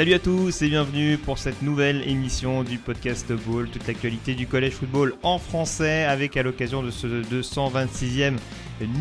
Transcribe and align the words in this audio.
Salut 0.00 0.14
à 0.14 0.18
tous 0.18 0.62
et 0.62 0.70
bienvenue 0.70 1.18
pour 1.18 1.36
cette 1.36 1.60
nouvelle 1.60 2.08
émission 2.08 2.62
du 2.62 2.78
podcast 2.78 3.30
Ball, 3.30 3.68
toute 3.68 3.86
l'actualité 3.86 4.34
du 4.34 4.46
collège 4.46 4.72
football 4.72 5.14
en 5.22 5.38
français 5.38 6.04
avec 6.04 6.38
à 6.38 6.42
l'occasion 6.42 6.82
de 6.82 6.90
ce 6.90 7.06
226e 7.06 8.38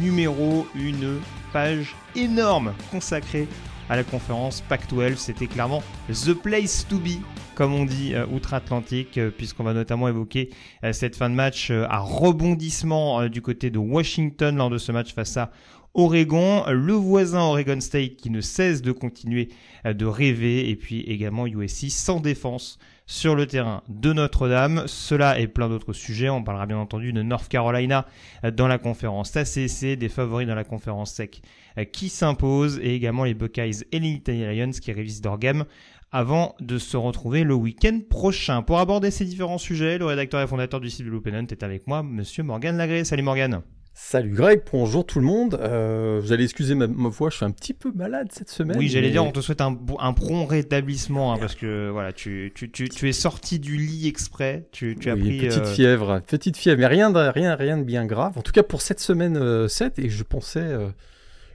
numéro 0.02 0.68
une 0.76 1.22
page 1.54 1.96
énorme 2.18 2.74
consacrée 2.92 3.48
à 3.90 3.96
la 3.96 4.04
conférence 4.04 4.60
Pac-12. 4.68 5.16
C'était 5.16 5.48
clairement 5.48 5.82
the 6.10 6.34
place 6.34 6.86
to 6.86 6.98
be 6.98 7.24
comme 7.60 7.74
on 7.74 7.84
dit 7.84 8.16
euh, 8.16 8.26
outre-Atlantique, 8.32 9.18
euh, 9.18 9.32
puisqu'on 9.32 9.66
va 9.66 9.74
notamment 9.74 10.08
évoquer 10.08 10.50
euh, 10.86 10.94
cette 10.94 11.18
fin 11.18 11.30
de 11.30 11.36
match 11.36 11.72
à 11.72 12.00
rebondissement 12.00 13.28
du 13.28 13.42
côté 13.42 13.70
de 13.70 13.78
Washington 13.78 14.56
lors 14.56 14.70
de 14.70 14.78
ce 14.78 14.94
match 14.94 15.14
face 15.14 15.36
à 15.36 15.52
Oregon, 16.00 16.64
le 16.70 16.94
voisin 16.94 17.42
Oregon 17.42 17.82
State 17.82 18.16
qui 18.16 18.30
ne 18.30 18.40
cesse 18.40 18.82
de 18.82 18.94
continuer 18.94 19.50
euh, 19.86 19.94
de 19.94 20.06
rêver, 20.06 20.70
et 20.70 20.78
puis 20.78 21.02
également 21.02 21.46
USC 21.46 21.90
sans 21.90 22.22
défense 22.22 22.80
sur 23.06 23.36
le 23.36 23.46
terrain 23.46 23.84
de 23.90 24.14
Notre-Dame. 24.14 24.84
Cela 24.86 25.40
et 25.40 25.48
plein 25.48 25.68
d'autres 25.68 25.92
sujets. 25.92 26.30
On 26.30 26.42
parlera 26.42 26.68
bien 26.68 26.78
entendu 26.78 27.12
de 27.12 27.22
North 27.22 27.50
Carolina 27.50 28.06
euh, 28.46 28.52
dans 28.52 28.70
la 28.70 28.78
conférence 28.78 29.36
ACC, 29.36 29.98
des 29.98 30.08
favoris 30.08 30.48
dans 30.48 30.56
la 30.56 30.64
conférence 30.64 31.14
SEC 31.16 31.42
euh, 31.78 31.84
qui 31.84 32.08
s'imposent, 32.08 32.80
et 32.82 32.96
également 32.96 33.26
les 33.26 33.34
Buckeyes 33.34 33.84
et 33.92 34.00
les 34.00 34.12
Nittany 34.12 34.56
Lions 34.56 34.72
qui 34.72 34.94
révisent 34.94 35.22
leur 35.24 35.38
gamme 35.38 35.66
avant 36.14 36.56
de 36.62 36.78
se 36.78 36.96
retrouver 36.96 37.44
le 37.44 37.56
week-end 37.56 38.00
prochain. 38.10 38.62
Pour 38.62 38.80
aborder 38.80 39.12
ces 39.12 39.26
différents 39.26 39.58
sujets, 39.58 39.98
le 39.98 40.06
rédacteur 40.06 40.42
et 40.42 40.48
fondateur 40.48 40.80
du 40.80 40.90
site 40.90 41.06
Blue 41.06 41.22
Pennant 41.22 41.46
est 41.48 41.62
avec 41.62 41.88
moi, 41.88 42.04
monsieur 42.04 42.44
Morgan 42.44 42.78
Lagré. 42.78 43.04
Salut 43.04 43.24
Morgan. 43.24 43.62
Salut 44.02 44.32
Greg, 44.32 44.62
bonjour 44.72 45.06
tout 45.06 45.20
le 45.20 45.26
monde. 45.26 45.60
Euh, 45.62 46.20
vous 46.24 46.32
allez 46.32 46.46
excuser 46.46 46.74
ma, 46.74 46.88
ma 46.88 47.10
voix, 47.10 47.30
je 47.30 47.36
suis 47.36 47.46
un 47.46 47.52
petit 47.52 47.74
peu 47.74 47.92
malade 47.94 48.30
cette 48.32 48.50
semaine. 48.50 48.78
Oui, 48.78 48.88
j'allais 48.88 49.08
mais- 49.08 49.12
dire, 49.12 49.26
on 49.26 49.32
te 49.32 49.42
souhaite 49.42 49.60
un, 49.62 49.78
un 50.00 50.14
prompt 50.14 50.46
rétablissement, 50.46 51.34
hein, 51.34 51.38
parce 51.38 51.54
que 51.54 51.90
voilà, 51.90 52.14
tu, 52.14 52.52
tu, 52.56 52.72
tu, 52.72 52.88
tu 52.88 53.10
es 53.10 53.12
sorti 53.12 53.60
du 53.60 53.76
lit 53.76 54.08
exprès, 54.08 54.68
tu, 54.72 54.98
as 55.06 55.16
pris... 55.16 55.42
petite 55.42 55.60
euh, 55.60 55.66
fièvre, 55.66 56.22
petite 56.26 56.56
fièvre, 56.58 56.80
mais 56.80 56.88
rien 56.88 57.12
de, 57.12 57.20
rien, 57.20 57.56
rien 57.56 57.78
de 57.78 57.84
bien 57.84 58.06
grave. 58.06 58.38
En 58.38 58.42
tout 58.42 58.54
cas 58.54 58.64
pour 58.64 58.82
cette 58.82 59.02
semaine 59.02 59.36
euh, 59.38 59.68
7, 59.68 60.00
et 60.00 60.10
je 60.10 60.24
pensais, 60.24 60.62
euh, 60.62 60.88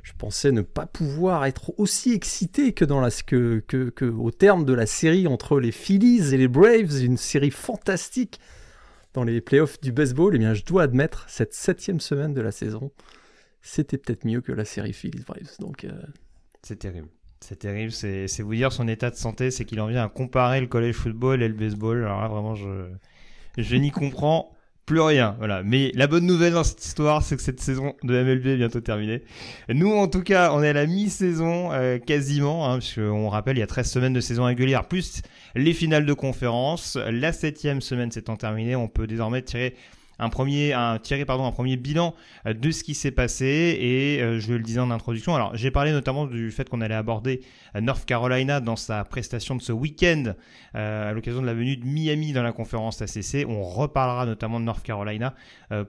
je 0.02 0.12
pensais 0.16 0.52
ne 0.52 0.60
pas 0.60 0.86
pouvoir 0.86 1.46
être 1.46 1.72
aussi 1.78 2.12
excité 2.12 2.72
que 2.72 2.84
dans 2.84 3.00
la, 3.00 3.10
que, 3.10 3.64
que, 3.66 3.88
que 3.88 4.04
au 4.04 4.30
terme 4.30 4.66
de 4.66 4.74
la 4.74 4.86
série 4.86 5.26
entre 5.26 5.58
les 5.58 5.72
Phillies 5.72 6.34
et 6.34 6.36
les 6.36 6.48
Braves, 6.48 7.02
une 7.02 7.16
série 7.16 7.50
fantastique 7.50 8.38
dans 9.14 9.24
les 9.24 9.40
playoffs 9.40 9.80
du 9.80 9.92
baseball. 9.92 10.34
Eh 10.34 10.38
bien, 10.38 10.54
je 10.54 10.64
dois 10.64 10.82
admettre 10.82 11.24
cette 11.28 11.54
septième 11.54 12.00
semaine 12.00 12.34
de 12.34 12.40
la 12.40 12.52
saison, 12.52 12.92
c'était 13.62 13.96
peut-être 13.96 14.26
mieux 14.26 14.42
que 14.42 14.52
la 14.52 14.64
série 14.64 14.92
Phillies 14.92 15.24
Braves. 15.26 15.56
Donc 15.60 15.84
euh, 15.84 16.02
C'est 16.62 16.78
terrible. 16.78 17.08
C'est 17.40 17.56
terrible, 17.58 17.92
c'est 17.92 18.26
c'est 18.26 18.42
vous 18.42 18.54
dire 18.54 18.72
son 18.72 18.88
état 18.88 19.10
de 19.10 19.16
santé, 19.16 19.50
c'est 19.50 19.64
qu'il 19.66 19.80
en 19.80 19.86
vient 19.86 20.04
à 20.04 20.08
comparer 20.08 20.60
le 20.60 20.66
college 20.66 20.94
football 20.94 21.42
et 21.42 21.48
le 21.48 21.54
baseball. 21.54 22.04
Alors 22.04 22.20
là, 22.22 22.28
vraiment, 22.28 22.54
je, 22.54 22.88
je 23.58 23.76
n'y 23.76 23.90
comprends 23.90 24.54
plus 24.86 25.00
rien. 25.00 25.34
Voilà. 25.38 25.62
Mais 25.62 25.90
la 25.94 26.06
bonne 26.06 26.26
nouvelle 26.26 26.52
dans 26.52 26.64
cette 26.64 26.84
histoire, 26.84 27.22
c'est 27.22 27.36
que 27.36 27.42
cette 27.42 27.60
saison 27.60 27.94
de 28.02 28.22
MLB 28.22 28.46
est 28.46 28.56
bientôt 28.56 28.80
terminée. 28.80 29.22
Nous, 29.68 29.90
en 29.90 30.08
tout 30.08 30.22
cas, 30.22 30.52
on 30.52 30.62
est 30.62 30.68
à 30.68 30.72
la 30.72 30.86
mi-saison 30.86 31.72
euh, 31.72 31.98
quasiment, 31.98 32.70
hein, 32.70 32.78
puisqu'on 32.78 33.28
rappelle, 33.28 33.56
il 33.56 33.60
y 33.60 33.64
a 33.64 33.66
13 33.66 33.90
semaines 33.90 34.12
de 34.12 34.20
saison 34.20 34.44
régulière, 34.44 34.86
plus 34.86 35.22
les 35.54 35.72
finales 35.72 36.06
de 36.06 36.12
conférence. 36.12 36.96
La 36.96 37.32
septième 37.32 37.80
semaine 37.80 38.10
s'étant 38.10 38.36
terminée, 38.36 38.76
on 38.76 38.88
peut 38.88 39.06
désormais 39.06 39.42
tirer 39.42 39.74
un 40.18 40.28
premier, 40.28 40.72
bilan 41.76 42.14
euh, 42.46 42.54
de 42.54 42.70
ce 42.70 42.84
qui 42.84 42.94
s'est 42.94 43.10
passé 43.10 43.76
et 43.80 44.22
euh, 44.22 44.40
je 44.40 44.52
le 44.52 44.60
disais 44.60 44.80
en 44.80 44.90
introduction. 44.90 45.34
Alors 45.34 45.56
j'ai 45.56 45.70
parlé 45.70 45.92
notamment 45.92 46.26
du 46.26 46.50
fait 46.50 46.68
qu'on 46.68 46.80
allait 46.80 46.94
aborder 46.94 47.40
euh, 47.74 47.80
North 47.80 48.04
Carolina 48.04 48.60
dans 48.60 48.76
sa 48.76 49.04
prestation 49.04 49.56
de 49.56 49.62
ce 49.62 49.72
week-end 49.72 50.34
à 50.74 51.12
l'occasion 51.12 51.40
de 51.40 51.46
la 51.46 51.54
venue 51.54 51.76
de 51.76 51.86
Miami 51.86 52.32
dans 52.32 52.42
la 52.42 52.52
conférence 52.52 53.00
ACC. 53.00 53.46
On 53.48 53.62
reparlera 53.62 54.26
notamment 54.26 54.58
de 54.58 54.64
North 54.64 54.82
Carolina 54.82 55.34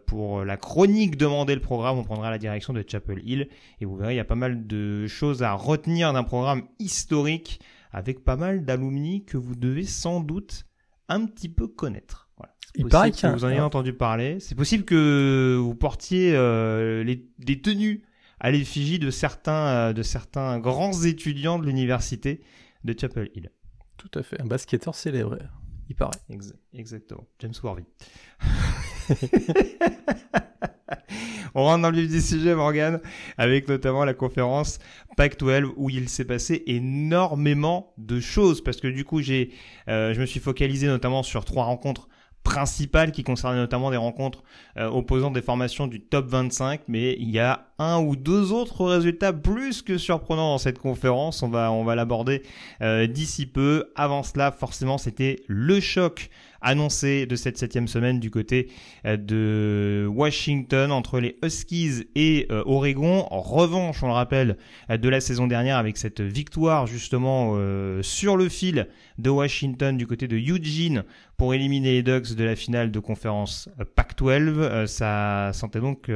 pour 0.06 0.46
la 0.46 0.58
chronique 0.58 1.18
demander 1.18 1.56
le 1.56 1.62
programme. 1.62 1.98
On 1.98 2.04
prendra 2.04 2.30
la 2.30 2.38
direction 2.38 2.72
de 2.72 2.84
Chapel 2.88 3.20
Hill 3.26 3.48
et 3.82 3.86
vous 3.86 3.96
verrez 3.96 4.14
il 4.14 4.18
y 4.18 4.20
a 4.20 4.26
pas 4.26 4.36
mal 4.36 4.68
de 4.68 5.08
choses 5.08 5.42
à 5.42 5.54
retenir 5.54 6.14
d'un 6.14 6.24
programme 6.24 6.64
historique 6.78 7.60
avec 7.92 8.24
pas 8.24 8.36
mal 8.36 8.64
d'alumni 8.64 9.26
que 9.26 9.38
vous 9.38 9.56
devez 9.56 9.86
sans 9.86 10.20
doute 10.20 10.66
un 11.08 11.26
petit 11.26 11.50
peu 11.50 11.68
connaître. 11.68 12.25
Il 12.78 12.84
possible 12.84 12.90
paraît 12.90 13.12
que 13.12 13.16
qu'il 13.18 13.28
y 13.30 13.32
a- 13.32 13.36
vous 13.36 13.46
en 13.46 13.50
ayez 13.50 13.60
entendu 13.60 13.94
parler. 13.94 14.40
C'est 14.40 14.56
possible 14.56 14.84
que 14.86 15.58
vous 15.62 15.76
portiez 15.76 16.34
euh, 16.36 17.04
les, 17.04 17.26
des 17.40 17.62
tenues 17.62 18.04
à 18.40 18.52
l'effigie 18.52 19.00
de 19.00 19.10
certains, 19.12 19.68
euh, 19.68 19.94
de 19.94 20.04
certains 20.04 20.60
grands 20.60 21.04
étudiants 21.04 21.58
de 21.60 21.66
l'université 21.66 22.42
de 22.84 22.96
Chapel 23.00 23.30
Hill. 23.36 23.50
tout 23.98 24.12
à 24.20 24.24
fait, 24.24 24.40
un 24.42 24.46
basketteur 24.46 24.94
célèbre, 24.96 25.38
il 25.90 25.96
paraît. 25.96 26.12
Ex- 26.30 26.54
exactement. 26.74 27.26
James 27.40 27.54
Worthy. 27.64 27.86
On 31.58 31.64
rentre 31.64 31.84
dans 31.84 31.90
le 31.92 31.98
vif 32.02 32.12
du 32.12 32.20
sujet, 32.22 32.54
Morgan, 32.54 33.00
avec 33.38 33.70
notamment 33.70 34.04
la 34.04 34.14
conférence 34.14 34.80
Pac-12 35.16 35.72
où 35.78 35.90
il 35.90 36.10
s'est 36.10 36.26
passé 36.26 36.64
énormément 36.68 37.94
de 37.98 38.20
choses 38.20 38.62
parce 38.62 38.82
que 38.82 38.88
du 38.90 39.06
coup, 39.06 39.22
j'ai, 39.22 39.52
euh, 39.88 40.14
je 40.14 40.20
me 40.20 40.26
suis 40.26 40.42
focalisé 40.42 40.88
notamment 40.88 41.24
sur 41.24 41.46
trois 41.46 41.64
rencontres 41.64 42.10
principales 42.46 43.12
qui 43.12 43.24
concernaient 43.24 43.58
notamment 43.58 43.92
des 43.92 43.98
rencontres 43.98 44.44
euh, 44.78 44.88
opposant 44.88 45.32
des 45.32 45.42
formations 45.42 45.88
du 45.88 46.00
top 46.00 46.28
25, 46.28 46.82
mais 46.88 47.18
il 47.20 47.30
y 47.32 47.40
a 47.40 47.66
un 47.80 48.00
ou 48.00 48.16
deux 48.16 48.54
autres 48.54 48.86
résultats 48.86 49.34
plus 49.34 49.82
que 49.82 49.98
surprenants 49.98 50.52
dans 50.52 50.58
cette 50.58 50.80
conférence. 50.80 51.44
On 51.44 51.50
va, 51.50 51.72
on 51.72 51.84
va 51.84 51.96
l'aborder 51.96 52.44
euh, 52.82 53.08
d'ici 53.08 53.48
peu. 53.48 53.92
Avant 53.96 54.24
cela, 54.24 54.52
forcément, 54.52 54.98
c'était 54.98 55.42
le 55.48 55.82
choc 55.82 56.30
annoncé 56.66 57.26
de 57.26 57.36
cette 57.36 57.58
septième 57.58 57.88
semaine 57.88 58.20
du 58.20 58.30
côté 58.30 58.70
euh, 59.06 59.16
de 59.16 60.08
Washington 60.08 60.92
entre 60.92 61.20
les 61.20 61.38
Huskies 61.44 62.08
et 62.16 62.48
euh, 62.52 62.64
Oregon. 62.66 63.28
En 63.32 63.42
revanche, 63.42 64.04
on 64.04 64.08
le 64.08 64.14
rappelle, 64.14 64.58
euh, 64.90 64.98
de 64.98 65.08
la 65.08 65.22
saison 65.22 65.48
dernière 65.48 65.78
avec 65.78 65.98
cette 65.98 66.22
victoire 66.22 66.88
justement 66.88 67.56
sur 68.02 68.38
le 68.38 68.50
fil 68.50 68.88
de 69.18 69.30
Washington 69.30 69.98
du 69.98 70.08
côté 70.08 70.28
de 70.28 70.36
Eugene 70.36 71.04
pour 71.38 71.54
éliminer 71.54 71.92
les 71.94 72.04
Ducks 72.04 72.36
de 72.36 72.44
la 72.44 72.56
finale 72.56 72.92
de 72.92 73.00
conférence 73.00 73.70
euh, 73.80 73.86
Pac-12. 73.96 74.58
Euh, 74.58 74.88
ça 74.88 75.52
sentait 75.54 75.80
donc 75.80 76.10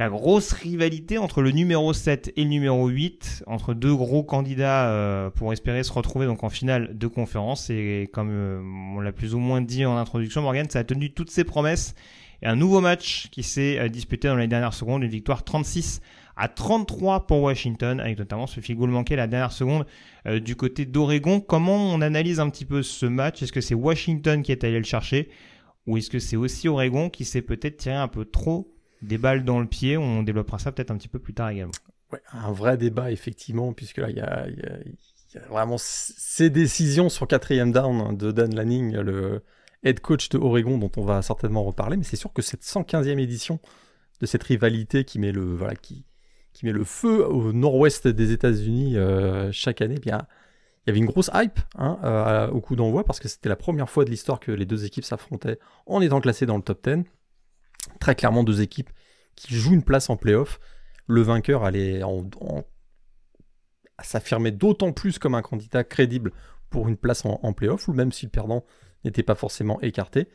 la 0.00 0.08
grosse 0.08 0.52
rivalité 0.52 1.18
entre 1.18 1.42
le 1.42 1.50
numéro 1.50 1.92
7 1.92 2.32
et 2.34 2.44
le 2.44 2.48
numéro 2.48 2.88
8, 2.88 3.44
entre 3.46 3.74
deux 3.74 3.94
gros 3.94 4.22
candidats 4.22 4.88
euh, 4.88 5.28
pour 5.28 5.52
espérer 5.52 5.82
se 5.82 5.92
retrouver 5.92 6.24
donc 6.24 6.42
en 6.42 6.48
finale 6.48 6.96
de 6.96 7.06
conférence. 7.06 7.68
Et 7.68 8.08
comme 8.10 8.30
euh, 8.30 8.62
on 8.96 9.00
l'a 9.00 9.12
plus 9.12 9.34
ou 9.34 9.38
moins 9.38 9.60
dit 9.60 9.84
en 9.84 9.98
introduction, 9.98 10.40
Morgan, 10.40 10.66
ça 10.70 10.78
a 10.78 10.84
tenu 10.84 11.12
toutes 11.12 11.30
ses 11.30 11.44
promesses. 11.44 11.94
Et 12.40 12.46
un 12.46 12.56
nouveau 12.56 12.80
match 12.80 13.28
qui 13.30 13.42
s'est 13.42 13.78
euh, 13.78 13.88
disputé 13.90 14.28
dans 14.28 14.36
les 14.36 14.48
dernières 14.48 14.72
secondes, 14.72 15.02
une 15.02 15.10
victoire 15.10 15.44
36 15.44 16.00
à 16.34 16.48
33 16.48 17.26
pour 17.26 17.42
Washington, 17.42 18.00
avec 18.00 18.18
notamment 18.18 18.46
ce 18.46 18.60
field 18.60 18.80
goal 18.80 18.88
manqué 18.88 19.16
la 19.16 19.26
dernière 19.26 19.52
seconde 19.52 19.84
du 20.40 20.56
côté 20.56 20.86
d'Oregon. 20.86 21.40
Comment 21.40 21.76
on 21.76 22.00
analyse 22.00 22.40
un 22.40 22.48
petit 22.48 22.64
peu 22.64 22.82
ce 22.82 23.04
match? 23.04 23.42
Est-ce 23.42 23.52
que 23.52 23.60
c'est 23.60 23.74
Washington 23.74 24.42
qui 24.42 24.50
est 24.50 24.64
allé 24.64 24.78
le 24.78 24.84
chercher? 24.84 25.28
Ou 25.86 25.98
est-ce 25.98 26.08
que 26.08 26.18
c'est 26.18 26.36
aussi 26.36 26.68
Oregon 26.68 27.10
qui 27.10 27.26
s'est 27.26 27.42
peut-être 27.42 27.76
tiré 27.76 27.96
un 27.96 28.08
peu 28.08 28.24
trop 28.24 28.72
des 29.02 29.18
balles 29.18 29.44
dans 29.44 29.60
le 29.60 29.66
pied 29.66 29.96
On 29.96 30.22
développera 30.22 30.58
ça 30.58 30.72
peut-être 30.72 30.90
un 30.90 30.96
petit 30.96 31.08
peu 31.08 31.18
plus 31.18 31.34
tard 31.34 31.50
également. 31.50 31.72
Ouais, 32.12 32.20
un 32.32 32.52
vrai 32.52 32.76
débat, 32.76 33.10
effectivement, 33.10 33.72
puisque 33.72 33.98
là, 33.98 34.10
il 34.10 34.16
y 34.16 34.20
a, 34.20 34.46
vraiment 35.48 35.76
ces 35.78 36.50
décisions 36.50 37.08
sur 37.08 37.28
quatrième 37.28 37.70
down 37.70 38.16
de 38.16 38.32
Dan 38.32 38.54
Lanning, 38.54 38.96
le 38.96 39.42
head 39.84 40.00
coach 40.00 40.28
de 40.28 40.38
Oregon, 40.38 40.76
dont 40.76 40.90
on 40.96 41.04
va 41.04 41.22
certainement 41.22 41.62
reparler. 41.62 41.96
Mais 41.96 42.04
c'est 42.04 42.16
sûr 42.16 42.32
que 42.32 42.42
cette 42.42 42.62
115e 42.62 43.18
édition 43.18 43.60
de 44.20 44.26
cette 44.26 44.42
rivalité 44.42 45.04
qui 45.04 45.18
met 45.18 45.32
le, 45.32 45.54
voilà, 45.54 45.76
qui, 45.76 46.04
qui 46.52 46.66
met 46.66 46.72
le 46.72 46.84
feu 46.84 47.26
au 47.26 47.52
nord-ouest 47.52 48.08
des 48.08 48.32
États-Unis 48.32 48.96
euh, 48.96 49.50
chaque 49.52 49.80
année, 49.80 49.94
eh 49.96 50.00
bien, 50.00 50.26
il 50.84 50.88
y 50.88 50.90
avait 50.90 50.98
une 50.98 51.06
grosse 51.06 51.30
hype 51.34 51.60
hein, 51.76 51.98
euh, 52.04 52.48
au 52.48 52.60
coup 52.60 52.74
d'envoi 52.74 53.04
parce 53.04 53.20
que 53.20 53.28
c'était 53.28 53.48
la 53.48 53.56
première 53.56 53.88
fois 53.88 54.04
de 54.04 54.10
l'histoire 54.10 54.40
que 54.40 54.50
les 54.50 54.64
deux 54.64 54.84
équipes 54.84 55.04
s'affrontaient 55.04 55.58
en 55.86 56.00
étant 56.00 56.20
classées 56.20 56.46
dans 56.46 56.56
le 56.56 56.62
top 56.62 56.86
10. 56.88 57.04
Très 58.00 58.14
clairement, 58.14 58.44
deux 58.44 58.60
équipes 58.62 58.90
qui 59.36 59.54
joue 59.54 59.72
une 59.72 59.82
place 59.82 60.10
en 60.10 60.16
playoff. 60.16 60.60
Le 61.06 61.22
vainqueur 61.22 61.64
allait 61.64 62.02
s'affirmer 64.02 64.50
d'autant 64.50 64.92
plus 64.92 65.18
comme 65.18 65.34
un 65.34 65.42
candidat 65.42 65.84
crédible 65.84 66.32
pour 66.70 66.88
une 66.88 66.96
place 66.96 67.24
en, 67.24 67.40
en 67.42 67.52
playoff, 67.52 67.88
ou 67.88 67.92
même 67.92 68.12
si 68.12 68.26
le 68.26 68.30
perdant 68.30 68.64
n'était 69.04 69.22
pas 69.22 69.34
forcément 69.34 69.80
écarté. 69.80 70.28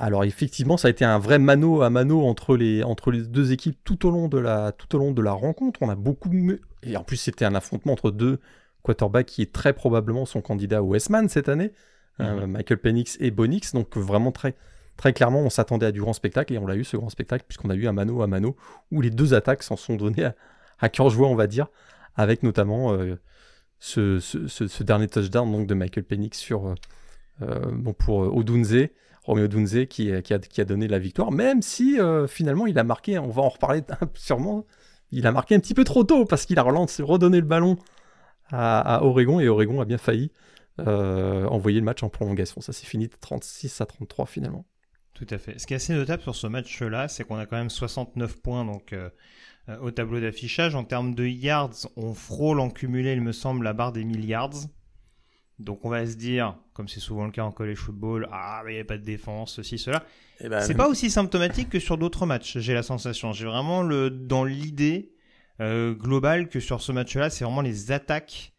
Alors 0.00 0.24
effectivement, 0.24 0.78
ça 0.78 0.88
a 0.88 0.90
été 0.90 1.04
un 1.04 1.18
vrai 1.18 1.38
mano 1.38 1.82
à 1.82 1.90
mano 1.90 2.22
entre 2.22 2.56
les, 2.56 2.82
entre 2.82 3.10
les 3.10 3.20
deux 3.20 3.52
équipes 3.52 3.78
tout 3.84 4.06
au, 4.06 4.10
long 4.10 4.28
de 4.28 4.38
la, 4.38 4.72
tout 4.72 4.96
au 4.96 4.98
long 4.98 5.12
de 5.12 5.20
la 5.20 5.32
rencontre. 5.32 5.80
On 5.82 5.90
a 5.90 5.94
beaucoup... 5.94 6.30
Et 6.82 6.96
en 6.96 7.04
plus, 7.04 7.18
c'était 7.18 7.44
un 7.44 7.54
affrontement 7.54 7.92
entre 7.92 8.10
deux 8.10 8.40
quarterbacks 8.82 9.26
qui 9.26 9.42
est 9.42 9.52
très 9.52 9.74
probablement 9.74 10.24
son 10.24 10.40
candidat 10.40 10.82
au 10.82 10.86
Westman 10.86 11.28
cette 11.28 11.50
année, 11.50 11.72
euh, 12.20 12.46
mhm. 12.46 12.52
Michael 12.52 12.78
Penix 12.78 13.18
et 13.20 13.30
Bonix. 13.30 13.74
Donc 13.74 13.94
vraiment 13.98 14.32
très, 14.32 14.54
très 15.00 15.14
clairement, 15.14 15.40
on 15.40 15.48
s'attendait 15.48 15.86
à 15.86 15.92
du 15.92 16.00
grand 16.02 16.12
spectacle 16.12 16.52
et 16.52 16.58
on 16.58 16.66
l'a 16.66 16.76
eu 16.76 16.84
ce 16.84 16.98
grand 16.98 17.08
spectacle 17.08 17.46
puisqu'on 17.48 17.70
a 17.70 17.74
eu 17.74 17.86
un 17.86 17.92
mano 17.92 18.20
à 18.20 18.26
mano 18.26 18.54
où 18.90 19.00
les 19.00 19.08
deux 19.08 19.32
attaques 19.32 19.62
s'en 19.62 19.76
sont 19.76 19.96
données 19.96 20.28
à, 20.78 20.88
cœur 20.90 21.08
joie, 21.08 21.28
on 21.28 21.34
va 21.34 21.46
dire, 21.46 21.68
avec 22.16 22.42
notamment 22.42 22.92
euh, 22.92 23.16
ce, 23.78 24.82
dernier 24.82 25.08
touchdown 25.08 25.50
donc, 25.50 25.66
de 25.66 25.72
Michael 25.72 26.04
Penix 26.04 26.38
sur, 26.38 26.74
euh, 27.40 27.58
bon, 27.72 27.94
pour 27.94 28.18
Odunze. 28.36 28.88
Romeo 29.24 29.48
Dunze 29.48 29.86
qui, 29.88 30.10
a, 30.12 30.64
donné 30.64 30.88
la 30.88 30.98
victoire, 30.98 31.30
même 31.30 31.60
si 31.60 32.00
euh, 32.00 32.26
finalement 32.26 32.66
il 32.66 32.78
a 32.78 32.84
marqué, 32.84 33.18
on 33.18 33.28
va 33.28 33.42
en 33.42 33.50
reparler 33.50 33.82
sûrement, 34.14 34.64
il 35.12 35.26
a 35.26 35.32
marqué 35.32 35.54
un 35.54 35.60
petit 35.60 35.74
peu 35.74 35.84
trop 35.84 36.04
tôt 36.04 36.24
parce 36.24 36.46
qu'il 36.46 36.58
a 36.58 36.62
relancé, 36.62 37.02
redonné 37.02 37.38
le 37.38 37.46
ballon 37.46 37.76
à, 38.50 39.04
Oregon 39.04 39.38
et 39.38 39.48
Oregon 39.48 39.80
a 39.80 39.84
bien 39.84 39.98
failli 39.98 40.32
euh, 40.80 41.46
envoyer 41.46 41.78
le 41.78 41.84
match 41.84 42.02
en 42.02 42.08
prolongation. 42.08 42.60
Ça 42.60 42.72
s'est 42.72 42.86
fini 42.86 43.08
de 43.08 43.14
36 43.20 43.80
à 43.80 43.86
33 43.86 44.26
finalement. 44.26 44.64
Tout 45.20 45.34
à 45.34 45.38
fait. 45.38 45.58
Ce 45.58 45.66
qui 45.66 45.74
est 45.74 45.76
assez 45.76 45.92
notable 45.92 46.22
sur 46.22 46.34
ce 46.34 46.46
match-là, 46.46 47.06
c'est 47.06 47.24
qu'on 47.24 47.36
a 47.36 47.44
quand 47.44 47.58
même 47.58 47.68
69 47.68 48.40
points 48.40 48.64
donc 48.64 48.94
euh, 48.94 49.10
au 49.82 49.90
tableau 49.90 50.18
d'affichage. 50.18 50.74
En 50.74 50.82
termes 50.82 51.14
de 51.14 51.26
yards, 51.26 51.86
on 51.96 52.14
frôle 52.14 52.58
en 52.58 52.70
cumulé, 52.70 53.12
il 53.12 53.20
me 53.20 53.32
semble, 53.32 53.64
la 53.64 53.74
barre 53.74 53.92
des 53.92 54.02
1000 54.02 54.24
yards. 54.24 54.64
Donc 55.58 55.84
on 55.84 55.90
va 55.90 56.06
se 56.06 56.14
dire, 56.14 56.56
comme 56.72 56.88
c'est 56.88 57.00
souvent 57.00 57.26
le 57.26 57.32
cas 57.32 57.44
en 57.44 57.52
college 57.52 57.76
football, 57.76 58.30
ah 58.32 58.62
mais 58.64 58.72
il 58.72 58.74
n'y 58.76 58.80
a 58.80 58.84
pas 58.86 58.96
de 58.96 59.04
défense, 59.04 59.56
ceci, 59.56 59.76
cela. 59.76 60.02
Eh 60.40 60.48
ben, 60.48 60.62
c'est 60.62 60.74
pas 60.74 60.88
aussi 60.88 61.10
symptomatique 61.10 61.68
que 61.68 61.80
sur 61.80 61.98
d'autres 61.98 62.24
matchs, 62.24 62.56
j'ai 62.56 62.72
la 62.72 62.82
sensation. 62.82 63.34
J'ai 63.34 63.44
vraiment 63.44 63.82
le 63.82 64.08
dans 64.08 64.44
l'idée 64.44 65.12
euh, 65.60 65.92
globale 65.92 66.48
que 66.48 66.60
sur 66.60 66.80
ce 66.80 66.92
match-là, 66.92 67.28
c'est 67.28 67.44
vraiment 67.44 67.60
les 67.60 67.92
attaques 67.92 68.54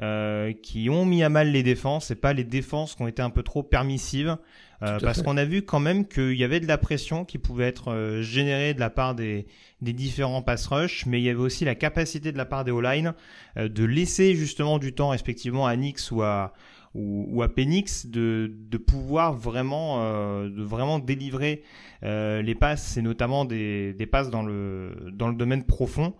euh, 0.00 0.52
qui 0.52 0.88
ont 0.88 1.04
mis 1.04 1.22
à 1.22 1.28
mal 1.28 1.50
les 1.50 1.62
défenses 1.62 2.10
et 2.10 2.14
pas 2.14 2.32
les 2.32 2.44
défenses 2.44 2.94
qui 2.94 3.02
ont 3.02 3.08
été 3.08 3.22
un 3.22 3.30
peu 3.30 3.42
trop 3.42 3.62
permissives. 3.62 4.36
Euh, 4.82 4.98
parce 4.98 5.22
qu'on 5.22 5.36
a 5.36 5.44
vu 5.44 5.62
quand 5.62 5.78
même 5.78 6.08
qu'il 6.08 6.34
y 6.34 6.42
avait 6.42 6.58
de 6.58 6.66
la 6.66 6.76
pression 6.76 7.24
qui 7.24 7.38
pouvait 7.38 7.68
être 7.68 7.92
euh, 7.92 8.20
générée 8.20 8.74
de 8.74 8.80
la 8.80 8.90
part 8.90 9.14
des, 9.14 9.46
des 9.80 9.92
différents 9.92 10.42
pass 10.42 10.66
rush, 10.66 11.06
mais 11.06 11.20
il 11.20 11.24
y 11.24 11.28
avait 11.28 11.38
aussi 11.38 11.64
la 11.64 11.76
capacité 11.76 12.32
de 12.32 12.36
la 12.36 12.44
part 12.46 12.64
des 12.64 12.72
O-line 12.72 13.14
euh, 13.58 13.68
de 13.68 13.84
laisser 13.84 14.34
justement 14.34 14.80
du 14.80 14.92
temps 14.92 15.10
respectivement 15.10 15.68
à 15.68 15.76
Nix 15.76 16.10
ou 16.10 16.22
à, 16.22 16.52
ou, 16.94 17.42
à 17.44 17.54
Penix 17.54 18.06
de, 18.06 18.52
de 18.52 18.76
pouvoir 18.76 19.34
vraiment, 19.34 20.02
de 20.44 20.62
vraiment 20.62 20.98
délivrer 20.98 21.62
les 22.02 22.54
passes 22.54 22.98
et 22.98 23.02
notamment 23.02 23.46
des, 23.46 23.94
des 23.94 24.06
passes 24.06 24.28
dans 24.30 24.42
le, 24.42 25.10
dans 25.12 25.28
le 25.28 25.34
domaine 25.34 25.62
profond. 25.64 26.12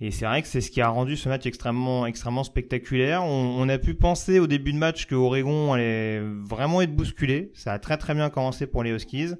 Et 0.00 0.10
c'est 0.10 0.26
vrai 0.26 0.42
que 0.42 0.48
c'est 0.48 0.60
ce 0.60 0.70
qui 0.70 0.80
a 0.80 0.88
rendu 0.88 1.16
ce 1.16 1.28
match 1.28 1.44
extrêmement, 1.46 2.06
extrêmement 2.06 2.44
spectaculaire. 2.44 3.24
On, 3.24 3.68
a 3.68 3.78
pu 3.78 3.94
penser 3.94 4.38
au 4.38 4.46
début 4.46 4.72
de 4.72 4.78
match 4.78 5.06
que 5.06 5.16
Oregon 5.16 5.72
allait 5.72 6.20
vraiment 6.20 6.80
être 6.82 6.94
bousculé. 6.94 7.50
Ça 7.54 7.72
a 7.72 7.78
très 7.80 7.96
très 7.96 8.14
bien 8.14 8.30
commencé 8.30 8.66
pour 8.68 8.84
les 8.84 8.90
Huskies. 8.90 9.34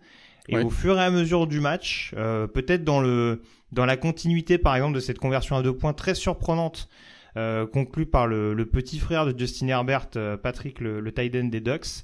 Et 0.49 0.56
au 0.56 0.70
fur 0.70 0.99
et 0.99 1.02
à 1.02 1.10
mesure 1.10 1.46
du 1.46 1.60
match, 1.60 2.12
euh, 2.16 2.46
peut-être 2.46 2.82
dans 2.82 3.00
le 3.00 3.43
dans 3.70 3.84
la 3.84 3.99
continuité 3.99 4.56
par 4.56 4.75
exemple 4.75 4.94
de 4.94 5.00
cette 5.00 5.19
conversion 5.19 5.56
à 5.56 5.62
deux 5.62 5.76
points 5.76 5.93
très 5.93 6.14
surprenante 6.14 6.88
euh, 7.37 7.66
conclue 7.66 8.06
par 8.06 8.26
le, 8.26 8.54
le, 8.54 8.66
petit 8.66 8.99
frère 8.99 9.26
de 9.26 9.38
Justin 9.38 9.69
Herbert, 9.69 10.08
euh, 10.16 10.37
Patrick 10.37 10.81
le, 10.81 11.00
le 11.00 11.12
tight 11.12 11.37
end 11.37 11.44
des 11.44 11.61
Ducks, 11.61 12.02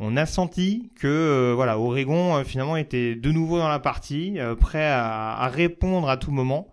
on 0.00 0.16
a 0.16 0.26
senti 0.26 0.90
que 0.96 1.06
euh, 1.06 1.52
voilà 1.54 1.78
Oregon 1.78 2.42
finalement 2.44 2.76
était 2.76 3.14
de 3.14 3.30
nouveau 3.30 3.58
dans 3.58 3.68
la 3.68 3.78
partie, 3.78 4.38
prêt 4.60 4.84
à, 4.84 5.34
à, 5.34 5.48
répondre 5.48 6.10
à 6.10 6.16
tout 6.16 6.32
moment. 6.32 6.68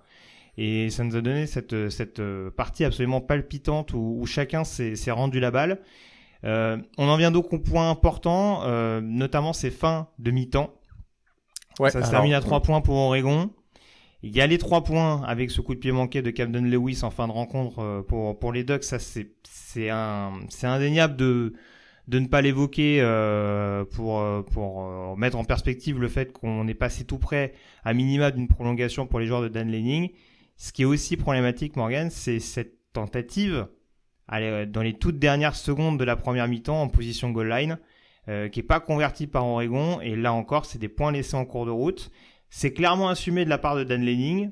Et 0.57 0.89
ça 0.89 1.03
nous 1.03 1.15
a 1.15 1.21
donné 1.21 1.47
cette, 1.47 1.89
cette 1.89 2.19
euh, 2.19 2.51
partie 2.51 2.85
absolument 2.85 3.21
palpitante 3.21 3.93
où, 3.93 4.23
chacun 4.25 4.63
s'est 4.63 5.11
rendu 5.11 5.39
la 5.39 5.51
balle. 5.51 5.79
Euh, 6.43 6.77
on 6.97 7.07
en 7.07 7.17
vient 7.17 7.31
donc 7.31 7.53
au 7.53 7.59
point 7.59 7.89
important, 7.89 8.63
euh, 8.63 9.01
notamment 9.01 9.53
ces 9.53 9.71
fins 9.71 10.09
de 10.19 10.31
mi-temps. 10.31 10.73
Ouais, 11.79 11.89
ça 11.89 12.03
se 12.03 12.11
termine 12.11 12.33
à 12.33 12.41
3 12.41 12.61
points 12.61 12.81
pour 12.81 12.95
Oregon. 12.95 13.49
Il 14.21 14.35
y 14.35 14.41
a 14.41 14.47
les 14.47 14.57
3 14.57 14.83
points 14.83 15.23
avec 15.23 15.49
ce 15.49 15.59
coup 15.59 15.73
de 15.73 15.79
pied 15.79 15.91
manqué 15.91 16.21
de 16.21 16.29
Camden 16.29 16.69
Lewis 16.69 16.99
en 17.03 17.09
fin 17.09 17.27
de 17.27 17.33
rencontre 17.33 18.03
pour, 18.07 18.37
pour 18.37 18.53
les 18.53 18.63
Ducks. 18.63 18.83
Ça, 18.83 18.99
c'est 18.99 19.89
indéniable 19.89 21.15
de, 21.15 21.53
de 22.07 22.19
ne 22.19 22.27
pas 22.27 22.41
l'évoquer 22.41 22.99
euh, 23.01 23.85
pour, 23.85 24.23
pour 24.51 25.17
mettre 25.17 25.37
en 25.37 25.45
perspective 25.45 25.99
le 25.99 26.09
fait 26.09 26.31
qu'on 26.31 26.67
est 26.67 26.75
passé 26.75 27.05
tout 27.05 27.17
près 27.17 27.53
à 27.83 27.93
minima 27.93 28.29
d'une 28.29 28.47
prolongation 28.47 29.07
pour 29.07 29.19
les 29.19 29.25
joueurs 29.25 29.41
de 29.41 29.47
Dan 29.47 29.71
Lanning. 29.71 30.09
Ce 30.63 30.71
qui 30.71 30.83
est 30.83 30.85
aussi 30.85 31.17
problématique, 31.17 31.75
Morgan, 31.75 32.09
c'est 32.09 32.39
cette 32.39 32.77
tentative 32.93 33.67
allez, 34.29 34.65
dans 34.65 34.81
les 34.81 34.93
toutes 34.93 35.19
dernières 35.19 35.57
secondes 35.57 35.99
de 35.99 36.05
la 36.05 36.15
première 36.15 36.47
mi-temps 36.47 36.83
en 36.83 36.87
position 36.87 37.31
goal 37.31 37.49
line, 37.49 37.79
euh, 38.29 38.47
qui 38.47 38.61
est 38.61 38.63
pas 38.63 38.79
convertie 38.79 39.27
par 39.27 39.45
Oregon. 39.45 39.99
Et 39.99 40.15
là 40.15 40.31
encore, 40.31 40.65
c'est 40.65 40.79
des 40.79 40.87
points 40.87 41.11
laissés 41.11 41.35
en 41.35 41.43
cours 41.43 41.65
de 41.65 41.71
route. 41.71 42.11
C'est 42.49 42.71
clairement 42.71 43.09
assumé 43.09 43.43
de 43.43 43.49
la 43.49 43.57
part 43.57 43.75
de 43.75 43.83
Dan 43.83 44.05
Lenning. 44.05 44.51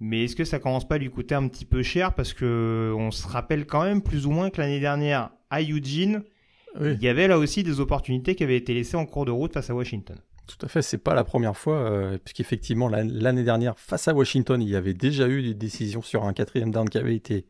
Mais 0.00 0.24
est-ce 0.24 0.34
que 0.34 0.46
ça 0.46 0.60
commence 0.60 0.88
pas 0.88 0.94
à 0.94 0.98
lui 0.98 1.10
coûter 1.10 1.34
un 1.34 1.46
petit 1.46 1.66
peu 1.66 1.82
cher 1.82 2.14
parce 2.14 2.32
que 2.32 2.94
on 2.96 3.10
se 3.10 3.28
rappelle 3.28 3.66
quand 3.66 3.82
même 3.82 4.00
plus 4.00 4.24
ou 4.24 4.30
moins 4.30 4.48
que 4.48 4.62
l'année 4.62 4.80
dernière 4.80 5.28
à 5.50 5.60
Eugene, 5.60 6.22
il 6.80 7.02
y 7.02 7.08
avait 7.08 7.28
là 7.28 7.36
aussi 7.36 7.62
des 7.62 7.80
opportunités 7.80 8.34
qui 8.34 8.44
avaient 8.44 8.56
été 8.56 8.72
laissées 8.72 8.96
en 8.96 9.04
cours 9.04 9.26
de 9.26 9.30
route 9.30 9.52
face 9.52 9.68
à 9.68 9.74
Washington. 9.74 10.16
Tout 10.48 10.64
à 10.64 10.68
fait, 10.68 10.80
c'est 10.80 10.98
pas 10.98 11.14
la 11.14 11.24
première 11.24 11.56
fois, 11.56 11.76
euh, 11.76 12.16
puisqu'effectivement, 12.16 12.88
l'année 12.88 13.44
dernière, 13.44 13.78
face 13.78 14.08
à 14.08 14.14
Washington, 14.14 14.60
il 14.62 14.68
y 14.68 14.76
avait 14.76 14.94
déjà 14.94 15.28
eu 15.28 15.42
des 15.42 15.54
décisions 15.54 16.00
sur 16.00 16.24
un 16.24 16.32
quatrième 16.32 16.70
down 16.70 16.88
qui 16.88 16.98
avait 16.98 17.14
été. 17.14 17.46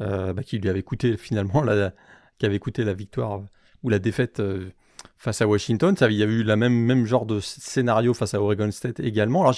Euh, 0.00 0.32
bah, 0.32 0.42
qui 0.42 0.58
lui 0.58 0.68
avait 0.68 0.82
coûté 0.82 1.16
finalement 1.16 1.62
la, 1.62 1.92
qui 2.38 2.46
avait 2.46 2.58
coûté 2.58 2.82
la 2.82 2.94
victoire 2.94 3.42
ou 3.84 3.88
la 3.88 4.00
défaite 4.00 4.40
euh, 4.40 4.70
face 5.18 5.40
à 5.40 5.46
Washington. 5.46 5.94
Il 6.00 6.16
y 6.16 6.22
avait 6.22 6.32
eu 6.32 6.42
la 6.42 6.56
même, 6.56 7.04
genre 7.04 7.26
de 7.26 7.38
scénario 7.40 8.12
face 8.12 8.34
à 8.34 8.40
Oregon 8.40 8.70
State 8.70 8.98
également. 9.00 9.42
Alors 9.42 9.54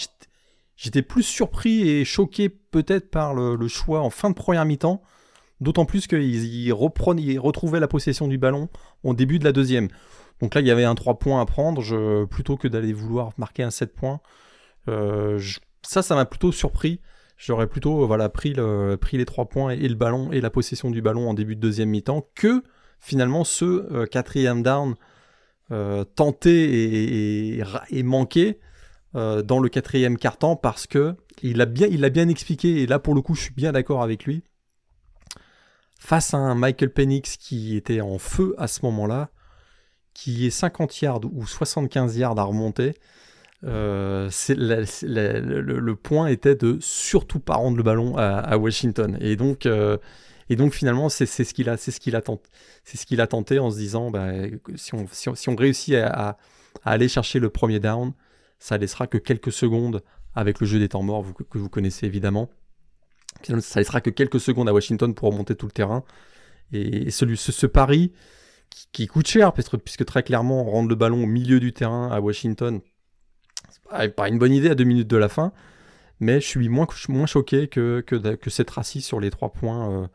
j'étais 0.77 1.03
plus 1.03 1.23
surpris 1.23 1.89
et 1.89 2.05
choqué 2.05 2.49
peut-être 2.49 3.11
par 3.11 3.35
le, 3.35 3.69
choix 3.69 4.01
en 4.01 4.11
fin 4.11 4.29
de 4.29 4.35
première 4.35 4.67
mi-temps, 4.67 5.03
d'autant 5.61 5.87
plus 5.87 6.07
qu'ils 6.07 6.73
retrouvaient 6.73 7.81
la 7.81 7.89
possession 7.89 8.29
du 8.29 8.37
ballon 8.37 8.69
au 9.05 9.15
début 9.15 9.39
de 9.39 9.45
la 9.45 9.53
deuxième. 9.53 9.89
Donc 10.41 10.55
là, 10.55 10.61
il 10.61 10.67
y 10.67 10.71
avait 10.71 10.85
un 10.85 10.95
3 10.95 11.19
points 11.19 11.41
à 11.41 11.47
prendre, 11.47 12.27
plutôt 12.27 12.57
que 12.57 12.69
d'aller 12.69 12.93
vouloir 12.93 13.31
marquer 13.39 13.63
un 13.63 13.71
7 13.71 13.95
points. 13.95 14.21
Euh, 14.89 15.41
ça, 15.83 16.03
ça 16.03 16.15
m'a 16.15 16.25
plutôt 16.25 16.53
surpris. 16.53 17.01
J'aurais 17.37 17.67
plutôt 17.67 18.03
euh, 18.03 18.07
voilà, 18.07 18.29
pris, 18.29 18.55
le, 18.55 18.97
pris 18.97 19.19
les 19.19 19.25
3 19.25 19.47
points 19.47 19.71
et, 19.71 19.89
le 19.89 19.95
ballon 19.95 20.33
et 20.33 20.41
la 20.41 20.51
possession 20.51 20.91
du 20.91 21.03
ballon 21.03 21.29
en 21.29 21.35
début 21.35 21.57
de 21.57 21.61
deuxième 21.61 21.91
mi-temps 21.91 22.29
que 22.35 22.63
finalement 22.99 23.45
ce 23.45 23.65
euh, 23.65 24.07
quatrième 24.07 24.63
down 24.63 24.95
tenté 26.15 27.59
et, 27.59 28.03
manqué 28.05 28.61
dans 29.15 29.59
le 29.59 29.69
quatrième 29.69 30.17
quart-temps 30.17 30.55
parce 30.55 30.87
que 30.87 31.17
il 31.43 31.61
a, 31.61 31.67
bien, 31.67 31.89
il 31.91 32.05
a 32.05 32.09
bien 32.09 32.29
expliqué, 32.29 32.83
et 32.83 32.87
là 32.87 33.01
pour 33.01 33.17
le 33.17 33.21
coup 33.21 33.35
je 33.35 33.43
suis 33.43 33.55
bien 33.55 33.73
d'accord 33.73 34.05
avec 34.05 34.27
lui, 34.27 34.45
face 35.99 36.35
à 36.35 36.37
un 36.37 36.55
Michael 36.55 36.93
Penix 36.93 37.37
qui 37.37 37.77
était 37.77 38.01
en 38.01 38.19
feu 38.19 38.55
à 38.59 38.69
ce 38.69 38.85
moment-là, 38.85 39.31
qui 40.17 40.47
est 40.47 40.51
50 40.51 41.03
yards 41.03 41.21
ou 41.31 41.47
75 41.47 42.17
yards 42.17 42.39
à 42.39 42.45
remonter, 42.45 42.95
euh, 43.65 44.31
le, 44.51 45.93
point 45.95 46.29
était 46.29 46.55
de 46.55 46.79
surtout 46.81 47.39
pas 47.39 47.57
rendre 47.57 47.77
le 47.77 47.83
ballon 47.83 48.17
à, 48.17 48.57
Washington. 48.57 49.19
Et 49.21 49.37
donc, 49.37 49.67
euh, 49.67 49.99
finalement, 50.71 51.11
c'est 51.11 51.27
ce 51.27 51.53
qu'il 51.53 51.69
a, 51.69 53.27
tenté, 53.27 53.59
en 53.59 53.71
se 53.71 53.77
disant, 53.77 54.11
bah, 54.11 54.31
si, 54.77 54.95
on, 54.95 55.07
si, 55.13 55.49
on, 55.51 55.55
réussit 55.55 55.97
à, 55.97 56.39
aller 56.83 57.09
chercher 57.09 57.39
le 57.39 57.51
premier 57.51 57.79
down, 57.79 58.15
ça 58.59 58.79
laissera 58.79 59.07
que 59.07 59.19
quelques 59.19 59.53
secondes 59.53 60.03
avec 60.35 60.61
le 60.61 60.67
jeu 60.67 60.79
des 60.79 60.89
temps 60.89 61.03
morts 61.03 61.27
que 61.51 61.59
vous 61.59 61.69
connaissez 61.69 62.07
évidemment. 62.07 62.49
Ça 63.43 63.81
laissera 63.81 64.01
que 64.01 64.09
quelques 64.09 64.41
secondes 64.41 64.71
à 64.71 64.73
Washington 64.73 65.15
pour 65.15 65.31
remonter 65.31 65.55
tout 65.55 65.67
le 65.67 65.73
terrain. 65.73 66.05
Et 66.73 67.11
ce 67.11 67.67
pari, 67.67 68.13
qui, 68.93 69.07
coûte 69.07 69.27
cher, 69.27 69.53
puisque, 69.53 70.05
très 70.05 70.23
clairement, 70.23 70.65
rendre 70.65 70.89
le 70.89 70.95
ballon 70.95 71.23
au 71.23 71.27
milieu 71.27 71.61
du 71.61 71.73
terrain 71.73 72.11
à 72.11 72.21
Washington, 72.21 72.81
c'est 73.69 74.15
pas, 74.15 74.29
une 74.29 74.39
bonne 74.39 74.53
idée 74.53 74.71
à 74.71 74.75
deux 74.75 74.85
minutes 74.85 75.09
de 75.09 75.17
la 75.17 75.29
fin, 75.29 75.53
mais 76.21 76.41
je 76.41 76.47
suis 76.47 76.69
moins, 76.69 76.87
moins 77.09 77.27
choqué 77.27 77.69
que, 77.69 78.01
que, 78.01 78.17
que 78.35 78.51
cette 78.51 78.71
rassis 78.71 79.03
sur 79.03 79.21
les 79.21 79.31
trois 79.31 79.53
points 79.53 79.91
euh, 79.91 80.07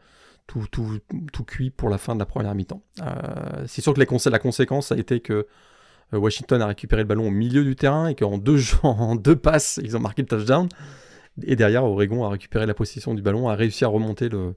tout, 0.48 0.66
tout, 0.72 1.00
tout, 1.32 1.44
cuit 1.44 1.70
pour 1.70 1.90
la 1.90 1.98
fin 1.98 2.14
de 2.14 2.20
la 2.20 2.26
première 2.26 2.56
mi-temps. 2.56 2.82
Euh, 3.02 3.66
c'est 3.68 3.82
sûr 3.82 3.94
que 3.94 4.00
la 4.30 4.40
conséquence 4.40 4.92
a 4.92 4.98
été 4.98 5.20
que 5.22 5.48
Washington 6.12 6.62
a 6.62 6.68
récupéré 6.68 7.04
le 7.04 7.08
ballon 7.08 7.28
au 7.28 7.32
milieu 7.32 7.64
du 7.64 7.76
terrain 7.76 8.08
et 8.08 8.16
qu'en 8.16 8.38
deux, 8.38 8.60
en 8.84 9.16
deux 9.16 9.36
passes, 9.36 9.80
ils 9.84 9.96
ont 9.96 10.02
marqué 10.02 10.22
le 10.22 10.28
touchdown. 10.28 10.68
Et 11.44 11.56
derrière, 11.56 11.86
Oregon 11.86 12.26
a 12.26 12.30
récupéré 12.30 12.66
la 12.66 12.74
possession 12.74 13.14
du 13.14 13.22
ballon, 13.22 13.48
a 13.48 13.56
réussi 13.56 13.86
à 13.86 13.88
remonter 13.88 14.28
le, 14.28 14.56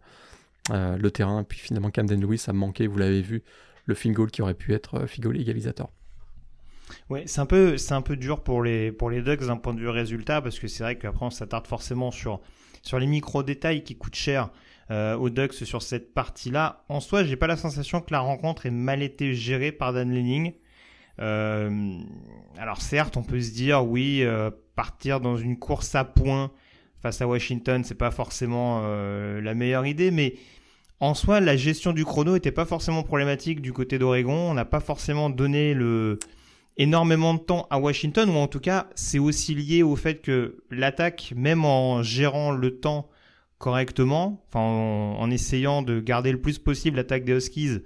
le 0.71 1.11
terrain. 1.11 1.45
Puis 1.45 1.61
finalement, 1.61 1.91
Camden 1.91 2.21
Lewis 2.21 2.45
a 2.49 2.53
manqué, 2.53 2.89
vous 2.89 2.99
l'avez 2.99 3.23
vu, 3.23 3.45
le 3.85 3.95
field 3.95 4.17
goal 4.17 4.31
qui 4.31 4.43
aurait 4.43 4.55
pu 4.55 4.73
être 4.73 5.07
field 5.07 5.25
goal 5.25 5.41
égalisateur. 5.41 5.89
Ouais, 7.11 7.25
c'est 7.27 7.41
un 7.41 7.47
peu, 7.47 7.77
c'est 7.77 7.95
un 7.95 8.03
peu 8.03 8.17
dur 8.17 8.43
pour 8.43 8.63
les, 8.63 8.93
pour 8.93 9.11
les 9.11 9.23
Ducks 9.23 9.47
d'un 9.47 9.57
point 9.57 9.75
de 9.75 9.81
vue 9.81 9.89
résultat 9.89 10.43
parce 10.43 10.59
que 10.59 10.69
c'est 10.69 10.83
vrai 10.83 10.99
qu'après 10.99 11.27
on 11.27 11.31
s'attarde 11.31 11.67
forcément 11.67 12.11
sur, 12.11 12.41
sur 12.83 12.99
les 12.99 13.07
micro 13.07 13.43
détails 13.43 13.85
qui 13.85 13.97
coûtent 13.97 14.15
cher 14.15 14.51
euh, 14.91 15.17
aux 15.17 15.31
Ducks 15.31 15.55
sur 15.55 15.83
cette 15.83 16.13
partie-là. 16.13 16.85
En 16.89 17.01
soi, 17.01 17.25
j'ai 17.25 17.37
pas 17.37 17.47
la 17.47 17.57
sensation 17.57 18.01
que 18.01 18.13
la 18.13 18.21
rencontre 18.21 18.67
ait 18.67 18.71
mal 18.71 19.03
été 19.03 19.35
gérée 19.35 19.73
par 19.73 19.93
Dan 19.93 20.13
Lenning. 20.13 20.53
Euh, 21.21 21.99
alors 22.59 22.83
certes, 22.83 23.17
on 23.17 23.23
peut 23.23 23.41
se 23.41 23.53
dire 23.53 23.87
oui, 23.87 24.21
euh, 24.23 24.51
partir 24.75 25.21
dans 25.21 25.37
une 25.37 25.59
course 25.59 25.95
à 25.95 26.05
points 26.05 26.51
face 27.01 27.21
à 27.21 27.29
Washington, 27.29 27.85
c'est 27.85 27.95
pas 27.95 28.11
forcément 28.11 28.81
euh, 28.85 29.41
la 29.41 29.55
meilleure 29.55 29.87
idée, 29.87 30.11
mais 30.11 30.35
en 31.01 31.15
soi, 31.15 31.41
la 31.41 31.57
gestion 31.57 31.93
du 31.93 32.05
chrono 32.05 32.37
était 32.37 32.53
pas 32.53 32.65
forcément 32.65 33.03
problématique 33.03 33.61
du 33.61 33.73
côté 33.73 33.99
d'Oregon. 33.99 34.51
On 34.51 34.55
n'a 34.55 34.65
pas 34.65 34.81
forcément 34.81 35.31
donné 35.31 35.75
le 35.75 36.19
énormément 36.77 37.35
de 37.35 37.39
temps 37.39 37.67
à 37.71 37.79
Washington, 37.79 38.29
ou 38.31 38.35
en 38.35 38.49
tout 38.49 38.61
cas, 38.61 38.89
c'est 38.95 39.19
aussi 39.19 39.55
lié 39.55 39.83
au 39.83 39.97
fait 39.97 40.21
que 40.23 40.65
l'attaque, 40.71 41.33
même 41.37 41.65
en 41.65 42.03
gérant 42.03 42.51
le 42.51 42.79
temps 42.81 43.09
correctement, 43.59 44.45
enfin 44.49 44.61
en, 44.61 45.31
essayant 45.31 45.83
de 45.83 46.01
garder 46.01 46.33
le 46.33 46.41
plus 46.41 46.59
possible 46.59 46.97
l'attaque 46.97 47.25
des 47.25 47.33
Huskies 47.33 47.79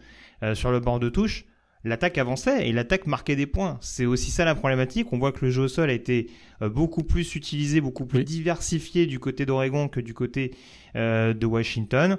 euh, 0.42 0.54
sur 0.54 0.70
le 0.70 0.80
bord 0.80 0.98
de 0.98 1.08
touche, 1.08 1.44
l'attaque 1.84 2.18
avançait 2.18 2.68
et 2.68 2.72
l'attaque 2.72 3.06
marquait 3.06 3.36
des 3.36 3.46
points. 3.46 3.78
C'est 3.80 4.06
aussi 4.06 4.30
ça 4.30 4.44
la 4.44 4.54
problématique. 4.54 5.12
On 5.12 5.18
voit 5.18 5.32
que 5.32 5.44
le 5.44 5.50
jeu 5.50 5.62
au 5.64 5.68
sol 5.68 5.90
a 5.90 5.92
été 5.92 6.30
euh, 6.62 6.68
beaucoup 6.68 7.04
plus 7.04 7.34
utilisé, 7.34 7.80
beaucoup 7.80 8.06
plus 8.06 8.24
diversifié 8.24 9.06
du 9.06 9.18
côté 9.18 9.46
d'Oregon 9.46 9.88
que 9.88 10.00
du 10.00 10.14
côté 10.14 10.54
euh, 10.96 11.34
de 11.34 11.46
Washington. 11.46 12.18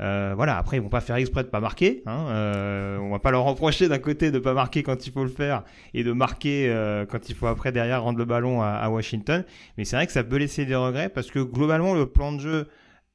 Euh, 0.00 0.32
voilà, 0.34 0.56
après 0.56 0.78
ils 0.78 0.82
vont 0.82 0.88
pas 0.88 1.02
faire 1.02 1.16
exprès 1.16 1.44
de 1.44 1.48
pas 1.48 1.60
marquer. 1.60 2.02
Hein, 2.06 2.26
euh, 2.28 2.98
on 2.98 3.10
va 3.10 3.18
pas 3.18 3.30
leur 3.30 3.44
reprocher 3.44 3.88
d'un 3.88 3.98
côté 3.98 4.30
de 4.30 4.38
pas 4.38 4.54
marquer 4.54 4.82
quand 4.82 5.06
il 5.06 5.12
faut 5.12 5.24
le 5.24 5.30
faire 5.30 5.62
et 5.92 6.04
de 6.04 6.12
marquer 6.12 6.68
euh, 6.70 7.04
quand 7.04 7.28
il 7.28 7.34
faut 7.34 7.46
après 7.46 7.70
derrière 7.70 8.02
rendre 8.02 8.18
le 8.18 8.24
ballon 8.24 8.62
à, 8.62 8.88
Washington. 8.88 9.44
Mais 9.76 9.84
c'est 9.84 9.96
vrai 9.96 10.06
que 10.06 10.12
ça 10.12 10.24
peut 10.24 10.36
laisser 10.36 10.64
des 10.64 10.74
regrets 10.74 11.10
parce 11.10 11.30
que 11.30 11.40
globalement 11.40 11.94
le 11.94 12.06
plan 12.06 12.32
de 12.32 12.40
jeu 12.40 12.68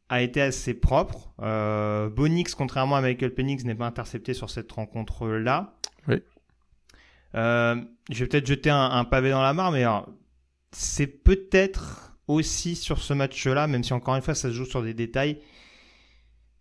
a 0.10 0.22
été 0.22 0.42
assez 0.42 0.76
propre. 0.76 1.34
Bonix, 2.16 2.54
contrairement 2.54 2.98
à 2.98 3.02
Michael 3.02 3.34
Penix, 3.34 3.66
n'est 3.66 3.74
pas 3.74 3.88
intercepté 3.88 4.36
sur 4.36 4.52
cette 4.52 4.72
rencontre-là. 4.72 5.74
Oui. 6.08 6.22
je 7.34 7.80
vais 8.12 8.28
peut-être 8.28 8.46
jeter 8.46 8.70
un, 8.70 9.04
pavé 9.06 9.32
dans 9.32 9.42
la 9.42 9.54
mare, 9.54 9.72
mais 9.72 9.86
c'est 10.72 11.08
peut-être 11.08 12.16
aussi 12.28 12.76
sur 12.76 13.00
ce 13.00 13.14
match-là, 13.14 13.66
même 13.66 13.84
si 13.84 13.94
encore 13.94 14.16
une 14.16 14.22
fois 14.22 14.36
ça 14.36 14.50
se 14.50 14.54
joue 14.54 14.66
sur 14.66 14.84
des 14.84 14.94
détails, 14.94 15.40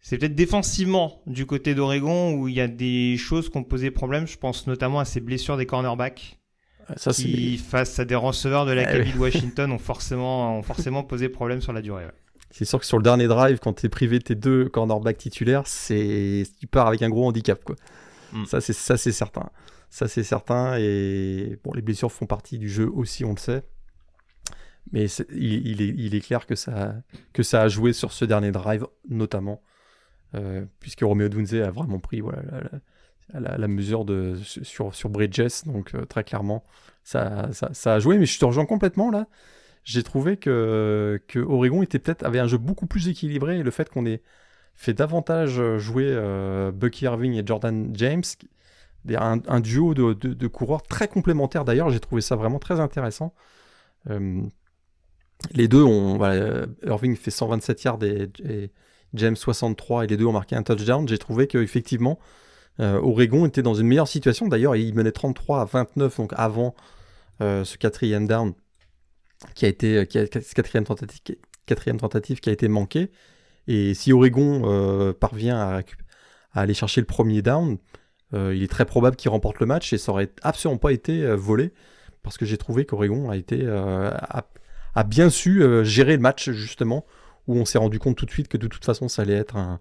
c'est 0.04 0.18
peut-être 0.18 0.34
défensivement 0.34 1.22
du 1.26 1.46
côté 1.46 1.74
d'Oregon 1.74 2.34
où 2.34 2.46
il 2.46 2.54
y 2.54 2.60
a 2.60 2.68
des 2.68 3.16
choses 3.16 3.48
qui 3.48 3.56
ont 3.56 3.64
posé 3.64 3.90
problème. 3.90 4.26
Je 4.26 4.36
pense 4.36 4.66
notamment 4.66 5.00
à 5.00 5.06
ces 5.06 5.18
blessures 5.18 5.56
des 5.56 5.64
cornerbacks. 5.64 6.38
Ça, 6.96 7.12
qui, 7.12 7.56
face 7.56 7.98
à 7.98 8.04
des 8.04 8.14
receveurs 8.14 8.66
de 8.66 8.72
la 8.72 8.86
ah, 8.86 8.98
de 8.98 9.18
Washington, 9.18 9.72
ont 9.72 9.78
forcément, 9.78 10.58
ont 10.58 10.62
forcément 10.62 11.04
posé 11.04 11.30
problème 11.30 11.62
sur 11.62 11.72
la 11.72 11.80
durée. 11.80 12.04
C'est 12.50 12.66
sûr 12.66 12.78
que 12.80 12.84
sur 12.84 12.98
le 12.98 13.02
dernier 13.02 13.28
drive, 13.28 13.58
quand 13.60 13.72
tu 13.72 13.86
es 13.86 13.88
privé 13.88 14.18
de 14.18 14.24
tes 14.24 14.34
deux 14.34 14.68
cornerbacks 14.68 15.16
titulaires, 15.16 15.66
c'est 15.66 16.42
tu 16.60 16.66
pars 16.66 16.86
avec 16.86 17.00
un 17.00 17.08
gros 17.08 17.26
handicap. 17.26 17.64
Quoi. 17.64 17.76
Mm. 18.34 18.44
Ça, 18.44 18.60
c'est, 18.60 18.74
ça, 18.74 18.98
c'est 18.98 19.10
certain. 19.10 19.48
Ça, 19.88 20.06
c'est 20.06 20.22
certain. 20.22 20.76
Et 20.76 21.58
bon, 21.64 21.72
les 21.72 21.80
blessures 21.80 22.12
font 22.12 22.26
partie 22.26 22.58
du 22.58 22.68
jeu 22.68 22.90
aussi, 22.94 23.24
on 23.24 23.30
le 23.30 23.38
sait. 23.38 23.62
Mais 24.92 25.06
il, 25.32 25.80
est, 25.80 25.94
il, 25.96 26.14
est, 26.14 26.20
clair 26.20 26.44
que 26.44 26.56
ça, 26.56 26.94
que 27.32 27.42
ça 27.42 27.62
a 27.62 27.68
joué 27.68 27.94
sur 27.94 28.12
ce 28.12 28.26
dernier 28.26 28.50
drive, 28.50 28.86
notamment. 29.08 29.62
Euh, 30.34 30.64
puisque 30.80 31.00
Romeo 31.02 31.28
Dunze 31.28 31.54
a 31.54 31.70
vraiment 31.70 31.98
pris 31.98 32.22
la, 33.32 33.68
mesure 33.68 34.04
sur, 34.42 35.08
Bridges, 35.08 35.64
donc 35.66 35.94
euh, 35.94 36.04
très 36.06 36.24
clairement, 36.24 36.64
ça, 37.04 37.50
a 37.84 37.98
joué, 37.98 38.18
mais 38.18 38.26
je 38.26 38.38
te 38.38 38.44
rejoins 38.44 38.66
complètement 38.66 39.10
là. 39.10 39.26
J'ai 39.84 40.02
trouvé 40.02 40.36
que, 40.36 41.20
Oregon 41.36 41.82
était 41.82 41.98
peut-être 41.98 42.24
avait 42.24 42.38
un 42.38 42.46
jeu 42.46 42.58
beaucoup 42.58 42.86
plus 42.86 43.08
équilibré 43.08 43.58
et 43.58 43.62
le 43.62 43.70
fait 43.70 43.90
qu'on 43.90 44.06
ait 44.06 44.22
fait 44.74 44.94
davantage 44.94 45.60
jouer 45.76 46.08
euh, 46.08 46.72
Bucky 46.72 47.04
Irving 47.04 47.34
et 47.34 47.46
Jordan 47.46 47.90
James, 47.94 48.24
un, 49.08 49.60
duo 49.60 49.94
de, 49.94 50.46
coureurs 50.48 50.82
très 50.82 51.06
complémentaires 51.06 51.64
d'ailleurs, 51.64 51.90
j'ai 51.90 52.00
trouvé 52.00 52.22
ça 52.22 52.34
vraiment 52.34 52.58
très 52.58 52.80
intéressant. 52.80 53.34
les 55.52 55.68
deux 55.68 55.84
ont, 55.84 56.18
Irving 56.84 57.14
fait 57.14 57.30
127 57.30 57.84
yards 57.84 58.02
et 58.02 58.72
James 59.14 59.36
63 59.36 60.04
et 60.04 60.06
les 60.08 60.16
deux 60.16 60.26
ont 60.26 60.32
marqué 60.32 60.56
un 60.56 60.62
touchdown, 60.62 61.08
j'ai 61.08 61.18
trouvé 61.18 61.46
qu'effectivement, 61.46 62.18
euh, 62.80 63.00
Oregon 63.00 63.46
était 63.46 63.62
dans 63.62 63.74
une 63.74 63.86
meilleure 63.86 64.08
situation. 64.08 64.48
D'ailleurs, 64.48 64.76
il 64.76 64.94
menait 64.94 65.12
33 65.12 65.60
à 65.60 65.64
29, 65.64 66.16
donc 66.16 66.32
avant 66.36 66.74
euh, 67.40 67.64
ce 67.64 67.78
quatrième 67.78 68.26
down 68.26 68.52
qui 69.54 69.66
a 69.66 69.68
été, 69.68 70.06
qui 70.06 70.18
quatrième, 70.54 70.84
tentative, 70.84 72.40
qui 72.40 72.50
a 72.50 72.52
été 72.52 72.68
manqué. 72.68 73.10
Et 73.66 73.94
si 73.94 74.12
Oregon 74.12 74.62
euh, 74.64 75.12
parvient 75.12 75.58
à, 75.58 75.82
aller 76.52 76.74
chercher 76.74 77.00
le 77.00 77.06
premier 77.06 77.42
down, 77.42 77.78
il 78.32 78.64
est 78.64 78.70
très 78.70 78.84
probable 78.84 79.14
qu'il 79.14 79.30
remporte 79.30 79.60
le 79.60 79.66
match 79.66 79.92
et 79.92 79.98
ça 79.98 80.10
aurait 80.10 80.30
absolument 80.42 80.78
pas 80.78 80.92
été 80.92 81.24
volé 81.36 81.72
parce 82.24 82.36
que 82.36 82.44
j'ai 82.44 82.56
trouvé 82.56 82.84
qu'Oregon 82.84 83.30
a 83.30 83.36
été 83.36 83.64
a, 83.68 85.04
bien 85.04 85.30
su 85.30 85.62
gérer 85.84 86.16
le 86.16 86.22
match 86.22 86.50
justement 86.50 87.06
où 87.46 87.56
on 87.56 87.64
s'est 87.64 87.78
rendu 87.78 87.98
compte 87.98 88.16
tout 88.16 88.26
de 88.26 88.30
suite 88.30 88.48
que 88.48 88.56
de 88.56 88.66
toute 88.66 88.84
façon 88.84 89.08
ça 89.08 89.22
allait 89.22 89.34
être 89.34 89.56
un, 89.56 89.80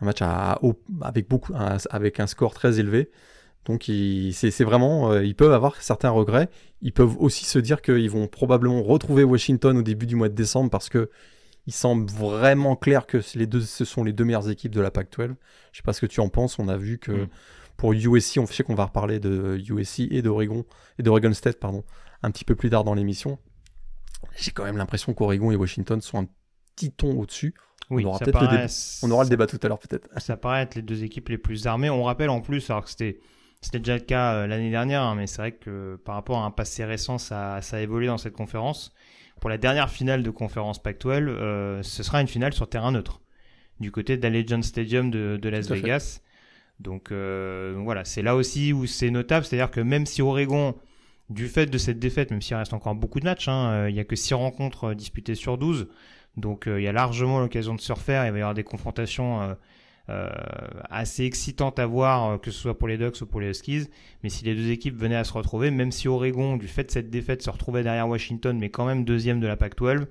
match 0.00 0.22
à, 0.22 0.60
avec, 1.02 1.28
beaucoup, 1.28 1.52
avec 1.90 2.20
un 2.20 2.26
score 2.26 2.54
très 2.54 2.78
élevé. 2.78 3.10
Donc 3.64 3.90
c'est 4.32 4.64
vraiment, 4.64 5.12
euh, 5.12 5.24
ils 5.24 5.34
peuvent 5.34 5.52
avoir 5.52 5.76
certains 5.82 6.10
regrets. 6.10 6.48
Ils 6.80 6.92
peuvent 6.92 7.16
aussi 7.18 7.44
se 7.44 7.58
dire 7.58 7.82
qu'ils 7.82 8.10
vont 8.10 8.26
probablement 8.26 8.82
retrouver 8.82 9.24
Washington 9.24 9.76
au 9.76 9.82
début 9.82 10.06
du 10.06 10.16
mois 10.16 10.28
de 10.28 10.34
décembre 10.34 10.70
parce 10.70 10.88
que 10.88 11.10
il 11.66 11.72
semble 11.72 12.10
vraiment 12.10 12.76
clair 12.76 13.06
que 13.06 13.18
les 13.34 13.46
deux, 13.46 13.60
ce 13.60 13.84
sont 13.84 14.02
les 14.02 14.14
deux 14.14 14.24
meilleures 14.24 14.48
équipes 14.48 14.74
de 14.74 14.80
la 14.80 14.90
PAC-12. 14.90 15.34
Je 15.72 15.76
sais 15.76 15.82
pas 15.82 15.92
ce 15.92 16.00
que 16.00 16.06
tu 16.06 16.20
en 16.20 16.30
penses. 16.30 16.58
On 16.58 16.66
a 16.68 16.78
vu 16.78 16.96
que 16.96 17.12
mm. 17.12 17.28
pour 17.76 17.92
USC, 17.92 18.38
on 18.38 18.46
sait 18.46 18.62
qu'on 18.62 18.74
va 18.74 18.86
reparler 18.86 19.20
de 19.20 19.60
USC 19.68 20.08
et 20.10 20.22
d'Oregon 20.22 20.64
et 20.98 21.02
d'Oregon 21.02 21.34
State, 21.34 21.60
pardon, 21.60 21.84
un 22.22 22.30
petit 22.30 22.46
peu 22.46 22.54
plus 22.54 22.70
tard 22.70 22.84
dans 22.84 22.94
l'émission. 22.94 23.38
J'ai 24.34 24.50
quand 24.50 24.64
même 24.64 24.78
l'impression 24.78 25.12
qu'Oregon 25.12 25.50
et 25.50 25.56
Washington 25.56 26.00
sont 26.00 26.22
un 26.22 26.26
petit 26.78 26.92
ton 26.92 27.18
au-dessus. 27.18 27.54
Oui, 27.90 28.04
on 28.04 28.10
aura, 28.10 28.18
peut-être 28.18 28.40
le 28.42 28.48
débat. 28.48 28.66
on 29.02 29.10
aura 29.10 29.24
le 29.24 29.30
débat 29.30 29.46
tout 29.46 29.58
à 29.62 29.68
l'heure 29.68 29.78
peut-être. 29.78 30.08
Ça 30.20 30.36
paraît 30.36 30.62
être 30.62 30.74
les 30.74 30.82
deux 30.82 31.04
équipes 31.04 31.30
les 31.30 31.38
plus 31.38 31.66
armées. 31.66 31.90
On 31.90 32.04
rappelle 32.04 32.30
en 32.30 32.40
plus, 32.40 32.68
alors 32.70 32.84
que 32.84 32.90
c'était 32.90 33.20
c'était 33.60 33.78
déjà 33.78 33.94
le 33.94 34.04
cas 34.04 34.34
euh, 34.34 34.46
l'année 34.46 34.70
dernière, 34.70 35.02
hein, 35.02 35.14
mais 35.16 35.26
c'est 35.26 35.38
vrai 35.38 35.52
que 35.52 35.96
par 36.04 36.14
rapport 36.14 36.38
à 36.38 36.44
un 36.44 36.50
passé 36.50 36.84
récent, 36.84 37.18
ça, 37.18 37.60
ça, 37.60 37.78
a 37.78 37.80
évolué 37.80 38.06
dans 38.06 38.18
cette 38.18 38.34
conférence. 38.34 38.94
Pour 39.40 39.50
la 39.50 39.58
dernière 39.58 39.90
finale 39.90 40.22
de 40.22 40.30
conférence 40.30 40.82
Pac-12, 40.82 41.28
euh, 41.28 41.82
ce 41.82 42.02
sera 42.02 42.20
une 42.20 42.28
finale 42.28 42.52
sur 42.52 42.68
terrain 42.68 42.92
neutre, 42.92 43.20
du 43.80 43.90
côté 43.90 44.16
d'Allegiant 44.16 44.62
Stadium 44.62 45.10
de, 45.10 45.38
de 45.40 45.48
Las 45.48 45.68
Vegas. 45.70 46.20
Donc, 46.80 47.10
euh, 47.10 47.74
donc, 47.74 47.84
voilà, 47.84 48.04
c'est 48.04 48.22
là 48.22 48.36
aussi 48.36 48.72
où 48.72 48.86
c'est 48.86 49.10
notable, 49.10 49.44
c'est-à-dire 49.44 49.70
que 49.70 49.80
même 49.80 50.06
si 50.06 50.22
Oregon, 50.22 50.76
du 51.28 51.48
fait 51.48 51.66
de 51.66 51.78
cette 51.78 51.98
défaite, 51.98 52.30
même 52.30 52.42
s'il 52.42 52.56
reste 52.56 52.72
encore 52.72 52.94
beaucoup 52.94 53.18
de 53.18 53.24
matchs, 53.24 53.48
hein, 53.48 53.88
il 53.88 53.94
n'y 53.94 54.00
a 54.00 54.04
que 54.04 54.16
6 54.16 54.34
rencontres 54.34 54.94
disputées 54.94 55.34
sur 55.34 55.58
12, 55.58 55.88
donc 56.38 56.66
euh, 56.66 56.80
il 56.80 56.84
y 56.84 56.88
a 56.88 56.92
largement 56.92 57.40
l'occasion 57.40 57.74
de 57.74 57.80
se 57.80 57.92
refaire. 57.92 58.24
Il 58.26 58.32
va 58.32 58.38
y 58.38 58.40
avoir 58.40 58.54
des 58.54 58.64
confrontations 58.64 59.42
euh, 59.42 59.54
euh, 60.08 60.30
assez 60.88 61.24
excitantes 61.24 61.78
à 61.78 61.86
voir, 61.86 62.40
que 62.40 62.50
ce 62.50 62.58
soit 62.58 62.78
pour 62.78 62.88
les 62.88 62.96
Ducks 62.96 63.20
ou 63.20 63.26
pour 63.26 63.40
les 63.40 63.50
Huskies. 63.50 63.88
Mais 64.22 64.30
si 64.30 64.44
les 64.44 64.54
deux 64.54 64.70
équipes 64.70 64.96
venaient 64.96 65.16
à 65.16 65.24
se 65.24 65.32
retrouver, 65.32 65.70
même 65.70 65.92
si 65.92 66.08
Oregon, 66.08 66.56
du 66.56 66.68
fait 66.68 66.84
de 66.84 66.90
cette 66.90 67.10
défaite, 67.10 67.42
se 67.42 67.50
retrouvait 67.50 67.82
derrière 67.82 68.08
Washington, 68.08 68.56
mais 68.58 68.70
quand 68.70 68.86
même 68.86 69.04
deuxième 69.04 69.40
de 69.40 69.46
la 69.46 69.56
Pac-12, 69.56 70.06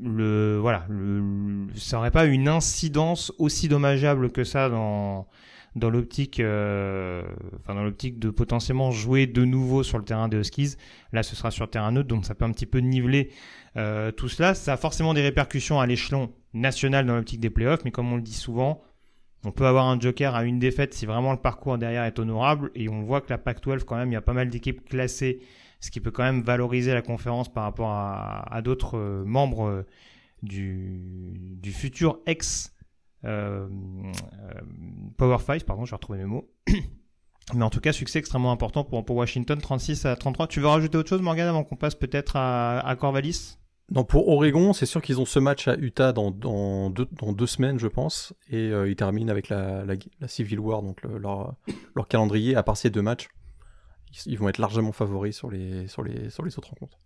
le 0.00 0.58
voilà, 0.58 0.86
ça 1.76 1.96
n'aurait 1.96 2.10
pas 2.10 2.26
une 2.26 2.48
incidence 2.48 3.32
aussi 3.38 3.68
dommageable 3.68 4.30
que 4.30 4.44
ça 4.44 4.68
dans 4.68 5.26
dans 5.78 5.90
l'optique, 5.90 6.40
enfin 6.40 7.74
dans 7.74 7.84
l'optique 7.84 8.18
de 8.18 8.30
potentiellement 8.30 8.90
jouer 8.90 9.26
de 9.26 9.44
nouveau 9.44 9.82
sur 9.82 9.98
le 9.98 10.04
terrain 10.04 10.28
des 10.28 10.36
Huskies. 10.36 10.76
Là, 11.12 11.22
ce 11.22 11.34
sera 11.36 11.50
sur 11.50 11.68
terrain 11.70 11.92
neutre, 11.92 12.08
donc 12.08 12.24
ça 12.24 12.34
peut 12.34 12.44
un 12.44 12.52
petit 12.52 12.66
peu 12.66 12.78
niveler 12.78 13.30
euh, 13.78 14.10
tout 14.10 14.28
cela, 14.28 14.54
ça 14.54 14.72
a 14.72 14.76
forcément 14.76 15.14
des 15.14 15.22
répercussions 15.22 15.80
à 15.80 15.86
l'échelon 15.86 16.32
national 16.52 17.06
dans 17.06 17.14
l'optique 17.14 17.40
des 17.40 17.50
playoffs, 17.50 17.84
mais 17.84 17.92
comme 17.92 18.12
on 18.12 18.16
le 18.16 18.22
dit 18.22 18.34
souvent, 18.34 18.82
on 19.44 19.52
peut 19.52 19.66
avoir 19.66 19.86
un 19.86 20.00
joker 20.00 20.34
à 20.34 20.44
une 20.44 20.58
défaite 20.58 20.94
si 20.94 21.06
vraiment 21.06 21.30
le 21.32 21.38
parcours 21.38 21.78
derrière 21.78 22.04
est 22.04 22.18
honorable, 22.18 22.72
et 22.74 22.88
on 22.88 23.02
voit 23.02 23.20
que 23.20 23.30
la 23.30 23.38
PAC-12, 23.38 23.84
quand 23.84 23.96
même, 23.96 24.10
il 24.10 24.14
y 24.14 24.16
a 24.16 24.20
pas 24.22 24.32
mal 24.32 24.48
d'équipes 24.48 24.88
classées, 24.88 25.40
ce 25.80 25.92
qui 25.92 26.00
peut 26.00 26.10
quand 26.10 26.24
même 26.24 26.42
valoriser 26.42 26.92
la 26.92 27.02
conférence 27.02 27.52
par 27.52 27.62
rapport 27.64 27.90
à, 27.90 28.60
d'autres 28.64 28.98
euh, 28.98 29.24
membres 29.24 29.68
euh, 29.68 29.86
du, 30.42 31.70
futur 31.72 32.18
ex 32.26 32.74
Power 33.22 34.12
5, 35.44 35.64
pardon, 35.64 35.84
je 35.84 35.90
vais 35.90 35.96
retrouver 35.96 36.18
mes 36.18 36.26
mots. 36.26 36.48
Mais 37.54 37.64
en 37.64 37.70
tout 37.70 37.80
cas, 37.80 37.92
succès 37.92 38.18
extrêmement 38.18 38.52
important 38.52 38.84
pour, 38.84 39.16
Washington, 39.16 39.58
36 39.58 40.04
à 40.04 40.16
33. 40.16 40.48
Tu 40.48 40.60
veux 40.60 40.66
rajouter 40.66 40.98
autre 40.98 41.08
chose, 41.08 41.22
Morgan, 41.22 41.48
avant 41.48 41.64
qu'on 41.64 41.76
passe 41.76 41.94
peut-être 41.94 42.36
à, 42.36 42.94
Corvallis? 42.98 43.56
Non, 43.90 44.04
pour 44.04 44.28
Oregon, 44.28 44.74
c'est 44.74 44.84
sûr 44.84 45.00
qu'ils 45.00 45.18
ont 45.18 45.24
ce 45.24 45.38
match 45.38 45.66
à 45.66 45.74
Utah 45.76 46.12
dans, 46.12 46.90
deux, 46.90 47.46
semaines, 47.46 47.78
je 47.78 47.86
pense, 47.86 48.34
et 48.50 48.68
ils 48.68 48.96
terminent 48.96 49.30
avec 49.30 49.48
la, 49.48 49.86
Civil 50.26 50.60
War, 50.60 50.82
donc 50.82 51.00
leur, 51.02 51.56
calendrier, 52.08 52.54
à 52.54 52.62
part 52.62 52.76
ces 52.76 52.90
deux 52.90 53.00
matchs, 53.00 53.28
ils, 54.26 54.38
vont 54.38 54.50
être 54.50 54.58
largement 54.58 54.92
favoris 54.92 55.34
sur 55.34 55.50
les 55.50 55.88
autres 56.38 56.68
rencontres. 56.68 56.98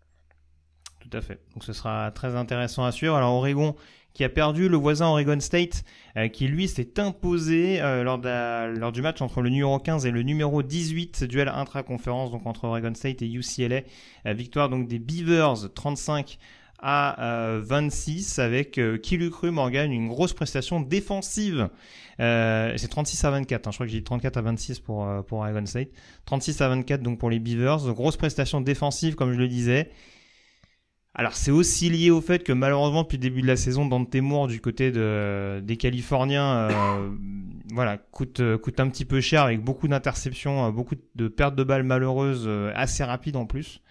Tout 1.03 1.17
à 1.17 1.21
fait. 1.21 1.41
Donc 1.55 1.65
ce 1.65 1.73
sera 1.73 2.11
très 2.13 2.37
intéressant 2.37 2.85
à 2.85 2.93
suivre. 2.93 3.17
Alors 3.17 3.35
Oregon 3.35 3.75
qui 4.15 4.25
a 4.25 4.29
perdu 4.29 4.69
le 4.69 4.77
voisin 4.77 5.07
Oregon 5.07 5.41
State, 5.41 5.85
euh, 6.17 6.29
qui 6.29 6.47
lui 6.47 6.69
s'est 6.69 7.01
imposé 7.01 7.81
euh, 7.81 8.03
lors, 8.05 8.93
du 8.93 9.03
match 9.03 9.23
entre 9.23 9.41
le 9.41 9.49
numéro 9.49 9.79
15 9.79 10.07
et 10.07 10.11
le 10.11 10.23
numéro 10.23 10.63
18, 10.63 11.25
duel 11.25 11.49
intra-conférence, 11.49 12.31
donc 12.31 12.47
entre 12.47 12.65
Oregon 12.65 12.95
State 12.95 13.23
et 13.23 13.31
UCLA. 13.31 13.83
Euh, 14.27 14.33
victoire 14.35 14.69
donc 14.69 14.87
des 14.87 14.99
Beavers 14.99 15.73
35 15.75 16.39
à 16.85 17.61
26 17.63 18.41
avec 18.41 18.81
qui 19.05 19.17
l'eût 19.17 19.31
Morgan 19.45 19.93
une 19.93 20.09
grosse 20.09 20.33
prestation 20.33 20.81
défensive 20.81 21.69
c'est 22.19 22.89
36 22.91 23.25
à 23.25 23.31
24 23.31 23.69
hein. 23.69 23.71
je 23.71 23.77
crois 23.77 23.87
que 23.87 23.93
j'ai 23.93 23.99
dit 23.99 24.05
34 24.05 24.37
à 24.37 24.43
26 24.43 24.81
pour 24.81 25.07
pour 25.29 25.39
Oregon 25.39 25.65
State 25.65 25.91
36 26.25 26.61
à 26.61 26.69
24 26.71 27.01
donc 27.01 27.21
pour 27.21 27.31
les 27.31 27.39
Beavers 27.39 27.93
grosse 27.93 28.17
prestation 28.17 28.61
défensive 28.61 29.15
comme 29.15 29.33
je 29.33 29.39
le 29.39 29.47
disais 29.47 29.93
alors 31.15 31.35
c'est 31.35 31.51
aussi 31.51 31.91
lié 31.91 32.11
au 32.11 32.23
fait 32.23 32.43
que 32.43 32.53
malheureusement 32.53 33.03
depuis 33.03 33.19
le 33.19 33.23
début 33.23 33.43
de 33.43 33.47
la 33.47 33.57
saison, 33.57 33.85
Dante 33.85 34.15
Moore 34.17 34.49
du 34.49 34.61
côté 34.61 34.91
de, 34.91 35.61
des 35.63 35.77
Californiens, 35.77 36.71
euh, 36.71 37.11
voilà, 37.75 37.99
coûte, 37.99 38.41
euh, 38.41 38.57
coûte 38.57 38.81
un 38.81 38.89
petit 38.89 39.05
peu 39.05 39.21
cher 39.21 39.43
avec 39.43 39.63
beaucoup 39.63 39.89
d'interceptions, 39.89 40.67
euh, 40.67 40.71
beaucoup 40.71 40.95
de 41.15 41.29
pertes 41.29 41.55
de 41.55 41.65
balles 41.65 41.83
malheureuses, 41.83 42.49
assez 42.75 43.05
rapides 43.05 43.37
en 43.37 43.45
plus. 43.45 43.83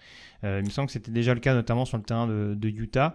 il 0.42 0.64
me 0.64 0.70
semble 0.70 0.86
que 0.86 0.92
c'était 0.92 1.12
déjà 1.12 1.32
le 1.34 1.40
cas 1.40 1.54
notamment 1.54 1.84
sur 1.84 1.96
le 1.96 2.02
terrain 2.02 2.26
de, 2.26 2.68
Utah. 2.68 3.14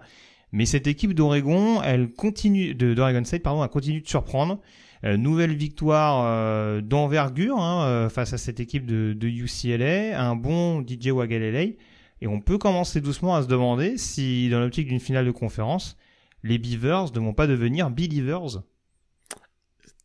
Mais 0.54 0.66
cette 0.66 0.88
équipe 0.88 1.14
d'Oregon, 1.14 1.82
elle 1.84 2.14
continue, 2.14 2.74
de 2.74 2.94
d'Oregon 2.94 3.26
State, 3.26 3.44
pardon, 3.44 3.62
elle 3.62 3.70
continue 3.70 4.00
de 4.00 4.08
surprendre. 4.08 4.62
nouvelle 5.04 5.54
victoire 5.54 6.82
d'envergure 6.82 7.60
hein, 7.60 8.08
face 8.08 8.32
à 8.32 8.38
cette 8.38 8.62
équipe 8.62 8.86
de, 8.86 9.12
de 9.12 9.28
UCLA, 9.28 10.18
un 10.18 10.38
bon 10.38 10.82
DJ 10.88 11.08
Wagalele. 11.08 11.76
Et 12.21 12.27
on 12.27 12.41
peut 12.41 12.57
commencer 12.57 13.01
doucement 13.01 13.36
à 13.36 13.43
se 13.43 13.47
demander 13.47 13.97
si, 13.97 14.50
dans 14.50 14.59
l'optique 14.59 14.88
d'une 14.88 15.00
finale 15.00 15.25
de 15.25 15.31
conférence, 15.31 15.97
les 16.43 16.57
Beavers 16.57 17.12
ne 17.13 17.19
vont 17.19 17.33
pas 17.33 17.47
devenir 17.47 17.89
Believers. 17.89 18.63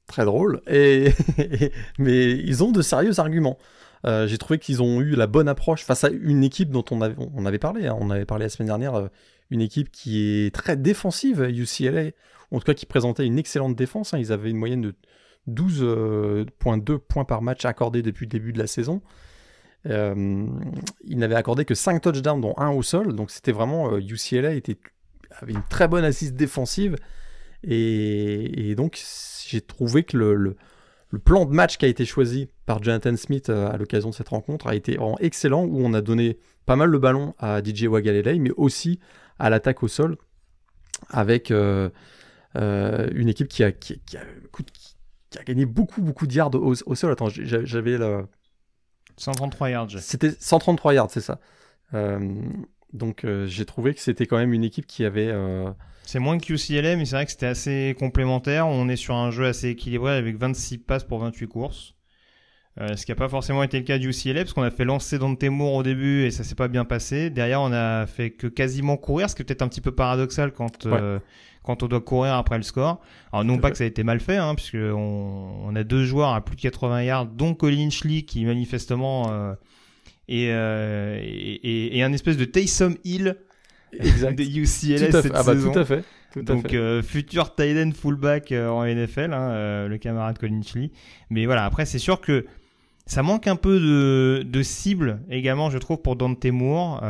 Très 0.06 0.24
drôle. 0.24 0.60
Et... 0.66 1.12
Mais 1.98 2.32
ils 2.32 2.62
ont 2.62 2.72
de 2.72 2.82
sérieux 2.82 3.18
arguments. 3.18 3.58
Euh, 4.04 4.26
j'ai 4.26 4.36
trouvé 4.36 4.58
qu'ils 4.58 4.82
ont 4.82 5.00
eu 5.00 5.14
la 5.14 5.26
bonne 5.26 5.48
approche 5.48 5.84
face 5.84 6.04
à 6.04 6.10
une 6.10 6.42
équipe 6.42 6.70
dont 6.70 6.84
on 6.90 7.00
avait, 7.00 7.58
parlé. 7.58 7.86
Hein. 7.86 7.96
On 8.00 8.10
avait 8.10 8.26
parlé 8.26 8.44
la 8.44 8.48
semaine 8.48 8.66
dernière, 8.66 8.94
euh, 8.94 9.08
une 9.50 9.60
équipe 9.60 9.90
qui 9.90 10.22
est 10.22 10.54
très 10.54 10.76
défensive, 10.76 11.40
UCLA, 11.42 12.10
en 12.50 12.58
tout 12.58 12.64
cas 12.64 12.74
qui 12.74 12.86
présentait 12.86 13.24
une 13.24 13.38
excellente 13.38 13.76
défense. 13.76 14.12
Hein. 14.12 14.18
Ils 14.18 14.32
avaient 14.32 14.50
une 14.50 14.56
moyenne 14.56 14.82
de 14.82 14.94
12,2 15.48 15.82
euh, 15.82 16.44
points 16.58 17.24
par 17.24 17.42
match 17.42 17.64
accordés 17.64 18.02
depuis 18.02 18.26
le 18.26 18.30
début 18.30 18.52
de 18.52 18.58
la 18.58 18.66
saison. 18.66 19.02
Euh, 19.86 20.46
il 21.04 21.18
n'avait 21.18 21.34
accordé 21.34 21.64
que 21.64 21.74
5 21.74 22.00
touchdowns, 22.00 22.40
dont 22.40 22.54
un 22.56 22.70
au 22.70 22.82
sol. 22.82 23.14
Donc 23.14 23.30
c'était 23.30 23.52
vraiment. 23.52 23.96
UCLA 23.98 24.48
euh, 24.48 24.56
était, 24.56 24.78
avait 25.40 25.52
une 25.52 25.64
très 25.68 25.88
bonne 25.88 26.04
assise 26.04 26.34
défensive. 26.34 26.96
Et, 27.64 28.74
donc 28.76 29.00
j'ai 29.46 29.60
trouvé 29.60 30.02
que 30.02 30.16
le, 30.16 30.34
le, 30.34 31.18
plan 31.18 31.44
de 31.44 31.52
match 31.52 31.76
qui 31.76 31.84
a 31.84 31.88
été 31.88 32.04
choisi 32.04 32.48
par 32.66 32.82
Jonathan 32.82 33.14
Smith 33.16 33.50
euh, 33.50 33.70
à 33.70 33.76
l'occasion 33.76 34.10
de 34.10 34.14
cette 34.14 34.30
rencontre 34.30 34.66
a 34.66 34.74
été 34.74 34.98
excellent, 35.20 35.64
où 35.64 35.80
on 35.80 35.94
a 35.94 36.00
donné 36.00 36.38
pas 36.66 36.74
mal 36.74 36.90
le 36.90 36.98
ballon 36.98 37.34
à 37.38 37.62
DJ 37.62 37.84
Wagalele, 37.84 38.40
mais 38.40 38.50
aussi 38.56 38.98
à 39.38 39.50
l'attaque 39.50 39.82
au 39.82 39.88
sol, 39.88 40.16
avec 41.10 41.50
une 41.50 41.90
équipe 43.28 43.48
qui 43.48 43.62
a, 43.62 43.72
qui, 43.72 44.00
a, 44.16 45.44
gagné 45.44 45.66
beaucoup, 45.66 46.02
beaucoup 46.02 46.26
de 46.26 46.34
yards 46.34 46.54
au 46.54 46.94
sol. 46.94 47.12
Attends, 47.12 47.28
j'avais 47.28 47.98
la 47.98 48.26
133 49.16 49.70
yards. 49.70 49.90
C'était 50.00 50.30
133 50.38 50.94
yards, 50.94 51.10
c'est 51.10 51.20
ça. 51.20 51.38
Euh, 51.94 52.34
donc 52.92 53.24
euh, 53.24 53.46
j'ai 53.46 53.64
trouvé 53.64 53.94
que 53.94 54.00
c'était 54.00 54.26
quand 54.26 54.38
même 54.38 54.52
une 54.52 54.64
équipe 54.64 54.86
qui 54.86 55.04
avait. 55.04 55.28
Euh, 55.28 55.70
c'est 56.04 56.18
moins 56.18 56.38
que 56.38 56.52
UCLA, 56.52 56.96
mais 56.96 57.04
c'est 57.04 57.16
vrai 57.16 57.24
que 57.24 57.30
c'était 57.30 57.46
assez 57.46 57.96
complémentaire. 57.98 58.66
On 58.66 58.88
est 58.88 58.96
sur 58.96 59.14
un 59.14 59.30
jeu 59.30 59.46
assez 59.46 59.68
équilibré 59.68 60.12
avec 60.12 60.36
26 60.36 60.78
passes 60.78 61.04
pour 61.04 61.20
28 61.20 61.46
courses. 61.46 61.94
ce 62.78 63.04
qui 63.06 63.12
n'a 63.12 63.16
pas 63.16 63.28
forcément 63.28 63.62
été 63.62 63.78
le 63.78 63.84
cas 63.84 63.98
du 63.98 64.10
UCLA, 64.10 64.42
parce 64.42 64.52
qu'on 64.52 64.62
a 64.62 64.70
fait 64.70 64.84
lancer 64.84 65.18
Dante 65.18 65.44
Moore 65.44 65.74
au 65.74 65.82
début 65.82 66.24
et 66.24 66.30
ça 66.30 66.42
s'est 66.42 66.56
pas 66.56 66.68
bien 66.68 66.84
passé. 66.84 67.30
Derrière, 67.30 67.60
on 67.60 67.72
a 67.72 68.06
fait 68.06 68.30
que 68.30 68.48
quasiment 68.48 68.96
courir, 68.96 69.30
ce 69.30 69.36
qui 69.36 69.42
est 69.42 69.44
peut-être 69.44 69.62
un 69.62 69.68
petit 69.68 69.80
peu 69.80 69.94
paradoxal 69.94 70.52
quand 70.52 70.88
quand 71.62 71.82
on 71.82 71.86
doit 71.86 72.00
courir 72.00 72.34
après 72.34 72.56
le 72.56 72.62
score. 72.62 73.00
Alors 73.32 73.44
non 73.44 73.58
pas 73.58 73.70
que 73.70 73.76
ça 73.76 73.84
a 73.84 73.86
été 73.86 74.02
mal 74.02 74.20
fait, 74.20 74.36
hein, 74.36 74.54
puisque 74.54 74.76
on, 74.76 75.74
a 75.74 75.84
deux 75.84 76.04
joueurs 76.04 76.34
à 76.34 76.44
plus 76.44 76.56
de 76.56 76.60
80 76.60 77.02
yards, 77.02 77.26
dont 77.26 77.54
Colin 77.54 77.90
Schley 77.90 78.22
qui 78.22 78.44
manifestement 78.44 79.30
euh, 79.30 79.54
euh, 80.30 81.18
est, 81.22 82.02
un 82.02 82.12
espèce 82.12 82.36
de 82.36 82.44
Taysom 82.44 82.96
Hill 83.04 83.36
exact. 83.98 84.38
de 84.38 84.44
UCLA 84.44 85.12
cette 85.12 85.32
ah 85.34 85.42
bah, 85.42 85.54
Tout 85.54 85.78
à 85.78 85.84
fait. 85.84 86.04
Donc 86.36 86.72
euh, 86.72 87.02
futur 87.02 87.54
tight 87.54 87.76
end 87.76 87.92
fullback 87.92 88.52
en 88.52 88.84
NFL, 88.84 89.32
hein, 89.32 89.86
le 89.86 89.96
camarade 89.98 90.38
Colin 90.38 90.62
Schley. 90.62 90.90
Mais 91.30 91.46
voilà, 91.46 91.64
après 91.64 91.86
c'est 91.86 91.98
sûr 91.98 92.20
que 92.20 92.46
ça 93.04 93.22
manque 93.22 93.46
un 93.48 93.56
peu 93.56 93.78
de, 93.80 94.42
de 94.44 94.62
cible 94.62 95.20
également, 95.28 95.70
je 95.70 95.78
trouve, 95.78 95.98
pour 95.98 96.16
Dante 96.16 96.44
Moore. 96.46 97.02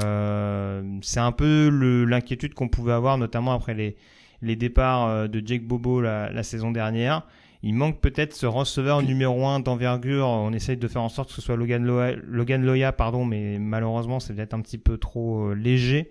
c'est 1.02 1.20
un 1.20 1.32
peu 1.32 1.68
l'inquiétude 2.08 2.54
qu'on 2.54 2.68
pouvait 2.68 2.92
avoir, 2.92 3.16
notamment 3.16 3.52
après 3.52 3.74
les, 3.74 3.96
les 4.42 4.56
départs 4.56 5.08
euh, 5.08 5.28
de 5.28 5.42
Jake 5.44 5.64
Bobo 5.64 6.00
la, 6.00 6.42
saison 6.42 6.70
dernière. 6.72 7.26
Il 7.62 7.74
manque 7.74 8.00
peut-être 8.00 8.34
ce 8.34 8.44
receveur 8.44 9.02
numéro 9.02 9.46
1 9.46 9.60
d'envergure. 9.60 10.26
On 10.26 10.52
essaye 10.52 10.76
de 10.76 10.88
faire 10.88 11.02
en 11.02 11.08
sorte 11.08 11.28
que 11.28 11.36
ce 11.36 11.40
soit 11.40 11.56
Logan 11.56 11.84
Loya, 11.84 12.16
Logan 12.26 12.64
Loya 12.64 12.90
pardon, 12.90 13.24
mais 13.24 13.58
malheureusement 13.58 14.18
c'est 14.18 14.34
peut-être 14.34 14.54
un 14.54 14.60
petit 14.60 14.78
peu 14.78 14.98
trop 14.98 15.50
euh, 15.50 15.54
léger 15.54 16.10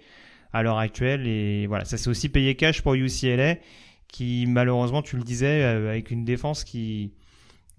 à 0.53 0.63
l'heure 0.63 0.77
actuelle. 0.77 1.27
Et 1.27 1.67
voilà, 1.67 1.83
ça 1.83 1.97
s'est 1.97 2.09
aussi 2.09 2.29
payé 2.29 2.55
cash 2.55 2.81
pour 2.81 2.93
UCLA, 2.93 3.57
qui 4.07 4.45
malheureusement, 4.47 5.01
tu 5.01 5.17
le 5.17 5.23
disais, 5.23 5.63
euh, 5.63 5.89
avec 5.89 6.09
une 6.09 6.23
défense 6.23 6.63
qui, 6.63 7.11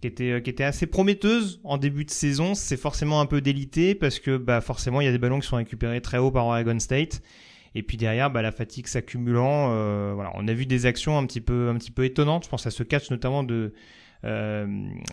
qui 0.02 0.06
était, 0.06 0.42
qui 0.42 0.50
était 0.50 0.64
assez 0.64 0.86
prometteuse 0.86 1.60
en 1.64 1.78
début 1.78 2.04
de 2.04 2.10
saison. 2.10 2.54
C'est 2.54 2.76
forcément 2.76 3.22
un 3.22 3.26
peu 3.26 3.40
délité 3.40 3.94
parce 3.94 4.18
que 4.18 4.36
bah, 4.36 4.60
forcément 4.60 5.00
il 5.00 5.04
y 5.06 5.08
a 5.08 5.12
des 5.12 5.18
ballons 5.18 5.40
qui 5.40 5.48
sont 5.48 5.56
récupérés 5.56 6.02
très 6.02 6.18
haut 6.18 6.30
par 6.30 6.44
Oregon 6.44 6.78
State. 6.78 7.22
Et 7.74 7.82
puis 7.82 7.96
derrière, 7.96 8.30
bah, 8.30 8.42
la 8.42 8.52
fatigue 8.52 8.86
s'accumulant, 8.86 9.70
euh, 9.70 10.12
voilà, 10.14 10.30
on 10.34 10.46
a 10.46 10.52
vu 10.52 10.66
des 10.66 10.86
actions 10.86 11.16
un 11.16 11.26
petit 11.26 11.40
peu, 11.40 11.68
un 11.68 11.76
petit 11.76 11.90
peu 11.90 12.04
étonnantes. 12.04 12.44
Je 12.44 12.48
pense 12.48 12.66
à 12.66 12.70
ce 12.70 12.82
catch 12.82 13.10
notamment 13.10 13.44
de 13.44 13.72
euh, 14.24 14.66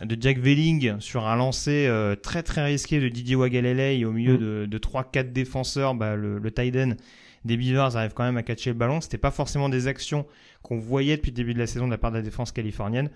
de 0.03 0.17
Jack 0.21 0.37
Velling 0.37 0.99
sur 0.99 1.25
un 1.25 1.35
lancer 1.35 1.87
euh, 1.87 2.15
très 2.15 2.43
très 2.43 2.63
risqué 2.63 2.99
de 2.99 3.09
Didier 3.09 3.35
Wagalele 3.35 4.05
au 4.05 4.11
milieu 4.11 4.35
mm. 4.35 4.37
de, 4.37 4.65
de 4.67 4.77
3-4 4.77 5.31
défenseurs. 5.31 5.95
Bah, 5.95 6.15
le, 6.15 6.37
le 6.37 6.51
tight 6.51 6.75
end 6.75 6.93
des 7.45 7.57
Beavers 7.57 7.95
arrive 7.95 8.13
quand 8.13 8.23
même 8.23 8.37
à 8.37 8.43
catcher 8.43 8.69
le 8.69 8.75
ballon. 8.75 9.01
C'était 9.01 9.17
pas 9.17 9.31
forcément 9.31 9.69
des 9.69 9.87
actions 9.87 10.25
qu'on 10.61 10.77
voyait 10.77 11.15
depuis 11.15 11.31
le 11.31 11.35
début 11.35 11.53
de 11.53 11.59
la 11.59 11.67
saison 11.67 11.85
de 11.85 11.91
la 11.91 11.97
part 11.97 12.11
de 12.11 12.17
la 12.17 12.21
défense 12.21 12.51
californienne. 12.51 13.09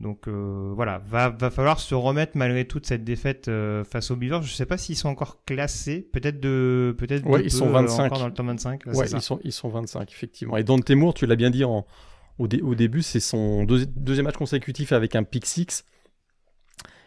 Donc 0.00 0.28
euh, 0.28 0.72
voilà, 0.74 1.02
va, 1.06 1.28
va 1.28 1.50
falloir 1.50 1.78
se 1.78 1.94
remettre 1.94 2.32
malgré 2.34 2.66
toute 2.66 2.86
cette 2.86 3.04
défaite 3.04 3.48
euh, 3.48 3.84
face 3.84 4.10
aux 4.10 4.16
Beavers. 4.16 4.42
Je 4.42 4.54
sais 4.54 4.64
pas 4.64 4.78
s'ils 4.78 4.96
sont 4.96 5.10
encore 5.10 5.44
classés, 5.44 6.00
peut-être 6.00 6.40
de 6.40 6.94
peut-être 6.96 7.26
ouais, 7.26 7.42
ils 7.44 7.50
sont 7.50 7.68
25 7.68 8.02
euh, 8.02 8.06
encore 8.06 8.18
dans 8.20 8.26
le 8.26 8.32
top 8.32 8.46
25. 8.46 8.86
ouais, 8.86 9.10
ils 9.10 9.20
sont 9.20 9.38
ils 9.44 9.52
sont 9.52 9.68
25 9.68 10.10
effectivement. 10.10 10.56
Et 10.56 10.64
Dante 10.64 10.90
Moore, 10.90 11.12
tu 11.12 11.26
l'as 11.26 11.36
bien 11.36 11.50
dit 11.50 11.64
en, 11.64 11.86
au, 12.38 12.44
au 12.44 12.74
début, 12.74 13.02
c'est 13.02 13.20
son 13.20 13.64
deuxième 13.64 14.24
match 14.24 14.38
consécutif 14.38 14.92
avec 14.92 15.14
un 15.16 15.22
pick 15.22 15.44
six. 15.44 15.84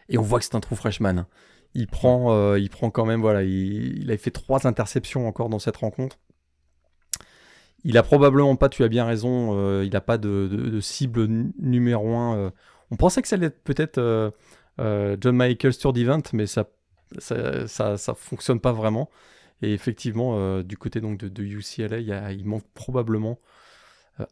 Et 0.10 0.20
on 0.20 0.22
voit 0.22 0.38
que 0.38 0.46
c'est 0.46 0.56
un 0.56 0.60
trou 0.60 0.76
freshman. 0.76 1.26
Il 1.74 1.88
prend, 1.88 2.56
il 2.56 2.70
prend 2.70 2.92
quand 2.92 3.06
même, 3.06 3.22
voilà, 3.22 3.42
il, 3.42 4.04
il 4.04 4.12
a 4.12 4.18
fait 4.18 4.30
trois 4.30 4.68
interceptions 4.68 5.28
encore 5.28 5.50
dans 5.50 5.58
cette 5.58 5.78
rencontre. 5.78 6.20
Il 7.86 7.98
a 7.98 8.04
probablement 8.04 8.56
pas, 8.56 8.70
tu 8.70 8.84
as 8.84 8.88
bien 8.88 9.06
raison, 9.06 9.82
il 9.82 9.90
n'a 9.90 10.02
pas 10.02 10.20
de, 10.20 10.48
de, 10.48 10.80
cible 10.80 11.28
numéro 11.58 12.16
un 12.16 12.52
on 12.94 12.96
pensait 12.96 13.24
que 13.24 13.28
ça 13.28 13.36
allait 13.36 13.48
être 13.48 13.64
peut-être 13.64 13.98
euh, 13.98 14.30
euh, 14.80 15.18
John 15.20 15.36
Michael 15.36 15.74
Event, 15.96 16.22
mais 16.32 16.46
ça 16.46 16.70
ça, 17.20 17.68
ça, 17.68 18.14
fonctionne 18.16 18.60
pas 18.60 18.72
vraiment. 18.72 19.10
Et 19.62 19.74
effectivement, 19.74 20.36
euh, 20.38 20.64
du 20.64 20.78
côté 20.78 21.00
donc 21.00 21.20
de, 21.20 21.44
UCLA, 21.44 22.00
il, 22.32 22.46
manque 22.46 22.66
probablement 22.74 23.40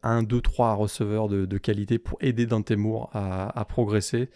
un, 0.02 0.24
deux, 0.24 0.40
trois 0.40 0.74
receveurs 0.74 1.28
de, 1.28 1.58
qualité 1.58 2.00
pour 2.00 2.18
aider 2.20 2.46
Dante 2.46 2.72
Moore 2.72 3.08
à, 3.14 3.64
progresser. 3.68 4.30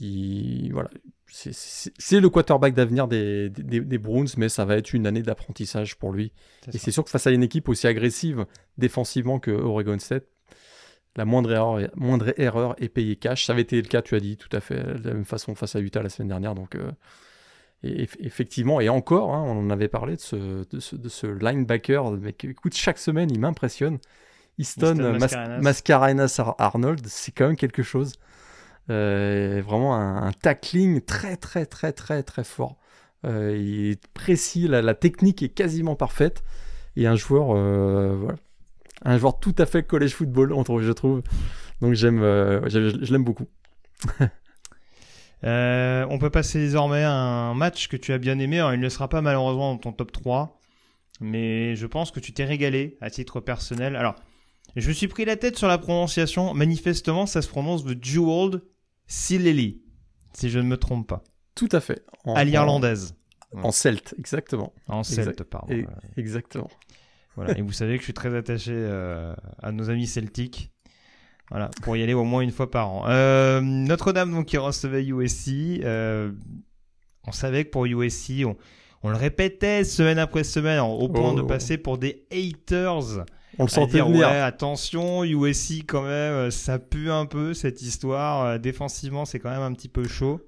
voilà, 0.00 0.90
c'est 1.28 2.20
le 2.20 2.28
quarterback 2.28 2.74
d'avenir 2.74 3.06
des, 3.06 3.50
des, 3.50 3.80
des, 3.80 3.98
Browns, 3.98 4.28
mais 4.36 4.48
ça 4.48 4.64
va 4.64 4.76
être 4.76 4.92
une 4.92 5.06
année 5.06 5.22
d'apprentissage 5.22 5.96
pour 5.96 6.12
lui. 6.12 6.32
Et 6.72 6.78
c'est 6.78 6.90
sûr 6.90 7.04
que 7.04 7.10
face 7.10 7.28
à 7.28 7.30
une 7.30 7.44
équipe 7.44 7.68
aussi 7.68 7.86
agressive 7.86 8.46
défensivement 8.78 9.38
que 9.38 9.52
Oregon 9.52 10.00
State, 10.00 10.26
la 11.16 11.24
moindre 11.24 11.52
erreur, 11.52 11.90
moindre 11.96 12.32
erreur 12.38 12.74
est 12.78 12.88
payée 12.88 13.16
cash. 13.16 13.46
Ça 13.46 13.52
avait 13.52 13.62
été 13.62 13.80
le 13.80 13.88
cas, 13.88 14.02
tu 14.02 14.14
as 14.14 14.20
dit, 14.20 14.36
tout 14.36 14.54
à 14.54 14.60
fait 14.60 15.00
de 15.00 15.08
la 15.08 15.14
même 15.14 15.24
façon 15.24 15.54
face 15.54 15.74
à 15.74 15.80
Utah 15.80 16.02
la 16.02 16.08
semaine 16.08 16.28
dernière. 16.28 16.54
Donc, 16.54 16.76
et 17.82 18.08
effectivement, 18.20 18.80
et 18.80 18.88
encore, 18.88 19.34
hein, 19.34 19.44
on 19.46 19.58
en 19.58 19.70
avait 19.70 19.88
parlé 19.88 20.16
de 20.16 20.20
ce, 20.20 20.36
de 20.68 20.80
ce, 20.80 20.96
de 20.96 21.08
ce 21.08 21.26
linebacker. 21.26 22.12
Mec, 22.12 22.44
écoute, 22.44 22.74
chaque 22.74 22.98
semaine, 22.98 23.30
il 23.30 23.40
m'impressionne. 23.40 23.98
Easton, 24.58 25.18
Mascarenas. 25.60 26.40
Arnold, 26.58 27.06
c'est 27.06 27.32
quand 27.32 27.46
même 27.46 27.56
quelque 27.56 27.82
chose. 27.82 28.14
Euh, 28.88 29.62
vraiment 29.66 29.96
un, 29.96 30.32
tackling 30.32 31.00
très 31.00 31.36
très 31.36 31.66
très 31.66 31.92
très 31.92 32.22
très 32.22 32.44
fort. 32.44 32.76
Euh, 33.24 33.56
il 33.56 33.90
est 33.90 34.06
précis, 34.08 34.68
la, 34.68 34.94
technique 34.94 35.42
est 35.42 35.48
quasiment 35.48 35.96
parfaite. 35.96 36.42
Et 36.96 37.06
un 37.06 37.16
joueur, 37.16 37.48
euh, 37.50 38.16
voilà, 38.18 38.38
un 39.04 39.18
joueur 39.18 39.38
tout 39.38 39.54
à 39.58 39.66
fait 39.66 39.82
college 39.82 40.14
football, 40.14 40.54
je 40.80 40.92
trouve. 40.92 41.22
Donc 41.80 41.94
j'aime, 41.94 42.20
je 42.20 43.12
l'aime 43.12 43.24
beaucoup. 43.24 43.46
Euh, 45.44 46.06
on 46.08 46.18
peut 46.18 46.30
passer 46.30 46.58
désormais 46.58 47.04
à 47.04 47.12
un 47.12 47.54
match 47.54 47.88
que 47.88 47.96
tu 47.96 48.12
as 48.12 48.18
bien 48.18 48.38
aimé. 48.38 48.66
il 48.72 48.80
ne 48.80 48.88
sera 48.88 49.08
pas 49.08 49.20
malheureusement 49.20 49.72
dans 49.72 49.78
ton 49.78 49.92
top 49.92 50.10
3, 50.10 50.60
mais 51.20 51.76
je 51.76 51.86
pense 51.86 52.10
que 52.10 52.20
tu 52.20 52.32
t'es 52.32 52.44
régalé 52.44 52.96
à 53.00 53.10
titre 53.10 53.40
personnel. 53.40 53.96
Alors, 53.96 54.16
je 54.76 54.88
me 54.88 54.92
suis 54.92 55.08
pris 55.08 55.24
la 55.24 55.36
tête 55.36 55.56
sur 55.56 55.68
la 55.68 55.78
prononciation. 55.78 56.54
Manifestement, 56.54 57.26
ça 57.26 57.42
se 57.42 57.48
prononce 57.48 57.84
The 57.84 58.02
Jeweled 58.02 58.62
Sileli, 59.06 59.82
si 60.32 60.50
je 60.50 60.58
ne 60.58 60.64
me 60.64 60.76
trompe 60.76 61.06
pas. 61.06 61.22
Tout 61.54 61.68
à 61.72 61.80
fait. 61.80 62.04
à 62.24 62.44
l'irlandaise. 62.44 63.14
En, 63.62 63.70
celte, 63.70 64.14
exactement. 64.18 64.74
En 64.88 65.02
celte, 65.02 65.44
pardon. 65.44 65.84
exactement. 66.16 66.68
Voilà. 67.36 67.56
Et 67.58 67.62
vous 67.62 67.72
savez 67.72 67.94
que 67.94 68.00
je 68.00 68.04
suis 68.04 68.14
très 68.14 68.34
attaché 68.34 68.72
euh, 68.74 69.34
à 69.62 69.70
nos 69.70 69.90
amis 69.90 70.06
celtiques. 70.06 70.70
Voilà, 71.50 71.70
pour 71.82 71.96
y 71.96 72.02
aller 72.02 72.14
au 72.14 72.24
moins 72.24 72.40
une 72.40 72.50
fois 72.50 72.70
par 72.70 72.90
an. 72.90 73.04
Euh, 73.06 73.60
Notre-Dame, 73.60 74.32
donc, 74.32 74.46
qui 74.46 74.56
recevait 74.56 75.04
USC. 75.04 75.80
Euh, 75.84 76.32
on 77.24 77.32
savait 77.32 77.64
que 77.64 77.70
pour 77.70 77.86
USC, 77.86 78.44
on, 79.02 79.08
le 79.08 79.16
répétait 79.16 79.84
semaine 79.84 80.18
après 80.18 80.42
semaine, 80.42 80.80
au 80.80 81.08
point 81.08 81.34
de 81.34 81.42
oh. 81.42 81.46
passer 81.46 81.78
pour 81.78 81.98
des 81.98 82.26
haters. 82.32 83.24
On 83.58 83.64
le 83.64 83.68
sentait 83.68 83.92
dire, 83.92 84.08
venir. 84.08 84.28
Ouais, 84.28 84.40
attention, 84.40 85.22
USC 85.22 85.84
quand 85.86 86.02
même, 86.02 86.50
ça 86.50 86.80
pue 86.80 87.10
un 87.12 87.26
peu 87.26 87.54
cette 87.54 87.80
histoire. 87.80 88.58
Défensivement, 88.58 89.24
c'est 89.24 89.38
quand 89.38 89.50
même 89.50 89.62
un 89.62 89.72
petit 89.72 89.88
peu 89.88 90.08
chaud. 90.08 90.40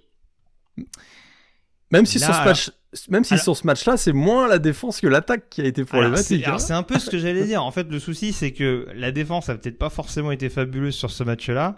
Même 1.92 2.07
si 2.07 2.18
sur 2.18 2.35
ce 2.35 2.44
match, 2.44 2.70
même 3.09 3.24
si 3.24 3.38
sur 3.38 3.57
ce 3.57 3.66
match-là, 3.66 3.96
c'est 3.96 4.12
moins 4.12 4.48
la 4.48 4.59
défense 4.59 5.01
que 5.01 5.07
l'attaque 5.07 5.48
qui 5.51 5.61
a 5.61 5.64
été 5.64 5.85
problématique. 5.85 6.46
Hein. 6.46 6.59
C'est 6.59 6.72
un 6.72 6.83
peu 6.83 6.98
ce 6.98 7.11
que 7.11 7.18
j'allais 7.18 7.44
dire. 7.46 7.62
En 7.62 7.70
fait, 7.70 7.88
le 7.90 7.98
souci, 7.98 8.33
c'est 8.33 8.53
que 8.53 8.87
la 8.94 9.12
défense 9.12 9.48
a 9.48 9.57
peut-être 9.57 9.79
pas 9.79 9.90
forcément 9.90 10.33
été 10.33 10.48
fabuleuse 10.48 10.94
sur 10.94 11.11
ce 11.11 11.22
match-là, 11.22 11.77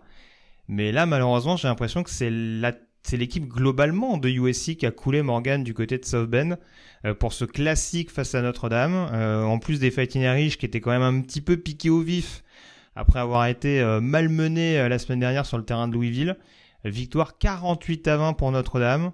mais 0.68 0.92
là, 0.92 1.06
malheureusement, 1.06 1.56
j'ai 1.56 1.68
l'impression 1.68 2.02
que 2.02 2.10
c'est 2.10 2.30
la 2.30 2.72
c'est 3.02 3.16
l'équipe 3.16 3.48
globalement 3.48 4.18
de 4.18 4.28
USC 4.28 4.76
qui 4.76 4.86
a 4.86 4.90
coulé 4.90 5.22
Morgan 5.22 5.64
du 5.64 5.74
côté 5.74 5.98
de 5.98 6.04
South 6.04 6.28
Bend 6.28 6.56
euh, 7.04 7.14
pour 7.14 7.32
ce 7.32 7.44
classique 7.44 8.10
face 8.10 8.34
à 8.34 8.42
Notre-Dame. 8.42 9.08
Euh, 9.12 9.42
en 9.42 9.58
plus 9.58 9.80
des 9.80 9.90
Fighting 9.90 10.22
Irish 10.22 10.58
qui 10.58 10.66
étaient 10.66 10.80
quand 10.80 10.90
même 10.90 11.02
un 11.02 11.20
petit 11.22 11.40
peu 11.40 11.56
piqués 11.56 11.90
au 11.90 12.00
vif 12.00 12.44
après 12.94 13.20
avoir 13.20 13.46
été 13.46 13.80
euh, 13.80 14.00
malmenés 14.00 14.88
la 14.88 14.98
semaine 14.98 15.20
dernière 15.20 15.46
sur 15.46 15.56
le 15.56 15.64
terrain 15.64 15.88
de 15.88 15.94
Louisville. 15.94 16.36
Victoire 16.84 17.38
48 17.38 18.08
à 18.08 18.16
20 18.16 18.32
pour 18.34 18.52
Notre-Dame. 18.52 19.12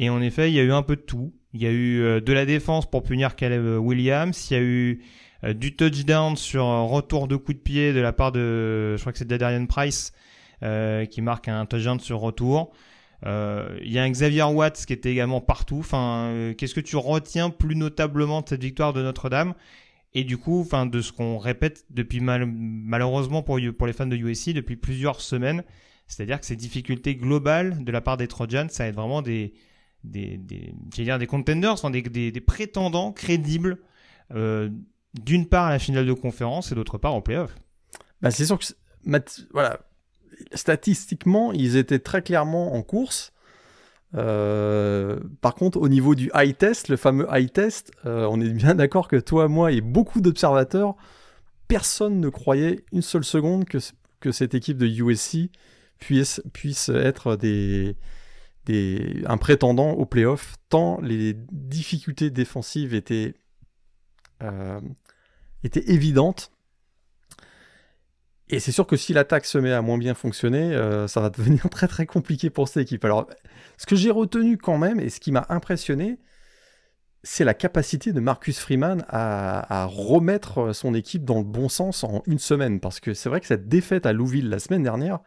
Et 0.00 0.08
en 0.08 0.22
effet, 0.22 0.50
il 0.50 0.54
y 0.54 0.58
a 0.58 0.62
eu 0.62 0.72
un 0.72 0.82
peu 0.82 0.96
de 0.96 1.02
tout. 1.02 1.34
Il 1.52 1.62
y 1.62 1.66
a 1.66 1.70
eu 1.70 2.00
euh, 2.00 2.20
de 2.22 2.32
la 2.32 2.46
défense 2.46 2.90
pour 2.90 3.02
punir 3.02 3.36
Caleb 3.36 3.78
Williams. 3.78 4.50
Il 4.50 4.54
y 4.54 4.56
a 4.56 4.62
eu 4.62 5.02
euh, 5.44 5.52
du 5.52 5.76
touchdown 5.76 6.36
sur 6.36 6.64
un 6.64 6.84
retour 6.84 7.28
de 7.28 7.36
coup 7.36 7.52
de 7.52 7.58
pied 7.58 7.92
de 7.92 8.00
la 8.00 8.14
part 8.14 8.32
de, 8.32 8.96
je 8.96 9.00
crois 9.02 9.12
que 9.12 9.18
c'est 9.18 9.26
Darian 9.26 9.66
Price, 9.66 10.14
euh, 10.62 11.04
qui 11.04 11.20
marque 11.20 11.48
un 11.48 11.66
touchdown 11.66 12.00
sur 12.00 12.18
retour. 12.18 12.72
il 13.26 13.92
y 13.92 13.98
a 13.98 14.02
un 14.02 14.10
Xavier 14.10 14.44
Watts 14.44 14.86
qui 14.86 14.94
était 14.94 15.12
également 15.12 15.42
partout. 15.42 15.80
Enfin, 15.80 16.54
qu'est-ce 16.56 16.74
que 16.74 16.80
tu 16.80 16.96
retiens 16.96 17.50
plus 17.50 17.76
notablement 17.76 18.40
de 18.40 18.48
cette 18.48 18.62
victoire 18.62 18.94
de 18.94 19.02
Notre-Dame? 19.02 19.52
Et 20.14 20.24
du 20.24 20.38
coup, 20.38 20.62
enfin, 20.62 20.86
de 20.86 21.02
ce 21.02 21.12
qu'on 21.12 21.36
répète 21.36 21.84
depuis 21.90 22.20
malheureusement 22.20 23.42
pour, 23.42 23.60
pour 23.76 23.86
les 23.86 23.92
fans 23.92 24.06
de 24.06 24.16
USC 24.16 24.54
depuis 24.54 24.76
plusieurs 24.76 25.20
semaines, 25.20 25.62
c'est-à-dire 26.06 26.40
que 26.40 26.46
ces 26.46 26.56
difficultés 26.56 27.16
globales 27.16 27.84
de 27.84 27.92
la 27.92 28.00
part 28.00 28.16
des 28.16 28.28
Trojans, 28.28 28.70
ça 28.70 28.84
va 28.84 28.88
être 28.88 28.96
vraiment 28.96 29.20
des, 29.20 29.52
des, 30.04 30.36
des, 30.38 30.74
dire 30.90 31.18
des 31.18 31.26
contenders, 31.26 31.76
des, 31.90 32.02
des, 32.30 32.40
prétendants 32.40 33.12
crédibles, 33.12 33.78
euh, 34.34 34.70
d'une 35.14 35.46
part 35.46 35.66
à 35.66 35.70
la 35.70 35.78
finale 35.78 36.06
de 36.06 36.12
conférence 36.12 36.72
et 36.72 36.74
d'autre 36.74 36.98
part 36.98 37.14
au 37.14 37.20
playoff. 37.20 37.54
Bah 38.22 38.30
c'est 38.30 38.44
sûr 38.44 38.58
que, 38.58 38.64
voilà, 39.52 39.80
statistiquement, 40.54 41.52
ils 41.52 41.76
étaient 41.76 41.98
très 41.98 42.22
clairement 42.22 42.74
en 42.74 42.82
course. 42.82 43.32
Euh, 44.16 45.20
par 45.40 45.54
contre, 45.54 45.78
au 45.78 45.88
niveau 45.88 46.14
du 46.14 46.30
high 46.34 46.56
test, 46.56 46.88
le 46.88 46.96
fameux 46.96 47.26
high 47.30 47.52
test, 47.52 47.92
euh, 48.06 48.26
on 48.30 48.40
est 48.40 48.48
bien 48.50 48.74
d'accord 48.74 49.08
que 49.08 49.16
toi, 49.16 49.48
moi 49.48 49.72
et 49.72 49.80
beaucoup 49.80 50.20
d'observateurs, 50.20 50.96
personne 51.68 52.20
ne 52.20 52.28
croyait 52.28 52.84
une 52.92 53.02
seule 53.02 53.24
seconde 53.24 53.64
que, 53.66 53.78
que 54.20 54.32
cette 54.32 54.54
équipe 54.54 54.78
de 54.78 54.86
USC 54.86 55.50
puisse, 55.98 56.42
puisse 56.52 56.88
être 56.88 57.36
des, 57.36 57.96
un 59.26 59.36
prétendant 59.36 59.92
au 59.92 60.06
playoff, 60.06 60.56
tant 60.68 61.00
les 61.00 61.34
difficultés 61.52 62.30
défensives 62.30 62.94
étaient, 62.94 63.34
euh, 64.42 64.80
étaient 65.64 65.90
évidentes. 65.90 66.52
Et 68.48 68.58
c'est 68.58 68.72
sûr 68.72 68.86
que 68.86 68.96
si 68.96 69.12
l'attaque 69.12 69.46
se 69.46 69.58
met 69.58 69.72
à 69.72 69.80
moins 69.80 69.98
bien 69.98 70.14
fonctionner, 70.14 70.74
euh, 70.74 71.06
ça 71.06 71.20
va 71.20 71.30
devenir 71.30 71.68
très 71.70 71.88
très 71.88 72.06
compliqué 72.06 72.50
pour 72.50 72.68
cette 72.68 72.82
équipe. 72.82 73.04
Alors, 73.04 73.28
ce 73.78 73.86
que 73.86 73.96
j'ai 73.96 74.10
retenu 74.10 74.58
quand 74.58 74.78
même, 74.78 75.00
et 75.00 75.08
ce 75.08 75.20
qui 75.20 75.32
m'a 75.32 75.46
impressionné, 75.48 76.18
c'est 77.22 77.44
la 77.44 77.54
capacité 77.54 78.12
de 78.12 78.20
Marcus 78.20 78.58
Freeman 78.58 79.04
à, 79.08 79.82
à, 79.82 79.84
remettre 79.84 80.72
son 80.74 80.94
équipe 80.94 81.24
dans 81.24 81.38
le 81.38 81.44
bon 81.44 81.68
sens 81.68 82.02
en 82.02 82.22
une 82.26 82.38
semaine. 82.38 82.80
Parce 82.80 82.98
que 82.98 83.14
c'est 83.14 83.28
vrai 83.28 83.40
que 83.40 83.46
cette 83.46 83.68
défaite 83.68 84.06
à 84.06 84.12
Louisville 84.12 84.48
la 84.48 84.58
semaine 84.58 84.82
dernière, 84.82 85.20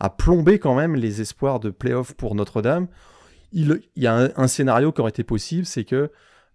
a 0.00 0.10
plombé 0.10 0.58
quand 0.58 0.74
même 0.74 0.96
les 0.96 1.20
espoirs 1.20 1.60
de 1.60 1.70
playoff 1.70 2.14
pour 2.14 2.34
Notre-Dame. 2.34 2.88
Il, 3.52 3.82
y 3.96 4.06
a 4.06 4.30
un, 4.36 4.48
scénario 4.48 4.92
qui 4.92 5.00
aurait 5.00 5.10
été 5.10 5.24
possible, 5.24 5.66
c'est 5.66 5.84
que 5.84 6.10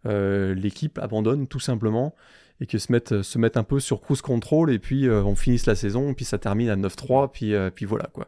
euh, 0.05 0.53
l'équipe 0.55 0.97
abandonne 0.97 1.47
tout 1.47 1.59
simplement 1.59 2.15
et 2.61 2.67
que 2.67 2.77
se 2.77 2.91
mette, 2.91 3.21
se 3.21 3.37
mette 3.37 3.57
un 3.57 3.63
peu 3.63 3.81
sur 3.81 4.01
cruise 4.01 4.21
control 4.21 4.71
et 4.71 4.79
puis 4.79 5.07
euh, 5.07 5.21
on 5.23 5.35
finisse 5.35 5.65
la 5.65 5.75
saison, 5.75 6.13
puis 6.13 6.23
ça 6.23 6.37
termine 6.37 6.69
à 6.69 6.77
9-3, 6.77 7.31
puis, 7.31 7.53
euh, 7.53 7.69
puis 7.69 7.85
voilà 7.85 8.05
quoi. 8.13 8.27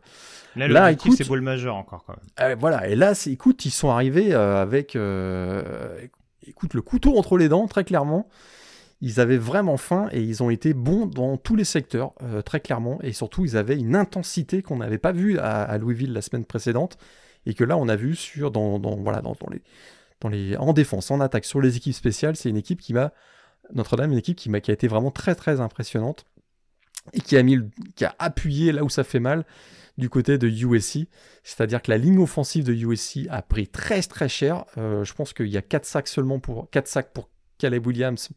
Là, 0.56 0.92
écoute, 0.92 1.14
c'est 1.16 1.30
le 1.30 1.42
majeur 1.42 1.76
encore 1.76 2.04
quand 2.06 2.16
même. 2.40 2.58
voilà, 2.60 2.88
et 2.90 2.96
là, 2.96 3.14
écoute, 3.28 3.64
ils 3.66 3.72
sont 3.72 3.90
arrivés 3.90 4.34
avec 4.34 4.98
écoute, 6.46 6.74
le 6.74 6.82
couteau 6.82 7.18
entre 7.18 7.38
les 7.38 7.48
dents, 7.48 7.68
très 7.68 7.84
clairement 7.84 8.28
ils 9.02 9.20
avaient 9.20 9.38
vraiment 9.38 9.78
faim 9.78 10.10
et 10.12 10.22
ils 10.22 10.42
ont 10.42 10.50
été 10.50 10.74
bons 10.74 11.06
dans 11.06 11.38
tous 11.38 11.56
les 11.56 11.64
secteurs, 11.64 12.14
euh, 12.24 12.42
très 12.42 12.60
clairement. 12.60 13.00
Et 13.04 13.14
surtout, 13.14 13.46
ils 13.46 13.56
avaient 13.56 13.78
une 13.78 13.96
intensité 13.96 14.62
qu'on 14.64 14.78
n'avait 14.78 14.98
pas 14.98 15.12
vue 15.12 15.38
à, 15.40 15.78
Louisville 15.78 16.14
la 16.14 16.22
semaine 16.22 16.46
précédente 16.46 16.98
et 17.46 17.54
que 17.54 17.64
là, 17.64 17.78
on 17.78 17.88
a 17.88 17.96
vu 17.96 18.16
sur, 18.16 18.50
dans, 18.50 18.80
voilà, 18.80 19.22
dans, 19.22 19.36
les, 19.52 19.62
dans 20.20 20.30
les, 20.30 20.58
en 20.58 20.74
défense, 20.74 21.12
en 21.12 21.20
attaque, 21.22 21.46
sur 21.46 21.62
les 21.62 21.78
équipes 21.78 21.94
spéciales. 21.94 22.36
C'est 22.36 22.50
une 22.50 22.58
équipe 22.58 22.82
qui 22.82 22.94
m'a, 22.94 23.14
Notre-Dame, 23.74 24.12
une 24.12 24.18
équipe 24.18 24.36
qui, 24.36 24.50
m'a, 24.50 24.62
qui 24.62 24.72
a 24.72 24.74
été 24.74 24.88
vraiment 24.88 25.12
très, 25.12 25.36
très 25.36 25.62
impressionnante 25.62 26.26
et 27.14 27.22
qui 27.22 27.38
a, 27.38 27.44
mis, 27.44 27.60
qui 27.96 28.04
a 28.04 28.16
appuyé 28.18 28.72
là 28.72 28.84
où 28.84 28.90
ça 28.90 29.04
fait 29.04 29.20
mal 29.20 29.46
du 30.00 30.10
côté 30.10 30.40
de 30.40 30.48
USC. 30.48 31.08
C'est-à-dire 31.44 31.84
que 31.84 31.92
la 31.92 31.98
ligne 31.98 32.20
offensive 32.20 32.64
de 32.64 32.74
USC 32.74 33.28
a 33.30 33.44
pris 33.44 33.68
très, 33.68 34.02
très 34.02 34.28
cher. 34.28 34.66
Euh, 34.78 35.04
je 35.04 35.14
pense 35.14 35.34
qu'il 35.34 35.48
y 35.48 35.58
a 35.58 35.62
4 35.62 35.86
sacs 35.86 36.08
seulement 36.08 36.40
pour, 36.40 36.70
4 36.72 36.88
sacs 36.88 37.14
pour 37.14 37.30
Caleb 37.60 37.86
Williams 37.86 38.30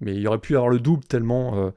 mais 0.00 0.14
il 0.14 0.20
y 0.20 0.26
aurait 0.26 0.40
pu 0.40 0.56
avoir 0.56 0.70
le 0.70 0.80
double 0.80 1.04
tellement 1.04 1.56
euh, 1.56 1.70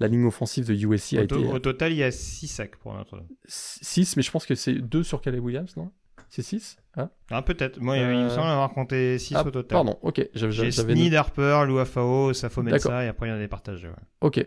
la 0.00 0.08
ligne 0.08 0.24
offensive 0.24 0.66
de 0.66 0.74
USC 0.74 1.14
a 1.14 1.22
été. 1.22 1.34
Au 1.34 1.58
total, 1.58 1.92
il 1.92 1.98
y 1.98 2.02
a 2.02 2.10
6 2.10 2.48
sacs 2.48 2.76
pour 2.76 2.94
notre. 2.94 3.22
6, 3.46 4.16
mais 4.16 4.22
je 4.22 4.30
pense 4.30 4.46
que 4.46 4.54
c'est 4.54 4.74
2 4.74 5.02
sur 5.02 5.20
Caleb 5.20 5.44
Williams, 5.44 5.76
non? 5.76 5.92
C'est 6.30 6.42
6 6.42 6.78
hein? 6.96 7.10
Ah, 7.30 7.42
peut-être. 7.42 7.80
Moi, 7.80 7.98
il 7.98 8.06
me 8.06 8.28
semble 8.28 8.48
avoir 8.48 8.70
compté 8.72 9.18
6 9.18 9.34
ah, 9.36 9.46
au 9.46 9.50
total. 9.50 9.76
Pardon, 9.76 9.98
ok. 10.02 10.28
J'ai 10.32 10.70
Sneed, 10.70 11.14
Harper, 11.14 11.64
Lou 11.66 11.78
Afao, 11.78 12.32
Safo 12.32 12.62
Mensa, 12.62 13.04
et 13.04 13.08
après, 13.08 13.26
il 13.26 13.30
y 13.30 13.32
en 13.32 13.36
a 13.36 13.40
des 13.40 13.48
partagés. 13.48 13.88
Ouais. 13.88 13.94
Ok. 14.20 14.46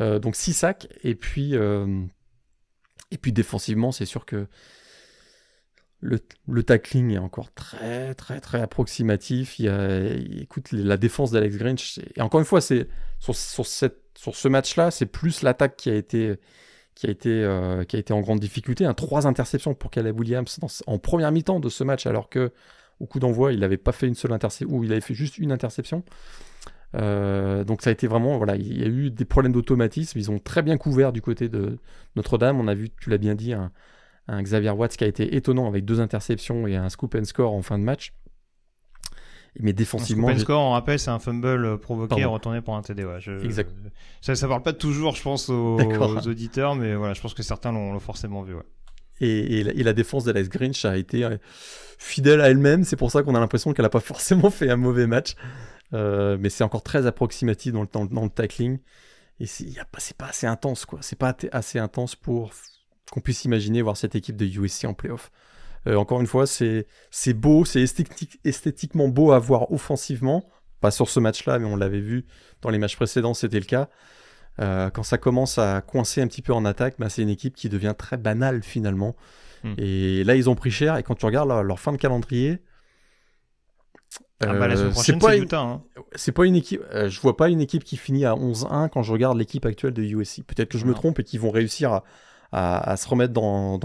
Euh, 0.00 0.18
donc 0.18 0.36
6 0.36 0.52
sacs, 0.52 0.88
et 1.02 1.14
puis, 1.14 1.56
euh, 1.56 2.02
et 3.10 3.16
puis 3.16 3.32
défensivement, 3.32 3.92
c'est 3.92 4.06
sûr 4.06 4.26
que 4.26 4.48
le, 6.00 6.62
tackling 6.62 7.12
est 7.12 7.18
encore 7.18 7.52
très 7.52 8.14
très 8.14 8.40
très 8.40 8.60
approximatif. 8.60 9.60
Écoute, 9.60 10.72
la 10.72 10.96
défense 10.96 11.30
d'Alex 11.30 11.56
Grinch. 11.56 11.98
Et 12.16 12.22
encore 12.22 12.40
une 12.40 12.46
fois, 12.46 12.60
c'est 12.60 12.88
sur, 13.18 13.36
ce 13.36 14.48
match-là, 14.48 14.90
c'est 14.90 15.06
plus 15.06 15.42
l'attaque 15.42 15.76
qui 15.76 15.90
a 15.90 15.94
été 15.94 16.36
qui 16.94 17.06
a 17.06 17.10
été 17.10 17.44
euh, 17.44 17.84
qui 17.84 17.96
a 17.96 17.98
été 17.98 18.12
en 18.12 18.20
grande 18.20 18.40
difficulté. 18.40 18.84
Un 18.84 18.94
trois 18.94 19.26
interceptions 19.26 19.74
pour 19.74 19.90
Caleb 19.90 20.18
Williams 20.18 20.58
en 20.86 20.98
première 20.98 21.32
mi-temps 21.32 21.60
de 21.60 21.68
ce 21.68 21.84
match, 21.84 22.06
alors 22.06 22.28
que 22.28 22.52
au 22.98 23.06
coup 23.06 23.18
d'envoi, 23.18 23.52
il 23.52 23.60
n'avait 23.60 23.78
pas 23.78 23.92
fait 23.92 24.06
une 24.06 24.14
seule 24.14 24.32
interception 24.32 24.76
ou 24.76 24.84
il 24.84 24.92
avait 24.92 25.00
fait 25.00 25.14
juste 25.14 25.38
une 25.38 25.52
interception. 25.52 26.02
donc 26.94 27.82
ça 27.82 27.90
a 27.90 27.92
été 27.92 28.06
vraiment, 28.06 28.36
voilà, 28.36 28.56
il 28.56 28.78
y 28.78 28.84
a 28.84 28.88
eu 28.88 29.10
des 29.10 29.24
problèmes 29.24 29.52
d'automatisme. 29.52 30.18
Ils 30.18 30.30
ont 30.30 30.38
très 30.38 30.62
bien 30.62 30.76
couvert 30.76 31.12
du 31.12 31.22
côté 31.22 31.48
de 31.48 31.78
Notre-Dame. 32.16 32.60
On 32.60 32.68
a 32.68 32.74
vu, 32.74 32.90
tu 33.00 33.10
l'as 33.10 33.18
bien 33.18 33.34
dit, 33.34 33.54
un, 33.54 33.70
Xavier 34.28 34.70
Watts 34.70 34.96
qui 34.96 35.04
a 35.04 35.06
été 35.06 35.34
étonnant 35.34 35.66
avec 35.66 35.84
deux 35.84 36.00
interceptions 36.00 36.66
et 36.66 36.76
un 36.76 36.88
scoop 36.88 37.14
and 37.16 37.24
score 37.24 37.52
en 37.52 37.62
fin 37.62 37.78
de 37.78 37.84
match. 37.84 38.12
Mais 39.58 39.72
défensivement. 39.72 40.28
Un 40.28 40.32
scoop 40.32 40.40
and 40.40 40.44
score, 40.44 40.60
on 40.60 40.70
rappelle, 40.70 40.98
c'est 40.98 41.10
un 41.10 41.18
fumble 41.18 41.78
provoqué 41.78 42.20
et 42.20 42.24
retourné 42.24 42.60
pour 42.60 42.76
un 42.76 42.82
TD. 42.82 43.04
exact. 43.42 43.72
Ça, 44.20 44.36
ça 44.36 44.46
parle 44.46 44.62
pas 44.62 44.72
toujours, 44.72 45.16
je 45.16 45.22
pense, 45.22 45.48
aux, 45.48 45.78
auditeurs, 46.28 46.76
mais 46.76 46.94
voilà, 46.94 47.14
je 47.14 47.20
pense 47.20 47.34
que 47.34 47.42
certains 47.42 47.72
l'ont 47.72 47.98
forcément 47.98 48.42
vu. 48.42 48.54
Et, 49.20 49.62
la, 49.82 49.92
défense 49.92 50.24
d'Alex 50.24 50.48
Grinch 50.48 50.84
a 50.84 50.96
été 50.96 51.24
euh, 51.24 51.36
fidèle 51.98 52.40
à 52.40 52.48
elle-même. 52.48 52.84
C'est 52.84 52.96
pour 52.96 53.10
ça 53.10 53.22
qu'on 53.22 53.34
a 53.34 53.40
l'impression 53.40 53.72
qu'elle 53.72 53.84
n'a 53.84 53.90
pas 53.90 54.00
forcément 54.00 54.50
fait 54.50 54.70
un 54.70 54.76
mauvais 54.76 55.06
match. 55.06 55.34
Euh, 55.92 56.38
mais 56.40 56.50
c'est 56.50 56.64
encore 56.64 56.82
très 56.82 57.06
approximatif 57.06 57.72
dans 57.72 57.82
le, 57.82 57.88
dans, 58.08 58.22
le 58.22 58.30
tackling. 58.30 58.78
Et 59.40 59.46
c'est 59.46 59.74
pas 60.16 60.26
assez 60.26 60.46
intense, 60.46 60.86
quoi. 60.86 61.00
C'est 61.02 61.18
pas 61.18 61.36
assez 61.52 61.78
intense 61.78 62.14
pour 62.14 62.52
qu'on 63.10 63.20
puisse 63.20 63.44
imaginer 63.44 63.82
voir 63.82 63.96
cette 63.96 64.14
équipe 64.14 64.36
de 64.36 64.46
USC 64.46 64.84
en 64.84 64.94
playoff. 64.94 65.30
Euh, 65.86 65.96
encore 65.96 66.20
une 66.20 66.26
fois, 66.26 66.46
c'est 66.46 66.86
beau, 67.34 67.64
c'est 67.64 67.84
esthétiquement 68.44 69.08
beau 69.08 69.32
à 69.32 69.38
voir 69.38 69.72
offensivement. 69.72 70.48
Pas 70.80 70.90
sur 70.90 71.08
ce 71.08 71.20
match-là, 71.20 71.58
mais 71.58 71.66
on 71.66 71.76
l'avait 71.76 72.00
vu 72.00 72.26
dans 72.62 72.70
les 72.70 72.78
matchs 72.78 72.96
précédents, 72.96 73.34
c'était 73.34 73.58
le 73.58 73.66
cas. 73.66 73.88
Euh, 74.60 74.90
quand 74.90 75.02
ça 75.02 75.18
commence 75.18 75.58
à 75.58 75.80
coincer 75.80 76.20
un 76.20 76.26
petit 76.26 76.42
peu 76.42 76.52
en 76.52 76.64
attaque, 76.64 76.94
bah, 76.98 77.08
c'est 77.08 77.22
une 77.22 77.28
équipe 77.28 77.54
qui 77.54 77.68
devient 77.68 77.94
très 77.96 78.16
banale 78.16 78.62
finalement. 78.62 79.14
Hmm. 79.62 79.74
Et 79.76 80.24
là, 80.24 80.36
ils 80.36 80.48
ont 80.48 80.54
pris 80.54 80.70
cher. 80.70 80.96
Et 80.96 81.02
quand 81.02 81.14
tu 81.14 81.26
regardes 81.26 81.48
leur, 81.48 81.78
fin 81.78 81.92
de 81.92 81.98
calendrier, 81.98 82.62
ah 84.40 84.54
bah, 84.54 84.68
euh, 84.70 84.90
c'est 84.94 85.18
pas, 85.18 85.36
une... 85.36 85.46
Hein. 85.52 85.82
pas 86.34 86.46
une 86.46 86.56
équipe. 86.56 86.82
je 86.92 87.20
vois 87.20 87.36
pas 87.36 87.50
une 87.50 87.60
équipe 87.60 87.84
qui 87.84 87.98
finit 87.98 88.24
à 88.24 88.32
11-1 88.32 88.88
quand 88.88 89.02
je 89.02 89.12
regarde 89.12 89.36
l'équipe 89.36 89.66
actuelle 89.66 89.92
de 89.92 90.02
USC. 90.02 90.44
Peut-être 90.44 90.70
que 90.70 90.78
je 90.78 90.86
me 90.86 90.94
trompe 90.94 91.18
et 91.18 91.24
qu'ils 91.24 91.40
vont 91.40 91.50
réussir 91.50 91.92
à, 91.92 92.04
à, 92.52 92.96
se 92.96 93.08
remettre 93.08 93.32
dans, 93.32 93.78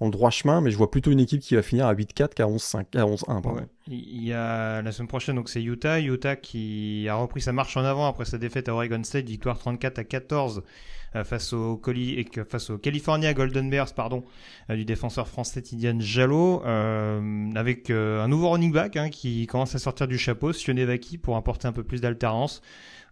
le 0.00 0.10
droit 0.10 0.30
chemin, 0.30 0.60
mais 0.60 0.70
je 0.70 0.76
vois 0.76 0.90
plutôt 0.90 1.10
une 1.10 1.20
équipe 1.20 1.40
qui 1.40 1.54
va 1.54 1.62
finir 1.62 1.86
à 1.86 1.94
8-4 1.94 2.34
qu'à 2.34 2.46
11-1. 2.46 3.66
Il 3.88 4.24
y 4.24 4.32
a 4.32 4.82
la 4.82 4.92
semaine 4.92 5.08
prochaine, 5.08 5.36
donc 5.36 5.48
c'est 5.48 5.62
Utah. 5.62 6.00
Utah 6.00 6.36
qui 6.36 7.06
a 7.08 7.14
repris 7.14 7.40
sa 7.40 7.52
marche 7.52 7.76
en 7.76 7.84
avant 7.84 8.06
après 8.06 8.24
sa 8.24 8.38
défaite 8.38 8.68
à 8.68 8.74
Oregon 8.74 9.02
State, 9.04 9.26
victoire 9.26 9.58
34 9.58 9.98
à 9.98 10.04
14 10.04 10.62
euh, 11.14 11.24
face 11.24 11.52
au, 11.52 11.80
et 11.94 12.26
face 12.48 12.70
au 12.70 12.78
California 12.78 13.34
Golden 13.34 13.68
Bears 13.68 13.92
pardon, 13.92 14.24
euh, 14.70 14.76
du 14.76 14.86
défenseur 14.86 15.28
français 15.28 15.60
Tidiane 15.60 16.00
Jalot, 16.00 16.62
euh, 16.64 17.50
avec 17.54 17.90
un 17.90 18.28
nouveau 18.28 18.50
running 18.50 18.72
back 18.72 18.96
hein, 18.96 19.10
qui 19.10 19.46
commence 19.46 19.74
à 19.74 19.78
sortir 19.78 20.08
du 20.08 20.16
chapeau, 20.16 20.52
Sionevaki, 20.52 21.18
pour 21.18 21.36
apporter 21.36 21.68
un 21.68 21.72
peu 21.72 21.84
plus 21.84 22.00
d'alternance. 22.00 22.62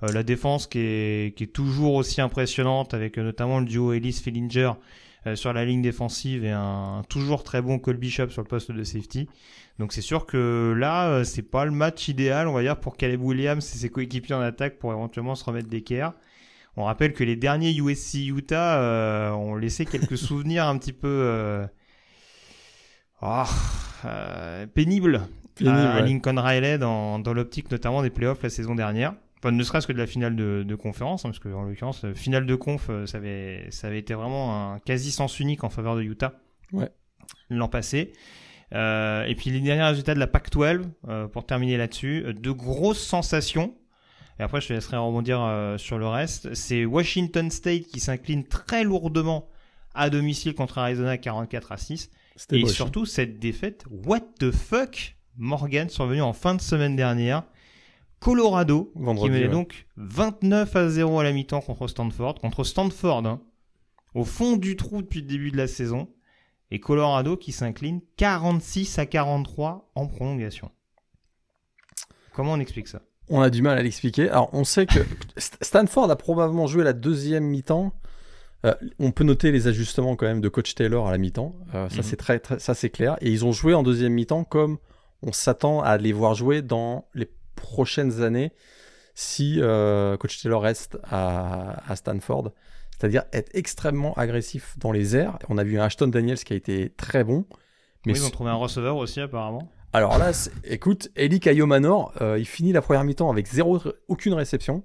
Euh, 0.03 0.13
la 0.13 0.23
défense 0.23 0.67
qui 0.67 0.79
est, 0.79 1.37
qui 1.37 1.45
est 1.45 1.53
toujours 1.53 1.95
aussi 1.95 2.21
impressionnante 2.21 2.95
avec 2.95 3.19
euh, 3.19 3.23
notamment 3.23 3.61
le 3.61 3.67
duo 3.67 3.93
Ellis 3.93 4.13
Fillinger 4.13 4.73
euh, 5.27 5.37
sur 5.37 5.53
la 5.53 5.65
ligne 5.65 5.83
défensive 5.83 6.45
et 6.45 6.51
un, 6.51 7.03
toujours 7.09 7.45
très 7.45 7.61
bon 7.61 7.79
Cole 7.79 7.99
Bishop 7.99 8.31
sur 8.31 8.43
le 8.43 8.49
poste 8.49 8.73
de 8.73 8.83
safety. 8.83 9.29
Donc 9.79 9.93
c'est 9.93 10.01
sûr 10.01 10.27
que 10.27 10.75
là, 10.77 11.25
c'est 11.25 11.43
pas 11.43 11.65
le 11.65 11.71
match 11.71 12.09
idéal, 12.09 12.49
on 12.49 12.53
va 12.53 12.63
dire, 12.63 12.79
pour 12.79 12.97
Caleb 12.97 13.23
Williams 13.23 13.65
et 13.65 13.79
ses 13.79 13.89
coéquipiers 13.89 14.35
en 14.35 14.41
attaque 14.41 14.79
pour 14.79 14.93
éventuellement 14.93 15.35
se 15.35 15.45
remettre 15.45 15.69
d'équerre. 15.69 16.13
On 16.77 16.85
rappelle 16.85 17.15
que 17.15 17.25
les 17.25 17.37
derniers 17.37 17.75
USC 17.75 18.27
Utah 18.27 19.35
ont 19.35 19.57
laissé 19.57 19.87
quelques 19.87 20.19
souvenirs 20.19 20.67
un 20.67 20.77
petit 20.77 20.93
peu 20.93 21.67
oh, 23.23 23.45
pénibles, 24.75 25.23
à 25.67 26.01
Lincoln 26.03 26.39
Riley 26.39 26.77
dans, 26.77 27.19
dans 27.19 27.33
l'optique 27.33 27.71
notamment 27.71 28.03
des 28.03 28.11
playoffs 28.11 28.43
la 28.43 28.51
saison 28.51 28.75
dernière. 28.75 29.15
Enfin, 29.43 29.53
ne 29.53 29.63
serait-ce 29.63 29.87
que 29.87 29.93
de 29.93 29.99
la 29.99 30.07
finale 30.07 30.37
de, 30.37 30.75
conférence, 30.75 31.25
hein, 31.25 31.31
parce 31.31 31.39
que 31.39 31.49
en 31.49 31.63
l'occurrence, 31.63 32.05
euh, 32.05 32.15
finale 32.15 32.45
de 32.45 32.55
conf, 32.55 32.89
euh, 32.91 33.07
ça 33.07 33.17
avait, 33.17 33.67
ça 33.71 33.87
avait 33.87 33.99
été 33.99 34.13
vraiment 34.13 34.75
un 34.75 34.79
quasi 34.81 35.11
sens 35.11 35.41
unique 35.41 35.65
en 35.65 35.71
faveur 35.71 35.97
de 35.97 36.03
Utah 36.03 36.35
ouais. 36.73 36.91
l'an 37.49 37.69
passé. 37.69 38.13
Euh, 38.75 39.25
et 39.25 39.35
puis 39.35 39.51
les 39.51 39.61
derniers 39.61 39.83
résultats 39.83 40.15
de 40.15 40.21
la 40.21 40.27
Pac-12, 40.27 40.83
pour 41.33 41.47
terminer 41.47 41.79
là-dessus, 41.79 42.35
de 42.35 42.51
grosses 42.51 43.03
sensations. 43.03 43.75
Et 44.39 44.43
après, 44.43 44.61
je 44.61 44.69
te 44.69 44.73
laisserai 44.75 44.97
rebondir 44.97 45.75
sur 45.79 45.99
le 45.99 46.07
reste. 46.07 46.55
C'est 46.55 46.85
Washington 46.85 47.51
State 47.51 47.85
qui 47.85 47.99
s'incline 47.99 48.45
très 48.45 48.85
lourdement 48.85 49.49
à 49.95 50.09
domicile 50.09 50.55
contre 50.55 50.79
Arizona 50.79 51.19
44 51.19 51.73
à 51.73 51.77
6. 51.79 52.11
Et 52.53 52.67
surtout, 52.67 53.07
cette 53.07 53.39
défaite, 53.39 53.85
what 54.07 54.21
the 54.39 54.51
fuck 54.51 55.17
Morgan 55.37 55.89
survenu 55.89 56.21
en 56.23 56.33
fin 56.33 56.55
de 56.55 56.61
semaine 56.61 56.97
dernière 56.97 57.45
Colorado, 58.21 58.93
qui 58.95 59.31
menait 59.31 59.49
donc 59.49 59.87
29 59.97 60.77
à 60.77 60.89
0 60.89 61.21
à 61.21 61.25
la 61.25 61.33
mi-temps 61.33 61.63
contre 61.63 61.89
Stanford, 61.89 62.35
contre 62.35 62.65
Stanford, 62.65 63.27
hein, 63.27 63.41
au 64.15 64.25
fond 64.25 64.57
du 64.57 64.77
trou 64.77 65.01
depuis 65.01 65.23
le 65.23 65.27
début 65.27 65.51
de 65.51 65.57
la 65.57 65.67
saison, 65.67 66.09
et 66.71 66.81
Colorado 66.81 67.37
qui 67.37 67.53
s'incline 67.53 68.01
46 68.17 68.99
à 68.99 69.07
43 69.07 69.91
en 69.95 70.07
prolongation. 70.07 70.71
Comment 72.35 72.53
on 72.53 72.61
explique 72.61 72.89
ça? 72.89 73.01
On 73.29 73.41
a 73.41 73.49
du 73.49 73.63
mal 73.63 73.79
à 73.79 73.83
l'expliquer. 73.83 74.29
Alors, 74.29 74.51
on 74.53 74.65
sait 74.65 74.87
que 74.87 75.01
Stanford 75.37 76.11
a 76.11 76.17
probablement 76.17 76.67
joué 76.67 76.85
la 76.85 76.93
deuxième 76.93 77.45
mi-temps. 77.45 77.93
Euh, 78.67 78.75
on 78.99 79.13
peut 79.13 79.25
noter 79.25 79.51
les 79.53 79.67
ajustements 79.67 80.17
quand 80.17 80.27
même 80.27 80.41
de 80.41 80.49
coach 80.49 80.75
Taylor 80.75 81.09
à 81.09 81.11
la 81.11 81.19
mi-temps. 81.19 81.55
Euh, 81.75 81.89
ça, 81.89 81.97
mhm. 81.97 82.03
c'est 82.03 82.17
très, 82.17 82.43
ça 82.59 82.75
c'est 82.75 82.91
clair. 82.91 83.17
Et 83.21 83.31
ils 83.31 83.45
ont 83.45 83.53
joué 83.53 83.73
en 83.73 83.83
deuxième 83.83 84.13
mi-temps 84.13 84.45
comme 84.45 84.79
on 85.23 85.33
s'attend 85.33 85.81
à 85.81 85.97
les 85.97 86.13
voir 86.13 86.35
jouer 86.35 86.61
dans 86.61 87.09
les 87.15 87.31
prochaines 87.61 88.23
années 88.23 88.53
si 89.15 89.59
euh, 89.61 90.17
Coach 90.17 90.43
Taylor 90.43 90.63
reste 90.63 90.99
à, 91.05 91.95
Stanford. 91.95 92.53
C'est-à-dire 92.91 93.25
être 93.33 93.51
extrêmement 93.55 94.15
agressif 94.15 94.75
dans 94.79 94.93
les 94.93 95.17
airs. 95.17 95.39
On 95.49 95.59
a 95.59 95.65
vu 95.65 95.79
un 95.79 95.85
Ashton 95.85 96.09
Daniels 96.09 96.39
qui 96.39 96.53
a 96.53 96.57
été 96.57 96.91
très 96.91 97.25
bon. 97.25 97.47
Mais 98.07 98.13
ils 98.13 98.25
ont 98.25 98.31
trouvé 98.31 98.51
un 98.51 98.55
receveur 98.55 98.97
aussi 98.97 99.21
apparemment. 99.21 99.71
Alors 99.93 100.19
là, 100.19 100.31
écoute, 100.65 101.11
Eli 101.17 101.41
Kayomanor, 101.41 102.13
euh, 102.21 102.39
il 102.39 102.47
finit 102.47 102.73
la 102.73 102.81
première 102.81 103.05
mi-temps 103.05 103.31
avec 103.31 103.47
zéro, 103.47 103.81
aucune 104.09 104.35
réception. 104.35 104.85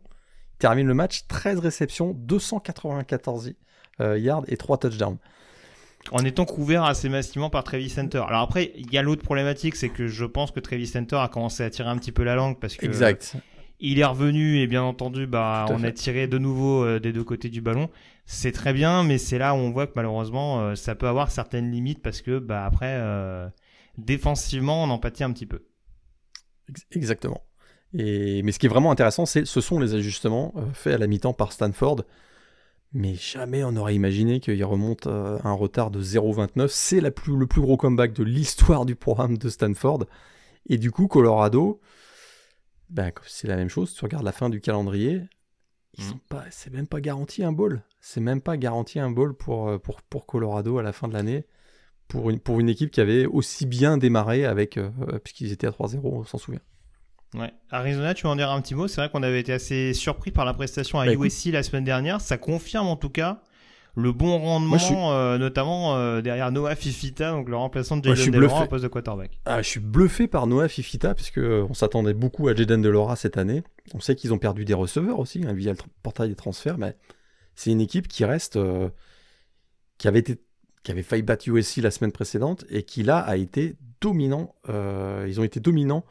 Il 0.56 0.58
termine 0.60 0.88
le 0.88 0.94
match 0.94 1.28
13 1.28 1.60
réceptions, 1.60 2.14
294 2.16 3.54
euh, 4.02 4.18
yards 4.18 4.44
et 4.48 4.58
3 4.58 4.78
touchdowns 4.80 5.18
en 6.12 6.24
étant 6.24 6.46
couvert 6.46 6.84
assez 6.84 7.10
massivement 7.10 7.50
par 7.50 7.64
Travis 7.64 7.90
Center. 7.90 8.24
Alors 8.28 8.42
après, 8.42 8.72
il 8.76 8.92
y 8.92 8.98
a 8.98 9.02
l'autre 9.02 9.24
problématique, 9.24 9.76
c'est 9.76 9.90
que 9.90 10.08
je 10.08 10.26
pense 10.26 10.52
que 10.52 10.60
Travis 10.60 10.88
Center 10.88 11.18
a 11.18 11.28
commencé 11.28 11.64
à 11.64 11.70
tirer 11.70 11.90
un 11.90 11.98
petit 11.98 12.12
peu 12.12 12.24
la 12.24 12.36
langue 12.36 12.60
parce 12.60 12.76
que 12.76 12.86
exact. 12.86 13.36
il 13.80 14.00
est 14.00 14.06
revenu 14.06 14.60
et 14.60 14.68
bien 14.68 14.84
entendu, 14.84 15.26
bah, 15.26 15.66
on 15.70 15.84
a 15.84 15.92
tiré 15.92 16.28
de 16.28 16.38
nouveau 16.38 16.84
euh, 16.84 17.00
des 17.00 17.12
deux 17.12 17.24
côtés 17.24 17.50
du 17.50 17.62
ballon. 17.62 17.90
C'est 18.26 18.52
très 18.52 18.74
bien, 18.74 19.04
mais 19.04 19.18
c'est 19.18 19.38
là 19.38 19.54
où 19.54 19.58
on 19.58 19.72
voit 19.72 19.88
que 19.88 19.94
malheureusement, 19.96 20.62
euh, 20.62 20.76
ça 20.76 20.96
peut 20.96 21.08
avoir 21.08 21.32
certaines 21.32 21.72
limites 21.72 22.02
parce 22.02 22.22
que 22.22 22.40
bah 22.40 22.66
après, 22.66 22.98
euh, 23.00 23.48
défensivement, 23.98 24.84
on 24.84 24.90
en 24.90 25.00
pâtit 25.00 25.24
un 25.24 25.32
petit 25.32 25.46
peu. 25.46 25.66
Exactement. 26.92 27.42
Et 27.98 28.42
mais 28.44 28.52
ce 28.52 28.60
qui 28.60 28.66
est 28.66 28.70
vraiment 28.70 28.92
intéressant, 28.92 29.26
c'est 29.26 29.46
ce 29.46 29.62
sont 29.62 29.80
les 29.80 29.94
ajustements 29.94 30.54
faits 30.74 30.96
à 30.96 30.98
la 30.98 31.08
mi-temps 31.08 31.34
par 31.34 31.52
Stanford. 31.52 32.04
Mais 32.96 33.14
jamais 33.14 33.62
on 33.66 33.76
aurait 33.76 33.94
imaginé 33.94 34.40
qu'il 34.40 34.64
remonte 34.64 35.06
euh, 35.06 35.38
un 35.44 35.52
retard 35.52 35.92
de 35.92 36.02
0,29. 36.02 36.70
C'est 36.70 37.02
le 37.02 37.12
plus 37.12 37.62
gros 37.62 37.76
comeback 37.76 38.14
de 38.14 38.24
l'histoire 38.24 38.86
du 38.86 38.96
programme 38.96 39.38
de 39.38 39.50
Stanford. 39.50 40.06
Et 40.70 40.78
du 40.78 40.92
coup, 40.92 41.10
Colorado, 41.10 41.82
ben, 42.90 43.12
c'est 43.28 43.50
la 43.50 43.58
même 43.58 43.68
chose. 43.68 43.94
Tu 43.94 44.06
regardes 44.06 44.24
la 44.24 44.32
fin 44.32 44.50
du 44.50 44.62
calendrier, 44.62 45.24
mmh. 45.98 46.04
c'est 46.52 46.72
même 46.72 46.88
pas 46.88 47.02
garanti 47.02 47.44
un 47.44 47.52
bowl. 47.52 47.84
C'est 48.00 48.22
même 48.22 48.40
pas 48.40 48.56
garanti 48.56 48.98
un 48.98 49.12
bowl 49.12 49.36
pour, 49.36 49.68
euh, 49.68 49.78
pour, 49.78 50.02
pour 50.02 50.26
Colorado 50.26 50.78
à 50.78 50.82
la 50.82 50.94
fin 50.94 51.10
de 51.10 51.14
l'année. 51.14 51.44
Pour 52.08 52.30
une, 52.30 52.40
pour 52.40 52.62
une 52.62 52.70
équipe 52.70 52.92
qui 52.92 53.02
avait 53.02 53.26
aussi 53.26 53.66
bien 53.66 53.98
démarré 53.98 54.46
avec, 54.46 54.78
euh, 54.78 54.90
puisqu'ils 55.22 55.52
étaient 55.52 55.68
à 55.68 55.72
3-0, 55.72 56.00
on 56.02 56.24
s'en 56.24 56.38
souvient. 56.38 56.62
Ouais. 57.34 57.52
Arizona, 57.70 58.14
tu 58.14 58.24
vas 58.24 58.30
en 58.30 58.36
dire 58.36 58.50
un 58.50 58.62
petit 58.62 58.76
mot? 58.76 58.88
C'est 58.88 59.02
vrai 59.02 59.10
qu'on 59.10 59.24
avait 59.24 59.40
été 59.40 59.52
assez 59.52 59.94
surpris 59.94 60.32
par 60.32 60.46
la 60.46 60.54
prestation 60.54 61.00
à 61.00 61.06
bah, 61.06 61.14
USC 61.14 61.48
la 61.48 61.64
semaine 61.64 61.84
dernière. 61.84 62.22
Ça 62.22 62.38
confirme 62.38 62.88
en 62.88 62.96
tout 62.96 63.10
cas 63.10 63.42
le 63.96 64.12
bon 64.12 64.38
rendement, 64.38 65.14
euh, 65.14 65.38
notamment 65.38 65.96
euh, 65.96 66.22
derrière 66.22 66.52
Noah 66.52 66.76
Fifita, 66.76 67.32
donc 67.32 67.48
le 67.48 67.56
remplaçant 67.56 67.98
de 67.98 68.14
Jaden 68.14 68.34
Delora 68.34 68.64
à 68.64 68.68
poste 68.68 68.84
de 68.84 68.90
quarterback. 68.90 69.40
Ah, 69.46 69.62
je 69.62 69.70
suis 69.70 69.80
bluffé 69.80 70.28
par 70.28 70.48
Noah 70.48 70.68
Fifita, 70.68 71.16
puisque 71.16 71.40
on 71.40 71.74
s'attendait 71.74 72.14
beaucoup 72.14 72.48
à 72.50 72.56
Jaden 72.56 72.82
Delora 72.82 73.16
cette 73.16 73.38
année. 73.38 73.64
On 73.94 74.00
sait 74.00 74.16
qu'ils 74.16 74.34
ont 74.34 74.38
perdu 74.38 74.66
des 74.66 74.74
receveurs 74.74 75.20
aussi, 75.20 75.44
hein, 75.48 75.54
via 75.54 75.72
le 75.72 75.78
portail 76.04 76.30
des 76.30 76.36
transferts, 76.36 76.78
mais 76.78 76.96
c'est 77.56 77.72
une 77.72 77.82
équipe 77.82 78.08
qui 78.08 78.26
reste. 78.26 78.58
Euh, 78.58 78.90
qui 79.98 80.10
avait 80.10 80.20
été 80.20 80.42
qui 80.84 80.92
avait 80.92 81.04
failli 81.04 81.24
battre 81.24 81.48
USC 81.48 81.78
la 81.78 81.90
semaine 81.90 82.12
précédente 82.12 82.66
et 82.70 82.84
qui 82.84 83.02
là 83.02 83.18
a 83.18 83.38
été 83.38 83.76
dominant. 84.02 84.54
ils 84.68 85.40
ont 85.40 85.44
été 85.44 85.60
dominants 85.60 86.04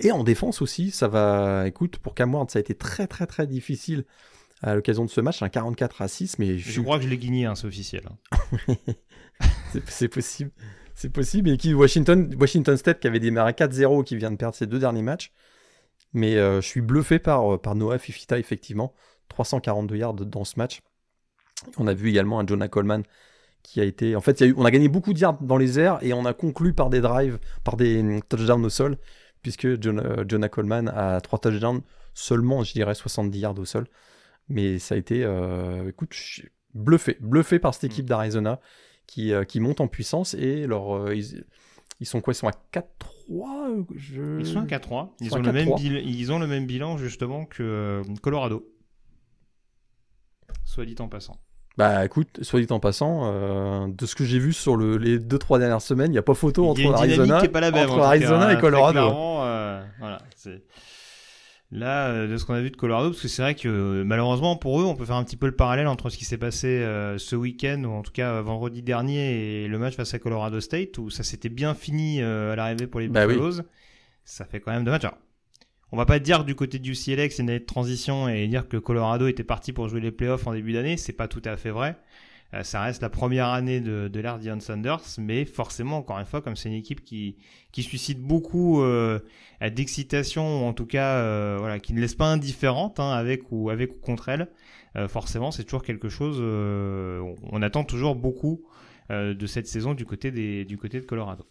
et 0.00 0.12
en 0.12 0.24
défense 0.24 0.62
aussi, 0.62 0.90
ça 0.90 1.08
va. 1.08 1.66
Écoute, 1.66 1.98
pour 1.98 2.14
Cam 2.14 2.32
ça 2.48 2.58
a 2.58 2.60
été 2.60 2.74
très 2.74 3.06
très 3.06 3.26
très 3.26 3.46
difficile 3.46 4.04
à 4.62 4.74
l'occasion 4.74 5.04
de 5.04 5.10
ce 5.10 5.20
match, 5.20 5.42
un 5.42 5.48
44 5.48 6.02
à 6.02 6.08
6. 6.08 6.38
Mais 6.38 6.58
je, 6.58 6.80
crois 6.80 6.98
que 6.98 7.04
je 7.04 7.08
l'ai 7.08 7.18
gagné, 7.18 7.46
hein, 7.46 7.54
c'est 7.54 7.66
officiel. 7.66 8.02
Hein. 8.08 8.74
c'est 9.88 10.08
possible. 10.08 10.50
C'est 10.94 11.10
possible. 11.10 11.50
Et 11.50 11.56
qui, 11.56 11.74
Washington, 11.74 12.34
Washington 12.38 12.76
State 12.76 13.00
qui 13.00 13.06
avait 13.06 13.20
démarré 13.20 13.52
4-0, 13.52 14.04
qui 14.04 14.16
vient 14.16 14.30
de 14.30 14.36
perdre 14.36 14.54
ses 14.54 14.66
deux 14.66 14.78
derniers 14.78 15.02
matchs. 15.02 15.32
Mais 16.14 16.36
je 16.36 16.60
suis 16.62 16.80
bluffé 16.80 17.18
par, 17.18 17.60
par 17.60 17.74
Noah 17.74 17.98
Fifita, 17.98 18.38
effectivement. 18.38 18.94
342 19.28 19.96
yards 19.96 20.14
dans 20.14 20.44
ce 20.44 20.58
match. 20.58 20.80
On 21.78 21.86
a 21.86 21.94
vu 21.94 22.08
également 22.08 22.40
un 22.40 22.46
Jonah 22.46 22.68
Coleman 22.68 23.02
qui 23.62 23.80
a 23.80 23.84
été. 23.84 24.14
En 24.16 24.20
fait, 24.20 24.42
on 24.56 24.64
a 24.64 24.70
gagné 24.70 24.88
beaucoup 24.88 25.12
de 25.12 25.18
yards 25.18 25.42
dans 25.42 25.56
les 25.56 25.78
airs 25.78 25.98
et 26.02 26.12
on 26.12 26.24
a 26.24 26.32
conclu 26.32 26.72
par 26.72 26.90
des 26.90 27.00
drives, 27.00 27.38
par 27.64 27.76
des 27.76 28.02
mm, 28.02 28.22
touchdowns 28.28 28.64
au 28.64 28.70
sol, 28.70 28.98
puisque 29.46 29.80
Jonah, 29.80 30.24
Jonah 30.26 30.48
Coleman 30.48 30.88
a 30.88 31.20
3 31.20 31.38
touchdowns, 31.38 31.82
seulement, 32.14 32.64
je 32.64 32.72
dirais, 32.72 32.96
70 32.96 33.38
yards 33.38 33.58
au 33.60 33.64
sol. 33.64 33.86
Mais 34.48 34.80
ça 34.80 34.96
a 34.96 34.98
été, 34.98 35.22
euh, 35.22 35.88
écoute, 35.88 36.16
bluffé, 36.74 37.16
bluffé 37.20 37.60
par 37.60 37.72
cette 37.72 37.84
mm. 37.84 37.92
équipe 37.92 38.06
d'Arizona 38.06 38.60
qui, 39.06 39.32
euh, 39.32 39.44
qui 39.44 39.60
monte 39.60 39.80
en 39.80 39.86
puissance 39.86 40.34
et 40.34 40.66
leur, 40.66 40.96
euh, 40.96 41.14
ils, 41.14 42.06
sont 42.06 42.20
quoi? 42.20 42.32
Ils 42.32 42.36
sont 42.36 42.48
à 42.48 42.54
4-3 42.72 43.86
Ils 44.40 44.46
sont 44.46 44.62
à 44.62 44.64
4-3. 44.64 45.10
Ils, 45.20 45.32
ont 45.32 45.38
le 45.38 45.52
même 45.52 45.68
ils 45.78 46.32
ont 46.32 46.40
le 46.40 46.48
même 46.48 46.66
bilan 46.66 46.98
justement 46.98 47.44
que 47.44 48.02
Colorado. 48.22 48.68
Soit 50.64 50.86
dit 50.86 50.96
en 50.98 51.06
passant. 51.06 51.38
Bah 51.76 52.04
écoute, 52.04 52.38
soit 52.42 52.60
dit 52.60 52.72
en 52.72 52.80
passant, 52.80 53.88
de 53.88 54.06
ce 54.06 54.14
que 54.14 54.24
j'ai 54.24 54.38
vu 54.38 54.52
sur 54.52 54.76
le, 54.76 54.96
les 54.96 55.18
2-3 55.18 55.58
dernières 55.58 55.82
semaines, 55.82 56.08
il 56.08 56.12
n'y 56.12 56.18
a 56.18 56.22
pas 56.22 56.34
photo 56.34 56.68
entre 56.68 56.94
Arizona, 56.94 57.46
pas 57.48 57.60
la 57.60 57.70
même, 57.70 57.90
entre 57.90 58.00
Arizona 58.00 58.52
et 58.52 58.58
Colorado. 58.58 59.10
voilà, 59.98 60.18
c'est 60.34 60.62
là 61.72 62.08
euh, 62.08 62.28
de 62.28 62.36
ce 62.36 62.44
qu'on 62.44 62.54
a 62.54 62.60
vu 62.60 62.70
de 62.70 62.76
Colorado 62.76 63.10
parce 63.10 63.22
que 63.22 63.28
c'est 63.28 63.42
vrai 63.42 63.54
que 63.54 63.68
euh, 63.68 64.04
malheureusement 64.04 64.56
pour 64.56 64.80
eux 64.80 64.84
on 64.84 64.94
peut 64.94 65.04
faire 65.04 65.16
un 65.16 65.24
petit 65.24 65.36
peu 65.36 65.46
le 65.46 65.56
parallèle 65.56 65.88
entre 65.88 66.10
ce 66.10 66.16
qui 66.16 66.24
s'est 66.24 66.38
passé 66.38 66.68
euh, 66.68 67.18
ce 67.18 67.34
week-end 67.34 67.82
ou 67.84 67.92
en 67.92 68.02
tout 68.02 68.12
cas 68.12 68.40
vendredi 68.40 68.82
dernier 68.82 69.64
et 69.64 69.68
le 69.68 69.78
match 69.78 69.96
face 69.96 70.14
à 70.14 70.18
Colorado 70.18 70.60
State 70.60 70.98
où 70.98 71.10
ça 71.10 71.22
s'était 71.22 71.48
bien 71.48 71.74
fini 71.74 72.22
à 72.22 72.56
l'arrivée 72.56 72.86
pour 72.86 73.00
les 73.00 73.08
bah 73.08 73.26
Buffaloes. 73.26 73.62
Ça 74.24 74.44
fait 74.44 74.60
quand 74.60 74.72
même 74.72 74.84
dommage 74.84 75.04
Alors, 75.04 75.18
on 75.96 75.98
va 75.98 76.04
pas 76.04 76.18
dire 76.18 76.44
du 76.44 76.54
côté 76.54 76.78
du 76.78 76.92
UCLA 76.92 77.26
que 77.26 77.32
c'est 77.32 77.42
une 77.42 77.48
année 77.48 77.58
de 77.58 77.64
transition 77.64 78.28
et 78.28 78.46
dire 78.48 78.68
que 78.68 78.76
Colorado 78.76 79.28
était 79.28 79.44
parti 79.44 79.72
pour 79.72 79.88
jouer 79.88 80.02
les 80.02 80.10
playoffs 80.10 80.46
en 80.46 80.52
début 80.52 80.74
d'année 80.74 80.98
c'est 80.98 81.14
pas 81.14 81.26
tout 81.26 81.40
à 81.46 81.56
fait 81.56 81.70
vrai 81.70 81.96
euh, 82.54 82.62
ça 82.62 82.82
reste 82.82 83.02
la 83.02 83.08
première 83.08 83.48
année 83.48 83.80
de, 83.80 84.08
de 84.08 84.20
l'ère 84.20 84.38
Dion 84.38 84.60
Sanders, 84.60 85.00
mais 85.18 85.44
forcément, 85.44 85.98
encore 85.98 86.18
une 86.18 86.26
fois, 86.26 86.40
comme 86.40 86.54
c'est 86.54 86.68
une 86.68 86.74
équipe 86.74 87.02
qui, 87.02 87.36
qui 87.72 87.82
suscite 87.82 88.20
beaucoup 88.20 88.82
euh, 88.82 89.18
d'excitation, 89.60 90.62
ou 90.62 90.68
en 90.68 90.72
tout 90.72 90.86
cas, 90.86 91.16
euh, 91.16 91.56
voilà, 91.58 91.80
qui 91.80 91.92
ne 91.92 92.00
laisse 92.00 92.14
pas 92.14 92.26
indifférente 92.26 93.00
hein, 93.00 93.10
avec 93.10 93.50
ou 93.50 93.70
avec 93.70 93.94
ou 93.94 93.98
contre 93.98 94.28
elle, 94.28 94.48
forcément, 95.08 95.50
c'est 95.50 95.64
toujours 95.64 95.82
quelque 95.82 96.08
chose. 96.08 96.40
on 96.40 97.62
attend 97.62 97.84
toujours 97.84 98.14
beaucoup 98.14 98.64
de 99.10 99.46
cette 99.46 99.66
saison 99.66 99.92
du 99.92 100.06
côté 100.06 100.30
des, 100.30 100.64
du 100.64 100.78
côté 100.78 101.00
de 101.00 101.04
Colorado. 101.04 101.44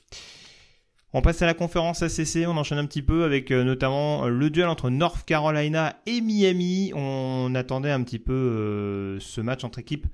On 1.18 1.22
passe 1.22 1.42
à 1.42 1.46
la 1.46 1.54
conférence 1.54 2.02
ACC, 2.02 2.46
on 2.46 2.58
enchaîne 2.58 2.78
un 2.78 2.86
petit 2.86 3.02
peu 3.02 3.24
avec 3.24 3.50
notamment 3.50 4.28
le 4.28 4.50
duel 4.50 4.68
entre 4.68 4.90
North 4.90 5.26
Carolina 5.26 5.96
et 6.06 6.20
Miami. 6.20 6.92
On 6.94 7.56
attendait 7.56 7.90
un 7.90 8.04
petit 8.04 8.20
peu 8.20 9.18
ce 9.22 9.40
match 9.40 9.64
entre 9.64 9.80
équipes 9.80 10.08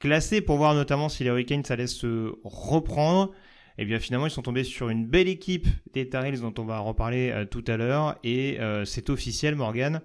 classés 0.00 0.40
pour 0.40 0.56
voir 0.56 0.74
notamment 0.74 1.08
si 1.08 1.22
les 1.22 1.30
Hurricanes 1.30 1.62
laisse 1.76 1.94
se 1.94 2.32
reprendre. 2.42 3.30
Et 3.78 3.82
eh 3.82 3.84
bien 3.84 4.00
finalement 4.00 4.26
ils 4.26 4.32
sont 4.32 4.42
tombés 4.42 4.64
sur 4.64 4.88
une 4.88 5.06
belle 5.06 5.28
équipe 5.28 5.68
des 5.94 6.08
Tar 6.08 6.28
dont 6.32 6.54
on 6.58 6.64
va 6.64 6.80
reparler 6.80 7.30
euh, 7.30 7.44
tout 7.44 7.62
à 7.68 7.76
l'heure 7.76 8.18
et 8.24 8.58
euh, 8.58 8.84
c'est 8.84 9.10
officiel 9.10 9.54
Morgan. 9.54 10.00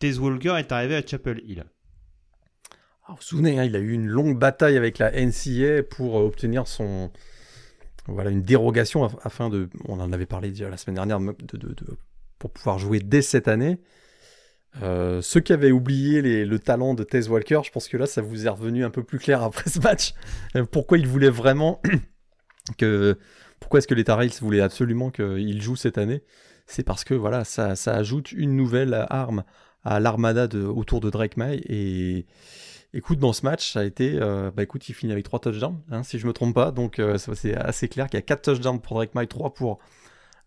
Tez 0.00 0.18
Walker 0.18 0.56
est 0.58 0.72
arrivé 0.72 0.96
à 0.96 1.06
Chapel 1.06 1.40
Hill. 1.44 1.62
vous 3.08 3.14
vous 3.14 3.22
souvenez, 3.22 3.60
hein, 3.60 3.62
il 3.62 3.76
a 3.76 3.78
eu 3.78 3.92
une 3.92 4.08
longue 4.08 4.36
bataille 4.36 4.76
avec 4.76 4.98
la 4.98 5.12
NCA 5.12 5.84
pour 5.88 6.18
euh, 6.18 6.24
obtenir 6.24 6.66
son 6.66 7.12
voilà 8.06 8.30
une 8.30 8.42
dérogation 8.42 9.04
afin 9.22 9.48
de, 9.48 9.68
on 9.86 10.00
en 10.00 10.12
avait 10.12 10.26
parlé 10.26 10.50
déjà 10.50 10.68
la 10.68 10.76
semaine 10.76 10.96
dernière, 10.96 11.20
de, 11.20 11.34
de, 11.56 11.76
pour 12.38 12.50
pouvoir 12.50 12.78
jouer 12.78 13.00
dès 13.00 13.22
cette 13.22 13.48
année. 13.48 13.78
Euh, 14.82 15.22
ceux 15.22 15.40
qui 15.40 15.52
avaient 15.52 15.70
oublié 15.70 16.44
le 16.44 16.58
talent 16.58 16.94
de 16.94 17.04
Tez 17.04 17.28
Walker, 17.28 17.60
je 17.64 17.70
pense 17.70 17.88
que 17.88 17.96
là, 17.96 18.06
ça 18.06 18.22
vous 18.22 18.46
est 18.46 18.48
revenu 18.48 18.84
un 18.84 18.90
peu 18.90 19.04
plus 19.04 19.18
clair 19.18 19.42
après 19.42 19.70
ce 19.70 19.78
match. 19.78 20.14
Euh, 20.56 20.64
pourquoi 20.64 20.98
il 20.98 21.06
voulait 21.06 21.30
vraiment 21.30 21.80
que. 22.78 23.18
Pourquoi 23.60 23.78
est-ce 23.78 23.86
que 23.86 23.94
les 23.94 24.04
Tar 24.04 24.20
voulaient 24.42 24.60
absolument 24.60 25.10
qu'il 25.10 25.62
joue 25.62 25.76
cette 25.76 25.96
année? 25.96 26.22
C'est 26.66 26.82
parce 26.82 27.02
que 27.02 27.14
voilà, 27.14 27.44
ça, 27.44 27.72
ajoute 27.86 28.30
une 28.32 28.56
nouvelle 28.56 29.06
arme 29.08 29.44
à 29.84 30.00
l'armada 30.00 30.48
autour 30.54 31.00
de 31.00 31.08
Drake 31.08 31.38
May. 31.38 31.62
Et 31.66 32.26
écoute, 32.94 33.18
dans 33.18 33.32
ce 33.32 33.44
match, 33.44 33.72
ça 33.72 33.80
a 33.80 33.84
été. 33.84 34.16
Euh, 34.20 34.50
bah 34.50 34.62
écoute, 34.62 34.88
il 34.88 34.94
finit 34.94 35.12
avec 35.12 35.24
3 35.24 35.40
touchdowns, 35.40 35.80
hein, 35.90 36.02
si 36.02 36.18
je 36.18 36.26
me 36.26 36.32
trompe 36.32 36.54
pas. 36.54 36.70
Donc 36.70 37.00
c'est 37.18 37.54
assez 37.54 37.88
clair 37.88 38.06
qu'il 38.06 38.16
y 38.16 38.22
a 38.22 38.22
4 38.22 38.42
touchdowns 38.42 38.80
pour 38.80 38.96
Drake 38.96 39.14
May, 39.14 39.26
3 39.26 39.54
pour 39.54 39.78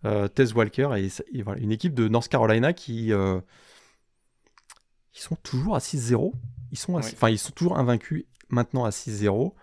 Tez 0.04 0.54
Walker. 0.54 0.90
Et, 0.98 1.42
voilà, 1.44 1.62
une 1.62 1.72
équipe 1.72 1.94
de 1.94 2.08
North 2.08 2.28
Carolina 2.28 2.74
qui 2.74 3.12
ils 5.18 5.22
sont 5.22 5.36
toujours 5.36 5.76
à 5.76 5.80
6-0. 5.80 6.32
Ils 6.72 6.78
sont, 6.78 6.96
enfin, 6.96 7.30
ils 7.30 7.40
sont 7.40 7.52
toujours 7.52 7.78
invaincus 7.78 8.26
maintenant 8.50 8.86
à 8.86 8.90
6-0. 8.90 9.54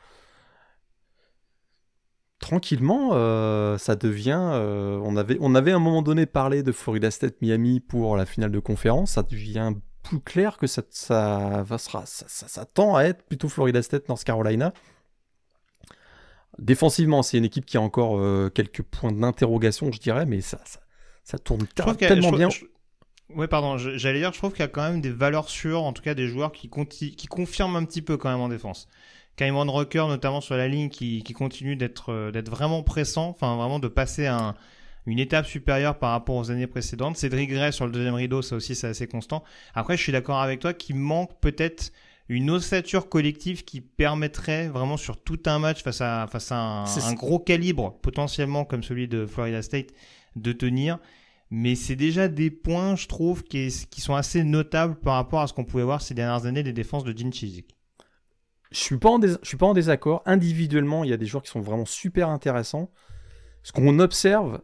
Tranquillement, 2.40 3.10
euh, 3.12 3.78
ça 3.78 3.94
devient. 3.94 4.50
Euh, 4.52 5.00
on, 5.02 5.16
avait, 5.16 5.38
on 5.40 5.54
avait 5.54 5.72
à 5.72 5.76
un 5.76 5.80
moment 5.80 6.02
donné 6.02 6.26
parlé 6.26 6.62
de 6.62 6.72
Florida 6.72 7.10
State 7.10 7.40
Miami 7.40 7.80
pour 7.80 8.16
la 8.16 8.26
finale 8.26 8.50
de 8.50 8.58
conférence. 8.58 9.12
Ça 9.12 9.22
devient 9.22 9.74
plus 10.04 10.20
clair 10.20 10.58
que 10.58 10.68
ça, 10.68 10.82
ça, 10.90 11.64
ça, 11.78 12.26
ça, 12.26 12.64
tend 12.66 12.94
à 12.94 13.04
être 13.04 13.24
plutôt 13.24 13.48
Florida 13.48 13.82
State 13.82 14.08
North 14.08 14.22
Carolina. 14.22 14.72
Défensivement, 16.58 17.22
c'est 17.22 17.38
une 17.38 17.44
équipe 17.44 17.66
qui 17.66 17.76
a 17.76 17.80
encore 17.80 18.18
euh, 18.18 18.50
quelques 18.54 18.82
points 18.82 19.10
d'interrogation, 19.10 19.90
je 19.90 19.98
dirais, 19.98 20.26
mais 20.26 20.40
ça, 20.40 20.60
ça, 21.24 21.38
tourne 21.38 21.66
tellement 21.66 22.30
bien. 22.30 22.48
Ouais, 23.30 23.48
pardon, 23.48 23.78
j'allais 23.78 24.20
dire, 24.20 24.32
je 24.32 24.38
trouve 24.38 24.52
qu'il 24.52 24.60
y 24.60 24.64
a 24.64 24.68
quand 24.68 24.88
même 24.88 25.00
des 25.00 25.10
valeurs 25.10 25.48
sûres, 25.48 25.82
en 25.82 25.92
tout 25.92 26.02
cas 26.02 26.14
des 26.14 26.28
joueurs 26.28 26.52
qui, 26.52 26.68
qui 26.68 27.26
confirment 27.26 27.76
un 27.76 27.84
petit 27.84 28.02
peu 28.02 28.16
quand 28.16 28.30
même 28.30 28.40
en 28.40 28.48
défense. 28.48 28.86
Cameron 29.36 29.72
Rocker, 29.72 30.06
notamment 30.06 30.40
sur 30.40 30.56
la 30.56 30.68
ligne, 30.68 30.90
qui, 30.90 31.24
qui 31.24 31.32
continue 31.32 31.74
d'être 31.74 32.12
euh, 32.12 32.30
d'être 32.30 32.50
vraiment 32.50 32.84
pressant, 32.84 33.30
enfin 33.30 33.56
vraiment 33.56 33.80
de 33.80 33.88
passer 33.88 34.26
un, 34.26 34.54
une 35.06 35.18
étape 35.18 35.46
supérieure 35.46 35.98
par 35.98 36.10
rapport 36.10 36.36
aux 36.36 36.50
années 36.50 36.66
précédentes. 36.66 37.16
Cédric 37.16 37.50
Gray 37.50 37.72
sur 37.72 37.86
le 37.86 37.92
deuxième 37.92 38.14
rideau, 38.14 38.42
ça 38.42 38.56
aussi 38.56 38.74
c'est 38.74 38.86
assez 38.86 39.06
constant. 39.06 39.44
Après, 39.74 39.96
je 39.96 40.02
suis 40.02 40.12
d'accord 40.12 40.40
avec 40.40 40.60
toi 40.60 40.72
qu'il 40.72 40.96
manque 40.96 41.38
peut-être 41.40 41.92
une 42.28 42.50
ossature 42.50 43.08
collective 43.08 43.64
qui 43.64 43.82
permettrait 43.82 44.68
vraiment 44.68 44.96
sur 44.96 45.22
tout 45.22 45.40
un 45.44 45.58
match 45.58 45.82
face 45.82 46.00
à, 46.00 46.26
face 46.30 46.52
à 46.52 46.56
un, 46.56 46.84
un 46.84 47.12
gros 47.12 47.38
calibre 47.38 47.98
potentiellement 48.00 48.64
comme 48.64 48.82
celui 48.82 49.08
de 49.08 49.26
Florida 49.26 49.60
State 49.60 49.88
de 50.36 50.52
tenir 50.52 50.98
mais 51.56 51.76
c'est 51.76 51.94
déjà 51.94 52.26
des 52.26 52.50
points, 52.50 52.96
je 52.96 53.06
trouve, 53.06 53.44
qui, 53.44 53.70
sont 53.70 54.16
assez 54.16 54.42
notables 54.42 54.96
par 54.96 55.14
rapport 55.14 55.40
à 55.40 55.46
ce 55.46 55.52
qu'on 55.52 55.64
pouvait 55.64 55.84
voir 55.84 56.02
ces 56.02 56.12
dernières 56.12 56.46
années 56.46 56.64
des 56.64 56.72
défenses 56.72 57.04
de 57.04 57.16
Gene 57.16 57.32
Chizik. 57.32 57.76
Je 58.72 58.80
suis 58.80 58.98
pas 58.98 59.08
en 59.08 59.20
je 59.22 59.36
suis 59.42 59.56
pas 59.56 59.66
en 59.66 59.72
désaccord. 59.72 60.22
Individuellement, 60.26 61.04
il 61.04 61.10
y 61.10 61.12
a 61.12 61.16
des 61.16 61.26
joueurs 61.26 61.44
qui 61.44 61.50
sont 61.50 61.60
vraiment 61.60 61.84
super 61.84 62.28
intéressants. 62.28 62.90
Ce 63.62 63.70
qu'on 63.70 64.00
observe 64.00 64.62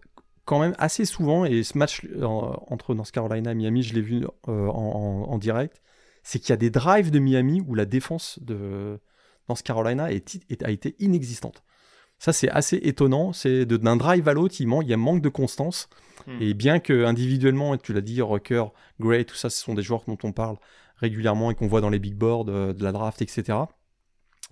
quand 0.51 0.59
même 0.59 0.75
assez 0.79 1.05
souvent, 1.05 1.45
et 1.45 1.63
ce 1.63 1.79
match 1.79 2.05
euh, 2.07 2.25
entre 2.27 2.97
North 2.97 3.13
Carolina 3.13 3.53
et 3.53 3.55
Miami, 3.55 3.85
je 3.85 3.95
l'ai 3.95 4.01
vu 4.01 4.27
euh, 4.49 4.67
en, 4.67 5.39
direct, 5.39 5.81
c'est 6.25 6.41
qu'il 6.41 6.51
y 6.51 6.53
a 6.53 6.57
des 6.57 6.71
drives 6.71 7.13
de 7.13 7.21
Miami 7.21 7.63
où 7.65 7.77
la 7.77 7.85
défense 7.85 8.41
de 8.43 8.99
North 9.49 9.63
Carolina 9.63 10.07
a 10.07 10.11
été 10.11 10.97
inexistante. 10.99 11.63
Ça, 12.19 12.33
c'est 12.33 12.51
assez 12.51 12.79
étonnant. 12.79 13.33
C'est 13.33 13.65
d'un 13.65 13.95
drive 13.95 14.27
à 14.27 14.33
l'autre, 14.33 14.57
il, 14.59 14.69
il 14.83 14.89
y 14.89 14.93
a 14.93 14.97
manque 14.97 15.23
de 15.23 15.29
constance. 15.29 15.89
Hmm. 16.27 16.39
Et 16.41 16.53
bien 16.53 16.81
que 16.81 17.05
individuellement, 17.05 17.77
tu 17.77 17.93
l'as 17.93 18.01
dit, 18.01 18.21
Rocker, 18.21 18.65
Gray, 18.99 19.25
tout 19.25 19.37
ça, 19.37 19.51
ce 19.51 19.63
sont 19.63 19.75
des 19.75 19.83
joueurs 19.83 20.03
dont 20.09 20.19
on 20.25 20.33
parle 20.33 20.57
régulièrement 20.97 21.53
et 21.53 21.55
qu'on 21.55 21.69
voit 21.69 21.81
dans 21.81 21.91
les 21.91 22.01
big 22.01 22.17
boards 22.17 22.47
euh, 22.49 22.73
de 22.73 22.83
la 22.83 22.91
draft, 22.91 23.23
etc. 23.23 23.57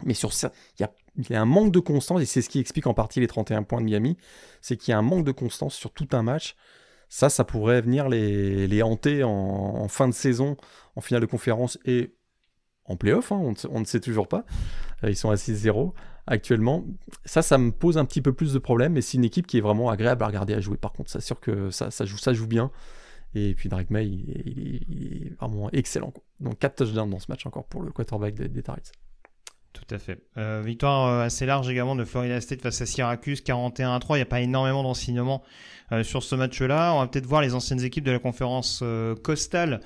Mais 0.04 0.14
sur 0.14 0.32
ça, 0.32 0.52
il 0.78 0.86
y 1.30 1.34
a, 1.34 1.40
un 1.40 1.44
manque 1.44 1.72
de 1.72 1.80
constance, 1.80 2.20
et 2.20 2.26
c'est 2.26 2.42
ce 2.42 2.48
qui 2.48 2.60
explique 2.60 2.86
en 2.86 2.94
partie 2.94 3.20
les 3.20 3.26
31 3.26 3.64
points 3.64 3.80
de 3.80 3.86
Miami, 3.86 4.16
c'est 4.60 4.76
qu'il 4.76 4.92
y 4.92 4.94
a 4.94 4.98
un 4.98 5.02
manque 5.02 5.24
de 5.24 5.32
constance 5.32 5.74
sur 5.74 5.92
tout 5.92 6.08
un 6.12 6.22
match. 6.22 6.54
Ça, 7.08 7.30
ça 7.30 7.44
pourrait 7.44 7.80
venir 7.80 8.08
les, 8.08 8.82
hanter 8.82 9.24
en, 9.24 9.88
fin 9.88 10.08
de 10.08 10.14
saison, 10.14 10.56
en 10.94 11.00
finale 11.00 11.22
de 11.22 11.26
conférence 11.26 11.78
et 11.84 12.14
en 12.84 12.96
playoff, 12.96 13.32
hein, 13.32 13.54
on, 13.70 13.80
ne 13.80 13.84
sait 13.84 14.00
toujours 14.00 14.28
pas. 14.28 14.44
Euh, 15.04 15.10
ils 15.10 15.16
sont 15.16 15.30
à 15.30 15.34
6-0 15.34 15.92
actuellement. 16.26 16.84
Ça, 17.24 17.42
ça 17.42 17.58
me 17.58 17.70
pose 17.70 17.98
un 17.98 18.04
petit 18.04 18.22
peu 18.22 18.32
plus 18.32 18.52
de 18.52 18.58
problèmes, 18.58 18.92
mais 18.94 19.02
c'est 19.02 19.18
une 19.18 19.24
équipe 19.24 19.46
qui 19.46 19.58
est 19.58 19.60
vraiment 19.60 19.90
agréable 19.90 20.22
à 20.22 20.26
regarder 20.26 20.54
à 20.54 20.60
jouer. 20.60 20.76
Par 20.76 20.92
contre, 20.92 21.10
c'est 21.10 21.20
sûr 21.20 21.40
que 21.40 21.70
ça, 21.70 21.90
joue, 22.04 22.46
bien. 22.46 22.70
Et 23.34 23.54
puis 23.54 23.68
Drake 23.68 23.90
May, 23.90 24.06
il, 24.06 25.26
est 25.26 25.34
vraiment 25.38 25.70
excellent. 25.72 26.14
Donc 26.40 26.58
4 26.58 26.76
touchdowns 26.76 27.10
dans 27.10 27.18
ce 27.18 27.30
match 27.30 27.44
encore 27.46 27.66
pour 27.66 27.82
le 27.82 27.90
quarterback 27.90 28.34
des, 28.34 28.48
des 28.48 28.62
Tout 29.86 29.94
à 29.94 29.98
fait. 29.98 30.18
Euh, 30.36 30.62
victoire 30.64 31.06
euh, 31.06 31.24
assez 31.24 31.46
large 31.46 31.68
également 31.68 31.94
de 31.94 32.04
Florida 32.04 32.40
State 32.40 32.62
face 32.62 32.80
à 32.80 32.86
Syracuse, 32.86 33.40
41 33.40 33.94
à 33.94 33.98
3. 33.98 34.16
Il 34.16 34.20
n'y 34.20 34.22
a 34.22 34.26
pas 34.26 34.40
énormément 34.40 34.82
d'enseignements 34.82 35.42
euh, 35.92 36.02
sur 36.02 36.22
ce 36.22 36.34
match-là. 36.34 36.94
On 36.94 37.00
va 37.00 37.06
peut-être 37.06 37.26
voir 37.26 37.42
les 37.42 37.54
anciennes 37.54 37.82
équipes 37.82 38.04
de 38.04 38.12
la 38.12 38.18
conférence 38.18 38.82
costale 39.22 39.80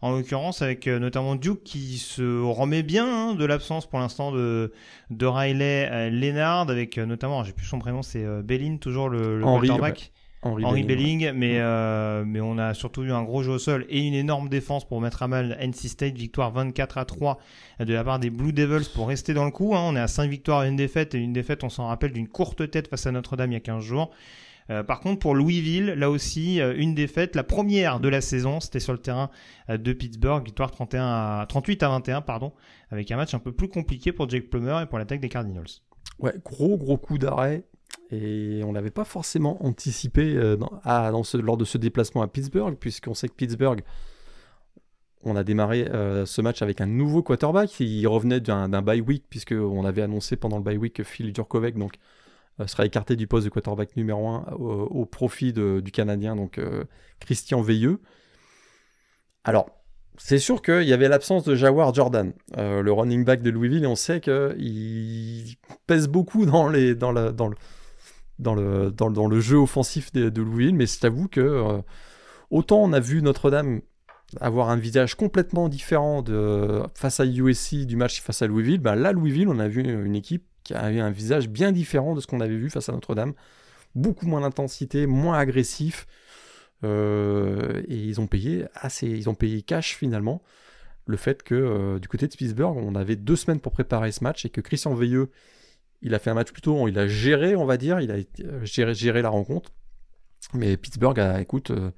en 0.00 0.12
l'occurrence 0.12 0.62
avec 0.62 0.86
notamment 0.86 1.34
Duke 1.34 1.64
qui 1.64 1.98
se 1.98 2.40
remet 2.40 2.84
bien 2.84 3.06
hein, 3.06 3.34
de 3.34 3.44
l'absence 3.44 3.88
pour 3.88 3.98
l'instant 3.98 4.30
de, 4.30 4.72
de 5.10 5.26
Riley 5.26 6.10
Leonard, 6.10 6.70
avec 6.70 6.98
notamment, 6.98 7.42
j'ai 7.42 7.52
plus 7.52 7.66
son 7.66 7.80
prénom, 7.80 8.02
c'est 8.02 8.24
Bellin, 8.44 8.76
toujours 8.76 9.08
le, 9.08 9.38
le 9.38 9.44
quarterback. 9.44 10.12
Henri, 10.42 10.84
Belling, 10.84 11.32
mais, 11.32 11.58
euh, 11.58 12.24
mais 12.24 12.40
on 12.40 12.58
a 12.58 12.72
surtout 12.72 13.02
eu 13.02 13.10
un 13.10 13.24
gros 13.24 13.42
jeu 13.42 13.52
au 13.52 13.58
sol 13.58 13.86
et 13.88 14.06
une 14.06 14.14
énorme 14.14 14.48
défense 14.48 14.86
pour 14.86 15.00
mettre 15.00 15.22
à 15.22 15.28
mal 15.28 15.56
NC 15.60 15.88
State. 15.88 16.16
Victoire 16.16 16.52
24 16.52 16.98
à 16.98 17.04
3 17.04 17.38
de 17.80 17.92
la 17.92 18.04
part 18.04 18.20
des 18.20 18.30
Blue 18.30 18.52
Devils 18.52 18.88
pour 18.94 19.08
rester 19.08 19.34
dans 19.34 19.44
le 19.44 19.50
coup. 19.50 19.74
Hein. 19.74 19.82
On 19.84 19.96
est 19.96 20.00
à 20.00 20.06
5 20.06 20.30
victoires 20.30 20.64
et 20.64 20.68
une 20.68 20.76
défaite, 20.76 21.14
et 21.14 21.18
une 21.18 21.32
défaite, 21.32 21.64
on 21.64 21.68
s'en 21.68 21.88
rappelle, 21.88 22.12
d'une 22.12 22.28
courte 22.28 22.70
tête 22.70 22.88
face 22.88 23.06
à 23.06 23.12
Notre-Dame 23.12 23.50
il 23.50 23.54
y 23.54 23.56
a 23.56 23.60
15 23.60 23.82
jours. 23.82 24.10
Euh, 24.70 24.84
par 24.84 25.00
contre, 25.00 25.18
pour 25.18 25.34
Louisville, 25.34 25.86
là 25.96 26.10
aussi, 26.10 26.60
euh, 26.60 26.74
une 26.76 26.94
défaite, 26.94 27.34
la 27.34 27.42
première 27.42 28.00
de 28.00 28.08
la 28.08 28.20
saison, 28.20 28.60
c'était 28.60 28.80
sur 28.80 28.92
le 28.92 28.98
terrain 28.98 29.30
de 29.68 29.92
Pittsburgh, 29.92 30.44
victoire 30.44 30.70
31 30.70 31.04
à, 31.40 31.46
38 31.48 31.82
à 31.82 31.88
21, 31.88 32.20
pardon, 32.20 32.52
avec 32.90 33.10
un 33.10 33.16
match 33.16 33.34
un 33.34 33.38
peu 33.38 33.50
plus 33.50 33.68
compliqué 33.68 34.12
pour 34.12 34.28
Jake 34.28 34.50
Plummer 34.50 34.82
et 34.82 34.86
pour 34.86 34.98
l'attaque 34.98 35.20
des 35.20 35.30
Cardinals. 35.30 35.66
Ouais, 36.20 36.34
gros 36.44 36.76
gros 36.76 36.96
coup 36.96 37.16
d'arrêt 37.16 37.64
et 38.10 38.62
on 38.64 38.72
l'avait 38.72 38.90
pas 38.90 39.04
forcément 39.04 39.64
anticipé 39.64 40.34
euh, 40.34 40.56
lors 41.34 41.56
de 41.56 41.64
ce 41.64 41.78
déplacement 41.78 42.22
à 42.22 42.28
Pittsburgh, 42.28 42.76
puisqu'on 42.78 43.14
sait 43.14 43.28
que 43.28 43.34
Pittsburgh, 43.34 43.82
on 45.24 45.36
a 45.36 45.44
démarré 45.44 45.86
euh, 45.88 46.24
ce 46.24 46.40
match 46.40 46.62
avec 46.62 46.80
un 46.80 46.86
nouveau 46.86 47.22
quarterback. 47.22 47.80
Il 47.80 48.06
revenait 48.06 48.40
d'un 48.40 48.82
bye 48.82 49.00
week, 49.00 49.24
puisqu'on 49.28 49.84
avait 49.84 50.02
annoncé 50.02 50.36
pendant 50.36 50.56
le 50.56 50.62
bye 50.62 50.78
week 50.78 50.94
que 50.94 51.02
Phil 51.02 51.32
Durkovec 51.32 51.76
donc, 51.76 51.96
euh, 52.60 52.66
sera 52.66 52.86
écarté 52.86 53.14
du 53.14 53.26
poste 53.26 53.44
de 53.44 53.50
quarterback 53.50 53.94
numéro 53.96 54.26
1 54.28 54.52
au, 54.52 55.04
profit 55.04 55.52
du 55.52 55.90
Canadien, 55.92 56.34
donc 56.34 56.60
Christian 57.20 57.60
Veilleux. 57.60 58.00
Alors, 59.44 59.68
c'est 60.16 60.38
sûr 60.38 60.62
qu'il 60.62 60.84
y 60.84 60.92
avait 60.92 61.08
l'absence 61.08 61.44
de 61.44 61.54
Jawar 61.54 61.92
Jordan, 61.94 62.32
le 62.56 62.90
running 62.90 63.24
back 63.24 63.42
de 63.42 63.50
Louisville, 63.50 63.84
et 63.84 63.86
on 63.86 63.96
sait 63.96 64.20
qu'il 64.20 65.56
pèse 65.86 66.08
beaucoup 66.08 66.46
dans 66.46 66.68
le 66.68 66.94
dans 68.38 68.54
le, 68.54 68.90
dans, 68.90 69.26
le 69.26 69.40
jeu 69.40 69.56
offensif 69.56 70.12
de, 70.12 70.42
Louisville, 70.42 70.74
mais 70.74 70.86
c'est 70.86 71.04
avoue 71.04 71.28
que 71.28 71.40
euh, 71.40 71.78
autant 72.50 72.82
on 72.82 72.92
a 72.92 73.00
vu 73.00 73.22
Notre-Dame 73.22 73.80
avoir 74.40 74.68
un 74.68 74.76
visage 74.76 75.14
complètement 75.14 75.68
différent 75.68 76.22
face 76.94 77.18
à 77.18 77.24
USC 77.24 77.86
du 77.86 77.96
match 77.96 78.20
face 78.20 78.42
à 78.42 78.46
Louisville, 78.46 78.78
ben 78.78 78.94
là, 78.94 79.12
Louisville, 79.12 79.48
on 79.48 79.58
a 79.58 79.68
vu 79.68 79.82
une 79.82 80.14
équipe 80.14 80.44
qui 80.64 80.74
avait 80.74 81.00
un 81.00 81.10
visage 81.10 81.48
bien 81.48 81.72
différent 81.72 82.14
de 82.14 82.20
ce 82.20 82.26
qu'on 82.26 82.40
avait 82.40 82.56
vu 82.56 82.68
face 82.68 82.90
à 82.90 82.92
Notre-Dame. 82.92 83.32
Beaucoup 83.94 84.26
moins 84.26 84.42
d'intensité, 84.42 85.06
moins 85.06 85.38
agressif. 85.38 86.06
Euh, 86.84 87.82
et 87.88 87.96
ils 87.96 88.20
ont 88.20 88.26
payé 88.26 88.66
assez, 88.74 89.08
ils 89.08 89.30
ont 89.30 89.34
payé 89.34 89.62
cash 89.62 89.96
finalement 89.96 90.42
le 91.06 91.16
fait 91.16 91.42
que 91.42 91.54
euh, 91.54 91.98
du 91.98 92.06
côté 92.06 92.28
de 92.28 92.36
Pittsburgh, 92.36 92.76
on 92.76 92.94
avait 92.94 93.16
deux 93.16 93.34
semaines 93.34 93.60
pour 93.60 93.72
préparer 93.72 94.12
ce 94.12 94.22
match 94.22 94.44
et 94.44 94.50
que 94.50 94.60
Christian 94.60 94.94
Veilleux 94.94 95.30
il 96.02 96.14
a 96.14 96.18
fait 96.18 96.30
un 96.30 96.34
match 96.34 96.52
plutôt, 96.52 96.88
il 96.88 96.98
a 96.98 97.08
géré, 97.08 97.56
on 97.56 97.64
va 97.64 97.76
dire, 97.76 98.00
il 98.00 98.10
a 98.10 98.16
euh, 98.44 98.64
géré, 98.64 99.22
la 99.22 99.28
rencontre. 99.28 99.70
Mais 100.54 100.76
Pittsburgh, 100.76 101.18
écoute, 101.40 101.70
euh, 101.70 101.90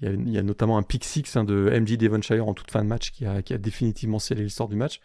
il, 0.00 0.30
y 0.30 0.38
a, 0.38 0.42
notamment 0.42 0.78
un 0.78 0.82
pick 0.82 1.04
six 1.04 1.36
hein, 1.36 1.44
de 1.44 1.70
MJ 1.78 1.98
Devonshire 1.98 2.46
en 2.46 2.54
toute 2.54 2.70
fin 2.70 2.82
de 2.82 2.88
match 2.88 3.10
qui 3.10 3.26
a, 3.26 3.42
définitivement 3.42 4.18
scellé 4.18 4.42
l'histoire 4.42 4.68
du 4.68 4.76
match. 4.76 5.00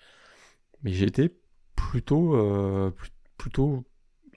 Mais 0.84 0.92
j'ai 0.92 1.06
été 1.06 1.36
plutôt, 1.76 2.36
euh, 2.36 2.92
plutôt 3.38 3.84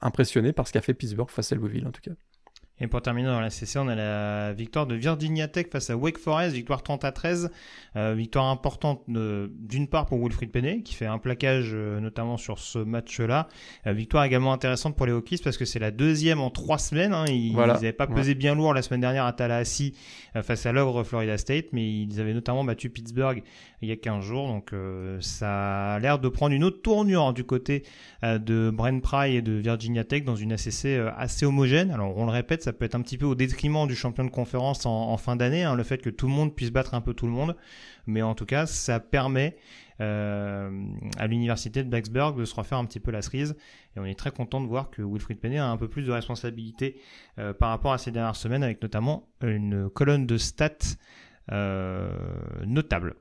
impressionné 0.00 0.52
par 0.52 0.66
ce 0.66 0.72
qu'a 0.72 0.80
fait 0.80 0.94
Pittsburgh 0.94 1.30
face 1.30 1.52
à 1.52 1.54
Louisville 1.54 1.86
en 1.86 1.92
tout 1.92 2.00
cas. 2.00 2.12
Et 2.80 2.86
pour 2.86 3.02
terminer 3.02 3.28
dans 3.28 3.40
la 3.40 3.50
CC, 3.50 3.78
on 3.78 3.88
a 3.88 3.94
la 3.94 4.52
victoire 4.52 4.86
de 4.86 4.94
Virginia 4.94 5.48
Tech 5.48 5.66
face 5.70 5.90
à 5.90 5.96
Wake 5.96 6.18
Forest, 6.18 6.54
victoire 6.54 6.82
30 6.82 7.04
à 7.04 7.12
13. 7.12 7.50
Euh, 7.96 8.14
victoire 8.14 8.46
importante 8.46 9.02
d'une 9.08 9.88
part 9.88 10.06
pour 10.06 10.18
Wilfried 10.18 10.52
Penney, 10.52 10.82
qui 10.82 10.94
fait 10.94 11.06
un 11.06 11.18
plaquage 11.18 11.70
euh, 11.72 11.98
notamment 12.00 12.36
sur 12.36 12.58
ce 12.58 12.78
match-là. 12.78 13.48
Euh, 13.86 13.92
victoire 13.92 14.24
également 14.24 14.52
intéressante 14.52 14.96
pour 14.96 15.06
les 15.06 15.12
Hokies 15.12 15.40
parce 15.42 15.56
que 15.56 15.64
c'est 15.64 15.78
la 15.80 15.90
deuxième 15.90 16.40
en 16.40 16.50
trois 16.50 16.78
semaines. 16.78 17.12
Hein. 17.12 17.24
Ils 17.28 17.56
n'avaient 17.56 17.92
pas 17.92 18.06
pesé 18.06 18.34
bien 18.34 18.54
lourd 18.54 18.74
la 18.74 18.82
semaine 18.82 19.00
dernière 19.00 19.24
à 19.24 19.32
Tallahassee 19.32 19.94
face 20.42 20.66
à 20.66 20.72
l'ogre 20.72 21.02
Florida 21.02 21.36
State, 21.36 21.66
mais 21.72 21.90
ils 21.90 22.20
avaient 22.20 22.34
notamment 22.34 22.62
battu 22.62 22.90
Pittsburgh 22.90 23.42
il 23.82 23.88
y 23.88 23.92
a 23.92 23.96
15 23.96 24.24
jours. 24.24 24.46
Donc 24.46 24.72
ça 25.20 25.94
a 25.94 25.98
l'air 25.98 26.18
de 26.18 26.28
prendre 26.28 26.54
une 26.54 26.64
autre 26.64 26.82
tournure 26.82 27.32
du 27.32 27.44
côté 27.44 27.84
de 28.22 28.70
Brent 28.70 29.00
Pry 29.00 29.36
et 29.36 29.42
de 29.42 29.52
Virginia 29.52 30.04
Tech 30.04 30.24
dans 30.24 30.36
une 30.36 30.52
ACC 30.52 30.86
assez 31.16 31.46
homogène. 31.46 31.90
Alors 31.90 32.16
on 32.16 32.26
le 32.26 32.32
répète, 32.32 32.62
ça 32.68 32.74
peut 32.74 32.84
être 32.84 32.94
un 32.94 33.00
petit 33.00 33.16
peu 33.16 33.24
au 33.24 33.34
détriment 33.34 33.86
du 33.86 33.96
champion 33.96 34.24
de 34.24 34.30
conférence 34.30 34.84
en, 34.84 35.16
fin 35.16 35.36
d'année, 35.36 35.64
hein, 35.64 35.74
le 35.74 35.82
fait 35.84 35.96
que 35.96 36.10
tout 36.10 36.26
le 36.26 36.32
monde 36.32 36.54
puisse 36.54 36.70
battre 36.70 36.92
un 36.92 37.00
peu 37.00 37.14
tout 37.14 37.24
le 37.24 37.32
monde. 37.32 37.56
Mais 38.06 38.20
en 38.20 38.34
tout 38.34 38.44
cas, 38.44 38.66
ça 38.66 39.00
permet 39.00 39.56
euh, 40.02 40.70
à 41.16 41.26
l'université 41.26 41.82
de 41.82 41.88
Blacksburg 41.88 42.36
de 42.38 42.44
se 42.44 42.54
refaire 42.54 42.76
un 42.76 42.84
petit 42.84 43.00
peu 43.00 43.10
la 43.10 43.22
cerise. 43.22 43.56
Et 43.96 44.00
on 44.00 44.04
est 44.04 44.18
très 44.18 44.30
content 44.32 44.60
de 44.60 44.66
voir 44.66 44.90
que 44.90 45.00
Wilfried 45.00 45.40
Penney 45.40 45.56
a 45.56 45.66
un 45.66 45.78
peu 45.78 45.88
plus 45.88 46.02
de 46.02 46.12
responsabilité 46.12 47.00
euh, 47.38 47.54
par 47.54 47.70
rapport 47.70 47.94
à 47.94 47.98
ces 47.98 48.10
dernières 48.10 48.36
semaines, 48.36 48.62
avec 48.62 48.82
notamment 48.82 49.30
une 49.40 49.88
colonne 49.88 50.26
de 50.26 50.36
stats 50.36 50.98
euh, 51.50 52.10
notable. 52.66 53.14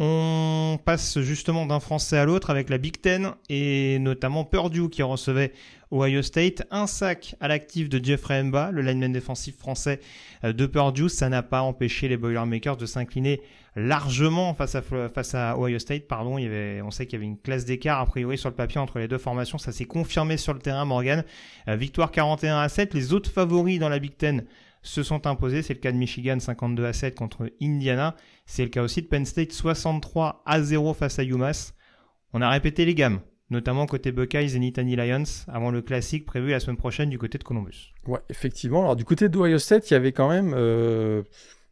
On 0.00 0.76
passe 0.84 1.20
justement 1.20 1.66
d'un 1.66 1.78
Français 1.78 2.18
à 2.18 2.24
l'autre 2.24 2.50
avec 2.50 2.68
la 2.68 2.78
Big 2.78 3.00
Ten 3.00 3.34
et 3.48 4.00
notamment 4.00 4.44
Purdue 4.44 4.88
qui 4.88 5.04
recevait 5.04 5.52
Ohio 5.92 6.20
State. 6.20 6.66
Un 6.72 6.88
sac 6.88 7.36
à 7.38 7.46
l'actif 7.46 7.88
de 7.88 8.04
Jeffrey 8.04 8.42
Mba, 8.42 8.72
le 8.72 8.82
lineman 8.82 9.12
défensif 9.12 9.56
français 9.56 10.00
euh, 10.42 10.52
de 10.52 10.66
Purdue. 10.66 11.08
Ça 11.08 11.28
n'a 11.28 11.44
pas 11.44 11.62
empêché 11.62 12.08
les 12.08 12.16
Boilermakers 12.16 12.76
de 12.76 12.86
s'incliner 12.86 13.40
largement 13.76 14.54
face 14.54 14.74
à, 15.34 15.58
Ohio 15.58 15.78
State. 15.78 16.08
Pardon, 16.08 16.38
on 16.38 16.90
sait 16.90 17.06
qu'il 17.06 17.18
y 17.18 17.22
avait 17.22 17.26
une 17.26 17.38
classe 17.38 17.64
d'écart 17.64 18.00
a 18.00 18.06
priori 18.06 18.36
sur 18.36 18.48
le 18.48 18.54
papier 18.56 18.80
entre 18.80 18.98
les 18.98 19.06
deux 19.06 19.18
formations. 19.18 19.58
Ça 19.58 19.70
s'est 19.70 19.84
confirmé 19.84 20.36
sur 20.36 20.54
le 20.54 20.60
terrain, 20.60 20.84
Morgan. 20.84 21.24
Euh, 21.68 21.76
victoire 21.76 22.10
41 22.10 22.58
à 22.58 22.68
7. 22.68 22.94
Les 22.94 23.12
autres 23.12 23.30
favoris 23.30 23.78
dans 23.78 23.88
la 23.88 24.00
Big 24.00 24.16
Ten 24.16 24.44
se 24.84 25.02
sont 25.02 25.26
imposés. 25.26 25.62
C'est 25.62 25.74
le 25.74 25.80
cas 25.80 25.90
de 25.90 25.96
Michigan 25.96 26.38
52 26.38 26.84
à 26.84 26.92
7 26.92 27.16
contre 27.16 27.50
Indiana. 27.60 28.14
C'est 28.46 28.62
le 28.62 28.68
cas 28.68 28.82
aussi 28.82 29.02
de 29.02 29.06
Penn 29.06 29.24
State 29.24 29.52
63 29.52 30.42
à 30.46 30.62
0 30.62 30.94
face 30.94 31.18
à 31.18 31.24
UMass. 31.24 31.74
On 32.32 32.42
a 32.42 32.50
répété 32.50 32.84
les 32.84 32.94
gammes, 32.94 33.20
notamment 33.50 33.86
côté 33.86 34.12
Buckeyes 34.12 34.54
et 34.54 34.58
Nittany 34.58 34.96
Lions, 34.96 35.24
avant 35.48 35.70
le 35.70 35.82
classique 35.82 36.26
prévu 36.26 36.50
la 36.50 36.60
semaine 36.60 36.76
prochaine 36.76 37.10
du 37.10 37.18
côté 37.18 37.38
de 37.38 37.44
Columbus. 37.44 37.92
Ouais, 38.06 38.20
effectivement. 38.28 38.82
Alors 38.82 38.96
du 38.96 39.04
côté 39.04 39.28
d'Ohio 39.28 39.58
State, 39.58 39.90
il 39.90 39.94
y 39.94 39.96
avait 39.96 40.12
quand 40.12 40.28
même 40.28 40.52
euh, 40.54 41.22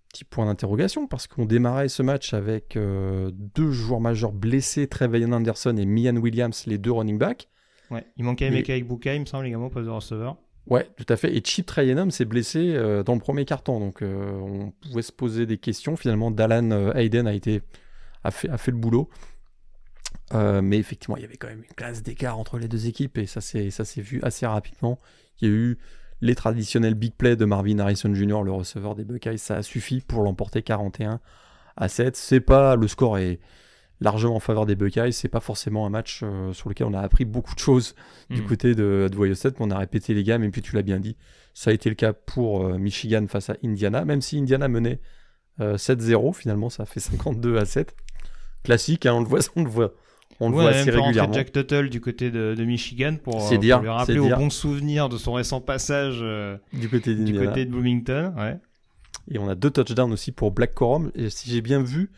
petit 0.09 0.25
point 0.25 0.47
d'interrogation 0.47 1.07
parce 1.07 1.27
qu'on 1.27 1.45
démarrait 1.45 1.89
ce 1.89 2.03
match 2.03 2.33
avec 2.33 2.77
euh, 2.77 3.31
deux 3.33 3.71
joueurs 3.73 4.01
majeurs 4.01 4.33
blessés, 4.33 4.87
Trevelyan 4.87 5.33
Anderson 5.33 5.77
et 5.77 5.85
Mian 5.85 6.17
Williams, 6.17 6.65
les 6.67 6.79
deux 6.79 6.93
running 6.93 7.19
backs. 7.19 7.49
Ouais, 7.91 8.07
il 8.17 8.25
manquait 8.25 8.51
mais... 8.51 8.59
avec 8.71 8.89
Bukai, 8.89 9.17
il 9.17 9.21
me 9.21 9.27
semble, 9.27 9.47
également 9.47 9.67
au 9.67 9.71
poste 9.71 9.87
de 9.87 9.91
receveur. 9.91 10.37
Ouais, 10.69 10.89
tout 10.97 11.07
à 11.09 11.17
fait. 11.17 11.37
Et 11.37 11.43
Chip 11.45 11.67
Trayanum 11.67 12.11
s'est 12.11 12.25
blessé 12.25 12.75
euh, 12.75 13.03
dans 13.03 13.15
le 13.15 13.21
premier 13.21 13.45
carton, 13.45 13.81
donc 13.81 14.03
euh, 14.03 14.31
on 14.33 14.71
pouvait 14.71 15.03
se 15.03 15.13
poser 15.13 15.45
des 15.47 15.59
questions. 15.59 15.97
Finalement, 15.97 16.31
Dallan 16.31 16.71
euh, 16.71 16.93
Hayden 16.95 17.27
a, 17.27 18.31
fait, 18.31 18.49
le 18.71 18.77
boulot. 18.77 19.11
mais 20.33 20.79
effectivement, 20.79 21.17
il 21.17 21.23
y 21.23 21.25
avait 21.25 21.37
quand 21.37 21.49
même 21.49 21.65
une 21.65 21.75
classe 21.75 22.03
d'écart 22.03 22.39
entre 22.39 22.59
les 22.59 22.69
deux 22.69 22.87
équipes 22.87 23.19
et 23.19 23.27
ça 23.27 23.41
s'est 23.41 24.01
vu 24.01 24.21
assez 24.23 24.47
rapidement. 24.47 25.01
Il 25.41 25.49
y 25.49 25.51
a 25.51 25.55
eu 25.55 25.79
les 26.21 26.37
traditionnels 26.37 26.95
big 26.95 27.15
plays 27.15 27.35
de 27.35 27.45
Marvin 27.45 27.81
Harrison 27.81 28.15
Jr., 28.15 28.43
le 28.45 28.53
receveur 28.53 28.95
des 28.95 29.05
Buckeyes. 29.05 29.39
Ça 29.39 29.57
a 29.57 29.63
suffi 29.63 30.01
pour 30.01 30.23
l'emporter 30.23 30.63
41 30.63 31.19
à 31.77 31.89
7. 31.89 32.17
C'est 32.17 32.41
pas 32.41 32.77
le 32.77 32.87
score 32.87 33.19
est 33.19 33.41
largement 34.03 34.37
en 34.37 34.41
faveur 34.41 34.67
des 34.67 34.75
Buckeyes. 34.75 35.13
C'est 35.13 35.29
pas 35.29 35.41
forcément 35.41 35.87
un 35.87 35.91
match 35.91 36.21
euh, 36.23 36.53
sur 36.53 36.69
lequel 36.69 36.87
on 36.87 36.95
a 36.95 37.01
appris 37.01 37.25
beaucoup 37.25 37.55
de 37.55 37.61
choses 37.61 37.95
du 38.31 38.43
hmm. 38.43 38.47
côté 38.47 38.75
de, 38.75 39.09
de 39.11 39.19
Ohio 39.19 39.35
State, 39.35 39.59
mais 39.59 39.67
on 39.67 39.71
a 39.71 39.79
répété 39.79 40.15
les 40.15 40.25
gammes, 40.25 40.45
et 40.45 40.51
puis 40.51 40.63
tu 40.63 40.75
l'as 40.75 40.83
bien 40.83 41.01
dit, 41.01 41.17
ça 41.55 41.71
a 41.71 41.73
été 41.73 41.89
le 41.89 41.95
cas 41.95 42.13
pour 42.13 42.67
euh, 42.67 42.79
Michigan 42.79 43.25
face 43.29 43.51
à 43.51 43.57
Indiana, 43.65 44.05
même 44.05 44.21
si 44.21 44.39
Indiana 44.39 44.69
menait 44.69 45.01
7-0, 45.61 46.29
euh, 46.29 46.33
finalement 46.33 46.71
ça 46.71 46.87
fait 46.87 47.01
52 47.01 47.59
à 47.59 47.65
7. 47.65 47.95
Classique, 48.63 49.07
hein, 49.07 49.15
on 49.15 49.21
le 49.21 49.27
voit, 49.27 49.41
on 49.57 49.65
le 49.65 49.71
voit. 49.71 49.95
On 50.41 50.49
le 50.49 50.55
voit 50.55 50.71
assez 50.71 50.91
régulièrement. 50.91 51.33
Jack 51.33 51.53
Tuttle 51.53 51.89
du 51.89 52.01
côté 52.01 52.31
de, 52.31 52.65
Michigan 52.65 53.17
pour, 53.23 53.49
dire, 53.59 53.81
lui 53.81 53.89
rappeler 53.89 54.19
au 54.19 54.29
bon 54.29 54.51
souvenir 54.51 55.09
de 55.09 55.17
son 55.17 55.35
récent 55.35 55.61
passage 55.61 56.25
du 56.73 56.89
côté, 56.89 57.15
du 57.15 57.39
côté 57.39 57.65
de 57.65 57.71
Bloomington. 57.71 58.35
Ouais. 58.37 58.59
Et 59.31 59.39
on 59.39 59.49
a 59.49 59.55
deux 59.55 59.71
touchdowns 59.71 60.13
aussi 60.13 60.33
pour 60.33 60.51
Black 60.51 60.75
Corum. 60.75 61.13
Et 61.15 61.31
si 61.31 61.51
j'ai 61.51 61.61
bien 61.61 61.83
vu, 61.83 62.11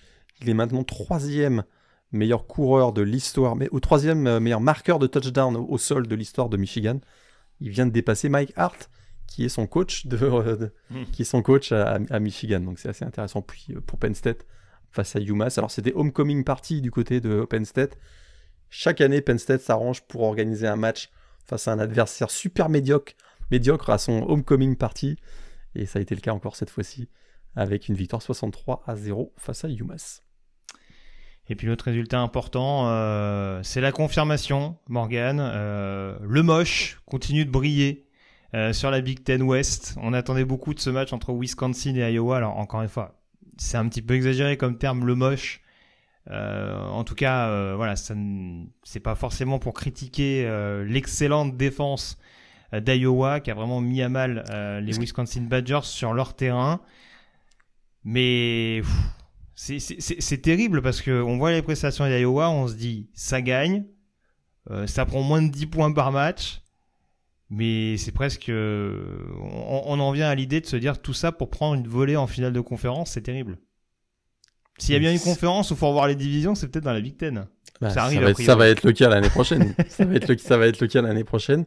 il 0.45 0.51
est 0.51 0.55
maintenant 0.55 0.85
troisième 0.85 1.65
meilleur 2.13 2.47
coureur 2.47 2.93
de 2.93 3.03
l'histoire, 3.03 3.57
mais 3.57 3.69
au 3.71 3.81
troisième 3.81 4.27
euh, 4.27 4.41
meilleur 4.41 4.61
marqueur 4.61 4.99
de 4.99 5.07
touchdown 5.07 5.57
au, 5.57 5.79
sol 5.79 6.07
de 6.07 6.15
l'histoire 6.15 6.49
de 6.49 6.57
Michigan. 6.57 7.01
Il 7.61 7.71
vient 7.71 7.87
de 7.87 7.91
dépasser 7.91 8.29
Mike 8.29 8.53
Hart, 8.57 8.91
qui 9.27 9.45
est 9.45 9.49
son 9.49 9.67
coach, 9.67 10.07
de, 10.07 10.17
euh, 10.23 10.69
qui 11.13 11.23
est 11.23 11.25
son 11.25 11.43
coach 11.43 11.73
à, 11.73 11.99
Michigan. 12.21 12.61
Donc 12.61 12.79
c'est 12.79 12.89
assez 12.89 13.05
intéressant. 13.05 13.43
Puis 13.43 13.69
euh, 13.71 13.81
pour 13.81 13.99
Penn 13.99 14.15
State 14.15 14.47
face 14.91 15.17
à 15.17 15.21
UMass. 15.21 15.59
Alors 15.59 15.71
c'était 15.71 15.93
homecoming 15.95 16.45
party 16.45 16.81
du 16.81 16.91
côté 16.91 17.21
de 17.21 17.45
Penn 17.45 17.65
State. 17.65 17.99
Chaque 18.71 19.01
année, 19.01 19.21
Penn 19.21 19.39
State 19.39 19.61
s'arrange 19.61 20.03
pour 20.03 20.23
organiser 20.23 20.67
un 20.67 20.77
match 20.77 21.11
face 21.45 21.69
à 21.69 21.73
un 21.73 21.79
adversaire 21.79 22.31
super 22.31 22.69
médiocre, 22.69 23.15
médiocre 23.51 23.91
à 23.91 23.99
son 23.99 24.23
homecoming 24.29 24.77
party. 24.77 25.17
Et 25.75 25.87
ça 25.87 25.99
a 25.99 26.03
été 26.03 26.15
le 26.15 26.21
cas 26.21 26.33
encore 26.33 26.55
cette 26.55 26.71
fois-ci, 26.71 27.09
avec 27.57 27.89
une 27.89 27.97
victoire 27.97 28.23
63 28.23 28.85
à 28.87 28.95
0 28.95 29.33
face 29.37 29.65
à 29.65 29.69
UMass. 29.69 30.24
Et 31.49 31.57
puis 31.57 31.67
l'autre 31.67 31.85
résultat 31.85 32.21
important, 32.21 32.89
euh, 32.89 33.61
c'est 33.63 33.81
la 33.81 33.93
confirmation, 33.93 34.79
Morgan. 34.89 35.39
Euh, 35.41 36.17
le 36.23 36.43
moche 36.43 37.01
continue 37.05 37.45
de 37.45 37.51
briller 37.51 38.05
sur 38.71 38.93
la 38.93 39.01
Big 39.01 39.25
Ten 39.25 39.43
West. 39.43 39.97
On 40.01 40.13
attendait 40.13 40.45
beaucoup 40.45 40.75
de 40.75 40.79
ce 40.79 40.89
match 40.89 41.13
entre 41.13 41.33
Wisconsin 41.33 41.97
et 41.97 42.13
Iowa. 42.13 42.37
Alors 42.37 42.57
encore 42.57 42.83
une 42.83 42.89
fois, 42.89 43.21
c'est 43.57 43.77
un 43.77 43.89
petit 43.89 44.01
peu 44.01 44.15
exagéré 44.15 44.57
comme 44.57 44.79
terme, 44.79 45.05
le 45.05 45.17
moche. 45.17 45.61
en 46.31 47.03
tout 47.03 47.17
cas, 47.17 47.75
voilà, 47.75 47.97
ça 47.97 48.15
c'est 48.85 49.01
pas 49.01 49.17
forcément 49.17 49.59
pour 49.59 49.75
critiquer 49.75 50.49
l'excellente 50.87 51.57
défense 51.57 52.17
d'Iowa 52.73 53.41
qui 53.41 53.51
a 53.51 53.55
vraiment 53.55 53.81
mis 53.81 54.03
à 54.03 54.09
mal 54.09 54.45
les 54.81 55.01
Wisconsin 55.01 55.43
Badgers 55.43 55.83
sur 55.83 56.15
leur 56.15 56.35
terrain. 56.35 56.81
Mais 58.05 58.83
c'est 59.55 60.43
terrible 60.43 60.83
parce 60.83 61.01
qu'on 61.01 61.39
voit 61.39 61.53
les 61.53 61.63
prestations 61.63 62.07
d'Iowa, 62.07 62.51
on 62.51 62.67
se 62.67 62.75
dit 62.75 63.09
ça 63.15 63.41
gagne, 63.41 63.85
euh, 64.71 64.87
ça 64.87 65.07
prend 65.07 65.23
moins 65.23 65.43
de 65.43 65.49
10 65.49 65.67
points 65.67 65.93
par 65.93 66.11
match, 66.11 66.61
mais 67.51 67.97
c'est 67.97 68.13
presque. 68.13 68.51
on, 68.51 70.01
en 70.01 70.13
vient 70.13 70.29
à 70.29 70.35
l'idée 70.35 70.61
de 70.61 70.67
se 70.67 70.77
dire 70.77 71.01
tout 71.01 71.15
ça 71.15 71.31
pour 71.31 71.51
prendre 71.51 71.75
une 71.75 71.87
volée 71.87 72.17
en 72.17 72.27
finale 72.27 72.53
de 72.53 72.61
conférence, 72.61 73.13
c'est 73.13 73.23
terrible. 73.23 73.59
S'il 74.79 74.95
y 74.95 74.97
a 74.97 74.99
bien 74.99 75.13
une 75.13 75.21
conférence 75.21 75.71
où 75.71 75.75
il 75.75 75.77
faut 75.77 75.89
revoir 75.89 76.09
les 76.09 76.17
divisions, 76.17 76.55
c'est 76.55 76.69
peut-être 76.69 76.85
dans 76.85 76.93
la 76.93 77.01
Big 77.01 77.17
Ten. 77.17 77.47
Bah, 77.81 77.91
ça, 77.91 78.05
arrive 78.05 78.35
ça, 78.35 78.57
va 78.57 78.69
être, 78.69 78.85
le 78.85 78.93
cas 78.93 79.09
l'année 79.09 79.31
prochaine. 79.31 79.75
ça, 79.89 80.05
va 80.05 80.15
être 80.15 80.29
le, 80.29 80.39
ça 80.39 80.57
va 80.57 80.67
être 80.67 80.81
le 80.81 80.89
cas 80.89 81.03
l'année 81.03 81.25
prochaine. 81.25 81.65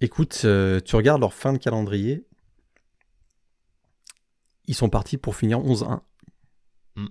Écoute, 0.00 0.42
euh, 0.44 0.80
tu 0.80 0.96
regardes 0.96 1.20
leur 1.20 1.34
fin 1.34 1.52
de 1.52 1.58
calendrier, 1.58 2.24
ils 4.66 4.74
sont 4.74 4.88
partis 4.88 5.16
pour 5.16 5.36
finir 5.36 5.58
11-1. 5.58 6.00
Hmm. 6.96 7.06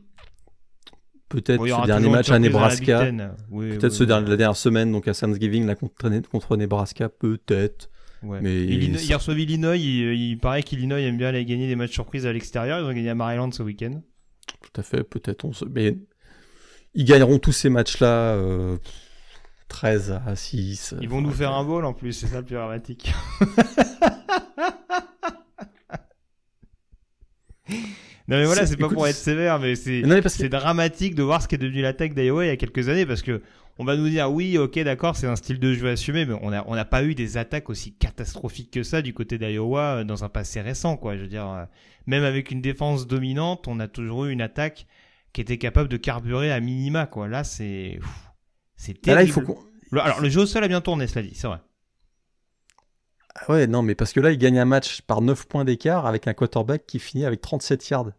Peut-être 1.27 1.65
ce 1.65 1.85
dernier 1.85 2.09
match 2.09 2.29
à 2.29 2.39
Nebraska. 2.39 3.11
peut-être 3.51 3.89
ce 3.89 4.03
dernier, 4.03 4.29
la 4.29 4.37
dernière 4.37 4.57
semaine, 4.57 4.91
donc 4.91 5.07
à 5.07 5.13
Thanksgiving, 5.13 5.65
là, 5.65 5.75
contre, 5.75 6.29
contre 6.29 6.57
Nebraska, 6.57 7.09
peut-être. 7.09 7.89
Mais 8.23 8.63
Illinois, 8.65 9.01
ils 9.01 9.15
reçoivent 9.15 9.39
Illinois. 9.39 9.77
Il, 9.77 10.37
paraît 10.39 10.63
qu'Illinois 10.63 10.99
aime 10.99 11.17
bien 11.17 11.27
aller 11.27 11.45
gagner 11.45 11.67
des 11.67 11.75
matchs 11.75 11.93
surprises 11.93 12.25
à 12.25 12.33
l'extérieur. 12.33 12.79
Ils 12.79 12.85
ont 12.85 12.93
gagné 12.93 13.09
à 13.09 13.15
Maryland 13.15 13.51
ce 13.51 13.63
week-end. 13.63 14.01
Tout 14.61 14.81
à 14.81 14.83
fait, 14.83 15.03
peut-être. 15.03 15.49
Mais 15.69 15.97
ils 16.93 17.05
gagneront 17.05 17.39
tous 17.39 17.51
ces 17.51 17.69
matchs-là. 17.69 18.37
13 19.69 20.11
euh, 20.11 20.19
à 20.29 20.35
6. 20.35 20.95
Ils 21.01 21.09
vont 21.09 21.21
nous 21.21 21.31
faire 21.31 21.53
un 21.53 21.63
bol 21.63 21.85
en 21.85 21.93
plus, 21.93 22.13
c'est 22.13 22.27
ça 22.27 22.39
le 22.39 22.45
plus 22.45 22.55
dramatique. 22.55 23.13
Non 28.28 28.38
mais 28.38 28.45
voilà, 28.45 28.67
c'est 28.67 28.78
pas 28.78 28.89
pour 28.89 29.07
être 29.07 29.15
sévère, 29.15 29.59
mais 29.59 29.76
c'est 29.76 30.49
dramatique 30.49 31.15
de 31.15 31.24
voir 31.24 31.41
ce 31.41 31.47
qu'est 31.47 31.57
devenu 31.57 31.82
l'attaque 31.82 32.13
d'Iowa 32.13 32.45
il 32.45 32.49
y 32.49 32.51
a 32.51 32.57
quelques 32.57 32.88
années 32.88 33.05
parce 33.05 33.24
que 33.24 33.41
on 33.80 33.86
va 33.86 33.95
nous 33.95 34.09
dire 34.09 34.32
oui, 34.32 34.57
ok, 34.57 34.78
d'accord, 34.80 35.15
c'est 35.15 35.26
un 35.26 35.38
style 35.38 35.57
de 35.57 35.74
jeu 35.74 35.88
assumé, 35.88 36.26
mais 36.26 36.36
on 36.41 36.51
n'a 36.51 36.86
pas 36.86 37.03
eu 37.03 37.15
des 37.15 37.38
attaques 37.38 37.70
aussi 37.70 37.93
catastrophiques 37.93 38.72
que 38.72 38.84
ça 38.84 39.01
du 39.01 39.13
côté 39.13 39.38
d'Iowa 39.38 39.82
euh, 39.82 40.03
dans 40.03 40.26
un 40.26 40.30
passé 40.30 40.59
récent, 40.59 40.97
quoi. 40.97 41.15
Je 41.15 41.22
veux 41.22 41.28
dire, 41.28 41.49
euh, 41.49 41.63
même 42.05 42.24
avec 42.24 42.51
une 42.51 42.61
défense 42.61 43.07
dominante, 43.07 43.70
on 43.70 43.80
a 43.80 43.88
toujours 43.88 44.26
eu 44.26 44.34
une 44.34 44.41
attaque 44.41 44.86
qui 45.32 45.39
était 45.39 45.57
capable 45.57 45.88
de 45.88 45.95
carburer 45.95 46.51
à 46.51 46.59
minima, 46.59 47.05
quoi. 47.05 47.30
Là, 47.30 47.45
c'est 47.45 47.99
c'est 48.76 49.01
terrible. 49.01 49.22
Là, 49.22 49.24
il 49.24 49.32
faut 49.32 49.41
alors 49.97 50.20
le 50.20 50.30
jeu 50.30 50.41
au 50.41 50.45
sol 50.45 50.63
a 50.63 50.67
bien 50.67 50.82
tourné, 50.82 51.07
cela 51.07 51.24
dit, 51.24 51.34
c'est 51.34 51.47
vrai. 51.47 51.59
Ah 53.41 53.51
ouais, 53.51 53.67
non, 53.67 53.81
mais 53.81 53.95
parce 53.95 54.13
que 54.13 54.19
là, 54.19 54.31
il 54.31 54.37
gagne 54.37 54.59
un 54.59 54.65
match 54.65 55.01
par 55.01 55.21
9 55.21 55.47
points 55.47 55.65
d'écart 55.65 56.05
avec 56.05 56.27
un 56.27 56.33
quarterback 56.33 56.85
qui 56.85 56.99
finit 56.99 57.25
avec 57.25 57.41
37 57.41 57.89
yards. 57.89 58.11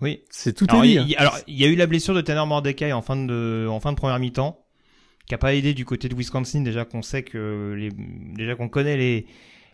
Oui. 0.00 0.24
C'est 0.30 0.52
tout 0.52 0.66
alors, 0.68 0.84
il, 0.84 1.16
alors, 1.16 1.38
il 1.46 1.58
y 1.58 1.64
a 1.64 1.68
eu 1.68 1.76
la 1.76 1.86
blessure 1.86 2.14
de 2.14 2.20
Tanner 2.20 2.44
Mordecai 2.44 2.92
en 2.92 3.02
fin 3.02 3.16
de, 3.16 3.66
en 3.70 3.78
fin 3.78 3.92
de 3.92 3.96
première 3.96 4.18
mi-temps, 4.18 4.58
qui 5.26 5.34
a 5.34 5.38
pas 5.38 5.54
aidé 5.54 5.74
du 5.74 5.84
côté 5.84 6.08
de 6.08 6.14
Wisconsin, 6.14 6.62
déjà 6.62 6.84
qu'on 6.84 7.02
sait 7.02 7.22
que 7.22 7.74
les, 7.78 7.90
déjà 8.34 8.56
qu'on 8.56 8.68
connaît 8.68 8.96
les, 8.96 9.26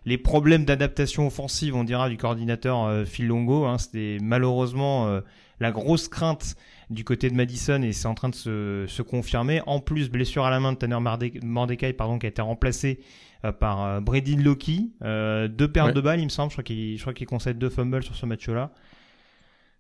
les 0.04 0.18
problèmes 0.18 0.64
d'adaptation 0.64 1.26
offensive, 1.26 1.74
on 1.74 1.84
dira, 1.84 2.10
du 2.10 2.18
coordinateur 2.18 2.84
euh, 2.84 3.04
Phil 3.06 3.26
Longo. 3.26 3.64
Hein, 3.64 3.78
C'était 3.78 4.18
malheureusement 4.22 5.08
euh, 5.08 5.20
la 5.60 5.70
grosse 5.70 6.08
crainte 6.08 6.56
du 6.90 7.04
côté 7.04 7.28
de 7.30 7.34
Madison 7.34 7.82
et 7.82 7.92
c'est 7.92 8.08
en 8.08 8.14
train 8.14 8.28
de 8.28 8.34
se, 8.34 8.84
se, 8.88 9.02
confirmer. 9.02 9.60
En 9.66 9.80
plus, 9.80 10.10
blessure 10.10 10.44
à 10.44 10.50
la 10.50 10.60
main 10.60 10.72
de 10.72 10.78
Tanner 10.78 10.98
Mordecai, 11.42 11.92
pardon, 11.92 12.18
qui 12.18 12.26
a 12.26 12.28
été 12.28 12.42
remplacé 12.42 13.00
euh, 13.44 13.52
par 13.52 13.84
euh, 13.84 14.00
Brady 14.00 14.34
Loki. 14.34 14.90
Euh, 15.02 15.46
deux 15.46 15.70
pertes 15.70 15.94
de 15.94 16.00
balles, 16.00 16.18
il 16.18 16.24
me 16.24 16.30
semble. 16.30 16.50
Je 16.50 16.98
crois 17.00 17.14
qu'il, 17.14 17.26
concède 17.26 17.56
deux 17.56 17.70
fumbles 17.70 18.02
sur 18.02 18.16
ce 18.16 18.26
match-là. 18.26 18.72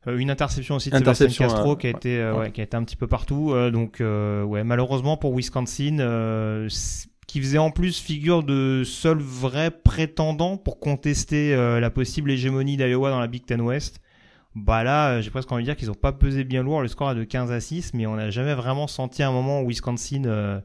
une 0.06 0.30
interception 0.30 0.76
aussi 0.76 0.90
de 0.90 0.96
Sébastien 0.96 1.28
Castro 1.28 1.76
qui 1.76 1.88
a 1.88 1.90
été 1.90 2.32
qui 2.54 2.60
a 2.60 2.64
été 2.64 2.76
un 2.76 2.84
petit 2.84 2.96
peu 2.96 3.06
partout 3.06 3.52
donc 3.70 3.98
ouais 4.00 4.64
malheureusement 4.64 5.16
pour 5.16 5.34
Wisconsin 5.34 6.66
qui 7.26 7.40
faisait 7.40 7.58
en 7.58 7.70
plus 7.70 7.98
figure 7.98 8.42
de 8.42 8.84
seul 8.86 9.18
vrai 9.18 9.70
prétendant 9.70 10.56
pour 10.56 10.78
contester 10.78 11.54
la 11.54 11.90
possible 11.90 12.30
hégémonie 12.30 12.76
d'Iowa 12.76 13.10
dans 13.10 13.20
la 13.20 13.26
Big 13.26 13.44
Ten 13.44 13.60
West 13.60 14.00
bah 14.64 14.82
là 14.82 15.20
j'ai 15.20 15.30
presque 15.30 15.50
envie 15.52 15.62
de 15.62 15.68
dire 15.68 15.76
qu'ils 15.76 15.88
n'ont 15.88 15.94
pas 15.94 16.12
pesé 16.12 16.44
bien 16.44 16.62
lourd 16.62 16.82
le 16.82 16.88
score 16.88 17.12
est 17.12 17.14
de 17.14 17.24
15 17.24 17.52
à 17.52 17.60
6 17.60 17.94
mais 17.94 18.06
on 18.06 18.16
n'a 18.16 18.30
jamais 18.30 18.54
vraiment 18.54 18.86
senti 18.86 19.22
un 19.22 19.32
moment 19.32 19.62
où 19.62 19.68
Wisconsin 19.68 20.62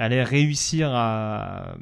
allait 0.00 0.24
réussir 0.24 0.90
à, 0.92 1.76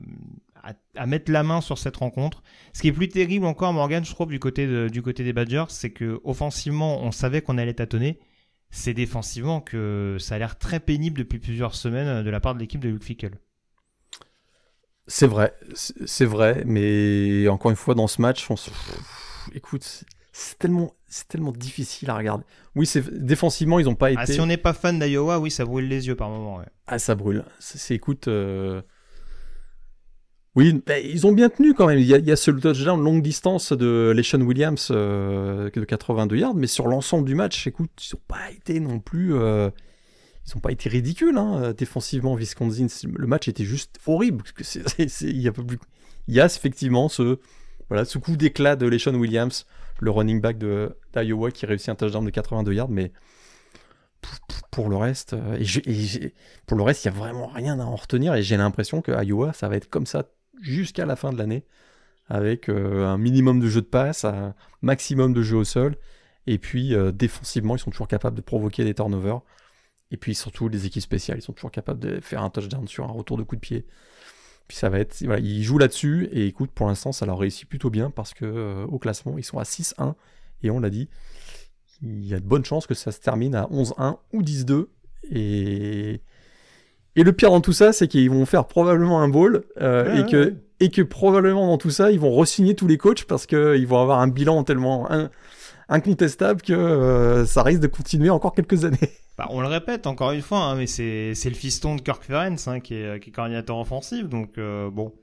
mettre 1.07 1.31
la 1.31 1.43
main 1.43 1.61
sur 1.61 1.79
cette 1.79 1.97
rencontre. 1.97 2.43
Ce 2.73 2.83
qui 2.83 2.89
est 2.89 2.93
plus 2.93 3.09
terrible 3.09 3.47
encore, 3.47 3.73
Morgan, 3.73 4.05
je 4.05 4.11
trouve, 4.11 4.29
du 4.29 4.41
côté, 4.41 4.91
du 4.91 5.03
côté 5.03 5.25
des 5.25 5.33
Badgers, 5.33 5.67
c'est 5.69 5.91
que 5.91 6.21
offensivement, 6.25 7.01
on 7.03 7.13
savait 7.13 7.41
qu'on 7.41 7.59
allait 7.59 7.75
tâtonner. 7.75 8.19
C'est 8.71 8.93
défensivement 8.93 9.61
que 9.61 10.17
ça 10.19 10.35
a 10.35 10.39
l'air 10.39 10.59
très 10.59 10.81
pénible 10.81 11.19
depuis 11.19 11.39
plusieurs 11.39 11.75
semaines 11.75 12.23
de 12.23 12.31
la 12.31 12.41
part 12.41 12.55
de 12.55 12.61
l'équipe 12.61 12.81
de 12.81 12.89
Luke 12.89 13.05
Fickle. 13.05 13.39
C'est 15.07 15.27
vrai, 15.27 15.55
c'est 15.75 16.27
vrai, 16.27 16.65
mais 16.67 17.49
encore 17.49 17.71
une 17.71 17.79
fois, 17.79 17.95
dans 17.95 18.09
ce 18.09 18.21
match, 18.21 18.51
on 18.51 18.57
se... 18.57 18.71
écoute, 19.55 20.05
c'est 20.39 20.59
tellement, 20.59 20.95
c'est 21.09 21.27
tellement 21.27 21.51
difficile 21.51 22.09
à 22.11 22.17
regarder. 22.17 22.45
Oui, 22.77 22.87
c'est 22.87 23.13
défensivement, 23.13 23.81
ils 23.81 23.87
n'ont 23.87 23.97
pas 23.97 24.11
ah, 24.17 24.23
été. 24.23 24.35
si 24.35 24.41
on 24.41 24.47
n'est 24.47 24.57
pas 24.57 24.73
fan 24.73 24.99
d'Iowa, 24.99 25.41
oui, 25.41 25.51
ça 25.51 25.65
brûle 25.65 25.89
les 25.89 26.07
yeux 26.07 26.15
par 26.15 26.29
moment. 26.29 26.61
Ah, 26.87 27.01
ça 27.01 27.17
brûle. 27.17 27.45
C'est, 27.59 27.95
écoute. 27.95 28.29
Euh, 28.29 28.81
oui, 30.55 30.81
ils 31.05 31.27
ont 31.27 31.33
bien 31.33 31.49
tenu 31.49 31.75
quand 31.75 31.87
même. 31.89 31.99
Il 31.99 32.07
y 32.07 32.15
a, 32.15 32.19
il 32.19 32.27
y 32.27 32.31
a 32.31 32.37
ce 32.37 32.53
touchdown 32.53 33.03
longue 33.03 33.21
distance 33.21 33.73
de 33.73 34.13
Leshon 34.17 34.41
Williams 34.43 34.89
euh, 34.93 35.71
de 35.71 35.85
82 35.85 36.37
yards, 36.37 36.55
mais 36.55 36.69
sur 36.69 36.87
l'ensemble 36.87 37.27
du 37.27 37.35
match, 37.35 37.67
écoute, 37.67 37.91
ils 38.01 38.15
n'ont 38.15 38.23
pas 38.29 38.51
été 38.53 38.79
non 38.79 39.01
plus. 39.01 39.35
Euh, 39.35 39.71
ils 40.47 40.55
n'ont 40.55 40.61
pas 40.61 40.71
été 40.71 40.89
ridicules 40.89 41.37
hein, 41.37 41.75
défensivement. 41.77 42.37
Wisconsin, 42.37 42.87
le 43.13 43.27
match 43.27 43.49
était 43.49 43.65
juste 43.65 43.99
horrible. 44.07 44.45
il, 44.99 45.41
y 45.41 45.49
a 45.49 45.53
plus... 45.53 45.79
il 46.29 46.35
y 46.35 46.41
a 46.41 46.47
effectivement 46.47 47.09
ce, 47.09 47.41
voilà, 47.89 48.05
ce 48.05 48.19
coup 48.19 48.37
d'éclat 48.37 48.77
de 48.77 48.87
Leshon 48.87 49.15
Williams 49.15 49.67
le 50.01 50.11
running 50.11 50.41
back 50.41 50.59
d'Iowa 50.59 51.51
qui 51.51 51.67
réussit 51.67 51.89
un 51.89 51.95
touchdown 51.95 52.25
de 52.25 52.31
82 52.31 52.73
yards, 52.73 52.89
mais 52.89 53.13
pour 54.71 54.89
le 54.89 54.97
reste, 54.97 55.37
il 55.51 57.07
y 57.07 57.09
a 57.09 57.11
vraiment 57.11 57.47
rien 57.49 57.79
à 57.81 57.85
en 57.85 57.97
retenir 57.97 58.35
et 58.35 58.43
j'ai 58.43 58.57
l'impression 58.57 59.03
que 59.03 59.13
Iowa, 59.25 59.53
ça 59.53 59.69
va 59.69 59.77
être 59.77 59.89
comme 59.89 60.07
ça 60.07 60.25
jusqu'à 60.61 61.07
la 61.07 61.17
fin 61.17 61.33
de 61.33 61.39
l'année, 61.39 61.65
avec 62.29 62.69
euh, 62.69 63.07
un 63.07 63.19
minimum 63.19 63.61
de 63.61 63.69
jeu 63.69 63.81
de 63.81 63.87
passe, 63.87 64.25
un 64.25 64.55
maximum 64.83 65.33
de 65.33 65.43
jeu 65.43 65.57
au 65.57 65.65
sol, 65.65 65.97
et 66.47 66.59
puis 66.59 66.95
euh, 66.95 67.13
défensivement, 67.13 67.77
ils 67.77 67.79
sont 67.79 67.91
toujours 67.91 68.09
capables 68.09 68.37
de 68.37 68.43
provoquer 68.43 68.85
des 68.85 68.95
turnovers, 68.95 69.41
et 70.11 70.17
puis 70.17 70.35
surtout 70.35 70.69
les 70.69 70.87
équipes 70.87 71.03
spéciales, 71.03 71.39
ils 71.39 71.43
sont 71.43 71.53
toujours 71.53 71.71
capables 71.71 72.01
de 72.01 72.21
faire 72.21 72.43
un 72.43 72.51
touchdown 72.51 72.87
sur 72.89 73.05
un 73.05 73.13
retour 73.13 73.37
de 73.37 73.43
coup 73.43 73.57
de 73.57 73.61
pied. 73.61 73.87
Puis 74.69 74.77
ça 74.77 74.91
va 74.91 74.99
être, 74.99 75.25
voilà, 75.25 75.41
ils 75.41 75.63
jouent 75.63 75.79
là-dessus 75.79 76.29
et 76.31 76.47
écoute, 76.47 76.71
pour 76.71 76.87
l'instant, 76.87 77.11
ça 77.11 77.25
leur 77.27 77.39
réussit 77.39 77.69
plutôt 77.69 77.91
bien 77.91 78.11
parce 78.11 78.35
que 78.35 78.45
euh, 78.45 78.85
au 78.87 78.99
classement, 78.99 79.37
ils 79.39 79.45
sont 79.45 79.59
à 79.59 79.63
6-1 79.63 80.15
et 80.63 80.71
on 80.71 80.79
l'a 80.79 80.91
dit, 80.91 81.09
il 82.03 82.27
y 82.27 82.35
a 82.35 82.39
de 82.39 82.45
bonnes 82.45 82.65
chances 82.65 82.87
que 82.87 82.95
ça 82.95 83.11
se 83.11 83.19
termine 83.19 83.55
à 83.55 83.65
11-1 83.65 84.19
ou 84.33 84.43
10-2 84.43 84.87
et 85.31 86.21
et 87.17 87.25
le 87.25 87.33
pire 87.33 87.51
dans 87.51 87.61
tout 87.61 87.73
ça, 87.73 87.93
c'est 87.93 88.07
qu'ils 88.07 88.31
vont 88.31 88.47
faire 88.47 88.67
probablement 88.67 89.21
un 89.21 89.29
bowl 89.29 89.65
euh, 89.81 90.15
et 90.15 90.31
que 90.31 90.55
et 90.79 90.91
que 90.91 91.03
probablement 91.03 91.67
dans 91.67 91.79
tout 91.79 91.91
ça, 91.91 92.13
ils 92.13 92.21
vont 92.21 92.31
re-signer 92.31 92.77
tous 92.77 92.87
les 92.87 92.97
coachs 92.97 93.25
parce 93.25 93.47
qu'ils 93.47 93.87
vont 93.89 94.01
avoir 94.01 94.21
un 94.21 94.29
bilan 94.29 94.63
tellement 94.63 95.09
incontestable 95.89 96.63
que 96.63 96.73
euh, 96.73 97.47
ça 97.47 97.63
risque 97.63 97.81
de 97.81 97.89
continuer 97.89 98.31
encore 98.31 98.55
quelques 98.55 98.85
années. 98.85 99.11
Bah, 99.39 99.47
on 99.51 99.61
le 99.61 99.69
répète 99.69 100.09
encore 100.09 100.33
une 100.33 100.43
fois, 100.43 100.59
hein, 100.59 100.75
mais 100.75 100.89
c'est 100.89 101.33
le 101.45 101.55
fiston 101.55 101.95
de 101.95 102.01
Kirk 102.01 102.25
Ferenc 102.25 102.57
hein, 102.67 102.81
qui, 102.81 102.95
est, 102.95 103.21
qui, 103.21 103.31
est, 103.31 103.33
coordinateur 103.33 103.79
offensif, 103.79 104.29
donc 104.29 104.59
euh, 104.59 104.91
bon. 104.91 105.15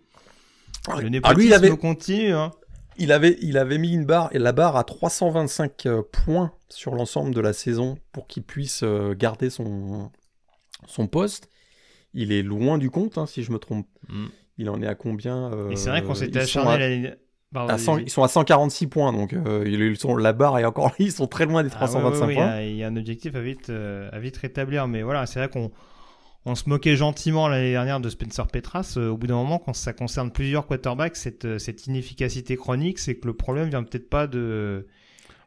Ah, 0.88 1.02
le 1.02 1.10
népotisme 1.10 1.24
ah, 1.26 1.34
lui, 1.38 1.48
il 1.48 1.54
avait, 1.54 1.76
continue. 1.76 2.32
Hein. 2.32 2.52
Il, 2.98 3.12
avait, 3.12 3.38
il 3.42 3.58
avait 3.58 3.78
mis 3.78 3.92
une 3.92 4.06
barre, 4.06 4.30
et 4.32 4.40
la 4.40 4.54
barre 4.54 4.78
à 4.78 4.86
325 4.86 5.86
euh, 5.88 6.02
points 6.10 6.54
sur 6.70 6.96
l'ensemble 6.96 7.36
de 7.36 7.42
la 7.42 7.52
saison 7.52 7.98
pour 8.14 8.26
qu'il 8.28 8.44
puisse 8.44 8.84
euh, 8.84 9.14
garder 9.14 9.50
son, 9.50 10.12
son 10.88 11.08
poste. 11.08 11.50
Il 12.14 12.32
est 12.32 12.44
loin 12.44 12.78
du 12.78 12.90
compte, 12.90 13.20
si 13.28 13.44
je 13.44 13.52
me 13.52 13.60
trompe. 13.60 13.88
Mm. 14.08 14.28
Il 14.58 14.70
en 14.70 14.82
est 14.82 14.88
à 14.88 14.96
combien 14.96 15.52
Et 15.70 15.76
c'est 15.76 15.90
vrai 15.90 16.02
qu'on 16.02 16.16
s'était 16.16 16.40
acharné 16.40 16.78
l'année 16.78 17.14
ils 18.00 18.10
sont 18.10 18.24
à 18.24 18.28
146 18.28 18.88
points, 18.88 19.14
donc 19.14 19.34
euh, 19.34 19.64
ils 19.66 19.98
sont, 19.98 20.16
la 20.16 20.34
barre 20.34 20.60
est 20.60 20.66
encore 20.66 20.94
ils 21.00 21.12
sont 21.12 21.28
très 21.28 21.46
loin 21.46 21.64
des 21.64 21.70
325 21.70 22.24
ah 22.30 22.34
points. 22.34 22.62
Il 22.62 22.76
y, 22.76 22.84
a 22.84 22.88
un 22.88 22.96
objectif 22.96 23.36
à 23.36 23.42
vite, 23.42 23.70
euh, 23.70 24.10
à 24.12 24.20
vite 24.20 24.38
rétablir, 24.38 24.88
mais 24.88 25.02
voilà, 25.02 25.26
c'est 25.26 25.40
vrai 25.40 25.50
qu'on 25.50 25.72
on 26.46 26.56
se 26.56 26.70
moquait 26.70 26.96
gentiment 26.96 27.48
l'année 27.48 27.72
dernière 27.72 28.00
de 28.00 28.10
Spencer 28.10 28.46
Petras. 28.48 28.98
au 28.98 29.18
bout 29.18 29.28
d'un 29.28 29.36
moment, 29.36 29.58
quand 29.58 29.74
ça 29.74 29.94
concerne 29.94 30.30
plusieurs 30.30 30.68
quarterbacks, 30.68 31.16
cette, 31.16 31.58
cette 31.58 31.88
inefficacité 31.88 32.56
chronique, 32.56 33.00
c'est 33.00 33.16
que 33.16 33.26
le 33.26 33.34
problème 33.34 33.70
vient 33.70 33.84
peut-être 33.84 34.10
pas 34.10 34.28
de, 34.28 34.86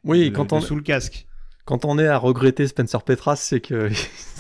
oui, 0.05 0.33
quand 0.33 0.53
on 0.53 0.61
sous 0.61 0.75
le 0.75 0.83
casque 0.83 1.28
quand 1.69 1.85
on 1.85 1.99
est 1.99 2.07
à 2.07 2.17
regretter 2.17 2.67
Spencer 2.67 3.03
Petras, 3.03 3.37
c'est 3.37 3.61
que. 3.61 3.91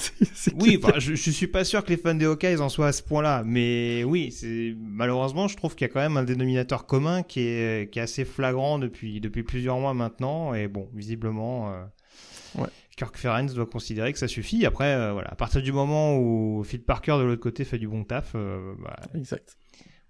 oui, 0.59 0.81
je, 0.97 1.14
je 1.14 1.31
suis 1.31 1.47
pas 1.47 1.62
sûr 1.62 1.85
que 1.85 1.91
les 1.91 1.99
fans 1.99 2.14
des 2.14 2.24
Hawkeyes 2.24 2.59
en 2.62 2.70
soient 2.70 2.87
à 2.87 2.93
ce 2.93 3.03
point-là, 3.03 3.43
mais 3.45 4.03
oui, 4.03 4.33
c'est 4.33 4.74
malheureusement, 4.81 5.47
je 5.47 5.55
trouve 5.55 5.74
qu'il 5.74 5.87
y 5.87 5.91
a 5.91 5.93
quand 5.93 6.01
même 6.01 6.16
un 6.16 6.22
dénominateur 6.22 6.87
commun 6.87 7.22
qui 7.22 7.41
est, 7.41 7.93
qui 7.93 7.99
est 7.99 8.03
assez 8.03 8.24
flagrant 8.24 8.79
depuis, 8.79 9.20
depuis 9.20 9.43
plusieurs 9.43 9.79
mois 9.79 9.93
maintenant, 9.93 10.55
et 10.55 10.68
bon, 10.68 10.89
visiblement. 10.95 11.70
Euh, 11.70 12.64
Kirk 12.97 13.18
Ferenc 13.18 13.53
doit 13.53 13.66
considérer 13.66 14.14
que 14.14 14.18
ça 14.18 14.26
suffit. 14.26 14.64
Après, 14.64 14.95
euh, 14.95 15.12
voilà, 15.12 15.29
à 15.31 15.35
partir 15.35 15.61
du 15.61 15.70
moment 15.70 16.16
où 16.16 16.64
Phil 16.64 16.83
Parker 16.83 17.18
de 17.18 17.24
l'autre 17.24 17.43
côté 17.43 17.64
fait 17.64 17.79
du 17.79 17.89
bon 17.89 18.05
taf, 18.05 18.33
euh, 18.37 18.72
bah, 18.83 18.97
exact 19.14 19.59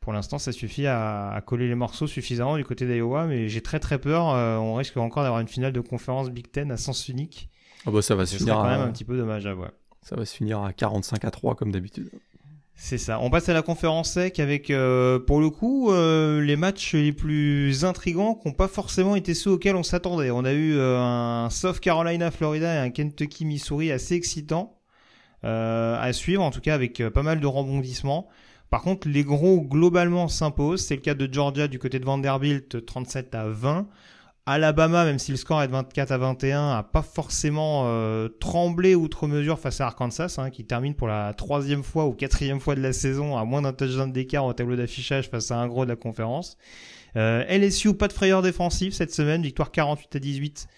pour 0.08 0.14
l'instant, 0.14 0.38
ça 0.38 0.52
suffit 0.52 0.86
à, 0.86 1.38
coller 1.44 1.68
les 1.68 1.74
morceaux 1.74 2.06
suffisamment 2.06 2.56
du 2.56 2.64
côté 2.64 2.86
d'Iowa, 2.86 3.26
mais 3.26 3.50
j'ai 3.50 3.60
très 3.60 3.78
très 3.78 3.98
peur. 3.98 4.30
Euh, 4.30 4.56
on 4.56 4.72
risque 4.72 4.96
encore 4.96 5.22
d'avoir 5.22 5.42
une 5.42 5.48
finale 5.48 5.74
de 5.74 5.80
conférence 5.80 6.30
Big 6.30 6.50
Ten 6.50 6.72
à 6.72 6.78
sens 6.78 7.10
unique. 7.10 7.50
Ah 7.84 7.90
bah 7.90 8.00
ça 8.00 8.14
va 8.14 8.24
se 8.24 8.36
finir 8.36 8.54
quand 8.54 8.64
même 8.70 8.80
un 8.80 8.90
petit 8.90 9.04
peu 9.04 9.18
dommage 9.18 9.44
à 9.44 9.52
voir. 9.52 9.68
Ça 10.00 10.16
va 10.16 10.24
se 10.24 10.34
finir 10.34 10.62
à 10.62 10.72
45 10.72 11.26
à 11.26 11.30
3 11.30 11.56
comme 11.56 11.72
d'habitude. 11.72 12.10
C'est 12.74 12.96
ça. 12.96 13.20
On 13.20 13.28
passe 13.28 13.50
à 13.50 13.52
la 13.52 13.60
conférence 13.60 14.12
sec 14.12 14.40
avec, 14.40 14.70
euh, 14.70 15.18
pour 15.18 15.40
le 15.40 15.50
coup, 15.50 15.92
euh, 15.92 16.40
les 16.40 16.56
matchs 16.56 16.94
les 16.94 17.12
plus 17.12 17.84
intrigants 17.84 18.34
qui 18.34 18.48
n'ont 18.48 18.54
pas 18.54 18.68
forcément 18.68 19.14
été 19.14 19.34
ceux 19.34 19.50
auxquels 19.50 19.76
on 19.76 19.82
s'attendait. 19.82 20.30
On 20.30 20.46
a 20.46 20.54
eu 20.54 20.80
un 20.80 21.50
South 21.50 21.80
Carolina, 21.80 22.30
Florida 22.30 22.76
et 22.76 22.78
un 22.78 22.88
Kentucky, 22.88 23.44
Missouri 23.44 23.92
assez 23.92 24.14
excitant 24.14 24.80
à 25.42 26.10
suivre, 26.14 26.42
en 26.42 26.50
tout 26.50 26.62
cas 26.62 26.72
avec 26.72 27.06
pas 27.10 27.22
mal 27.22 27.40
de 27.40 27.46
rebondissements. 27.46 28.26
Par 28.70 28.82
contre, 28.82 29.08
les 29.08 29.24
gros 29.24 29.60
globalement 29.62 30.28
s'imposent. 30.28 30.84
C'est 30.84 30.96
le 30.96 31.00
cas 31.00 31.14
de 31.14 31.32
Georgia 31.32 31.68
du 31.68 31.78
côté 31.78 31.98
de 31.98 32.04
Vanderbilt, 32.04 32.84
37 32.84 33.34
à 33.34 33.48
20. 33.48 33.88
Alabama, 34.50 35.04
même 35.04 35.18
si 35.18 35.30
le 35.30 35.36
score 35.36 35.62
est 35.62 35.66
de 35.66 35.72
24 35.72 36.10
à 36.10 36.16
21, 36.16 36.70
a 36.70 36.82
pas 36.82 37.02
forcément 37.02 37.82
euh, 37.84 38.28
tremblé 38.28 38.94
outre 38.94 39.26
mesure 39.26 39.58
face 39.58 39.82
à 39.82 39.86
Arkansas, 39.86 40.36
hein, 40.38 40.48
qui 40.48 40.64
termine 40.64 40.94
pour 40.94 41.06
la 41.06 41.34
troisième 41.34 41.82
fois 41.82 42.06
ou 42.06 42.14
quatrième 42.14 42.58
fois 42.58 42.74
de 42.74 42.80
la 42.80 42.94
saison 42.94 43.36
à 43.36 43.44
moins 43.44 43.60
d'un 43.60 43.74
touchdown 43.74 44.10
d'écart 44.10 44.46
au 44.46 44.54
tableau 44.54 44.74
d'affichage 44.74 45.28
face 45.28 45.50
à 45.50 45.58
un 45.58 45.68
gros 45.68 45.84
de 45.84 45.90
la 45.90 45.96
conférence. 45.96 46.56
Euh, 47.16 47.44
LSU, 47.46 47.92
pas 47.92 48.08
de 48.08 48.14
frayeur 48.14 48.40
défensive 48.40 48.94
cette 48.94 49.12
semaine, 49.12 49.42
victoire 49.42 49.70
48 49.70 50.16
à 50.16 50.18
18 50.18 50.68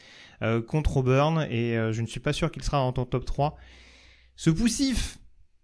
euh, 0.42 0.60
contre 0.60 0.96
Auburn, 0.96 1.46
et 1.48 1.76
je 1.92 2.02
ne 2.02 2.08
suis 2.08 2.18
pas 2.18 2.32
sûr 2.32 2.50
qu'il 2.50 2.64
sera 2.64 2.78
dans 2.78 2.92
ton 2.92 3.04
top 3.04 3.24
3. 3.24 3.56
Ce 4.34 4.50
poussif 4.50 5.19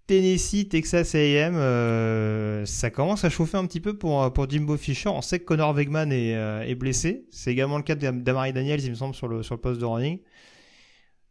Tennessee, 0.06 0.68
Texas 0.68 1.14
A&M, 1.16 1.56
euh, 1.56 2.64
ça 2.64 2.90
commence 2.90 3.24
à 3.24 3.30
chauffer 3.30 3.56
un 3.56 3.66
petit 3.66 3.80
peu 3.80 3.98
pour, 3.98 4.32
pour 4.32 4.48
Jimbo 4.48 4.76
Fisher. 4.76 5.08
On 5.08 5.20
sait 5.20 5.40
que 5.40 5.44
Connor 5.44 5.74
Wegman 5.74 6.12
est, 6.12 6.36
euh, 6.36 6.62
est 6.62 6.76
blessé. 6.76 7.26
C'est 7.30 7.50
également 7.50 7.76
le 7.76 7.82
cas 7.82 7.96
d'Amari 7.96 8.52
Daniels, 8.52 8.82
il 8.84 8.90
me 8.90 8.94
semble, 8.94 9.14
sur 9.14 9.26
le, 9.26 9.42
sur 9.42 9.60
poste 9.60 9.80
de 9.80 9.84
running. 9.84 10.20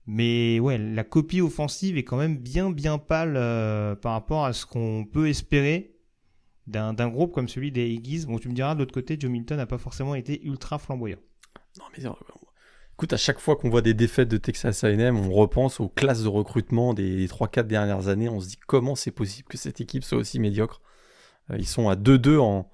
Mais 0.08 0.60
ouais, 0.60 0.78
la 0.78 1.04
copie 1.04 1.42
offensive 1.42 1.98
est 1.98 2.04
quand 2.04 2.18
même 2.18 2.38
bien 2.38 2.70
bien 2.70 2.98
pâle 2.98 3.36
euh, 3.38 3.96
par 3.96 4.12
rapport 4.12 4.46
à 4.46 4.54
ce 4.54 4.66
qu'on 4.66 5.06
peut 5.06 5.30
espérer 5.30 5.96
d'un 6.68 7.10
groupe 7.10 7.34
comme 7.34 7.48
celui 7.48 7.72
des 7.72 7.88
Eagles. 7.88 8.26
Bon, 8.28 8.40
tu 8.40 8.50
me 8.50 8.54
diras, 8.54 8.74
de 8.74 8.80
l'autre 8.80 8.94
côté, 8.94 9.18
Joe 9.20 9.32
Milton 9.32 9.58
n'a 9.58 9.66
pas 9.66 9.78
forcément 9.78 10.16
été 10.16 10.44
ultra 10.46 10.80
flamboyant. 10.80 11.20
Non, 11.80 11.86
mais 11.96 12.04
Écoute, 12.96 13.12
à 13.12 13.18
chaque 13.18 13.39
fois 13.39 13.58
qu'on 13.58 13.70
voit 13.70 13.82
des 13.82 13.93
défaites 13.93 14.30
de 14.30 14.38
Texas 14.38 14.86
A&M, 14.86 15.18
on 15.18 15.30
repense 15.30 15.82
aux 15.82 15.89
classes 15.89 16.24
de 16.24 16.30
recrutement 16.30 16.93
des 16.93 17.28
3-4 17.28 17.64
dernières 17.64 18.08
années. 18.08 18.30
On 18.30 18.39
se 18.39 18.48
dit 18.48 18.58
comment 18.68 18.96
c'est 18.96 19.12
possible 19.12 19.50
que 19.50 19.58
cette 19.58 19.82
équipe 19.82 20.06
soit 20.06 20.18
aussi 20.18 20.39
médiocre. 20.39 20.82
Euh, 21.52 21.58
ils 21.60 21.68
sont 21.68 21.89
à 21.89 21.98
2-2 21.98 22.38
en, 22.39 22.72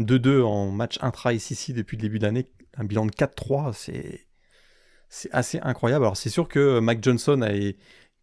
2-2 0.00 0.40
en 0.42 0.70
match 0.70 0.98
intra-ICC 1.02 1.74
depuis 1.74 1.98
le 1.98 2.00
début 2.00 2.18
d'année. 2.18 2.46
Un 2.78 2.84
bilan 2.84 3.04
de 3.04 3.10
4-3, 3.10 3.74
c'est, 3.74 4.26
c'est 5.10 5.30
assez 5.32 5.60
incroyable. 5.60 6.06
Alors 6.06 6.16
c'est 6.16 6.30
sûr 6.30 6.48
que 6.48 6.80
Mike 6.80 7.04
Johnson, 7.04 7.46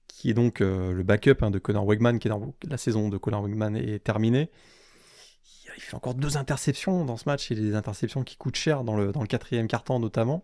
qui 0.07 0.31
est 0.31 0.33
donc 0.33 0.61
euh, 0.61 0.93
le 0.93 1.03
backup 1.03 1.43
hein, 1.43 1.51
de 1.51 1.59
Connor 1.59 1.85
Wegman, 1.85 2.17
qui 2.17 2.27
est 2.27 2.31
dans 2.31 2.55
la 2.67 2.77
saison 2.77 3.07
de 3.07 3.17
Connor 3.19 3.43
Wegman 3.43 3.75
est 3.75 4.03
terminée, 4.03 4.49
il 5.77 5.81
fait 5.81 5.95
encore 5.95 6.15
deux 6.15 6.37
interceptions 6.37 7.05
dans 7.05 7.17
ce 7.17 7.29
match, 7.29 7.51
et 7.51 7.55
des 7.55 7.75
interceptions 7.75 8.23
qui 8.23 8.35
coûtent 8.35 8.55
cher 8.55 8.83
dans 8.83 8.97
le, 8.97 9.11
dans 9.11 9.21
le 9.21 9.27
quatrième 9.27 9.67
quart-temps 9.67 9.99
notamment 9.99 10.43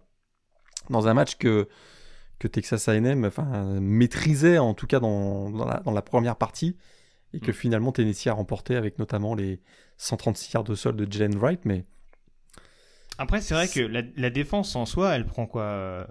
dans 0.90 1.08
un 1.08 1.14
match 1.14 1.36
que, 1.36 1.68
que 2.40 2.48
Texas 2.48 2.88
A&M 2.88 3.26
enfin, 3.26 3.80
maîtrisait, 3.80 4.58
en 4.58 4.74
tout 4.74 4.88
cas 4.88 5.00
dans, 5.00 5.50
dans, 5.50 5.92
la, 5.92 6.02
première 6.02 6.36
partie, 6.36 6.76
et 7.34 7.40
que 7.40 7.52
mm. 7.52 7.54
finalement 7.54 7.92
Tennessee 7.92 8.28
a 8.28 8.34
remporté 8.34 8.76
avec 8.76 9.00
notamment 9.00 9.36
les 9.36 9.62
136 9.98 10.54
yards 10.54 10.64
de 10.64 10.76
sol 10.76 10.96
de 10.96 11.12
Jalen 11.12 11.38
Wright. 11.38 11.62
Mais 11.66 11.86
après, 13.18 13.42
c'est 13.42 13.54
vrai 13.54 13.68
que 13.68 13.82
la, 13.82 14.30
défense 14.30 14.76
en 14.76 14.86
soi, 14.86 15.16
elle 15.16 15.26
prend 15.26 15.46
quoi 15.46 16.08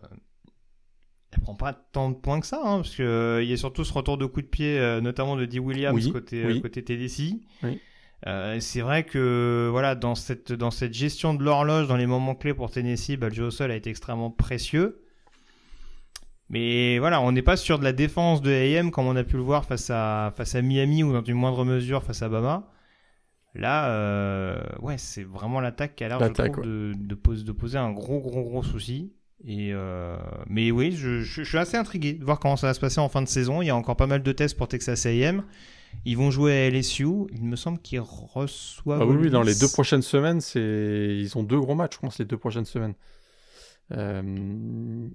Elle 1.33 1.41
prend 1.41 1.55
pas 1.55 1.73
tant 1.73 2.11
de 2.11 2.15
points 2.15 2.41
que 2.41 2.47
ça, 2.47 2.61
hein, 2.65 2.77
parce 2.77 2.95
qu'il 2.95 3.05
euh, 3.05 3.43
y 3.43 3.53
a 3.53 3.57
surtout 3.57 3.85
ce 3.85 3.93
retour 3.93 4.17
de 4.17 4.27
coup 4.27 4.43
de 4.43 4.47
pied, 4.47 4.79
euh, 4.79 5.01
notamment 5.01 5.37
de 5.37 5.45
Dee 5.45 5.59
Williams 5.59 6.07
côté, 6.13 6.45
euh, 6.45 6.61
côté 6.61 6.85
Tennessee. 6.85 7.41
Oui. 7.63 7.81
Euh, 8.27 8.61
c'est 8.61 8.83
vrai 8.83 9.05
que 9.05 9.69
voilà 9.71 9.95
dans 9.95 10.15
cette 10.15 10.53
dans 10.53 10.71
cette 10.71 10.93
gestion 10.93 11.33
de 11.33 11.43
l'horloge 11.43 11.89
dans 11.89 11.97
les 11.97 12.07
moments 12.07 12.35
clés 12.35 12.53
pour 12.53 12.71
Tennessee, 12.71 13.17
bah, 13.17 13.29
le 13.29 13.35
jeu 13.35 13.45
au 13.45 13.51
sol 13.51 13.71
a 13.71 13.77
été 13.77 13.91
extrêmement 13.91 14.31
précieux. 14.31 15.03
Mais 16.51 16.99
voilà, 16.99 17.21
on 17.21 17.33
n'est 17.33 17.43
pas 17.43 17.57
sur 17.57 17.79
de 17.79 17.85
la 17.85 17.93
défense 17.93 18.43
de 18.43 18.51
AM 18.51 18.91
comme 18.91 19.07
on 19.07 19.17
a 19.17 19.25
pu 19.25 19.37
le 19.37 19.43
voir 19.43 19.65
face 19.65 19.89
à 19.91 20.35
face 20.37 20.55
à 20.55 20.63
Miami 20.63 21.03
ou 21.03 21.13
dans 21.13 21.25
une 21.25 21.37
moindre 21.37 21.65
mesure 21.65 22.03
face 22.03 22.23
à 22.23 22.29
Bama. 22.29 22.69
Là, 23.55 23.89
euh, 23.91 24.61
ouais, 24.81 24.99
c'est 24.99 25.25
vraiment 25.25 25.61
l'attaque 25.61 25.97
qui 25.97 26.05
a 26.05 26.09
l'air 26.09 26.19
de, 26.19 26.93
de, 26.95 27.15
poser, 27.15 27.45
de 27.45 27.53
poser 27.53 27.79
un 27.79 27.91
gros 27.91 28.21
gros 28.21 28.43
gros 28.43 28.63
souci. 28.63 29.13
Et 29.45 29.71
euh, 29.73 30.17
mais 30.47 30.71
oui, 30.71 30.93
je, 30.93 31.21
je, 31.21 31.43
suis 31.43 31.59
assez 31.59 31.77
intrigué 31.77 32.13
de 32.13 32.25
voir 32.25 32.39
comment 32.39 32.57
ça 32.57 32.67
va 32.67 32.75
se 32.75 32.81
passer 32.81 33.01
en 33.01 33.09
fin 33.09 33.23
de 33.23 33.29
saison. 33.29 33.63
Il 33.63 33.67
y 33.67 33.71
a 33.71 33.77
encore 33.77 33.97
pas 33.97 34.07
mal 34.07 34.23
de 34.23 34.33
tests 34.33 34.57
pour 34.57 34.69
Texas 34.69 35.07
A&M. 35.07 35.43
Ils 36.05 36.17
vont 36.17 36.31
jouer 36.31 36.53
à 36.53 36.71
LSU. 36.71 37.07
Il 37.33 37.45
me 37.45 37.57
semble 37.57 37.79
qu'ils 37.79 38.01
reçoivent. 38.01 39.03
Ah 39.03 39.07
oui, 39.07 39.17
oui, 39.21 39.31
dans 39.31 39.43
les 39.43 39.55
deux 39.55 39.69
prochaines 39.69 40.03
semaines, 40.03 40.41
c'est 40.41 41.17
ils 41.19 41.37
ont 41.37 41.43
deux 41.43 41.61
gros 41.61 41.75
matchs, 41.75 41.95
je 41.95 42.01
pense, 42.01 42.19
les 42.19 42.25
deux 42.25 42.39
prochaines 42.39 42.65
semaines. 42.65 42.95
Euh... 43.93 45.09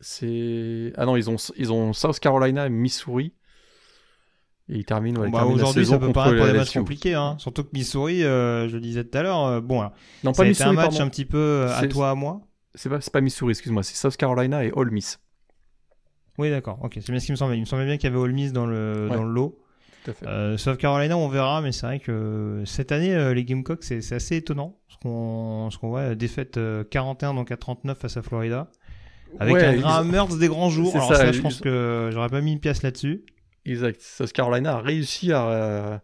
C'est 0.00 0.92
ah 0.96 1.06
non, 1.06 1.16
ils 1.16 1.30
ont 1.30 1.36
ils 1.56 1.72
ont 1.72 1.92
South 1.92 2.18
Carolina 2.18 2.66
et 2.66 2.70
Missouri. 2.70 3.32
Et 4.68 4.78
ils 4.78 4.84
terminent. 4.84 5.20
Ouais, 5.20 5.30
bah, 5.30 5.44
Aujourd'hui, 5.44 5.86
ça 5.86 5.98
peut 5.98 6.12
paraître 6.12 6.36
pour 6.36 6.46
des 6.46 6.58
matchs 6.58 6.74
compliqués, 6.74 7.14
hein. 7.14 7.36
surtout 7.38 7.64
que 7.64 7.70
Missouri, 7.72 8.24
euh, 8.24 8.68
je 8.68 8.76
le 8.76 8.80
disais 8.80 9.04
tout 9.04 9.18
à 9.18 9.22
l'heure, 9.22 9.44
euh, 9.44 9.60
bon, 9.60 9.82
non, 10.22 10.32
pas 10.32 10.44
Missouri, 10.44 10.70
un 10.70 10.72
match 10.72 11.00
un 11.00 11.08
petit 11.08 11.24
peu 11.24 11.38
euh, 11.38 11.76
à 11.76 11.86
toi 11.88 12.10
à 12.10 12.14
moi. 12.14 12.40
C'est 12.74 12.88
pas, 12.88 12.98
pas 12.98 13.20
Missouri, 13.20 13.50
excuse-moi, 13.50 13.82
c'est 13.82 13.96
South 13.96 14.16
Carolina 14.16 14.64
et 14.64 14.72
Ole 14.74 14.90
Miss. 14.90 15.18
Oui, 16.38 16.50
d'accord. 16.50 16.78
Ok, 16.82 16.94
c'est 16.94 17.10
bien 17.10 17.20
ce 17.20 17.26
qui 17.26 17.32
me 17.32 17.36
semblait. 17.36 17.56
Il 17.56 17.60
me 17.60 17.66
semblait 17.66 17.86
bien 17.86 17.96
qu'il 17.96 18.08
y 18.08 18.12
avait 18.12 18.20
Ole 18.20 18.32
Miss 18.32 18.52
dans 18.52 18.66
le, 18.66 19.08
dans 19.08 19.24
le 19.24 19.30
lot. 19.30 19.58
Tout 20.04 20.10
à 20.10 20.14
fait. 20.14 20.26
Euh, 20.26 20.56
South 20.56 20.78
Carolina, 20.78 21.16
on 21.16 21.28
verra, 21.28 21.60
mais 21.60 21.72
c'est 21.72 21.86
vrai 21.86 21.98
que 22.00 22.62
cette 22.66 22.90
année, 22.90 23.14
euh, 23.14 23.34
les 23.34 23.44
Gamecocks, 23.44 23.84
c'est 23.84 24.12
assez 24.12 24.36
étonnant. 24.36 24.78
Ce 24.88 24.96
qu'on 24.96 25.70
ce 25.70 25.78
qu'on 25.78 25.88
voit, 25.88 26.00
euh, 26.00 26.14
défaite 26.14 26.58
41 26.90 27.34
donc 27.34 27.50
à 27.50 27.56
39 27.56 27.98
face 27.98 28.16
à 28.16 28.22
Florida. 28.22 28.68
Avec 29.38 29.56
un 29.56 29.76
grand 29.76 30.04
Mertz 30.04 30.38
des 30.38 30.48
grands 30.48 30.70
jours. 30.70 30.94
Alors 30.94 31.14
ça, 31.14 31.32
je 31.32 31.40
pense 31.40 31.60
que 31.60 32.10
j'aurais 32.12 32.28
pas 32.28 32.40
mis 32.40 32.52
une 32.52 32.60
pièce 32.60 32.82
là-dessus. 32.82 33.24
Exact. 33.64 34.00
South 34.00 34.32
Carolina 34.32 34.76
a 34.76 34.80
réussi 34.80 35.32
à... 35.32 35.48
Euh, 35.48 35.98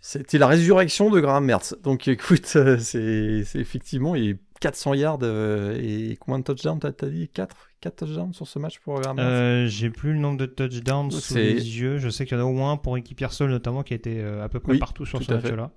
c'était 0.00 0.38
la 0.38 0.46
résurrection 0.46 1.10
de 1.10 1.20
Graham 1.20 1.44
Mertz. 1.44 1.76
Donc 1.82 2.08
écoute, 2.08 2.46
c'est 2.78 3.44
effectivement, 3.54 4.14
il 4.14 4.38
400 4.60 4.94
yards 4.94 5.22
et 5.22 6.16
combien 6.20 6.40
de 6.40 6.44
touchdowns 6.44 6.78
t'as 6.80 7.08
dit? 7.08 7.28
4 7.28 7.68
4 7.80 7.96
touchdowns 7.96 8.32
sur 8.34 8.46
ce 8.46 8.58
match 8.58 8.78
pour 8.80 9.00
euh, 9.06 9.66
J'ai 9.66 9.90
plus 9.90 10.12
le 10.12 10.18
nombre 10.18 10.38
de 10.38 10.46
touchdowns 10.46 11.10
sous 11.10 11.34
les 11.34 11.80
yeux. 11.80 11.98
Je 11.98 12.08
sais 12.08 12.26
qu'il 12.26 12.36
y 12.36 12.40
en 12.40 12.44
a 12.44 12.46
au 12.46 12.52
moins 12.52 12.76
pour 12.76 12.96
équipe 12.96 13.18
Piersol 13.18 13.50
notamment 13.50 13.82
qui 13.82 13.94
a 13.94 13.96
été 13.96 14.20
euh, 14.20 14.44
à 14.44 14.48
peu 14.48 14.60
près 14.60 14.78
partout 14.78 15.06
sur 15.06 15.22
ce 15.22 15.32
match-là. 15.32 15.70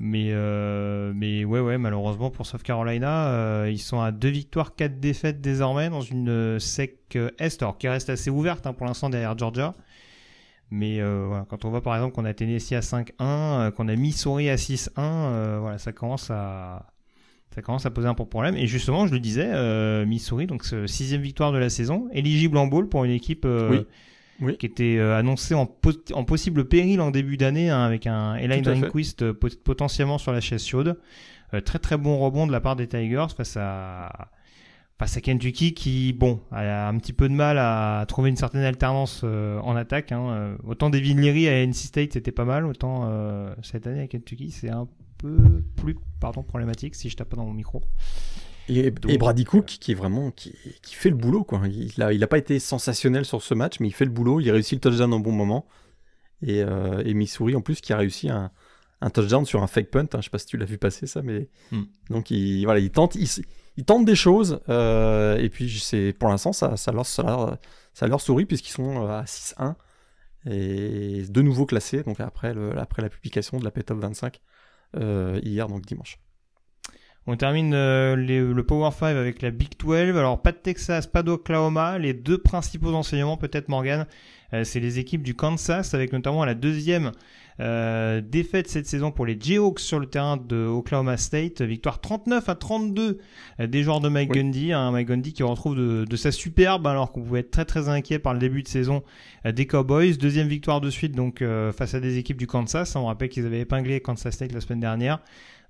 Mais, 0.00 0.28
euh, 0.30 1.12
mais 1.12 1.44
ouais, 1.44 1.58
ouais, 1.58 1.76
malheureusement 1.76 2.30
pour 2.30 2.46
South 2.46 2.62
Carolina, 2.62 3.30
euh, 3.30 3.68
ils 3.68 3.80
sont 3.80 4.00
à 4.00 4.12
deux 4.12 4.28
victoires, 4.28 4.76
quatre 4.76 5.00
défaites 5.00 5.40
désormais 5.40 5.90
dans 5.90 6.02
une 6.02 6.60
sec 6.60 7.18
Est, 7.40 7.62
alors 7.62 7.78
qui 7.78 7.88
reste 7.88 8.08
assez 8.08 8.30
ouverte 8.30 8.64
hein, 8.68 8.74
pour 8.74 8.86
l'instant 8.86 9.10
derrière 9.10 9.36
Georgia. 9.36 9.74
Mais 10.70 11.00
voilà, 11.00 11.46
quand 11.48 11.64
on 11.64 11.70
voit 11.70 11.82
par 11.82 11.96
exemple 11.96 12.14
qu'on 12.14 12.26
a 12.26 12.34
Tennessee 12.34 12.74
à 12.74 12.80
5-1, 12.80 13.72
qu'on 13.72 13.88
a 13.88 13.96
Missouri 13.96 14.50
à 14.50 14.54
6-1, 14.54 15.58
voilà, 15.58 15.78
ça 15.78 15.92
commence 15.92 16.30
à, 16.30 16.86
ça 17.58 17.62
commence 17.62 17.86
à 17.86 17.90
poser 17.90 18.06
un 18.06 18.14
problème. 18.14 18.56
Et 18.56 18.68
justement, 18.68 19.06
je 19.08 19.12
le 19.12 19.18
disais, 19.18 19.48
euh, 19.48 20.06
Missouri, 20.06 20.46
donc 20.46 20.64
sixième 20.86 21.22
victoire 21.22 21.50
de 21.50 21.58
la 21.58 21.70
saison, 21.70 22.08
éligible 22.12 22.56
en 22.56 22.68
bowl 22.68 22.88
pour 22.88 23.04
une 23.04 23.10
équipe 23.10 23.44
euh, 23.44 23.82
qui 24.58 24.66
était 24.66 24.96
euh, 24.96 25.18
annoncée 25.18 25.54
en, 25.54 25.68
en, 26.12 26.24
possible 26.24 26.68
péril 26.68 27.00
en 27.00 27.10
début 27.10 27.36
d'année, 27.36 27.68
hein, 27.68 27.82
avec 27.82 28.06
un 28.06 28.36
Elaine 28.36 28.62
Drinquist 28.62 29.32
potentiellement 29.32 30.18
sur 30.18 30.32
la 30.32 30.40
chaise 30.40 30.64
chaude. 30.64 30.98
très 31.64 31.78
très 31.78 31.96
bon 31.96 32.18
rebond 32.18 32.46
de 32.46 32.52
la 32.52 32.60
part 32.60 32.76
des 32.76 32.86
Tigers 32.86 33.26
face 33.36 33.56
à 33.56 34.30
face 34.98 35.16
à 35.16 35.20
Kentucky 35.20 35.74
qui, 35.74 36.12
bon, 36.12 36.40
a 36.50 36.88
un 36.88 36.98
petit 36.98 37.12
peu 37.12 37.28
de 37.28 37.34
mal 37.34 37.56
à 37.58 38.04
trouver 38.08 38.30
une 38.30 38.36
certaine 38.36 38.62
alternance 38.62 39.20
euh, 39.24 39.60
en 39.60 39.76
attaque. 39.76 40.10
Hein. 40.10 40.28
Euh, 40.30 40.56
autant 40.66 40.90
Devin 40.90 41.14
Leary 41.14 41.48
à 41.48 41.64
NC 41.64 41.74
State 41.74 42.12
c'était 42.14 42.32
pas 42.32 42.44
mal, 42.44 42.66
autant 42.66 43.02
euh, 43.04 43.54
cette 43.62 43.86
année 43.86 44.02
à 44.02 44.06
Kentucky 44.08 44.50
c'est 44.50 44.70
un 44.70 44.88
peu 45.18 45.62
plus 45.76 45.96
pardon, 46.20 46.42
problématique 46.42 46.94
si 46.94 47.10
je 47.10 47.16
tape 47.16 47.28
pas 47.28 47.36
dans 47.36 47.44
mon 47.44 47.52
micro. 47.52 47.82
Et, 48.68 48.90
Brady 48.90 49.44
Cook 49.44 49.64
qui 49.64 49.92
est 49.92 49.94
vraiment 49.94 50.30
qui, 50.30 50.54
qui, 50.82 50.94
fait 50.94 51.08
le 51.08 51.16
boulot 51.16 51.42
quoi. 51.42 51.62
Il 51.68 52.02
a, 52.02 52.12
il 52.12 52.22
a 52.22 52.26
pas 52.26 52.36
été 52.36 52.58
sensationnel 52.58 53.24
sur 53.24 53.42
ce 53.42 53.54
match, 53.54 53.80
mais 53.80 53.88
il 53.88 53.92
fait 53.92 54.04
le 54.04 54.10
boulot. 54.10 54.40
Il 54.40 54.50
réussit 54.50 54.74
le 54.74 54.90
touchdown 54.90 55.12
au 55.14 55.20
bon 55.20 55.32
moment. 55.32 55.66
Et, 56.46 56.58
et 56.58 57.14
Missouri 57.14 57.56
en 57.56 57.62
plus 57.62 57.80
qui 57.80 57.92
a 57.92 57.96
réussi 57.96 58.28
un, 58.28 58.50
un 59.00 59.10
touchdown 59.10 59.44
sur 59.44 59.62
un 59.62 59.66
fake 59.66 59.90
punt. 59.90 60.00
Hein. 60.12 60.18
Je 60.18 60.22
sais 60.22 60.30
pas 60.30 60.38
si 60.38 60.46
tu 60.46 60.56
l'as 60.56 60.66
vu 60.66 60.78
passer 60.78 61.06
ça, 61.06 61.22
mais 61.22 61.48
hmm. 61.72 61.82
donc 62.10 62.30
il 62.30 62.64
voilà, 62.64 62.80
il 62.80 62.90
tente, 62.90 63.14
il, 63.14 63.28
ils 63.76 63.84
tentent 63.84 64.04
des 64.04 64.16
choses, 64.16 64.60
euh, 64.68 65.36
et 65.38 65.48
puis 65.48 65.70
c'est 65.78 66.12
pour 66.12 66.28
l'instant 66.28 66.52
ça, 66.52 66.76
ça, 66.76 66.92
leur, 66.92 67.06
ça, 67.06 67.58
leur, 68.02 68.20
sourit 68.20 68.46
puisqu'ils 68.46 68.72
sont 68.72 69.06
euh, 69.06 69.20
à 69.20 69.24
6-1 69.24 69.74
et 70.46 71.22
de 71.28 71.42
nouveau 71.42 71.66
classés 71.66 72.02
donc 72.02 72.20
après, 72.20 72.54
le, 72.54 72.78
après 72.78 73.02
la 73.02 73.08
publication 73.08 73.58
de 73.58 73.64
la 73.64 73.70
P-Top 73.70 73.98
25 73.98 74.36
euh, 74.36 74.38
hier, 74.94 75.66
donc 75.68 75.86
dimanche. 75.86 76.18
On 77.26 77.36
termine 77.36 77.72
le 77.72 78.62
Power 78.62 78.90
5 78.90 79.08
avec 79.08 79.42
la 79.42 79.50
Big 79.50 79.78
12. 79.78 80.16
Alors 80.16 80.40
pas 80.40 80.52
de 80.52 80.56
Texas, 80.56 81.06
pas 81.06 81.22
d'Oklahoma. 81.22 81.98
Les 81.98 82.14
deux 82.14 82.38
principaux 82.38 82.94
enseignements 82.94 83.36
peut-être 83.36 83.68
Morgan, 83.68 84.06
c'est 84.62 84.80
les 84.80 84.98
équipes 84.98 85.22
du 85.22 85.34
Kansas 85.34 85.92
avec 85.92 86.12
notamment 86.12 86.44
la 86.46 86.54
deuxième 86.54 87.12
euh, 87.60 88.20
défaite 88.20 88.68
cette 88.68 88.86
saison 88.86 89.10
pour 89.10 89.26
les 89.26 89.36
Jayhawks 89.38 89.80
sur 89.80 89.98
le 89.98 90.06
terrain 90.06 90.36
de 90.36 90.66
Oklahoma 90.66 91.16
State. 91.16 91.62
Victoire 91.62 92.00
39 92.00 92.48
à 92.48 92.54
32 92.54 93.18
euh, 93.60 93.66
des 93.66 93.82
joueurs 93.82 94.00
de 94.00 94.08
Mike 94.08 94.30
Gundy. 94.30 94.72
Hein, 94.72 94.90
Mike 94.92 95.08
Gundy 95.08 95.32
qui 95.32 95.42
retrouve 95.42 95.76
de, 95.76 96.16
sa 96.16 96.30
superbe 96.30 96.86
alors 96.86 97.12
qu'on 97.12 97.22
pouvait 97.22 97.40
être 97.40 97.50
très 97.50 97.64
très 97.64 97.88
inquiet 97.88 98.18
par 98.18 98.32
le 98.32 98.38
début 98.38 98.62
de 98.62 98.68
saison 98.68 99.02
euh, 99.46 99.52
des 99.52 99.66
Cowboys. 99.66 100.16
Deuxième 100.16 100.48
victoire 100.48 100.80
de 100.80 100.90
suite 100.90 101.12
donc 101.12 101.42
face 101.76 101.94
à 101.94 102.00
des 102.00 102.18
équipes 102.18 102.38
du 102.38 102.46
Kansas. 102.46 102.94
On 102.96 103.06
rappelle 103.06 103.28
qu'ils 103.28 103.46
avaient 103.46 103.60
épinglé 103.60 104.00
Kansas 104.00 104.34
State 104.34 104.52
la 104.52 104.60
semaine 104.60 104.80
dernière. 104.80 105.20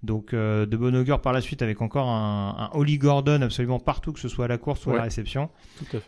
Donc 0.05 0.33
euh, 0.33 0.65
de 0.65 0.77
bon 0.77 0.95
augure 0.95 1.21
par 1.21 1.33
la 1.33 1.41
suite 1.41 1.61
avec 1.61 1.83
encore 1.83 2.09
un, 2.09 2.55
un 2.57 2.79
Holly 2.79 2.99
Gordon 2.99 3.43
absolument 3.43 3.81
partout, 3.81 4.13
que 4.13 4.21
ce 4.21 4.29
soit 4.29 4.45
à 4.45 4.49
la 4.49 4.57
course 4.57 4.87
ou 4.87 4.91
à 4.93 4.97
la 4.97 5.03
réception. 5.03 5.51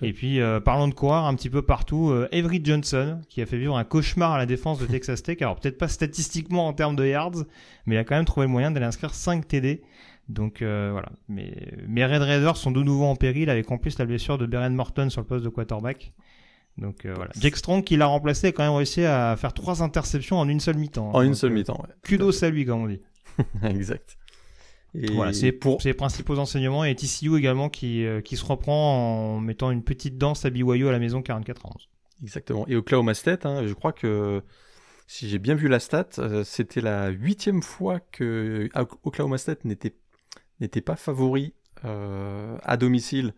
Et 0.01 0.13
puis 0.13 0.41
euh, 0.41 0.61
parlons 0.61 0.87
de 0.87 0.95
coureur 0.95 1.25
un 1.25 1.35
petit 1.35 1.51
peu 1.51 1.63
partout, 1.63 2.11
euh, 2.11 2.29
Avery 2.33 2.61
Johnson 2.63 3.21
qui 3.29 3.43
a 3.43 3.47
fait 3.47 3.59
vivre 3.59 3.77
un 3.77 3.83
cauchemar 3.83 4.33
à 4.33 4.39
la 4.39 4.47
défense 4.47 4.79
de 4.79 4.87
Texas 4.87 5.25
Tech. 5.25 5.39
Alors 5.41 5.57
peut-être 5.57 5.77
pas 5.77 5.89
statistiquement 5.89 6.69
en 6.69 6.73
termes 6.73 6.95
de 6.95 7.05
yards, 7.05 7.45
mais 7.87 7.97
il 7.97 7.99
a 7.99 8.05
quand 8.05 8.15
même 8.15 8.25
trouvé 8.25 8.47
le 8.47 8.53
moyen 8.53 8.71
d'aller 8.71 8.87
inscrire 8.87 9.13
5 9.13 9.49
TD. 9.49 9.83
Donc 10.29 10.59
voilà, 10.61 11.11
mais 11.29 11.53
mes 11.89 12.07
Red 12.07 12.23
Raiders 12.23 12.57
sont 12.57 12.71
de 12.71 12.85
nouveau 12.85 13.07
en 13.07 13.17
péril 13.17 13.51
avec 13.51 13.69
en 13.73 13.79
plus 13.79 13.99
la 13.99 14.05
blessure 14.05 14.39
de 14.39 14.47
Beren 14.47 14.73
Morton 14.73 15.11
sur 15.11 15.21
le 15.21 15.27
poste 15.27 15.45
de 15.45 15.49
quarterback. 15.49 16.13
Donc 16.79 17.05
voilà. 17.05 17.33
Jake 17.41 17.57
Strong 17.57 17.83
qui 17.83 17.97
l'a 17.97 18.07
remplacé 18.07 18.47
a 18.47 18.53
quand 18.53 18.63
même 18.63 18.75
réussi 18.75 19.05
à 19.05 19.35
faire 19.37 19.53
trois 19.53 19.83
interceptions 19.83 20.39
en 20.39 20.49
une 20.49 20.61
seule 20.61 20.77
mi-temps. 20.77 21.11
En 21.13 21.23
une 21.23 21.35
seule 21.35 21.51
mi-temps, 21.51 21.81
ouais. 21.83 21.93
Kudos 22.05 22.45
à 22.45 22.51
lui 22.51 22.65
comme 22.65 22.83
on 22.83 22.87
dit. 22.87 23.01
exact. 23.65 24.17
Et 24.95 25.13
voilà, 25.13 25.33
c'est 25.33 25.53
pour 25.53 25.81
ses 25.81 25.95
principaux 25.95 26.39
enseignements 26.39 26.85
et 26.85 26.95
TCU 26.97 27.37
également 27.37 27.69
qui, 27.69 28.05
euh, 28.05 28.21
qui 28.21 28.37
se 28.37 28.45
reprend 28.45 29.37
en 29.37 29.41
mettant 29.41 29.71
une 29.71 29.85
petite 29.85 30.19
danse 30.19 30.45
à 30.45 30.51
BYU 30.51 30.89
à 30.89 30.93
la 30.93 30.99
maison 30.99 31.23
44 31.23 31.67
à 31.67 31.69
11. 31.69 31.89
Exactement. 32.23 32.67
Et 32.67 32.75
Oklahoma 32.75 33.15
State, 33.15 33.47
hein, 33.47 33.67
je 33.67 33.73
crois 33.73 33.93
que 33.93 34.43
si 35.07 35.29
j'ai 35.29 35.39
bien 35.39 35.55
vu 35.55 35.69
la 35.69 35.81
stat, 35.81 36.09
euh, 36.19 36.45
c'était 36.45 36.81
la 36.81 37.09
huitième 37.09 37.63
fois 37.63 38.01
que 38.01 38.69
Oklahoma 39.03 39.39
State 39.39 39.65
n'était 39.65 39.97
n'était 40.61 40.83
pas 40.83 40.97
favori 40.97 41.55
euh, 41.85 42.59
à 42.63 42.77
domicile 42.77 43.35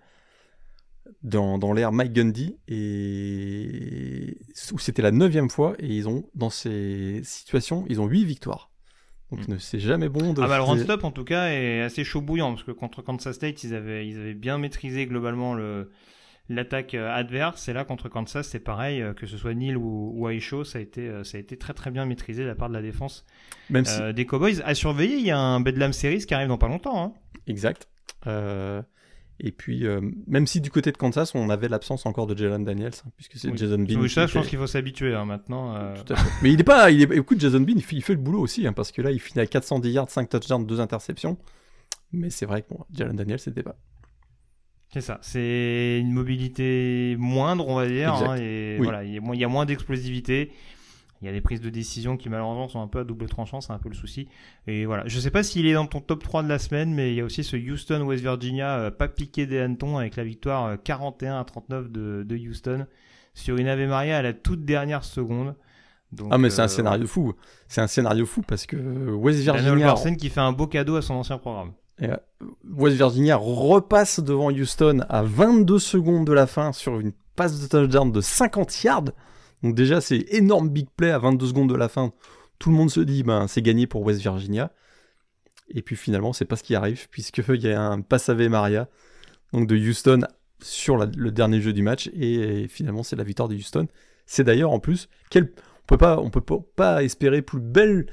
dans, 1.23 1.59
dans 1.59 1.73
l'ère 1.73 1.93
Mike 1.93 2.13
Gundy 2.13 2.59
et 2.67 4.39
où 4.73 4.79
c'était 4.79 5.03
la 5.03 5.13
neuvième 5.13 5.49
fois 5.49 5.75
et 5.79 5.87
ils 5.87 6.09
ont 6.09 6.29
dans 6.35 6.51
ces 6.51 7.21
situations 7.25 7.85
ils 7.89 8.01
ont 8.01 8.07
huit 8.07 8.25
victoires. 8.25 8.72
Donc 9.33 9.49
mm. 9.49 9.59
c'est 9.59 9.80
jamais 9.80 10.09
bon 10.09 10.33
de. 10.33 10.43
Ah 10.43 10.47
bah 10.47 10.59
le 10.59 10.62
run-stop 10.62 11.05
en 11.05 11.11
tout 11.11 11.24
cas 11.24 11.49
est 11.49 11.80
assez 11.80 12.05
chaud 12.05 12.20
bouillant 12.20 12.51
parce 12.53 12.64
que 12.64 12.70
contre 12.70 13.03
Kansas 13.03 13.35
State 13.35 13.64
ils 13.64 13.74
avaient 13.74 14.07
ils 14.07 14.18
avaient 14.18 14.35
bien 14.35 14.59
maîtrisé 14.59 15.07
globalement 15.07 15.55
le 15.55 15.91
l'attaque 16.49 16.95
euh, 16.95 17.11
adverse 17.11 17.68
et 17.68 17.72
là 17.72 17.85
contre 17.85 18.09
Kansas 18.09 18.47
c'est 18.49 18.61
pareil 18.61 19.01
euh, 19.01 19.14
que 19.14 19.26
ce 19.26 19.37
soit 19.37 19.55
Neil 19.55 19.76
ou, 19.76 20.12
ou 20.14 20.28
Aisho 20.28 20.64
ça 20.64 20.78
a 20.78 20.83
été 20.83 21.09
euh, 21.09 21.24
ça 21.24 21.39
a 21.39 21.41
été 21.41 21.57
très 21.57 21.72
très 21.72 21.91
bien 21.91 22.05
maîtrisé 22.05 22.43
de 22.43 22.49
la 22.49 22.55
part 22.55 22.68
de 22.68 22.74
la 22.74 22.83
défense 22.83 23.24
Même 23.70 23.85
des 24.14 24.26
Cowboys 24.26 24.61
à 24.64 24.74
surveiller 24.74 25.16
il 25.16 25.24
y 25.24 25.30
a 25.30 25.39
un 25.39 25.61
Bedlam 25.61 25.93
Series 25.93 26.26
qui 26.26 26.35
arrive 26.35 26.49
dans 26.49 26.59
pas 26.59 26.68
longtemps 26.68 27.03
hein. 27.03 27.12
exact 27.47 27.89
et 29.45 29.51
puis, 29.51 29.86
euh, 29.86 30.01
même 30.28 30.47
si 30.47 30.61
du 30.61 30.70
côté 30.70 30.93
de 30.93 30.97
Kansas, 30.97 31.34
on 31.34 31.51
avait 31.51 31.68
l'absence 31.68 32.07
encore 32.07 32.28
de 32.28 32.36
Jalen 32.36 32.62
Daniels, 32.62 32.93
hein, 33.05 33.11
puisque 33.16 33.36
c'est 33.36 33.55
Jason 33.57 33.80
Bean. 33.80 34.01
Oui, 34.01 34.09
ça, 34.09 34.28
je 34.28 34.34
pense 34.34 34.47
qu'il 34.47 34.59
faut 34.59 34.68
s'habituer 34.68 35.14
hein, 35.16 35.24
maintenant. 35.24 35.74
Euh. 35.74 35.97
Mais 36.43 36.53
il 36.53 36.61
est 36.61 36.64
pas. 36.64 36.93
Il 36.93 37.03
est... 37.03 37.16
Écoute, 37.16 37.40
Jason 37.40 37.61
Bean, 37.61 37.74
il 37.74 37.82
fait, 37.82 38.14
le 38.14 38.20
boulot 38.20 38.38
aussi, 38.38 38.68
hein, 38.68 38.72
parce 38.72 38.93
que 38.93 39.03
là, 39.03 39.11
il 39.11 39.18
finit 39.18 39.40
à 39.43 39.47
410 39.47 39.90
yards, 39.90 40.11
5 40.11 40.28
touchdowns, 40.28 40.64
2 40.64 40.80
interceptions. 40.80 41.38
Mais 42.12 42.30
c'est 42.30 42.47
vrai 42.47 42.62
que 42.62 42.68
bon, 42.70 42.84
Jalen 42.95 43.16
Daniels, 43.16 43.40
c'était 43.40 43.64
pas. 43.64 43.74
C'est 44.93 45.01
ça, 45.01 45.18
c'est 45.22 45.99
une 46.01 46.12
mobilité 46.12 47.16
moindre, 47.18 47.66
on 47.66 47.76
va 47.76 47.88
dire, 47.88 48.36
et 48.38 48.76
voilà, 48.76 49.03
il 49.03 49.14
y 49.14 49.45
a 49.45 49.49
moins 49.49 49.66
d'explosivité. 49.66 50.53
Il 51.23 51.27
y 51.27 51.29
a 51.29 51.33
des 51.33 51.41
prises 51.41 51.61
de 51.61 51.70
décision 51.70 52.16
qui 52.16 52.29
malheureusement 52.29 52.66
sont 52.66 52.83
un 52.83 52.89
peu 52.89 52.99
à 52.99 53.05
double 53.05 53.29
tranchant, 53.29 53.61
c'est 53.61 53.73
un 53.73 53.79
peu 53.79 53.89
le 53.89 53.95
souci. 53.95 54.27
Et 54.66 54.87
voilà, 54.87 55.05
je 55.07 55.20
sais 55.20 55.31
pas 55.31 55.45
s'il 55.45 55.66
est 55.66 55.75
dans 55.75 55.87
ton 55.87 56.01
top 56.01 56.20
3 56.25 56.43
de 56.43 56.49
la 56.49 56.59
semaine, 56.59 56.93
mais 56.93 57.12
il 57.12 57.14
y 57.14 57.20
a 57.20 57.25
aussi 57.25 57.45
ce 57.45 57.57
Houston 57.57 58.03
West 58.03 58.23
Virginia 58.23 58.77
euh, 58.79 58.91
pas 58.91 59.07
piqué 59.07 59.47
des 59.47 59.61
hannetons 59.61 59.99
avec 59.99 60.16
la 60.16 60.25
victoire 60.25 60.77
41 60.83 61.35
euh, 61.37 61.41
à 61.41 61.45
39 61.45 61.93
de, 61.93 62.25
de, 62.25 62.37
Houston 62.37 62.87
sur 63.35 63.57
une 63.57 63.68
Ave 63.68 63.87
Maria 63.87 64.18
à 64.18 64.23
la 64.23 64.33
toute 64.33 64.64
dernière 64.64 65.05
seconde. 65.05 65.55
Donc, 66.11 66.29
ah 66.33 66.39
mais 66.39 66.51
c'est 66.51 66.61
un 66.61 66.64
euh, 66.64 66.68
scénario 66.68 67.07
fou, 67.07 67.35
c'est 67.68 67.81
un 67.81 67.87
scénario 67.87 68.27
fou 68.27 68.43
parce 68.43 68.66
que 68.66 68.77
West 68.77 69.39
Virginia 69.39 69.95
qui 70.18 70.29
fait 70.29 70.41
un 70.41 70.53
beau 70.53 70.66
cadeau 70.66 70.97
à 70.97 71.03
son 71.03 71.14
ancien 71.14 71.39
programme. 71.39 71.73
West 72.68 72.97
Virginia 72.97 73.37
repasse 73.37 74.18
devant 74.18 74.51
Houston 74.51 75.05
à 75.09 75.23
22 75.23 75.79
secondes 75.79 76.27
de 76.27 76.33
la 76.33 76.49
fin 76.49 76.73
sur 76.73 76.99
une 76.99 77.12
passe 77.37 77.61
de 77.61 77.68
touchdown 77.68 78.11
de 78.11 78.20
50 78.20 78.83
yards. 78.83 79.05
Donc 79.63 79.75
déjà, 79.75 80.01
c'est 80.01 80.25
énorme 80.31 80.69
big 80.69 80.89
play 80.97 81.11
à 81.11 81.19
22 81.19 81.47
secondes 81.47 81.71
de 81.71 81.75
la 81.75 81.89
fin. 81.89 82.13
Tout 82.59 82.71
le 82.71 82.77
monde 82.77 82.91
se 82.91 83.01
dit, 83.01 83.23
ben, 83.23 83.47
c'est 83.49 83.63
gagné 83.63 83.87
pour 83.87 84.03
West 84.03 84.21
Virginia. 84.21 84.73
Et 85.69 85.83
puis 85.83 85.97
finalement, 85.97 86.33
c'est 86.33 86.45
pas 86.45 86.57
ce 86.57 86.63
qui 86.63 86.75
arrive, 86.75 87.09
puisqu'il 87.09 87.61
y 87.63 87.71
a 87.71 87.83
un 87.83 88.01
pass 88.01 88.29
à 88.29 88.35
Maria, 88.35 88.89
donc 89.53 89.67
de 89.67 89.77
Houston 89.77 90.21
sur 90.61 90.97
le 90.97 91.31
dernier 91.33 91.61
jeu 91.61 91.73
du 91.73 91.83
match, 91.83 92.09
et, 92.15 92.69
finalement, 92.69 93.03
c'est 93.03 93.17
la 93.17 93.25
victoire 93.25 93.49
de 93.49 93.55
Houston. 93.55 93.89
C'est 94.27 94.45
d'ailleurs, 94.45 94.71
en 94.71 94.79
plus, 94.79 95.09
quel, 95.29 95.45
on 95.45 95.87
peut 95.87 95.99
pas, 95.99 96.23
peut 96.31 96.61
pas 96.77 97.03
espérer 97.03 97.43
plus 97.43 97.61
belle 97.61 98.07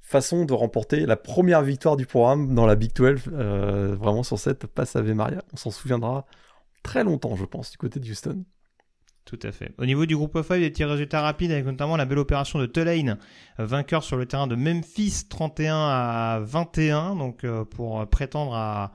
façon 0.00 0.44
de 0.44 0.52
remporter 0.52 1.06
la 1.06 1.16
première 1.16 1.62
victoire 1.62 1.96
du 1.96 2.06
programme 2.06 2.54
dans 2.54 2.66
la 2.66 2.74
Big 2.74 2.92
12, 2.92 3.22
euh, 3.32 3.94
vraiment 3.94 4.22
sur 4.22 4.38
cette 4.38 4.66
passe 4.66 4.96
à 4.96 5.02
Maria. 5.02 5.42
On 5.52 5.56
s'en 5.56 5.70
souviendra 5.70 6.26
très 6.82 7.04
longtemps, 7.04 7.36
je 7.36 7.44
pense, 7.44 7.70
du 7.70 7.78
côté 7.78 8.00
de 8.00 8.10
Houston. 8.10 8.44
Tout 9.24 9.38
à 9.44 9.52
fait. 9.52 9.72
Au 9.78 9.86
niveau 9.86 10.04
du 10.04 10.16
groupe 10.16 10.34
of 10.34 10.48
5, 10.48 10.58
des 10.58 10.70
petits 10.70 10.84
résultats 10.84 11.22
rapides 11.22 11.52
avec 11.52 11.64
notamment 11.64 11.96
la 11.96 12.04
belle 12.04 12.18
opération 12.18 12.58
de 12.58 12.66
Tulane, 12.66 13.18
euh, 13.60 13.66
vainqueur 13.66 14.02
sur 14.02 14.16
le 14.16 14.26
terrain 14.26 14.48
de 14.48 14.56
Memphis 14.56 15.26
31 15.28 15.74
à 15.74 16.40
21, 16.42 17.14
donc 17.14 17.44
euh, 17.44 17.64
pour 17.64 18.04
prétendre 18.08 18.54
à, 18.54 18.92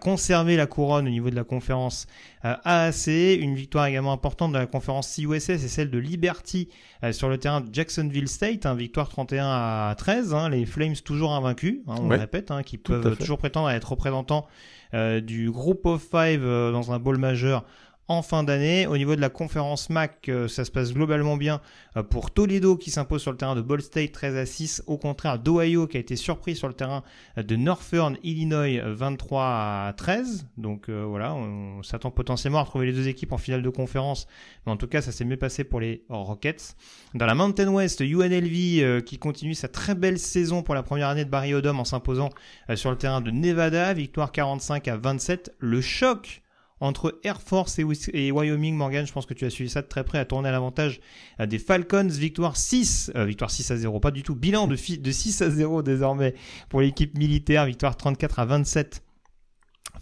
conserver 0.00 0.56
la 0.56 0.66
couronne 0.66 1.06
au 1.06 1.10
niveau 1.10 1.30
de 1.30 1.36
la 1.36 1.44
conférence 1.44 2.08
euh, 2.44 2.56
AAC. 2.64 3.38
Une 3.38 3.54
victoire 3.54 3.86
également 3.86 4.12
importante 4.12 4.52
de 4.52 4.58
la 4.58 4.66
conférence 4.66 5.14
CUSS 5.14 5.50
et 5.50 5.58
celle 5.58 5.90
de 5.90 5.98
Liberty 5.98 6.68
sur 7.12 7.28
le 7.28 7.38
terrain 7.38 7.60
de 7.60 7.72
Jacksonville 7.72 8.26
State, 8.26 8.66
hein, 8.66 8.74
victoire 8.74 9.08
31 9.08 9.46
à 9.46 9.94
13. 9.96 10.34
Hein, 10.34 10.48
les 10.48 10.66
Flames 10.66 10.96
toujours 11.04 11.34
invaincus, 11.34 11.82
hein, 11.86 11.96
on 12.00 12.08
le 12.08 12.16
répète, 12.16 12.50
qui 12.64 12.78
peuvent 12.78 13.16
toujours 13.16 13.38
prétendre 13.38 13.68
à 13.68 13.76
être 13.76 13.90
représentants 13.90 14.48
du 14.92 15.50
groupe 15.52 15.86
of 15.86 16.02
5 16.10 16.40
dans 16.40 16.90
un 16.90 16.98
bowl 16.98 17.18
majeur 17.18 17.64
en 18.08 18.22
fin 18.22 18.44
d'année. 18.44 18.86
Au 18.86 18.96
niveau 18.96 19.16
de 19.16 19.20
la 19.20 19.28
conférence 19.28 19.90
MAC, 19.90 20.28
euh, 20.28 20.48
ça 20.48 20.64
se 20.64 20.70
passe 20.70 20.92
globalement 20.92 21.36
bien 21.36 21.60
euh, 21.96 22.02
pour 22.02 22.30
Toledo 22.30 22.76
qui 22.76 22.90
s'impose 22.90 23.22
sur 23.22 23.32
le 23.32 23.36
terrain 23.36 23.56
de 23.56 23.60
Ball 23.60 23.82
State 23.82 24.12
13 24.12 24.36
à 24.36 24.46
6, 24.46 24.84
au 24.86 24.96
contraire 24.96 25.38
d'Ohio 25.38 25.86
qui 25.86 25.96
a 25.96 26.00
été 26.00 26.16
surpris 26.16 26.54
sur 26.54 26.68
le 26.68 26.74
terrain 26.74 27.02
euh, 27.38 27.42
de 27.42 27.56
Northern 27.56 28.16
Illinois 28.22 28.80
23 28.84 29.42
à 29.42 29.94
13. 29.96 30.46
Donc 30.56 30.88
voilà, 30.88 31.34
on 31.34 31.82
s'attend 31.82 32.10
potentiellement 32.10 32.58
à 32.58 32.62
retrouver 32.62 32.86
les 32.86 32.92
deux 32.92 33.08
équipes 33.08 33.32
en 33.32 33.38
finale 33.38 33.62
de 33.62 33.70
conférence, 33.70 34.26
mais 34.64 34.72
en 34.72 34.76
tout 34.76 34.86
cas 34.86 35.02
ça 35.02 35.12
s'est 35.12 35.24
mieux 35.24 35.36
passé 35.36 35.64
pour 35.64 35.80
les 35.80 36.04
Rockets. 36.08 36.76
Dans 37.14 37.26
la 37.26 37.34
Mountain 37.34 37.68
West, 37.68 38.00
UNLV 38.00 39.02
qui 39.02 39.18
continue 39.18 39.54
sa 39.54 39.68
très 39.68 39.94
belle 39.94 40.18
saison 40.18 40.62
pour 40.62 40.74
la 40.74 40.82
première 40.82 41.08
année 41.08 41.24
de 41.24 41.30
Barry 41.30 41.54
Odom 41.54 41.78
en 41.78 41.84
s'imposant 41.84 42.30
sur 42.74 42.90
le 42.90 42.96
terrain 42.96 43.20
de 43.20 43.30
Nevada, 43.30 43.92
victoire 43.92 44.32
45 44.32 44.88
à 44.88 44.96
27. 44.96 45.54
Le 45.58 45.80
choc 45.80 46.42
entre 46.80 47.18
Air 47.24 47.40
Force 47.40 47.78
et, 47.78 48.30
Wyoming, 48.30 48.74
Morgan, 48.74 49.06
je 49.06 49.12
pense 49.12 49.26
que 49.26 49.34
tu 49.34 49.44
as 49.44 49.50
suivi 49.50 49.70
ça 49.70 49.82
de 49.82 49.86
très 49.86 50.04
près, 50.04 50.18
à 50.18 50.24
tourner 50.24 50.48
à 50.48 50.52
l'avantage 50.52 51.00
euh, 51.40 51.46
des 51.46 51.58
Falcons, 51.58 52.08
victoire 52.08 52.56
6, 52.56 53.12
euh, 53.16 53.24
victoire 53.24 53.50
6 53.50 53.70
à 53.70 53.76
0, 53.76 54.00
pas 54.00 54.10
du 54.10 54.22
tout, 54.22 54.34
bilan 54.34 54.66
de, 54.66 54.76
de 54.76 55.10
6 55.10 55.42
à 55.42 55.50
0 55.50 55.82
désormais 55.82 56.34
pour 56.68 56.80
l'équipe 56.80 57.16
militaire, 57.16 57.66
victoire 57.66 57.96
34 57.96 58.38
à 58.38 58.44
27 58.44 59.02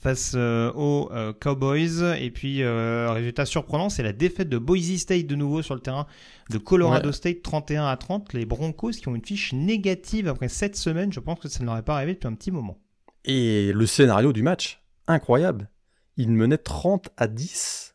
face 0.05 0.35
euh, 0.37 0.70
aux 0.75 1.11
euh, 1.12 1.33
Cowboys. 1.33 2.14
Et 2.20 2.31
puis, 2.31 2.62
euh, 2.62 3.11
résultat 3.11 3.47
surprenant, 3.47 3.89
c'est 3.89 4.03
la 4.03 4.12
défaite 4.12 4.49
de 4.49 4.59
Boise 4.59 4.97
State 4.97 5.27
de 5.27 5.35
nouveau 5.35 5.62
sur 5.62 5.75
le 5.75 5.81
terrain 5.81 6.07
de 6.51 6.59
Colorado 6.59 7.11
State 7.11 7.43
31 7.43 7.87
à 7.87 7.97
30. 7.97 8.35
Les 8.35 8.45
Broncos 8.45 8.91
qui 8.93 9.09
ont 9.09 9.14
une 9.14 9.25
fiche 9.25 9.53
négative 9.53 10.29
après 10.29 10.49
7 10.49 10.77
semaines, 10.77 11.12
je 11.12 11.20
pense 11.20 11.39
que 11.41 11.49
ça 11.49 11.61
ne 11.61 11.66
leur 11.66 11.79
est 11.79 11.83
pas 11.83 11.97
arrivé 11.97 12.14
depuis 12.14 12.29
un 12.29 12.35
petit 12.35 12.51
moment. 12.51 12.79
Et 13.25 13.72
le 13.72 13.87
scénario 13.87 14.33
du 14.35 14.43
match, 14.43 14.83
incroyable. 15.07 15.70
Ils 16.17 16.31
menaient 16.31 16.59
30 16.59 17.11
à 17.17 17.27
10 17.27 17.95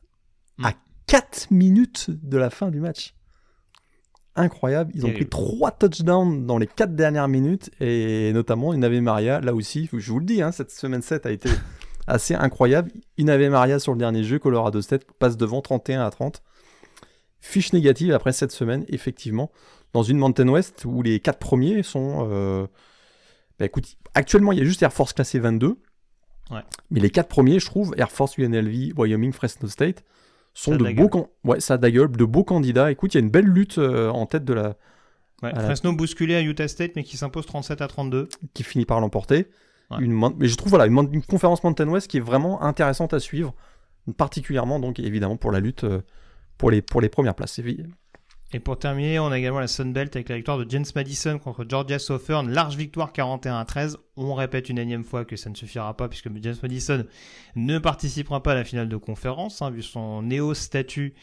à 0.64 0.74
4 1.08 1.48
minutes 1.52 2.08
de 2.10 2.38
la 2.38 2.50
fin 2.50 2.70
du 2.70 2.80
match. 2.80 3.16
Incroyable. 4.36 4.92
Ils 4.96 5.02
ont 5.06 5.10
Terrible. 5.10 5.30
pris 5.30 5.44
3 5.58 5.72
touchdowns 5.72 6.46
dans 6.46 6.58
les 6.58 6.68
4 6.68 6.96
dernières 6.96 7.28
minutes. 7.28 7.72
Et 7.80 8.32
notamment, 8.34 8.74
une 8.74 8.84
Ave 8.84 9.02
Maria, 9.02 9.42
là 9.42 9.54
aussi, 9.54 9.90
je 9.92 10.12
vous 10.12 10.20
le 10.20 10.26
dis, 10.26 10.42
hein, 10.42 10.52
cette 10.52 10.72
semaine 10.72 11.02
7 11.02 11.26
a 11.26 11.32
été 11.32 11.50
assez 12.08 12.36
incroyable. 12.36 12.92
Une 13.18 13.30
Ave 13.30 13.50
Maria 13.50 13.80
sur 13.80 13.92
le 13.94 13.98
dernier 13.98 14.24
jeu, 14.24 14.40
Colorado 14.40 14.82
State 14.82 15.06
passe 15.20 15.36
devant 15.36 15.62
31 15.62 16.02
à 16.06 16.10
30. 16.12 16.42
Fiche 17.42 17.74
négative 17.74 18.14
après 18.14 18.34
cette 18.34 18.52
semaine, 18.52 18.86
effectivement, 18.90 19.52
dans 19.94 20.04
une 20.04 20.18
Mountain 20.18 20.48
West 20.50 20.84
où 20.86 21.02
les 21.02 21.20
4 21.20 21.40
premiers 21.40 21.84
sont. 21.84 22.28
euh, 22.32 22.68
bah, 23.58 23.66
écoute, 23.66 23.98
actuellement, 24.14 24.52
il 24.52 24.60
y 24.60 24.62
a 24.62 24.66
juste 24.66 24.84
Air 24.84 24.94
Force 24.94 25.14
classé 25.14 25.40
22. 25.40 25.78
Ouais. 26.52 26.62
Mais 26.92 27.00
les 27.00 27.10
4 27.10 27.28
premiers, 27.28 27.60
je 27.60 27.66
trouve, 27.66 27.94
Air 27.98 28.12
Force, 28.12 28.38
UNLV, 28.38 28.94
Wyoming, 28.98 29.32
Fresno 29.34 29.68
State, 29.68 30.04
sont 30.54 30.72
Ça 30.72 30.78
de 30.78 30.84
de 30.84 30.90
la 30.90 30.94
beaux, 30.96 31.10
can- 31.10 31.30
ouais, 31.44 31.60
ça 31.60 31.76
a 31.76 31.78
de 31.78 31.84
la 31.84 31.92
gueule, 31.92 32.12
de 32.12 32.26
beaux 32.26 32.44
candidats. 32.44 32.92
Écoute, 32.92 33.14
il 33.14 33.18
y 33.18 33.22
a 33.22 33.24
une 33.24 33.30
belle 33.30 33.46
lutte 33.46 33.78
euh, 33.78 34.10
en 34.10 34.26
tête 34.26 34.46
de 34.46 34.54
la 34.54 34.76
Ouais. 35.42 35.54
Fresno 35.56 35.94
bousculé 35.94 36.36
à 36.36 36.42
Utah 36.42 36.68
State, 36.68 36.92
mais 36.98 37.04
qui 37.06 37.16
s'impose 37.16 37.46
37 37.46 37.82
à 37.82 37.88
32. 37.88 38.28
qui 38.54 38.64
finit 38.64 38.84
par 38.86 39.00
l'emporter. 39.00 39.48
Ouais. 39.90 39.98
Une 40.02 40.12
mon- 40.12 40.36
mais 40.38 40.48
je 40.48 40.56
trouve 40.58 40.70
voilà 40.72 40.86
une, 40.86 40.98
une 41.14 41.24
conférence 41.24 41.64
Mountain 41.64 41.88
West 41.88 42.08
qui 42.08 42.18
est 42.18 42.22
vraiment 42.22 42.62
intéressante 42.62 43.14
à 43.14 43.20
suivre, 43.22 43.56
particulièrement 44.18 44.80
donc 44.80 45.00
évidemment 45.00 45.38
pour 45.38 45.52
la 45.52 45.60
lutte 45.60 45.84
euh, 45.84 46.02
pour 46.58 46.72
les 46.72 46.82
pour 46.82 47.00
les 47.02 47.10
premières 47.10 47.36
places. 47.36 47.60
Et 48.52 48.60
pour 48.60 48.80
terminer, 48.80 49.20
on 49.20 49.28
a 49.28 49.38
également 49.38 49.60
la 49.60 49.68
Sun 49.68 49.94
Belt 49.94 50.16
avec 50.16 50.28
la 50.28 50.36
victoire 50.36 50.58
de 50.58 50.66
James 50.70 50.86
Madison 50.96 51.38
contre 51.38 51.66
Georgia 51.70 52.00
Southern. 52.00 52.50
Large 52.50 52.78
victoire 52.78 53.14
41 53.14 53.60
à 53.60 53.66
13. 53.66 53.98
On 54.18 54.34
répète 54.34 54.70
une 54.70 54.80
énième 54.80 55.04
fois 55.04 55.24
que 55.24 55.36
ça 55.36 55.52
ne 55.52 55.56
suffira 55.56 55.96
pas 55.96 56.10
puisque 56.10 56.30
James 56.42 56.56
Madison 56.64 57.06
ne 57.56 57.78
participera 57.78 58.42
pas 58.42 58.54
à 58.54 58.56
la 58.56 58.64
finale 58.64 58.90
de 58.90 58.98
conférence, 58.98 59.62
hein, 59.62 59.70
vu 59.70 59.84
son 59.84 60.24
néo-statut 60.24 61.14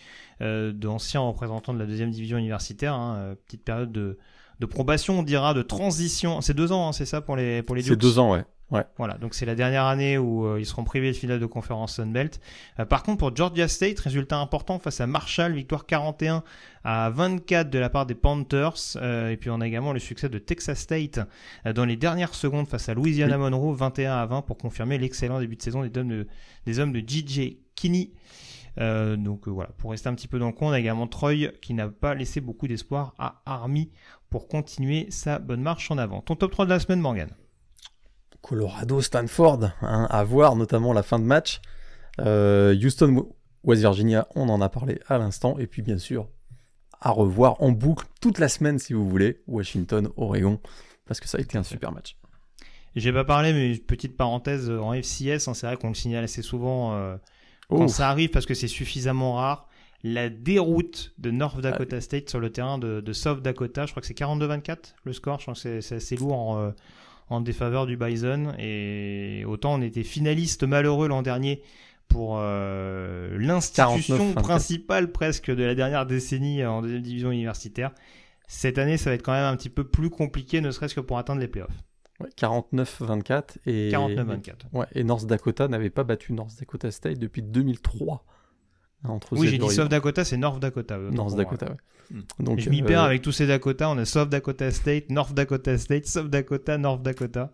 euh, 0.40 0.72
d'ancien 0.72 1.20
représentant 1.20 1.74
de 1.74 1.80
la 1.80 1.86
deuxième 1.86 2.12
division 2.12 2.38
universitaire. 2.38 2.94
hein, 2.94 3.16
euh, 3.18 3.34
petite 3.34 3.64
période 3.64 3.90
de, 3.90 4.18
de 4.60 4.66
probation, 4.66 5.18
on 5.18 5.22
dira, 5.24 5.52
de 5.52 5.62
transition. 5.62 6.40
C'est 6.42 6.54
deux 6.54 6.70
ans, 6.70 6.88
hein, 6.88 6.92
c'est 6.92 7.06
ça 7.06 7.20
pour 7.22 7.34
les, 7.34 7.60
pour 7.64 7.74
les 7.74 7.82
C'est 7.82 7.90
Dukes 7.90 8.00
deux 8.02 8.20
ans, 8.20 8.32
ouais. 8.34 8.44
Ouais. 8.70 8.82
Voilà, 8.98 9.14
donc 9.14 9.34
c'est 9.34 9.46
la 9.46 9.54
dernière 9.54 9.84
année 9.84 10.18
où 10.18 10.44
euh, 10.44 10.58
ils 10.58 10.66
seront 10.66 10.82
privés 10.82 11.12
de 11.12 11.16
finale 11.16 11.38
de 11.38 11.46
conférence 11.46 11.94
Sunbelt. 11.96 12.40
Euh, 12.80 12.84
par 12.84 13.04
contre, 13.04 13.18
pour 13.18 13.34
Georgia 13.34 13.68
State, 13.68 14.00
résultat 14.00 14.38
important 14.38 14.80
face 14.80 15.00
à 15.00 15.06
Marshall, 15.06 15.52
victoire 15.52 15.86
41 15.86 16.42
à 16.82 17.10
24 17.10 17.70
de 17.70 17.78
la 17.78 17.90
part 17.90 18.06
des 18.06 18.16
Panthers. 18.16 18.96
Euh, 18.96 19.30
et 19.30 19.36
puis 19.36 19.50
on 19.50 19.60
a 19.60 19.66
également 19.66 19.92
le 19.92 20.00
succès 20.00 20.28
de 20.28 20.38
Texas 20.38 20.80
State 20.80 21.20
euh, 21.64 21.72
dans 21.72 21.84
les 21.84 21.96
dernières 21.96 22.34
secondes 22.34 22.66
face 22.66 22.88
à 22.88 22.94
Louisiana 22.94 23.38
Monroe, 23.38 23.72
21 23.72 24.16
à 24.16 24.26
20 24.26 24.42
pour 24.42 24.58
confirmer 24.58 24.98
l'excellent 24.98 25.38
début 25.38 25.56
de 25.56 25.62
saison 25.62 25.82
des 25.84 25.98
hommes 25.98 26.08
de, 26.08 26.26
des 26.64 26.78
hommes 26.80 26.92
de 26.92 27.00
JJ 27.00 27.58
Kinney. 27.76 28.12
Euh, 28.78 29.16
donc 29.16 29.48
euh, 29.48 29.50
voilà, 29.50 29.70
pour 29.78 29.92
rester 29.92 30.08
un 30.08 30.14
petit 30.14 30.28
peu 30.28 30.38
dans 30.38 30.46
le 30.46 30.52
coin, 30.52 30.70
on 30.70 30.72
a 30.72 30.80
également 30.80 31.06
Troy 31.06 31.48
qui 31.62 31.72
n'a 31.72 31.88
pas 31.88 32.14
laissé 32.14 32.40
beaucoup 32.40 32.68
d'espoir 32.68 33.14
à 33.18 33.42
Army 33.46 33.90
pour 34.28 34.48
continuer 34.48 35.06
sa 35.10 35.38
bonne 35.38 35.62
marche 35.62 35.90
en 35.90 35.98
avant. 35.98 36.20
Ton 36.20 36.36
top 36.36 36.50
3 36.50 36.64
de 36.66 36.70
la 36.70 36.80
semaine, 36.80 37.00
Morgan? 37.00 37.30
Colorado, 38.46 39.00
Stanford, 39.00 39.72
hein, 39.82 40.06
à 40.08 40.22
voir 40.22 40.54
notamment 40.54 40.92
la 40.92 41.02
fin 41.02 41.18
de 41.18 41.24
match. 41.24 41.60
Euh, 42.20 42.76
Houston, 42.76 43.26
West 43.64 43.80
Virginia, 43.80 44.28
on 44.36 44.48
en 44.48 44.60
a 44.60 44.68
parlé 44.68 45.00
à 45.08 45.18
l'instant. 45.18 45.58
Et 45.58 45.66
puis 45.66 45.82
bien 45.82 45.98
sûr, 45.98 46.28
à 47.00 47.10
revoir 47.10 47.60
en 47.60 47.72
boucle 47.72 48.06
toute 48.20 48.38
la 48.38 48.48
semaine 48.48 48.78
si 48.78 48.92
vous 48.92 49.08
voulez, 49.08 49.42
Washington, 49.48 50.10
Oregon, 50.16 50.60
parce 51.06 51.18
que 51.18 51.26
ça 51.26 51.38
a 51.38 51.40
été 51.40 51.58
un 51.58 51.64
super 51.64 51.90
match. 51.90 52.16
J'ai 52.94 53.12
pas 53.12 53.24
parlé, 53.24 53.52
mais 53.52 53.72
une 53.74 53.78
petite 53.80 54.16
parenthèse 54.16 54.70
euh, 54.70 54.78
en 54.80 54.92
FCS, 54.94 55.48
hein, 55.48 55.54
c'est 55.54 55.66
vrai 55.66 55.76
qu'on 55.76 55.88
le 55.88 55.94
signale 55.94 56.22
assez 56.24 56.42
souvent 56.42 56.94
euh, 56.94 57.16
quand 57.68 57.88
ça 57.88 58.08
arrive 58.10 58.30
parce 58.30 58.46
que 58.46 58.54
c'est 58.54 58.68
suffisamment 58.68 59.34
rare. 59.34 59.68
La 60.04 60.28
déroute 60.28 61.14
de 61.18 61.32
North 61.32 61.60
Dakota 61.60 62.00
State 62.00 62.30
sur 62.30 62.38
le 62.38 62.50
terrain 62.52 62.78
de, 62.78 63.00
de 63.00 63.12
South 63.12 63.42
Dakota, 63.42 63.86
je 63.86 63.90
crois 63.90 64.02
que 64.02 64.06
c'est 64.06 64.16
42-24 64.16 64.94
le 65.02 65.12
score, 65.12 65.38
je 65.40 65.42
crois 65.46 65.54
que 65.54 65.80
c'est- 65.80 65.96
assez 65.96 66.16
lourd 66.16 66.38
en, 66.38 66.72
en 67.28 67.40
défaveur 67.40 67.86
du 67.86 67.96
Bison. 67.96 68.52
Et 68.58 69.44
autant 69.46 69.74
on 69.74 69.82
était 69.82 70.02
finaliste 70.02 70.62
malheureux 70.64 71.08
l'an 71.08 71.22
dernier 71.22 71.62
pour 72.08 72.38
euh, 72.38 73.36
l'institution 73.38 74.16
49-24. 74.16 74.34
principale 74.34 75.12
presque 75.12 75.50
de 75.50 75.64
la 75.64 75.74
dernière 75.74 76.06
décennie 76.06 76.64
en 76.64 76.82
deuxième 76.82 77.02
division 77.02 77.30
universitaire. 77.30 77.92
Cette 78.48 78.78
année, 78.78 78.96
ça 78.96 79.10
va 79.10 79.14
être 79.14 79.24
quand 79.24 79.32
même 79.32 79.44
un 79.44 79.56
petit 79.56 79.70
peu 79.70 79.84
plus 79.84 80.08
compliqué, 80.08 80.60
ne 80.60 80.70
serait-ce 80.70 80.94
que 80.94 81.00
pour 81.00 81.18
atteindre 81.18 81.40
les 81.40 81.48
playoffs. 81.48 81.82
ouais, 82.20 82.28
49-24. 82.38 83.56
Et... 83.66 83.90
49-24. 83.90 84.52
Ouais, 84.72 84.86
et 84.94 85.02
North 85.02 85.26
Dakota 85.26 85.66
n'avait 85.66 85.90
pas 85.90 86.04
battu 86.04 86.32
North 86.32 86.56
Dakota 86.58 86.90
State 86.90 87.18
depuis 87.18 87.42
2003. 87.42 88.24
Entre 89.08 89.32
Oui, 89.36 89.48
j'ai 89.48 89.58
dit. 89.58 89.68
South 89.70 89.88
Dakota, 89.88 90.24
c'est 90.24 90.36
North 90.36 90.60
Dakota. 90.60 90.98
North 90.98 91.36
Dakota, 91.36 91.66
ouais. 91.70 91.76
Mm. 92.10 92.44
Donc, 92.44 92.58
Et 92.58 92.62
je 92.62 92.70
m'y 92.70 92.82
euh, 92.82 92.86
perds 92.86 93.02
avec 93.02 93.22
tous 93.22 93.32
ces 93.32 93.46
Dakota. 93.46 93.90
On 93.90 93.98
a 93.98 94.04
South 94.04 94.28
Dakota 94.28 94.70
State, 94.70 95.10
North 95.10 95.34
Dakota 95.34 95.76
State, 95.78 96.06
South 96.06 96.28
Dakota, 96.28 96.78
North 96.78 97.02
Dakota. 97.02 97.52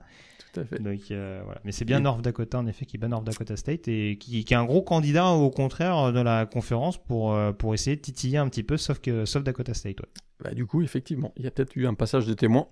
Tout 0.53 0.61
à 0.61 0.65
fait. 0.67 0.79
Donc 0.83 1.01
euh, 1.11 1.41
voilà. 1.45 1.61
Mais 1.65 1.73
c'est 1.73 1.87
bien 1.87 1.99
Et- 1.99 2.03
North 2.03 2.21
Dakota 2.21 2.59
en 2.59 2.67
effet 2.67 2.85
qui 2.85 2.99
bat 2.99 3.09
North 3.09 3.25
Dakota 3.25 3.57
State 3.57 3.89
et 3.89 4.19
qui, 4.19 4.45
qui 4.45 4.53
est 4.53 4.57
un 4.57 4.67
gros 4.67 4.83
candidat 4.83 5.29
au 5.31 5.49
contraire 5.51 6.13
de 6.13 6.21
la 6.21 6.45
conférence 6.45 6.99
pour 7.03 7.33
euh, 7.33 7.53
pour 7.53 7.73
essayer 7.73 7.97
de 7.97 8.03
titiller 8.03 8.37
un 8.37 8.49
petit 8.51 8.63
peu, 8.63 8.77
sauf 8.77 8.99
que 8.99 9.25
South 9.25 9.45
Dakota 9.45 9.73
State. 9.73 10.01
Ouais. 10.01 10.09
Bah, 10.45 10.51
du 10.53 10.67
coup, 10.67 10.83
effectivement, 10.83 11.33
il 11.37 11.45
y 11.45 11.47
a 11.47 11.51
peut-être 11.51 11.75
eu 11.77 11.87
un 11.87 11.95
passage 11.95 12.27
de 12.27 12.35
témoin, 12.35 12.67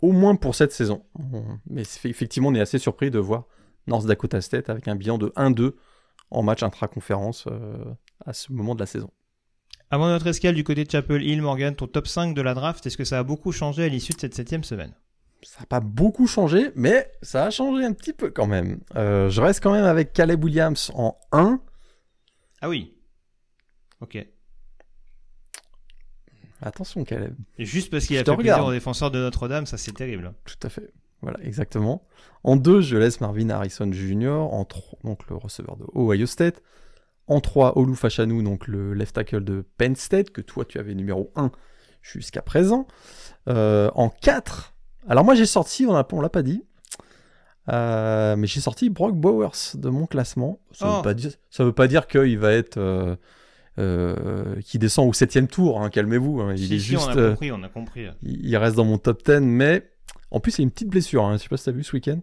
au 0.00 0.10
moins 0.10 0.34
pour 0.34 0.56
cette 0.56 0.72
saison. 0.72 1.04
On- 1.16 1.44
Mais 1.70 1.82
effectivement, 1.82 2.48
on 2.48 2.54
est 2.54 2.60
assez 2.60 2.78
surpris 2.78 3.12
de 3.12 3.20
voir 3.20 3.44
North 3.86 4.06
Dakota 4.06 4.40
State 4.40 4.68
avec 4.70 4.88
un 4.88 4.96
bilan 4.96 5.18
de 5.18 5.32
1-2 5.36 5.74
en 6.32 6.42
match 6.42 6.62
intra-conférence 6.62 7.44
euh, 7.46 7.84
à 8.24 8.32
ce 8.32 8.52
moment 8.52 8.74
de 8.74 8.80
la 8.80 8.86
saison. 8.86 9.10
Avant 9.90 10.08
notre 10.08 10.26
escale 10.26 10.54
du 10.54 10.64
côté 10.64 10.84
de 10.84 10.90
Chapel 10.90 11.22
Hill, 11.22 11.42
Morgan, 11.42 11.74
ton 11.74 11.86
top 11.86 12.06
5 12.08 12.34
de 12.34 12.40
la 12.40 12.54
draft, 12.54 12.86
est-ce 12.86 12.96
que 12.96 13.04
ça 13.04 13.18
a 13.18 13.22
beaucoup 13.22 13.52
changé 13.52 13.84
à 13.84 13.88
l'issue 13.88 14.14
de 14.14 14.20
cette 14.20 14.34
septième 14.34 14.64
semaine? 14.64 14.94
Ça 15.42 15.60
n'a 15.60 15.66
pas 15.66 15.80
beaucoup 15.80 16.26
changé, 16.26 16.70
mais 16.74 17.12
ça 17.20 17.46
a 17.46 17.50
changé 17.50 17.84
un 17.84 17.92
petit 17.92 18.12
peu 18.12 18.30
quand 18.30 18.46
même. 18.46 18.80
Euh, 18.96 19.28
je 19.28 19.40
reste 19.40 19.62
quand 19.62 19.72
même 19.72 19.84
avec 19.84 20.12
Caleb 20.12 20.42
Williams 20.42 20.90
en 20.94 21.18
1. 21.32 21.60
Ah 22.62 22.68
oui. 22.68 22.94
Ok. 24.00 24.24
Attention, 26.62 27.04
Caleb. 27.04 27.34
Et 27.58 27.64
juste 27.66 27.90
parce 27.90 28.06
qu'il 28.06 28.16
a 28.16 28.20
fait 28.20 28.24
plaisir 28.24 28.38
regarde. 28.38 28.68
aux 28.68 28.72
défenseurs 28.72 29.10
de 29.10 29.18
Notre-Dame, 29.18 29.66
ça 29.66 29.76
c'est 29.76 29.92
terrible. 29.92 30.32
Tout 30.44 30.66
à 30.66 30.68
fait. 30.68 30.92
Voilà, 31.22 31.38
exactement. 31.44 32.04
En 32.44 32.56
2, 32.56 32.80
je 32.80 32.96
laisse 32.96 33.20
Marvin 33.20 33.48
Harrison 33.50 33.90
Jr., 33.92 34.28
en 34.30 34.66
donc 35.04 35.20
le 35.30 35.36
receveur 35.36 35.76
de 35.76 35.84
Ohio 35.94 36.26
State. 36.26 36.62
En 37.28 37.40
3, 37.40 37.78
Olu 37.78 37.94
Fashanu, 37.94 38.42
donc 38.42 38.66
le 38.66 38.92
left 38.94 39.14
tackle 39.14 39.44
de 39.44 39.64
Penn 39.78 39.94
State, 39.94 40.30
que 40.30 40.40
toi 40.40 40.64
tu 40.64 40.78
avais 40.80 40.94
numéro 40.94 41.30
1 41.36 41.52
jusqu'à 42.02 42.42
présent. 42.42 42.88
Euh, 43.48 43.90
en 43.94 44.08
4, 44.08 44.74
alors 45.08 45.24
moi 45.24 45.34
j'ai 45.36 45.46
sorti, 45.46 45.86
on 45.86 45.92
l'a 45.92 46.06
on 46.12 46.20
l'a 46.20 46.28
pas 46.28 46.42
dit, 46.42 46.64
euh, 47.68 48.34
mais 48.36 48.46
j'ai 48.48 48.60
sorti 48.60 48.90
Brock 48.90 49.14
Bowers 49.14 49.74
de 49.74 49.88
mon 49.88 50.06
classement. 50.06 50.58
Ça 50.72 50.86
Oh. 50.88 50.96
veut 50.96 51.02
pas 51.02 51.14
dire, 51.14 51.30
ça 51.50 51.64
veut 51.64 51.72
pas 51.72 51.86
dire 51.86 52.06
qu'il 52.06 52.38
va 52.38 52.52
être. 52.52 52.76
Euh, 52.78 53.16
euh, 53.78 54.60
qui 54.60 54.78
descend 54.78 55.08
au 55.08 55.14
septième 55.14 55.46
tour, 55.48 55.80
hein, 55.80 55.88
calmez-vous. 55.88 56.42
hein, 56.42 56.52
il 56.52 56.58
Si, 56.58 56.74
est 56.74 56.78
si, 56.78 56.84
juste. 56.88 57.08
on 57.08 57.18
a 57.18 57.28
compris, 57.30 57.52
on 57.52 57.62
a 57.62 57.68
compris. 57.70 58.06
il 58.22 58.46
il 58.46 58.56
reste 58.58 58.76
dans 58.76 58.84
mon 58.84 58.98
top 58.98 59.22
10, 59.24 59.40
mais 59.40 59.90
en 60.32 60.40
plus, 60.40 60.58
il 60.58 60.58
y 60.58 60.62
a 60.62 60.64
une 60.64 60.70
petite 60.70 60.88
blessure. 60.88 61.24
Hein. 61.24 61.36
Je 61.36 61.42
sais 61.42 61.48
pas 61.48 61.56
si 61.56 61.64
t'as 61.66 61.72
vu 61.72 61.84
ce 61.84 61.92
week-end. 61.92 62.20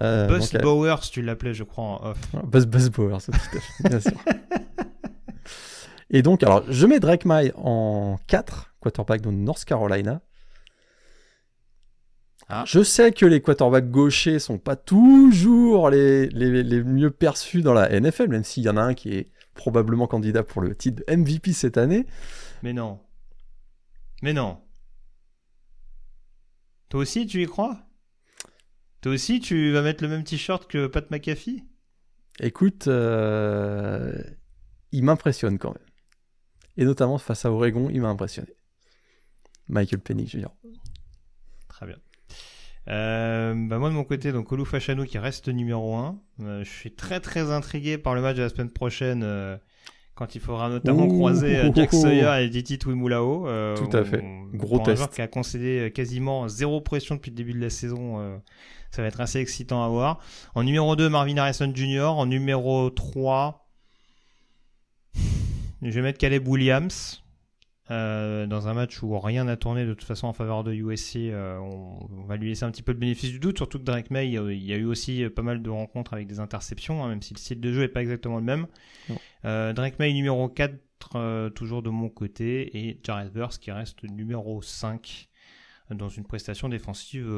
Euh, 0.00 0.26
Buzz 0.26 0.52
donc, 0.52 0.60
euh, 0.60 0.62
Bowers, 0.64 1.00
tu 1.10 1.20
l'appelais, 1.20 1.52
je 1.52 1.64
crois, 1.64 1.84
en 1.84 2.10
off. 2.10 2.18
Buzz 2.44 2.66
Buzz 2.66 2.90
Bowers, 2.90 3.18
tout 3.24 3.32
à 3.32 3.38
fait, 3.38 3.88
bien 3.88 4.00
sûr. 4.00 4.12
Et 6.10 6.22
donc, 6.22 6.42
alors, 6.42 6.64
je 6.68 6.86
mets 6.86 7.00
Drake 7.00 7.24
May 7.24 7.52
en 7.56 8.18
4, 8.28 8.74
quarterback 8.80 9.20
de 9.20 9.30
North 9.30 9.64
Carolina. 9.64 10.20
Ah. 12.48 12.64
Je 12.66 12.82
sais 12.82 13.10
que 13.10 13.26
les 13.26 13.40
quarterbacks 13.40 13.90
gauchers 13.90 14.38
sont 14.38 14.58
pas 14.58 14.76
toujours 14.76 15.90
les, 15.90 16.28
les, 16.28 16.62
les 16.62 16.82
mieux 16.82 17.10
perçus 17.10 17.62
dans 17.62 17.72
la 17.72 17.88
NFL, 17.88 18.28
même 18.28 18.44
s'il 18.44 18.62
y 18.64 18.68
en 18.68 18.76
a 18.76 18.82
un 18.82 18.94
qui 18.94 19.14
est 19.14 19.30
probablement 19.54 20.06
candidat 20.06 20.42
pour 20.42 20.60
le 20.60 20.74
titre 20.74 21.02
de 21.06 21.16
MVP 21.16 21.52
cette 21.52 21.78
année. 21.78 22.06
Mais 22.62 22.72
non. 22.72 23.00
Mais 24.22 24.32
non. 24.32 24.58
Toi 26.94 27.02
aussi, 27.02 27.26
tu 27.26 27.42
y 27.42 27.46
crois? 27.46 27.76
Toi 29.00 29.14
aussi, 29.14 29.40
tu 29.40 29.72
vas 29.72 29.82
mettre 29.82 30.04
le 30.04 30.08
même 30.08 30.22
t-shirt 30.22 30.70
que 30.70 30.86
Pat 30.86 31.10
McAfee? 31.10 31.64
Écoute, 32.38 32.86
euh, 32.86 34.16
il 34.92 35.02
m'impressionne 35.02 35.58
quand 35.58 35.74
même. 35.74 35.88
Et 36.76 36.84
notamment 36.84 37.18
face 37.18 37.46
à 37.46 37.50
Oregon, 37.50 37.90
il 37.90 38.00
m'a 38.00 38.10
impressionné. 38.10 38.54
Michael 39.66 40.02
Penny 40.02 40.28
Jr. 40.28 40.50
Très 41.66 41.86
bien. 41.86 41.96
Euh, 42.86 43.54
bah 43.56 43.80
moi 43.80 43.88
de 43.88 43.94
mon 43.94 44.04
côté, 44.04 44.30
donc 44.30 44.52
Olu 44.52 44.64
Fashanu 44.64 45.04
qui 45.04 45.18
reste 45.18 45.48
numéro 45.48 45.96
1. 45.96 46.22
Euh, 46.42 46.62
je 46.62 46.70
suis 46.70 46.94
très 46.94 47.18
très 47.18 47.50
intrigué 47.50 47.98
par 47.98 48.14
le 48.14 48.20
match 48.20 48.36
de 48.36 48.42
la 48.42 48.50
semaine 48.50 48.70
prochaine 48.70 49.24
quand 50.14 50.34
il 50.34 50.40
faudra 50.40 50.68
notamment 50.68 51.04
Ouh, 51.06 51.16
croiser 51.18 51.56
euh, 51.56 51.70
Jack. 51.74 51.92
Sawyer 51.92 52.42
et 52.44 52.48
Diti 52.48 52.78
Twimulao. 52.78 53.48
Euh, 53.48 53.76
Tout 53.76 53.96
à 53.96 54.04
fait. 54.04 54.22
on- 54.22 54.56
Gros 54.56 54.76
pour 54.76 54.80
un 54.82 54.84
test. 54.84 54.96
joueur 54.98 55.10
qui 55.10 55.22
a 55.22 55.26
concédé 55.28 55.90
quasiment 55.94 56.46
zéro 56.48 56.80
pression 56.80 57.16
depuis 57.16 57.30
le 57.30 57.36
début 57.36 57.52
de 57.54 57.60
la 57.60 57.70
saison. 57.70 58.20
euh, 58.20 58.36
ça 58.92 59.02
va 59.02 59.08
être 59.08 59.20
assez 59.20 59.40
excitant 59.40 59.82
à 59.84 59.88
voir. 59.88 60.20
En 60.54 60.62
numéro 60.62 60.94
2, 60.94 61.08
Marvin 61.08 61.36
Harrison 61.36 61.72
Jr. 61.74 62.02
En 62.16 62.26
numéro 62.26 62.90
3, 62.90 63.66
je 65.82 65.90
vais 65.90 66.02
mettre 66.02 66.18
Caleb 66.18 66.46
Williams. 66.46 67.23
Euh, 67.90 68.46
dans 68.46 68.68
un 68.68 68.72
match 68.72 69.02
où 69.02 69.18
rien 69.18 69.44
n'a 69.44 69.56
tourné 69.56 69.84
de 69.84 69.92
toute 69.92 70.06
façon 70.06 70.26
en 70.26 70.32
faveur 70.32 70.64
de 70.64 70.72
USC, 70.72 71.16
euh, 71.16 71.58
on, 71.58 72.08
on 72.10 72.24
va 72.24 72.36
lui 72.36 72.48
laisser 72.48 72.64
un 72.64 72.70
petit 72.70 72.82
peu 72.82 72.92
le 72.92 72.98
bénéfice 72.98 73.30
du 73.30 73.38
doute, 73.38 73.58
surtout 73.58 73.78
que 73.78 73.84
Drake 73.84 74.10
May, 74.10 74.28
il 74.30 74.64
y 74.64 74.72
a 74.72 74.76
eu 74.76 74.86
aussi 74.86 75.28
pas 75.28 75.42
mal 75.42 75.62
de 75.62 75.68
rencontres 75.68 76.14
avec 76.14 76.26
des 76.26 76.40
interceptions, 76.40 77.04
hein, 77.04 77.08
même 77.08 77.20
si 77.20 77.34
le 77.34 77.38
style 77.38 77.60
de 77.60 77.72
jeu 77.72 77.82
est 77.82 77.88
pas 77.88 78.00
exactement 78.00 78.38
le 78.38 78.44
même. 78.44 78.66
Euh, 79.44 79.74
Drake 79.74 79.98
May 79.98 80.14
numéro 80.14 80.48
4, 80.48 80.74
euh, 81.16 81.50
toujours 81.50 81.82
de 81.82 81.90
mon 81.90 82.08
côté, 82.08 82.88
et 82.88 83.00
Jared 83.02 83.30
Verse 83.32 83.58
qui 83.58 83.70
reste 83.70 84.02
numéro 84.04 84.62
5 84.62 85.28
dans 85.90 86.08
une 86.08 86.24
prestation 86.24 86.70
défensive 86.70 87.30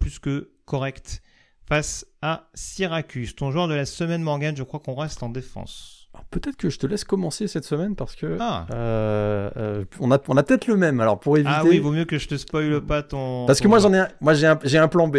plus 0.00 0.18
que 0.18 0.50
correcte 0.64 1.22
face 1.64 2.04
à 2.20 2.50
Syracuse. 2.54 3.36
Ton 3.36 3.52
joueur 3.52 3.68
de 3.68 3.74
la 3.74 3.86
semaine, 3.86 4.22
Morgan, 4.22 4.56
je 4.56 4.64
crois 4.64 4.80
qu'on 4.80 4.96
reste 4.96 5.22
en 5.22 5.28
défense. 5.28 6.01
Peut-être 6.30 6.56
que 6.56 6.70
je 6.70 6.78
te 6.78 6.86
laisse 6.86 7.04
commencer 7.04 7.46
cette 7.48 7.64
semaine 7.64 7.94
parce 7.96 8.14
que 8.16 8.36
Ah, 8.40 8.66
euh, 8.70 9.50
euh, 9.56 9.84
on 10.00 10.10
a, 10.10 10.18
on 10.28 10.36
a 10.36 10.42
peut-être 10.42 10.66
le 10.66 10.76
même. 10.76 11.00
Alors 11.00 11.18
pour 11.20 11.36
éviter. 11.36 11.52
ah 11.54 11.64
oui, 11.64 11.78
vaut 11.78 11.90
mieux 11.92 12.04
que 12.04 12.18
je 12.18 12.28
te 12.28 12.36
spoile 12.36 12.80
pas 12.82 13.02
ton. 13.02 13.46
Parce 13.46 13.60
que 13.60 13.68
moi 13.68 13.78
j'en 13.78 13.92
ai 13.92 13.98
un, 13.98 14.08
moi 14.20 14.34
j'ai 14.34 14.46
un, 14.46 14.58
j'ai 14.64 14.78
un 14.78 14.88
plan 14.88 15.08
B. 15.08 15.18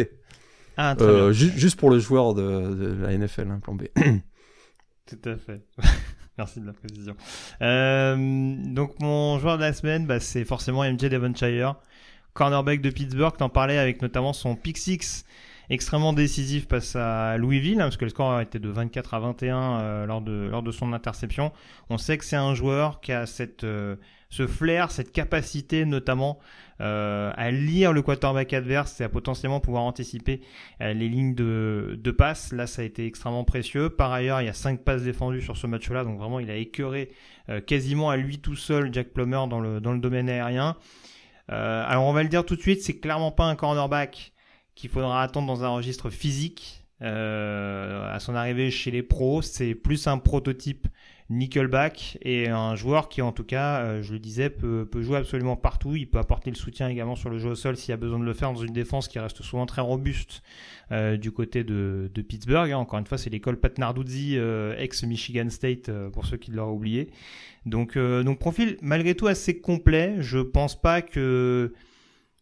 Ah, 0.77 0.95
très 0.97 1.05
Euh, 1.07 1.23
bien. 1.25 1.31
ju- 1.31 1.53
juste 1.55 1.79
pour 1.79 1.89
le 1.91 1.99
joueur 1.99 2.33
de, 2.33 2.41
de 2.75 3.05
la 3.05 3.15
NFL, 3.17 3.47
un 3.51 3.59
plan 3.59 3.75
B. 3.75 3.83
Tout 5.05 5.29
à 5.29 5.35
fait. 5.35 5.61
Merci 6.37 6.61
de 6.61 6.65
la 6.65 6.73
précision. 6.73 7.15
Donc 8.73 8.99
mon 8.99 9.37
joueur 9.39 9.57
de 9.57 9.63
la 9.63 9.73
semaine, 9.73 10.07
bah, 10.07 10.19
c'est 10.19 10.45
forcément 10.45 10.83
MJ 10.83 11.09
Devonshire, 11.09 11.75
cornerback 12.33 12.81
de 12.81 12.89
Pittsburgh. 12.89 13.35
T'en 13.37 13.49
parlais 13.49 13.77
avec 13.77 14.01
notamment 14.01 14.33
son 14.33 14.55
pick 14.55 14.77
six 14.77 15.25
extrêmement 15.69 16.13
décisif 16.13 16.67
face 16.67 16.95
à 16.95 17.37
Louisville, 17.37 17.79
hein, 17.79 17.85
parce 17.85 17.97
que 17.97 18.05
le 18.05 18.09
score 18.09 18.39
été 18.41 18.59
de 18.59 18.69
24 18.69 19.13
à 19.13 19.19
21 19.19 19.79
euh, 19.79 20.05
lors 20.05 20.21
de 20.21 20.49
lors 20.51 20.63
de 20.63 20.71
son 20.71 20.93
interception. 20.93 21.51
On 21.89 21.97
sait 21.97 22.17
que 22.17 22.25
c'est 22.25 22.35
un 22.35 22.53
joueur 22.53 23.01
qui 23.01 23.11
a 23.11 23.25
cette 23.25 23.63
euh, 23.63 23.95
ce 24.29 24.47
flair, 24.47 24.89
cette 24.89 25.11
capacité 25.11 25.85
notamment 25.85 26.39
euh, 26.81 27.31
à 27.35 27.51
lire 27.51 27.93
le 27.93 28.01
quarterback 28.01 28.51
adverse 28.53 28.99
et 28.99 29.03
à 29.03 29.09
potentiellement 29.09 29.59
pouvoir 29.59 29.83
anticiper 29.83 30.41
les 30.79 31.07
lignes 31.07 31.35
de, 31.35 31.99
de 32.01 32.11
passe. 32.11 32.51
Là, 32.51 32.65
ça 32.65 32.81
a 32.81 32.85
été 32.85 33.05
extrêmement 33.05 33.43
précieux. 33.43 33.91
Par 33.91 34.11
ailleurs, 34.11 34.41
il 34.41 34.45
y 34.45 34.49
a 34.49 34.53
5 34.53 34.79
passes 34.83 35.03
défendues 35.03 35.43
sur 35.43 35.55
ce 35.55 35.67
match-là, 35.67 36.03
donc 36.03 36.17
vraiment, 36.17 36.39
il 36.39 36.49
a 36.49 36.55
écœuré 36.55 37.11
quasiment 37.67 38.09
à 38.09 38.17
lui 38.17 38.39
tout 38.39 38.55
seul 38.55 38.91
Jack 38.91 39.09
Plummer 39.09 39.45
dans 39.47 39.59
le, 39.59 39.79
dans 39.79 39.93
le 39.93 39.99
domaine 39.99 40.27
aérien. 40.27 40.77
Alors, 41.47 42.05
on 42.05 42.13
va 42.13 42.23
le 42.23 42.29
dire 42.29 42.43
tout 42.43 42.55
de 42.55 42.61
suite, 42.61 42.81
c'est 42.81 42.97
clairement 42.97 43.31
pas 43.31 43.45
un 43.45 43.55
cornerback 43.55 44.32
qu'il 44.75 44.89
faudra 44.89 45.21
attendre 45.21 45.47
dans 45.47 45.63
un 45.63 45.69
registre 45.69 46.09
physique. 46.09 46.85
Euh, 47.01 48.13
à 48.13 48.19
son 48.19 48.33
arrivée 48.33 48.71
chez 48.71 48.89
les 48.89 49.03
pros, 49.03 49.41
c'est 49.41 49.75
plus 49.75 50.07
un 50.07 50.17
prototype 50.17 50.87
nickelback 51.29 52.17
et 52.21 52.47
un 52.47 52.75
joueur 52.75 53.09
qui 53.09 53.21
en 53.21 53.31
tout 53.31 53.43
cas, 53.43 53.79
euh, 53.79 54.01
je 54.03 54.13
le 54.13 54.19
disais, 54.19 54.49
peut, 54.49 54.87
peut 54.89 55.01
jouer 55.01 55.17
absolument 55.17 55.57
partout. 55.57 55.95
Il 55.95 56.09
peut 56.09 56.19
apporter 56.19 56.49
le 56.49 56.55
soutien 56.55 56.87
également 56.87 57.15
sur 57.15 57.29
le 57.29 57.39
jeu 57.39 57.49
au 57.49 57.55
sol 57.55 57.75
s'il 57.75 57.89
y 57.89 57.93
a 57.93 57.97
besoin 57.97 58.19
de 58.19 58.23
le 58.23 58.33
faire 58.33 58.53
dans 58.53 58.61
une 58.61 58.71
défense 58.71 59.09
qui 59.09 59.19
reste 59.19 59.41
souvent 59.41 59.65
très 59.65 59.81
robuste 59.81 60.43
euh, 60.91 61.17
du 61.17 61.31
côté 61.31 61.63
de, 61.65 62.09
de 62.13 62.21
Pittsburgh. 62.21 62.71
hein. 62.71 62.77
Encore 62.77 62.99
une 62.99 63.07
fois, 63.07 63.17
c'est 63.17 63.29
l'école 63.29 63.57
Pat 63.57 63.77
Narduzzi, 63.77 64.37
ex-Michigan 64.77 65.49
State, 65.49 65.91
pour 66.11 66.25
ceux 66.25 66.37
qui 66.37 66.51
l'auraient 66.51 66.71
oublié. 66.71 67.09
Donc, 67.65 67.97
donc 67.97 68.39
profil 68.39 68.77
malgré 68.81 69.15
tout 69.15 69.27
assez 69.27 69.59
complet. 69.59 70.15
Je 70.19 70.39
pense 70.39 70.79
pas 70.79 71.01
que 71.01 71.73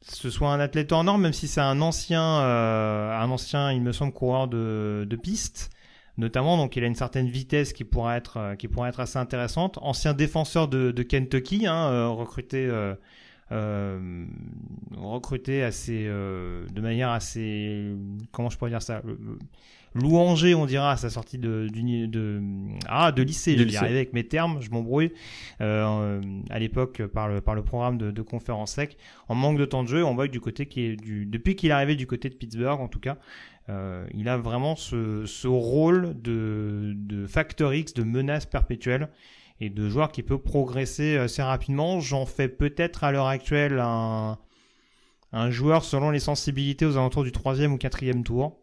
ce 0.01 0.29
soit 0.29 0.51
un 0.51 0.59
athlète 0.59 0.91
hors 0.91 1.03
norme, 1.03 1.21
même 1.21 1.33
si 1.33 1.47
c'est 1.47 1.61
un 1.61 1.81
ancien, 1.81 2.23
euh, 2.41 3.11
un 3.17 3.29
ancien, 3.29 3.71
il 3.71 3.81
me 3.81 3.91
semble, 3.91 4.13
coureur 4.13 4.47
de, 4.47 5.05
de 5.09 5.15
piste 5.15 5.69
notamment. 6.17 6.57
Donc, 6.57 6.75
il 6.75 6.83
a 6.83 6.87
une 6.87 6.95
certaine 6.95 7.27
vitesse 7.27 7.73
qui 7.73 7.83
pourrait 7.83 8.17
être, 8.17 8.37
euh, 8.37 8.55
qui 8.55 8.67
pourrait 8.67 8.89
être 8.89 8.99
assez 8.99 9.17
intéressante. 9.17 9.79
Ancien 9.81 10.13
défenseur 10.13 10.67
de, 10.67 10.91
Kentucky, 11.03 11.65
hein, 11.65 11.87
euh, 11.89 12.07
recruté, 12.09 12.69
recruté 14.97 15.63
assez, 15.63 16.05
de 16.05 16.81
manière 16.81 17.09
assez, 17.09 17.95
comment 18.31 18.49
je 18.49 18.57
pourrais 18.57 18.71
dire 18.71 18.81
ça, 18.81 19.01
louangé, 19.93 20.55
on 20.55 20.65
dira, 20.65 20.91
à 20.91 20.97
sa 20.97 21.09
sortie 21.09 21.37
de, 21.37 21.67
de, 21.71 22.41
ah, 22.87 23.11
de 23.11 23.21
lycée. 23.21 23.55
De 23.55 23.59
je 23.59 23.65
vais 23.65 23.71
y 23.71 23.77
avec 23.77 24.13
mes 24.13 24.23
termes, 24.23 24.61
je 24.61 24.69
m'embrouille. 24.71 25.11
Euh, 25.59 26.21
à 26.49 26.59
l'époque, 26.59 27.05
par 27.07 27.27
le, 27.27 27.41
par 27.41 27.55
le 27.55 27.63
programme 27.63 27.97
de, 27.97 28.11
de 28.11 28.21
conférence 28.21 28.73
sec, 28.73 28.97
en 29.27 29.35
manque 29.35 29.57
de 29.57 29.65
temps 29.65 29.83
de 29.83 29.89
jeu, 29.89 30.05
on 30.05 30.15
voit 30.15 30.27
que 30.27 30.31
du 30.31 30.39
côté 30.39 30.65
qui 30.65 30.81
est 30.81 30.95
du, 30.95 31.25
depuis 31.25 31.55
qu'il 31.55 31.69
est 31.69 31.73
arrivé 31.73 31.95
du 31.95 32.07
côté 32.07 32.29
de 32.29 32.35
Pittsburgh, 32.35 32.79
en 32.79 32.87
tout 32.87 32.99
cas, 32.99 33.17
euh, 33.69 34.05
il 34.13 34.29
a 34.29 34.37
vraiment 34.37 34.75
ce, 34.75 35.25
ce 35.25 35.47
rôle 35.47 36.19
de, 36.21 36.93
de 36.95 37.27
facteur 37.27 37.73
X, 37.73 37.93
de 37.93 38.03
menace 38.03 38.45
perpétuelle 38.45 39.09
et 39.59 39.69
de 39.69 39.89
joueur 39.89 40.11
qui 40.11 40.23
peut 40.23 40.39
progresser 40.39 41.17
assez 41.17 41.41
rapidement. 41.43 41.99
J'en 41.99 42.25
fais 42.25 42.47
peut-être 42.47 43.03
à 43.03 43.11
l'heure 43.11 43.27
actuelle 43.27 43.79
un, 43.79 44.39
un 45.33 45.51
joueur 45.51 45.83
selon 45.83 46.09
les 46.09 46.19
sensibilités 46.19 46.85
aux 46.85 46.97
alentours 46.97 47.23
du 47.23 47.31
troisième 47.31 47.73
ou 47.73 47.77
quatrième 47.77 48.23
tour. 48.23 48.57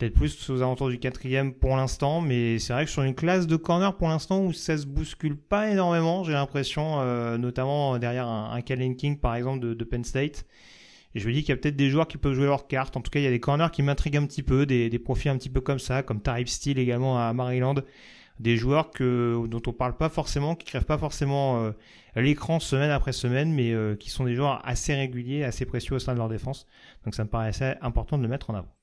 Peut-être 0.00 0.14
plus 0.14 0.48
aux 0.48 0.62
alentours 0.62 0.88
du 0.88 0.98
quatrième 0.98 1.52
pour 1.52 1.76
l'instant, 1.76 2.22
mais 2.22 2.58
c'est 2.58 2.72
vrai 2.72 2.86
que 2.86 2.90
sur 2.90 3.02
une 3.02 3.14
classe 3.14 3.46
de 3.46 3.56
corner 3.56 3.94
pour 3.98 4.08
l'instant 4.08 4.40
où 4.42 4.50
ça 4.54 4.78
se 4.78 4.86
bouscule 4.86 5.36
pas 5.36 5.70
énormément, 5.70 6.24
j'ai 6.24 6.32
l'impression, 6.32 7.00
euh, 7.00 7.36
notamment 7.36 7.98
derrière 7.98 8.26
un, 8.26 8.50
un 8.50 8.62
Kalen 8.62 8.96
King 8.96 9.18
par 9.18 9.34
exemple 9.34 9.60
de, 9.60 9.74
de 9.74 9.84
Penn 9.84 10.02
State. 10.02 10.46
Je 11.14 11.28
me 11.28 11.34
dis 11.34 11.40
qu'il 11.40 11.50
y 11.50 11.52
a 11.52 11.56
peut-être 11.56 11.76
des 11.76 11.90
joueurs 11.90 12.08
qui 12.08 12.16
peuvent 12.16 12.32
jouer 12.32 12.46
leur 12.46 12.66
carte. 12.66 12.96
En 12.96 13.02
tout 13.02 13.10
cas, 13.10 13.20
il 13.20 13.24
y 13.24 13.26
a 13.26 13.30
des 13.30 13.40
corners 13.40 13.68
qui 13.70 13.82
m'intriguent 13.82 14.16
un 14.16 14.24
petit 14.24 14.42
peu, 14.42 14.64
des, 14.64 14.88
des 14.88 14.98
profils 14.98 15.30
un 15.30 15.36
petit 15.36 15.50
peu 15.50 15.60
comme 15.60 15.78
ça, 15.78 16.02
comme 16.02 16.22
Tarif 16.22 16.48
Steele 16.48 16.78
également 16.78 17.18
à 17.18 17.34
Maryland. 17.34 17.74
Des 18.38 18.56
joueurs 18.56 18.92
que, 18.92 19.46
dont 19.48 19.60
on 19.66 19.72
parle 19.74 19.98
pas 19.98 20.08
forcément, 20.08 20.54
qui 20.54 20.64
crèvent 20.64 20.86
pas 20.86 20.96
forcément 20.96 21.62
euh, 21.62 21.72
l'écran 22.16 22.58
semaine 22.58 22.90
après 22.90 23.12
semaine, 23.12 23.52
mais 23.52 23.72
euh, 23.72 23.96
qui 23.96 24.08
sont 24.08 24.24
des 24.24 24.34
joueurs 24.34 24.66
assez 24.66 24.94
réguliers, 24.94 25.44
assez 25.44 25.66
précieux 25.66 25.96
au 25.96 25.98
sein 25.98 26.14
de 26.14 26.18
leur 26.18 26.30
défense. 26.30 26.66
Donc 27.04 27.14
ça 27.14 27.22
me 27.22 27.28
paraissait 27.28 27.76
important 27.82 28.16
de 28.16 28.22
le 28.22 28.28
mettre 28.30 28.48
en 28.48 28.54
avant. 28.54 28.79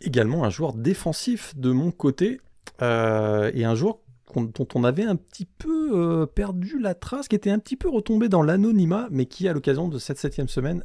Également 0.00 0.44
un 0.44 0.50
joueur 0.50 0.74
défensif 0.74 1.56
de 1.56 1.70
mon 1.72 1.90
côté 1.90 2.40
euh, 2.82 3.50
et 3.54 3.64
un 3.64 3.74
joueur 3.74 3.98
dont 4.34 4.68
on 4.74 4.84
avait 4.84 5.04
un 5.04 5.16
petit 5.16 5.46
peu 5.46 5.92
euh, 5.94 6.26
perdu 6.26 6.78
la 6.78 6.94
trace, 6.94 7.28
qui 7.28 7.36
était 7.36 7.50
un 7.50 7.58
petit 7.58 7.76
peu 7.76 7.88
retombé 7.88 8.28
dans 8.28 8.42
l'anonymat, 8.42 9.08
mais 9.10 9.26
qui 9.26 9.48
à 9.48 9.54
l'occasion 9.54 9.88
de 9.88 9.98
cette 9.98 10.18
septième 10.18 10.48
semaine 10.48 10.84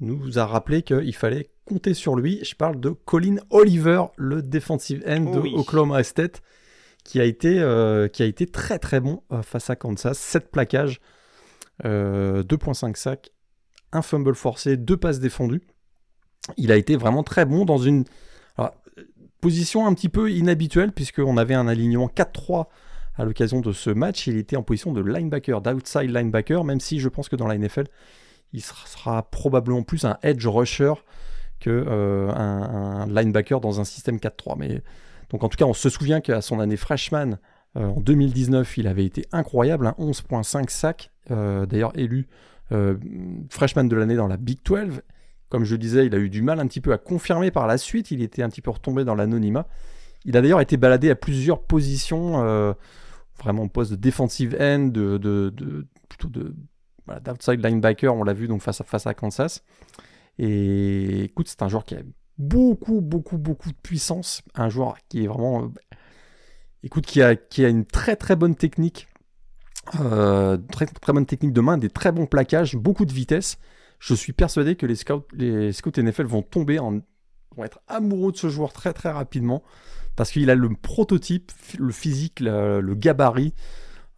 nous 0.00 0.38
a 0.38 0.46
rappelé 0.46 0.82
qu'il 0.82 1.14
fallait 1.14 1.50
compter 1.64 1.94
sur 1.94 2.14
lui. 2.14 2.44
Je 2.44 2.54
parle 2.54 2.78
de 2.78 2.90
Colin 2.90 3.36
Oliver, 3.50 4.04
le 4.16 4.42
defensive 4.42 5.02
end 5.06 5.32
Oh 5.32 5.40
de. 5.40 5.56
Oklahoma 5.56 6.02
State, 6.02 6.42
qui 7.04 7.20
a 7.20 7.24
été, 7.24 7.58
euh, 7.58 8.08
qui 8.08 8.22
a 8.22 8.26
été 8.26 8.46
très 8.46 8.78
très 8.78 9.00
bon 9.00 9.22
face 9.42 9.70
à 9.70 9.76
Kansas. 9.76 10.18
7 10.18 10.50
plaquages, 10.50 11.00
euh, 11.84 12.42
2.5 12.42 12.96
sacs, 12.96 13.30
un 13.92 14.02
fumble 14.02 14.34
forcé, 14.34 14.76
deux 14.76 14.96
passes 14.96 15.20
défendues. 15.20 15.62
Il 16.56 16.72
a 16.72 16.76
été 16.76 16.96
vraiment 16.96 17.22
très 17.22 17.44
bon 17.44 17.64
dans 17.64 17.78
une 17.78 18.04
position 19.40 19.86
un 19.86 19.94
petit 19.94 20.08
peu 20.08 20.32
inhabituelle, 20.32 20.90
puisqu'on 20.90 21.36
avait 21.36 21.54
un 21.54 21.68
alignement 21.68 22.08
4-3 22.08 22.66
à 23.16 23.24
l'occasion 23.24 23.60
de 23.60 23.72
ce 23.72 23.90
match. 23.90 24.26
Il 24.26 24.36
était 24.36 24.56
en 24.56 24.62
position 24.62 24.92
de 24.92 25.00
linebacker, 25.00 25.60
d'outside 25.60 26.10
linebacker, 26.10 26.64
même 26.64 26.80
si 26.80 26.98
je 26.98 27.08
pense 27.08 27.28
que 27.28 27.36
dans 27.36 27.46
la 27.46 27.56
NFL, 27.56 27.84
il 28.52 28.62
sera, 28.62 29.22
probablement 29.30 29.82
plus 29.82 30.04
un 30.04 30.18
edge 30.22 30.46
rusher 30.46 30.94
que 31.60 31.70
euh, 31.70 32.30
un, 32.30 33.06
linebacker 33.06 33.60
dans 33.60 33.80
un 33.80 33.84
système 33.84 34.16
4-3. 34.16 34.56
Mais 34.58 34.82
donc 35.30 35.44
en 35.44 35.48
tout 35.48 35.56
cas, 35.56 35.66
on 35.66 35.74
se 35.74 35.88
souvient 35.88 36.20
qu'à 36.20 36.40
son 36.40 36.58
année 36.58 36.76
freshman 36.76 37.38
euh, 37.76 37.86
en 37.86 38.00
2019, 38.00 38.78
il 38.78 38.86
avait 38.86 39.04
été 39.04 39.24
incroyable, 39.32 39.86
un 39.86 39.94
11.5 39.98 40.70
sacs, 40.70 41.10
euh, 41.30 41.66
d'ailleurs 41.66 41.92
élu 41.96 42.26
euh, 42.72 42.96
freshman 43.50 43.84
de 43.84 43.96
l'année 43.96 44.16
dans 44.16 44.28
la 44.28 44.36
Big 44.36 44.58
12. 44.64 45.02
Comme 45.48 45.64
je 45.64 45.76
disais, 45.76 46.06
il 46.06 46.14
a 46.14 46.18
eu 46.18 46.28
du 46.28 46.42
mal 46.42 46.60
un 46.60 46.66
petit 46.66 46.80
peu 46.80 46.92
à 46.92 46.98
confirmer 46.98 47.50
par 47.50 47.66
la 47.66 47.78
suite, 47.78 48.10
il 48.10 48.22
était 48.22 48.42
un 48.42 48.48
petit 48.50 48.60
peu 48.62 48.70
retombé 48.70 49.04
dans 49.04 49.14
l'anonymat. 49.14 49.66
Il 50.24 50.36
a 50.36 50.42
d'ailleurs 50.42 50.60
été 50.60 50.76
baladé 50.76 51.10
à 51.10 51.14
plusieurs 51.16 51.62
positions, 51.62 52.42
euh, 52.44 52.72
vraiment 53.38 53.64
au 53.64 53.68
poste 53.68 53.92
de 53.92 53.96
defensive 53.96 54.56
end, 54.60 54.88
de, 54.88 55.18
de- 55.18 55.86
plutôt 56.08 56.28
de 56.28 56.54
d'outside 57.24 57.64
linebacker, 57.64 58.14
on 58.14 58.22
l'a 58.22 58.34
vu 58.34 58.48
donc 58.48 58.60
face 58.60 58.82
à, 58.82 58.84
face 58.84 59.06
à 59.06 59.14
Kansas. 59.14 59.64
Et 60.38 61.24
écoute, 61.24 61.48
c'est 61.48 61.62
un 61.62 61.68
joueur 61.68 61.84
qui 61.84 61.94
a 61.94 62.02
beaucoup, 62.38 63.00
beaucoup, 63.00 63.38
beaucoup 63.38 63.70
de 63.70 63.76
puissance. 63.82 64.42
Un 64.54 64.68
joueur 64.68 64.96
qui 65.08 65.24
est 65.24 65.26
vraiment. 65.26 65.64
euh, 65.64 65.68
écoute, 66.82 67.06
qui 67.06 67.22
a, 67.22 67.36
qui 67.36 67.64
a 67.64 67.68
une 67.68 67.84
très, 67.84 68.16
très 68.16 68.36
bonne 68.36 68.54
technique. 68.54 69.08
euh, 70.00 70.58
très, 70.72 70.86
très 70.86 71.12
bonne 71.12 71.26
technique 71.26 71.52
de 71.52 71.60
main, 71.60 71.78
des 71.78 71.90
très 71.90 72.12
bons 72.12 72.26
plaquages, 72.26 72.76
beaucoup 72.76 73.04
de 73.06 73.12
vitesse. 73.12 73.58
Je 73.98 74.14
suis 74.14 74.32
persuadé 74.32 74.76
que 74.76 74.86
les 74.86 74.96
scouts, 74.96 75.24
les 75.32 75.72
scouts 75.72 75.92
NFL 75.96 76.26
vont 76.26 76.42
tomber 76.42 76.78
en, 76.78 77.00
vont 77.56 77.64
être 77.64 77.80
amoureux 77.88 78.32
de 78.32 78.36
ce 78.36 78.48
joueur 78.48 78.72
très 78.72 78.92
très 78.92 79.10
rapidement 79.10 79.62
parce 80.16 80.32
qu'il 80.32 80.50
a 80.50 80.54
le 80.54 80.68
prototype, 80.70 81.52
le 81.78 81.92
physique, 81.92 82.40
le, 82.40 82.94
gabarit 82.94 83.54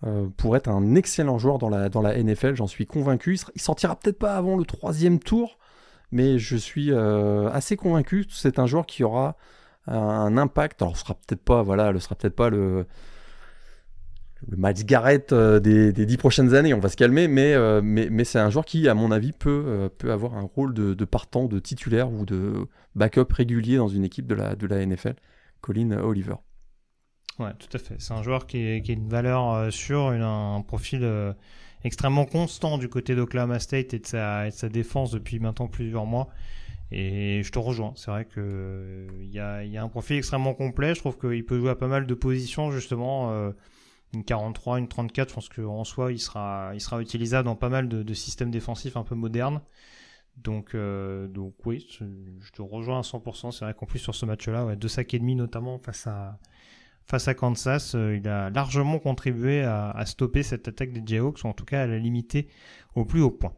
euh, 0.07 0.29
pour 0.39 0.57
être 0.57 0.69
un 0.69 0.95
excellent 0.95 1.39
joueur 1.39 1.59
dans 1.59 1.69
la, 1.69 2.23
NFL. 2.23 2.55
J'en 2.55 2.67
suis 2.67 2.87
convaincu. 2.87 3.39
Il, 3.55 3.61
sortira 3.61 3.97
peut-être 3.97 4.19
pas 4.19 4.35
avant 4.35 4.57
le 4.57 4.65
troisième 4.65 5.19
tour, 5.19 5.59
mais 6.11 6.39
je 6.39 6.57
suis 6.57 6.91
euh, 6.91 7.51
assez 7.51 7.77
convaincu. 7.77 8.25
C'est 8.31 8.59
un 8.59 8.67
joueur 8.67 8.87
qui 8.87 9.05
aura 9.05 9.37
un 9.87 10.39
impact. 10.39 10.81
Alors, 10.81 10.97
ce 10.97 11.03
sera 11.03 11.15
peut-être 11.15 11.43
pas, 11.45 11.63
voilà, 11.63 11.93
sera 12.01 12.15
peut-être 12.15 12.37
pas 12.37 12.49
le 12.49 12.87
le 14.49 14.57
Miles 14.57 14.85
Garrett 14.87 15.33
euh, 15.33 15.61
des, 15.61 15.93
dix 15.93 16.17
prochaines 16.17 16.55
années, 16.55 16.73
on 16.75 16.81
va 16.81 16.89
se 16.89 16.97
calmer, 16.97 17.29
mais, 17.29 17.55
euh, 17.55 18.25
c'est 18.25 18.39
un 18.39 18.51
joueur 18.51 18.65
qui, 18.65 18.89
à 18.89 18.95
mon 18.95 19.11
avis, 19.11 19.33
peut, 19.33 19.65
euh, 19.67 20.13
avoir 20.13 20.37
un 20.37 20.43
rôle 20.43 20.75
de, 20.75 21.05
partant, 21.05 21.47
de 21.47 21.59
titulaire 21.59 22.11
ou 22.11 22.25
de 22.25 22.67
backup 22.95 23.27
régulier 23.31 23.77
dans 23.77 23.89
une 23.89 24.05
équipe 24.05 24.27
de 24.27 24.35
la, 24.35 24.87
NFL, 24.87 25.15
Colin 25.61 25.93
Oliver. 26.03 26.37
Ouais, 27.39 27.53
tout 27.59 27.75
à 27.75 27.79
fait. 27.79 27.97
C'est 27.99 28.13
un 28.13 28.23
joueur 28.23 28.47
qui, 28.47 28.59
a 28.59 28.93
une 28.93 29.09
valeur 29.09 29.73
sûre, 29.73 30.09
un 30.09 30.63
profil 30.63 31.35
extrêmement 31.85 32.27
constant 32.27 32.77
du 32.77 32.89
côté 32.89 33.15
d'Oklahoma 33.15 33.59
State 33.59 33.95
et 33.95 33.99
de, 33.99 34.07
sa, 34.07 34.51
défense 34.69 35.11
depuis 35.11 35.39
maintenant 35.39 35.67
plusieurs 35.67 36.07
mois. 36.07 36.29
Et 36.93 37.43
je 37.45 37.53
te 37.53 37.59
rejoins. 37.59 37.93
C'est 37.95 38.11
vrai 38.11 38.25
que 38.25 39.07
il 39.23 39.31
y 39.31 39.39
a, 39.39 39.65
y 39.65 39.79
a, 39.79 39.83
un 39.83 39.89
profil 39.89 40.17
extrêmement 40.17 40.55
complet. 40.55 40.95
Je 40.95 41.01
trouve 41.01 41.19
qu'il 41.19 41.45
peut 41.47 41.59
jouer 41.59 41.71
à 41.71 41.77
pas 41.77 41.87
mal 41.87 42.05
de 42.05 42.15
positions 42.15 42.73
justement 42.73 43.53
une 44.13 44.25
43, 44.25 44.79
une 44.79 44.89
34, 44.89 45.29
je 45.29 45.35
pense 45.35 45.49
qu'en 45.49 45.85
soi, 45.85 46.13
il 46.13 46.19
sera, 46.19 46.71
il 46.75 46.81
sera 46.81 47.01
utilisable 47.01 47.47
dans 47.47 47.57
pas 47.57 47.69
mal 47.69 47.89
de, 47.89 48.15
systèmes 48.15 48.51
défensifs 48.51 48.97
un 48.97 49.05
peu 49.05 49.15
modernes. 49.15 49.61
Donc, 50.37 50.75
euh, 50.75 51.29
donc 51.29 51.55
oui, 51.67 51.87
je 51.91 52.51
te 52.53 52.63
rejoins 52.63 52.99
à 52.99 53.03
100%. 53.03 53.53
C'est 53.53 53.65
vrai 53.65 53.75
qu'en 53.75 53.87
plus 53.87 53.99
sur 53.99 54.15
ce 54.15 54.27
match-là, 54.27 54.75
deux 54.77 54.89
sacs 54.89 55.13
et 55.15 55.19
demi 55.19 55.35
notamment 55.35 55.79
face 55.79 56.07
à, 56.07 56.39
face 57.07 57.29
à 57.29 57.35
Kansas, 57.35 57.95
euh, 57.95 58.17
il 58.17 58.27
a 58.29 58.51
largement 58.51 58.99
contribué 58.99 59.63
à, 59.63 59.91
à, 59.91 60.07
stopper 60.07 60.43
cette 60.43 60.67
attaque 60.69 60.93
des 60.93 61.03
Jayhawks, 61.05 61.45
ou 61.45 61.49
en 61.49 61.53
tout 61.53 61.65
cas 61.65 61.83
à 61.83 61.87
la 61.87 61.99
limiter 61.99 62.49
au 62.95 63.05
plus 63.05 63.21
haut 63.21 63.31
point. 63.31 63.53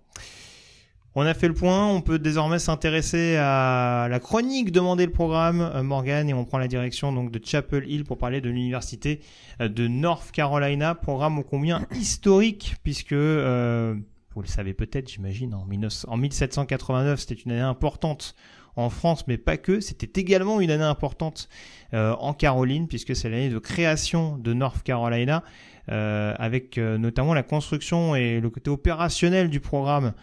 On 1.14 1.26
a 1.26 1.34
fait 1.34 1.48
le 1.48 1.52
point, 1.52 1.86
on 1.86 2.00
peut 2.00 2.18
désormais 2.18 2.58
s'intéresser 2.58 3.36
à 3.36 4.06
la 4.08 4.18
chronique 4.18 4.72
demander 4.72 5.04
le 5.04 5.12
programme 5.12 5.60
euh, 5.60 5.82
Morgan 5.82 6.26
et 6.26 6.32
on 6.32 6.46
prend 6.46 6.56
la 6.56 6.68
direction 6.68 7.12
donc 7.12 7.30
de 7.30 7.38
Chapel 7.44 7.86
Hill 7.86 8.04
pour 8.04 8.16
parler 8.16 8.40
de 8.40 8.48
l'université 8.48 9.20
euh, 9.60 9.68
de 9.68 9.88
North 9.88 10.30
Carolina, 10.32 10.94
programme 10.94 11.38
au 11.38 11.42
combien 11.42 11.86
historique 11.94 12.76
puisque 12.82 13.12
euh, 13.12 13.94
vous 14.34 14.40
le 14.40 14.48
savez 14.48 14.72
peut-être, 14.72 15.10
j'imagine, 15.10 15.52
en, 15.52 15.66
en 16.08 16.16
1789, 16.16 17.20
c'était 17.20 17.34
une 17.34 17.52
année 17.52 17.60
importante 17.60 18.34
en 18.76 18.88
France, 18.88 19.26
mais 19.26 19.36
pas 19.36 19.58
que. 19.58 19.80
C'était 19.80 20.18
également 20.18 20.58
une 20.62 20.70
année 20.70 20.82
importante 20.82 21.50
en 21.92 22.32
Caroline, 22.32 22.88
puisque 22.88 23.14
c'est 23.14 23.28
l'année 23.28 23.50
de 23.50 23.58
création 23.58 24.38
de 24.38 24.54
North 24.54 24.82
Carolina, 24.82 25.44
avec 25.89 26.78
euh, 26.78 26.99
notamment 26.99 27.35
la 27.35 27.43
construction 27.43 28.14
et 28.14 28.41
le 28.41 28.51
côté 28.51 28.70
opérationnel 28.70 29.51
du 29.51 29.61
programme 29.61 30.14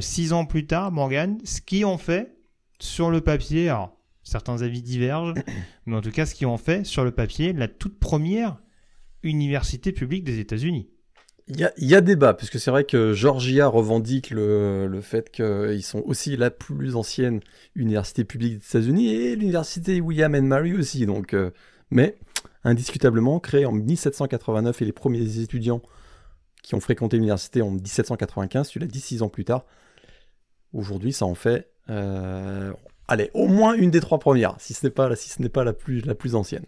six 0.00 0.32
ans 0.32 0.46
plus 0.46 0.66
tard, 0.66 0.90
Morgan, 0.90 1.38
ce 1.44 1.60
qui 1.60 1.84
en 1.84 1.98
fait 1.98 2.34
sur 2.78 3.10
le 3.10 3.20
papier, 3.20 3.68
alors 3.68 3.96
certains 4.22 4.62
avis 4.62 4.82
divergent, 4.82 5.34
mais 5.86 5.96
en 5.96 6.00
tout 6.00 6.10
cas 6.10 6.24
ce 6.26 6.34
qui 6.34 6.46
en 6.46 6.56
fait 6.56 6.84
sur 6.84 7.04
le 7.04 7.10
papier 7.10 7.52
la 7.52 7.68
toute 7.68 7.98
première 7.98 8.56
université 9.22 9.92
publique 9.92 10.24
des 10.24 10.38
États-Unis. 10.38 10.88
Il 11.48 11.60
y 11.60 11.64
a, 11.64 11.72
y 11.76 11.94
a, 11.94 12.00
débat, 12.00 12.34
puisque 12.34 12.58
c'est 12.58 12.72
vrai 12.72 12.82
que 12.82 13.12
Georgia 13.12 13.68
revendique 13.68 14.30
le, 14.30 14.88
le 14.88 15.00
fait 15.00 15.30
qu'ils 15.30 15.84
sont 15.84 16.02
aussi 16.04 16.36
la 16.36 16.50
plus 16.50 16.96
ancienne 16.96 17.38
université 17.76 18.24
publique 18.24 18.58
des 18.58 18.66
États-Unis 18.66 19.14
et 19.14 19.36
l'université 19.36 20.00
William 20.00 20.34
and 20.34 20.42
Mary 20.42 20.74
aussi. 20.74 21.06
Donc, 21.06 21.34
euh, 21.34 21.52
mais 21.92 22.16
indiscutablement, 22.66 23.40
créée 23.40 23.64
en 23.64 23.72
1789 23.72 24.82
et 24.82 24.84
les 24.84 24.92
premiers 24.92 25.38
étudiants 25.38 25.80
qui 26.62 26.74
ont 26.74 26.80
fréquenté 26.80 27.16
l'université 27.16 27.62
en 27.62 27.70
1795, 27.70 28.68
tu 28.68 28.78
l'as 28.78 28.86
dit 28.86 29.00
six 29.00 29.22
ans 29.22 29.28
plus 29.28 29.44
tard. 29.44 29.64
Aujourd'hui, 30.72 31.12
ça 31.12 31.24
en 31.24 31.34
fait, 31.34 31.70
euh, 31.88 32.72
allez, 33.08 33.30
au 33.34 33.46
moins 33.46 33.74
une 33.74 33.90
des 33.90 34.00
trois 34.00 34.18
premières, 34.18 34.56
si 34.58 34.74
ce 34.74 34.84
n'est 34.84 34.90
pas, 34.90 35.14
si 35.14 35.30
ce 35.30 35.40
n'est 35.40 35.48
pas 35.48 35.64
la 35.64 35.72
plus, 35.72 36.00
la 36.00 36.14
plus 36.14 36.34
ancienne. 36.34 36.64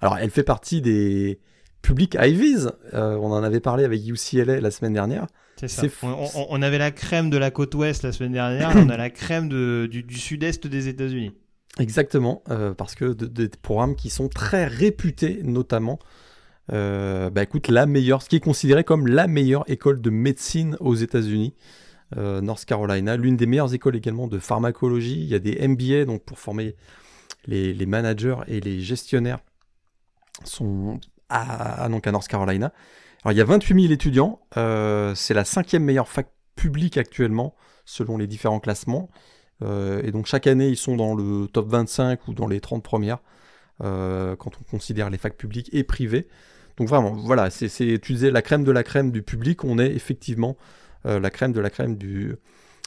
Alors, 0.00 0.18
elle 0.18 0.30
fait 0.30 0.42
partie 0.42 0.82
des 0.82 1.38
public 1.82 2.16
Ivies. 2.20 2.68
Euh, 2.92 3.16
on 3.16 3.32
en 3.32 3.42
avait 3.42 3.60
parlé 3.60 3.84
avec 3.84 4.06
UCLA 4.06 4.60
la 4.60 4.70
semaine 4.70 4.92
dernière. 4.92 5.26
C'est 5.56 5.68
ça. 5.68 5.86
On, 6.02 6.62
avait 6.62 6.78
la 6.78 6.90
crème 6.90 7.28
de 7.28 7.36
la 7.36 7.50
côte 7.50 7.74
ouest 7.74 8.02
la 8.02 8.12
semaine 8.12 8.32
dernière, 8.32 8.72
on 8.76 8.88
a 8.88 8.96
la 8.96 9.10
crème 9.10 9.48
du, 9.48 10.18
sud-est 10.18 10.66
des 10.66 10.88
États-Unis. 10.88 11.32
Exactement, 11.78 12.42
euh, 12.50 12.74
parce 12.74 12.94
que 12.94 13.12
des 13.12 13.48
programmes 13.48 13.94
qui 13.94 14.10
sont 14.10 14.28
très 14.28 14.66
réputés, 14.66 15.40
notamment. 15.44 15.98
Euh, 16.72 17.30
bah 17.30 17.42
écoute, 17.42 17.68
la 17.68 17.86
meilleure, 17.86 18.22
ce 18.22 18.28
qui 18.28 18.36
est 18.36 18.40
considéré 18.40 18.84
comme 18.84 19.06
la 19.06 19.26
meilleure 19.26 19.64
école 19.68 20.00
de 20.00 20.10
médecine 20.10 20.76
aux 20.80 20.94
États-Unis, 20.94 21.54
North 22.16 22.64
Carolina, 22.64 23.16
l'une 23.16 23.36
des 23.36 23.46
meilleures 23.46 23.72
écoles 23.72 23.94
également 23.94 24.26
de 24.26 24.40
pharmacologie. 24.40 25.20
Il 25.20 25.28
y 25.28 25.34
a 25.36 25.38
des 25.38 25.66
MBA 25.68 26.06
donc 26.06 26.24
pour 26.24 26.40
former 26.40 26.74
les, 27.46 27.86
managers 27.86 28.36
et 28.46 28.60
les 28.60 28.80
gestionnaires 28.80 29.38
sont 30.44 31.00
à, 31.28 31.88
donc 31.88 32.06
à 32.06 32.12
North 32.12 32.28
Carolina. 32.28 32.72
Alors 33.24 33.32
il 33.32 33.38
y 33.38 33.40
a 33.40 33.44
28 33.44 33.82
000 33.82 33.92
étudiants, 33.92 34.40
euh, 34.56 35.14
c'est 35.14 35.34
la 35.34 35.44
cinquième 35.44 35.84
meilleure 35.84 36.08
fac 36.08 36.28
publique 36.56 36.96
actuellement 36.96 37.54
selon 37.84 38.16
les 38.16 38.26
différents 38.26 38.60
classements. 38.60 39.10
Euh, 39.62 40.00
et 40.04 40.10
donc 40.10 40.26
chaque 40.26 40.46
année 40.46 40.68
ils 40.68 40.76
sont 40.76 40.96
dans 40.96 41.14
le 41.14 41.46
top 41.46 41.68
25 41.68 42.28
ou 42.28 42.34
dans 42.34 42.46
les 42.46 42.60
30 42.60 42.82
premières 42.82 43.18
euh, 43.82 44.34
quand 44.36 44.52
on 44.58 44.70
considère 44.70 45.10
les 45.10 45.18
facs 45.18 45.36
publiques 45.36 45.70
et 45.72 45.84
privées. 45.84 46.26
Donc 46.78 46.88
vraiment, 46.88 47.12
voilà, 47.12 47.50
c'est, 47.50 47.68
tu 47.68 48.12
disais 48.14 48.30
la 48.30 48.40
crème 48.40 48.64
de 48.64 48.72
la 48.72 48.82
crème 48.82 49.10
du 49.10 49.22
public, 49.22 49.64
on 49.64 49.78
est 49.78 49.90
effectivement 49.90 50.56
la 51.04 51.30
crème 51.30 51.52
de 51.52 51.60
la 51.60 51.70
crème 51.70 51.96
du, 51.96 52.36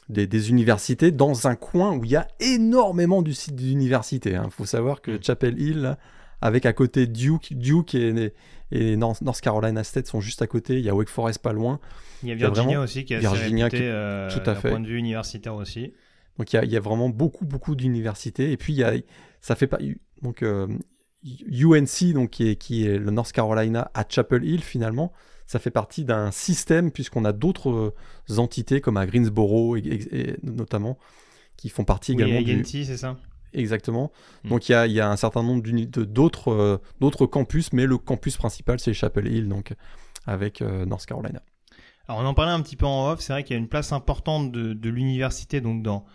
des, 0.10 0.50
universités 0.50 1.12
dans 1.12 1.48
un 1.48 1.56
coin 1.56 1.96
où 1.96 2.04
il 2.04 2.12
y 2.12 2.16
a 2.16 2.28
énormément 2.40 3.22
du 3.22 3.34
site 3.34 3.56
d'université. 3.56 4.32
Il 4.32 4.36
hein. 4.36 4.50
faut 4.50 4.66
savoir 4.66 5.02
que 5.02 5.12
mm. 5.12 5.24
Chapel 5.24 5.60
Hill, 5.60 5.98
avec 6.42 6.66
à 6.66 6.74
côté 6.74 7.08
Duke, 7.08 7.54
Duke 7.54 7.96
et, 7.96 8.34
et 8.72 8.98
North 8.98 9.42
Carolina 9.42 9.84
State 9.84 10.08
sont 10.08 10.22
juste 10.22 10.42
à 10.42 10.48
côté. 10.48 10.78
Il 10.78 10.84
y 10.84 10.90
a 10.90 10.96
Wake 10.96 11.10
Forest 11.10 11.40
pas 11.40 11.54
loin. 11.54 11.80
Il 12.22 12.30
y 12.30 12.32
a 12.32 12.36
Virginia 12.36 12.80
aussi 12.80 13.06
qui 13.06 13.14
est 13.14 13.20
Virginia 13.20 13.68
assez 13.68 13.78
euh, 13.82 14.30
tout 14.30 14.50
à 14.50 14.56
fait. 14.56 14.70
point 14.70 14.80
de 14.80 14.88
vue 14.88 14.98
universitaire 14.98 15.56
aussi. 15.56 15.94
Donc 16.38 16.54
il 16.54 16.72
y 16.72 16.78
a, 16.78 16.80
vraiment 16.80 17.10
beaucoup 17.10 17.46
beaucoup 17.46 17.76
d'universités 17.76 18.52
et 18.52 18.58
puis 18.58 18.74
y 18.74 18.84
a 18.84 18.94
ça 19.42 19.56
fait 19.56 19.68
pas 19.68 19.78
donc 20.22 20.42
UNC 20.42 20.44
euh, 20.44 22.14
donc 22.14 22.32
qui 22.32 22.50
est 22.50 22.56
qui 22.56 22.86
est 22.86 22.98
le 22.98 23.12
North 23.12 23.32
Carolina 23.32 23.92
à 23.94 24.04
Chapel 24.08 24.44
Hill 24.44 24.64
finalement 24.64 25.14
ça 25.46 25.60
fait 25.60 25.72
partie 25.72 26.06
d'un 26.06 26.32
système 26.32 26.92
puisqu'on 26.92 27.26
a 27.26 27.34
d'autres 27.34 27.94
euh, 28.30 28.38
entités 28.38 28.82
comme 28.82 28.98
à 28.98 29.06
Greensboro 29.06 29.76
et, 29.78 30.38
notamment 30.42 30.98
qui 31.58 31.70
font 31.70 31.84
partie 31.84 32.14
également 32.14 32.42
du 32.42 32.64
c'est 32.66 32.98
ça 32.98 33.18
Exactement. 33.54 34.12
Mm. 34.44 34.50
Donc 34.50 34.70
il 34.70 34.92
y 34.92 35.00
a, 35.00 35.10
un 35.10 35.18
certain 35.18 35.44
nombre 35.44 35.62
d'autres 35.62 36.52
euh, 36.52 36.78
d'autres 37.00 37.26
campus, 37.26 37.72
mais 37.74 37.86
le 37.86 37.98
campus 37.98 38.38
principal 38.38 38.80
c'est 38.80 38.94
Chapel 38.94 39.28
Hill, 39.28 39.48
donc 39.48 39.74
avec 40.26 40.62
euh, 40.62 40.86
North 40.86 41.06
Carolina. 41.06 41.42
Alors 42.08 42.22
on 42.22 42.26
en 42.26 42.34
parlait 42.34 42.52
un 42.52 42.62
petit 42.62 42.76
peu 42.76 42.86
en 42.86 43.12
off, 43.12 43.22
c'est 43.22 43.34
vrai 43.34 43.44
qu'il 43.44 43.56
y 43.56 43.58
a 43.58 43.60
une 43.60 43.70
place 43.70 43.92
importante 43.92 44.52
de, 44.52 44.90
l'université 44.90 45.62
donc 45.62 45.84
dans 45.84 46.06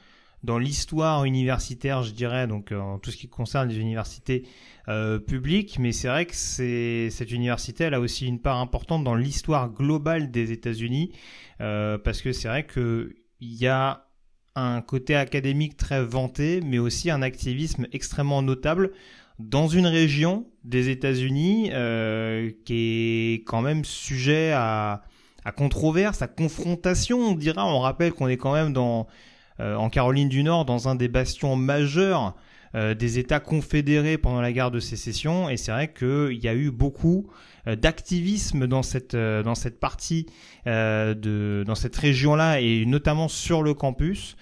dans 0.45 0.59
l'histoire 0.59 1.25
universitaire, 1.25 2.03
je 2.03 2.13
dirais, 2.13 2.47
donc 2.47 2.73
euh, 2.73 2.79
en 2.79 2.99
tout 2.99 3.11
ce 3.11 3.17
qui 3.17 3.29
concerne 3.29 3.69
les 3.69 3.79
universités 3.79 4.47
publiques, 5.27 5.79
mais 5.79 5.93
c'est 5.93 6.09
vrai 6.09 6.25
que 6.25 6.35
cette 6.35 7.31
université, 7.31 7.85
elle 7.85 7.93
a 7.93 8.01
aussi 8.01 8.27
une 8.27 8.41
part 8.41 8.57
importante 8.57 9.05
dans 9.05 9.15
l'histoire 9.15 9.71
globale 9.71 10.31
des 10.31 10.51
États-Unis, 10.51 11.13
parce 11.59 12.23
que 12.23 12.33
c'est 12.33 12.49
vrai 12.49 12.65
que 12.65 13.15
il 13.39 13.53
y 13.53 13.67
a 13.67 14.09
un 14.55 14.81
côté 14.81 15.15
académique 15.15 15.77
très 15.77 16.03
vanté, 16.03 16.63
mais 16.65 16.79
aussi 16.79 17.11
un 17.11 17.21
activisme 17.21 17.87
extrêmement 17.93 18.41
notable 18.41 18.93
dans 19.39 19.69
une 19.69 19.87
région 19.87 20.47
des 20.65 20.89
États-Unis 20.89 21.71
euh, 21.73 22.51
qui 22.65 23.35
est 23.35 23.45
quand 23.45 23.63
même 23.63 23.85
sujet 23.85 24.53
à, 24.53 25.03
controverse, 25.57 26.21
à 26.21 26.29
confrontation, 26.29 27.21
on 27.21 27.35
dira. 27.35 27.67
On 27.67 27.81
rappelle 27.81 28.13
qu'on 28.13 28.29
est 28.29 28.37
quand 28.37 28.53
même 28.53 28.73
dans, 28.73 29.01
euh, 29.01 29.05
en 29.61 29.91
Caroline 29.91 30.29
du 30.29 30.43
Nord, 30.43 30.65
dans 30.65 30.89
un 30.89 30.95
des 30.95 31.09
bastions 31.09 31.57
majeurs 31.57 32.37
euh, 32.75 32.95
des 32.95 33.19
États 33.19 33.41
confédérés 33.41 34.19
pendant 34.19 34.43
la 34.43 34.53
guerre 34.53 34.71
de 34.71 34.81
sécession. 34.81 35.49
Et 35.49 35.57
c'est 35.57 35.73
vrai 35.73 35.91
qu'il 35.91 36.39
y 36.39 36.49
a 36.49 36.55
eu 36.55 36.71
beaucoup 36.71 37.31
euh, 37.67 37.77
d'activisme 37.77 38.67
dans 38.67 38.83
cette 38.83 39.15
euh, 39.15 39.43
dans 39.43 39.55
cette 39.55 39.81
partie 39.81 40.27
de 40.67 41.65
dans 41.67 41.75
cette 41.75 41.97
région-là 41.97 42.61
et 42.61 42.85
notamment 42.85 43.29
sur 43.29 43.63
le 43.63 43.73
campus 43.73 44.37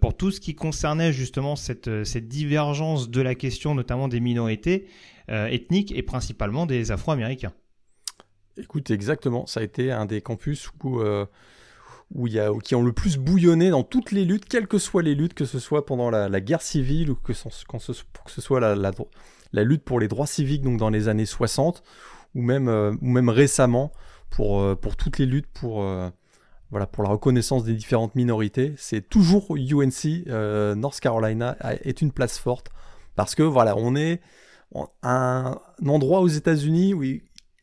pour 0.00 0.16
tout 0.16 0.30
ce 0.30 0.38
qui 0.38 0.54
concernait 0.54 1.12
justement 1.12 1.56
cette 1.56 2.04
cette 2.04 2.28
divergence 2.28 3.08
de 3.08 3.22
la 3.22 3.34
question, 3.34 3.74
notamment 3.74 4.06
des 4.06 4.20
minorités 4.20 4.86
ethniques 5.28 5.92
et 5.92 6.02
principalement 6.02 6.66
des 6.66 6.92
Afro-Américains. 6.92 7.52
Écoute, 8.58 8.90
exactement, 8.90 9.46
ça 9.46 9.60
a 9.60 9.62
été 9.62 9.90
un 9.90 10.04
des 10.04 10.20
campus 10.20 10.68
où 10.84 11.00
où 12.14 12.26
y 12.26 12.38
a, 12.38 12.50
qui 12.62 12.74
ont 12.74 12.82
le 12.82 12.92
plus 12.92 13.16
bouillonné 13.16 13.70
dans 13.70 13.82
toutes 13.82 14.12
les 14.12 14.24
luttes, 14.24 14.46
quelles 14.46 14.68
que 14.68 14.78
soient 14.78 15.02
les 15.02 15.14
luttes, 15.14 15.34
que 15.34 15.44
ce 15.44 15.58
soit 15.58 15.84
pendant 15.86 16.10
la, 16.10 16.40
guerre 16.40 16.62
civile 16.62 17.10
ou 17.10 17.14
que, 17.14 17.32
quand 17.66 17.78
ce, 17.78 17.92
que 17.92 18.30
ce 18.30 18.40
soit 18.40 18.60
la, 18.60 19.64
lutte 19.64 19.84
pour 19.84 19.98
les 19.98 20.08
droits 20.08 20.26
civiques 20.26 20.62
donc 20.62 20.78
dans 20.78 20.90
les 20.90 21.08
années 21.08 21.26
60 21.26 21.82
ou 22.34 22.42
même, 22.42 22.68
ou 22.68 23.06
même 23.06 23.28
récemment 23.28 23.92
pour, 24.30 24.78
pour 24.78 24.96
toutes 24.96 25.18
les 25.18 25.26
luttes 25.26 25.48
pour, 25.52 25.84
voilà, 26.70 26.86
pour 26.86 27.02
la 27.02 27.10
reconnaissance 27.10 27.64
des 27.64 27.74
différentes 27.74 28.14
minorités. 28.14 28.74
C'est 28.76 29.08
toujours 29.08 29.56
UNC, 29.56 30.26
North 30.76 31.00
Carolina 31.00 31.56
est 31.82 32.02
une 32.02 32.12
place 32.12 32.38
forte 32.38 32.70
parce 33.16 33.34
que 33.34 33.42
voilà, 33.42 33.76
on 33.76 33.96
est 33.96 34.20
un, 35.02 35.58
endroit 35.86 36.20
aux 36.20 36.28
États-Unis 36.28 36.94
où 36.94 37.02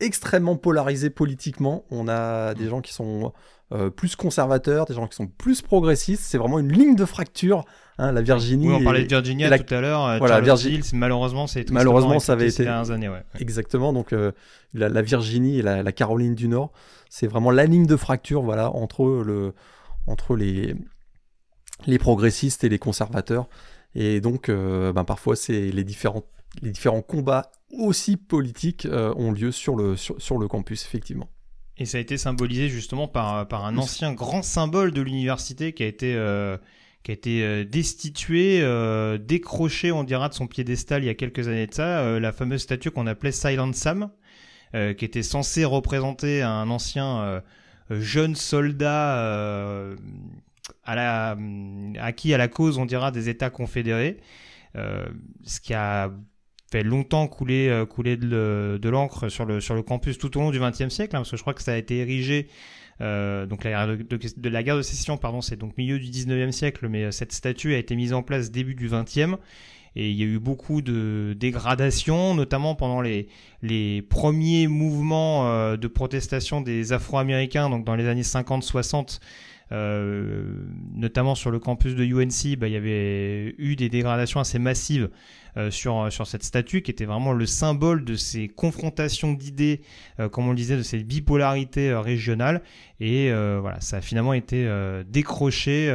extrêmement 0.06 0.56
polarisé 0.56 1.10
politiquement. 1.10 1.86
On 1.92 2.08
a 2.08 2.54
des 2.54 2.68
gens 2.68 2.82
qui 2.82 2.94
sont 2.94 3.34
euh, 3.72 3.90
plus 3.90 4.16
conservateurs, 4.16 4.86
des 4.86 4.94
gens 4.94 5.08
qui 5.08 5.16
sont 5.16 5.26
plus 5.26 5.62
progressistes. 5.62 6.24
C'est 6.24 6.38
vraiment 6.38 6.60
une 6.60 6.72
ligne 6.72 6.96
de 6.96 7.06
fracture. 7.06 7.66
Hein, 7.98 8.12
la 8.12 8.22
Virginie. 8.22 8.68
Oui, 8.68 8.76
on 8.80 8.84
parlait 8.84 9.04
de 9.04 9.08
Virginia 9.08 9.58
tout 9.58 9.74
à 9.74 9.82
l'heure. 9.82 10.06
Euh, 10.06 10.18
voilà, 10.20 10.42
Virginie. 10.42 10.82
Malheureusement, 10.94 11.48
c'est 11.48 11.70
malheureusement 11.72 12.20
ça 12.20 12.34
avait 12.34 12.50
été 12.50 12.68
années. 12.68 13.10
Exactement. 13.40 13.92
Donc 13.92 14.14
euh, 14.14 14.32
la, 14.74 15.02
Virginie 15.02 15.60
et 15.60 15.62
la, 15.62 15.92
Caroline 15.92 16.36
du 16.36 16.48
Nord, 16.48 16.72
c'est 17.10 17.28
vraiment 17.28 17.52
la 17.52 17.66
ligne 17.66 17.88
de 17.88 17.96
fracture, 17.96 18.44
voilà, 18.44 18.70
entre 18.72 19.24
le 19.26 19.54
entre 20.06 20.36
les 20.36 20.76
les 21.88 21.98
progressistes 21.98 22.64
et 22.64 22.70
les 22.70 22.80
conservateurs. 22.80 23.48
Et 23.96 24.22
donc, 24.22 24.50
ben, 24.50 25.04
parfois, 25.04 25.36
c'est 25.36 25.72
les 25.72 25.84
différents 25.84 26.24
les 26.62 26.72
différents 26.72 27.02
combats 27.02 27.52
aussi 27.72 28.18
politiques 28.18 28.86
euh, 28.86 29.14
ont 29.16 29.32
lieu 29.32 29.52
sur 29.52 29.76
le, 29.76 29.96
sur, 29.96 30.38
le 30.38 30.48
campus, 30.48 30.86
effectivement. 30.86 31.30
Et 31.78 31.86
ça 31.86 31.98
a 31.98 32.02
été 32.02 32.18
symbolisé 32.18 32.70
justement 32.70 33.08
par, 33.08 33.48
par 33.48 33.66
un 33.66 33.78
ancien 33.78 34.14
grand 34.14 34.44
symbole 34.44 34.92
de 34.92 35.02
l'université 35.02 35.74
qui 35.74 35.84
a 35.84 35.88
été, 35.88 36.14
euh, 36.16 36.58
qui 37.02 37.12
a 37.12 37.14
été 37.16 37.44
euh, 37.44 37.66
destitué, 37.66 38.62
décroché, 39.20 39.92
on 39.92 40.04
dira, 40.04 40.30
de 40.30 40.36
son 40.36 40.48
piédestal 40.48 41.04
il 41.04 41.08
y 41.08 41.10
a 41.10 41.16
quelques 41.16 41.48
années 41.48 41.68
de 41.68 41.74
ça, 41.74 42.20
la 42.20 42.32
fameuse 42.32 42.62
statue 42.62 42.92
qu'on 42.92 43.08
appelait 43.08 43.32
Silent 43.32 43.74
Sam, 43.74 44.12
qui 44.72 45.06
était 45.06 45.24
censée 45.24 45.66
représenter 45.66 46.42
un 46.42 46.70
ancien 46.70 47.42
jeune 47.90 48.36
soldat 48.36 49.96
à 50.84 50.96
la, 50.96 51.38
acquis 52.00 52.34
à 52.34 52.38
la 52.38 52.48
cause, 52.48 52.78
on 52.78 52.86
dira, 52.86 53.12
des 53.12 53.30
États 53.30 53.50
confédérés. 53.50 54.20
ce 54.76 55.60
qui 55.60 55.74
a 55.74 56.12
fait 56.74 56.84
longtemps 56.84 57.28
couler, 57.28 57.70
euh, 57.70 57.86
couler 57.86 58.18
de, 58.18 58.90
l'encre 58.90 59.30
sur 59.30 59.46
le, 59.46 59.62
sur 59.62 59.76
le 59.76 59.84
campus 59.84 60.18
tout 60.18 60.36
au 60.38 60.42
long 60.42 60.50
du 60.50 60.60
XXe 60.60 60.90
siècle, 60.90 61.16
hein, 61.16 61.20
parce 61.20 61.30
que 61.30 61.38
je 61.38 61.42
crois 61.42 61.54
que 61.54 61.62
ça 61.62 61.74
a 61.74 61.78
été 61.78 62.00
érigé. 62.00 62.48
Euh, 63.02 63.46
donc 63.46 63.64
la, 63.64 63.86
de, 63.86 64.04
de, 64.04 64.50
la 64.50 64.64
guerre 64.64 64.78
de 64.78 64.82
sécession, 64.82 65.18
pardon, 65.18 65.42
c'est 65.42 65.56
donc 65.56 65.78
milieu 65.78 66.00
du 66.00 66.08
19e 66.08 66.52
siècle, 66.52 66.88
mais 66.90 67.04
euh, 67.04 67.12
cette 67.12 67.32
statue 67.32 67.76
a 67.76 67.78
été 67.78 67.96
mise 67.96 68.12
en 68.12 68.24
place 68.24 68.50
début 68.50 68.74
du 68.74 68.90
20e. 68.90 69.38
Et 69.96 70.10
il 70.10 70.18
y 70.18 70.24
a 70.24 70.26
eu 70.26 70.40
beaucoup 70.40 70.82
de 70.82 71.36
dégradations, 71.40 72.34
notamment 72.34 72.74
pendant 72.74 73.02
les, 73.02 73.28
les 73.62 74.02
premiers 74.02 74.66
mouvements 74.66 75.78
de 75.78 75.88
protestation 75.88 76.62
des 76.62 76.94
Afro-Américains, 76.94 77.70
donc 77.70 77.86
dans 77.86 77.96
les 77.96 78.08
années 78.08 78.24
50-60. 78.24 79.20
notamment 80.96 81.36
sur 81.36 81.52
le 81.52 81.60
campus 81.60 81.94
de 81.94 82.04
UNC, 82.04 82.58
bah, 82.58 82.68
il 82.68 82.74
y 82.74 82.76
avait 82.76 83.54
eu 83.60 83.76
des 83.76 83.90
dégradations 83.90 84.40
assez 84.40 84.58
massives 84.58 85.12
sur, 85.70 86.12
sur 86.12 86.28
cette 86.28 86.44
statue 86.44 86.82
qui 86.82 86.92
était 86.92 87.06
vraiment 87.06 87.34
le 87.34 87.46
symbole 87.46 88.04
de 88.04 88.16
ces 88.16 88.48
confrontations 88.48 89.34
d'idées, 89.34 89.82
euh, 90.20 90.30
comme 90.30 90.48
on 90.48 90.52
le 90.52 90.56
disait, 90.56 90.78
de 90.78 90.84
cette 90.84 91.06
bipolarité 91.06 91.90
euh, 91.90 92.00
régionale. 92.00 92.62
Et 93.00 93.32
voilà, 93.32 93.82
ça 93.82 93.98
a 93.98 94.02
finalement 94.02 94.32
été 94.32 94.66
décroché, 95.10 95.88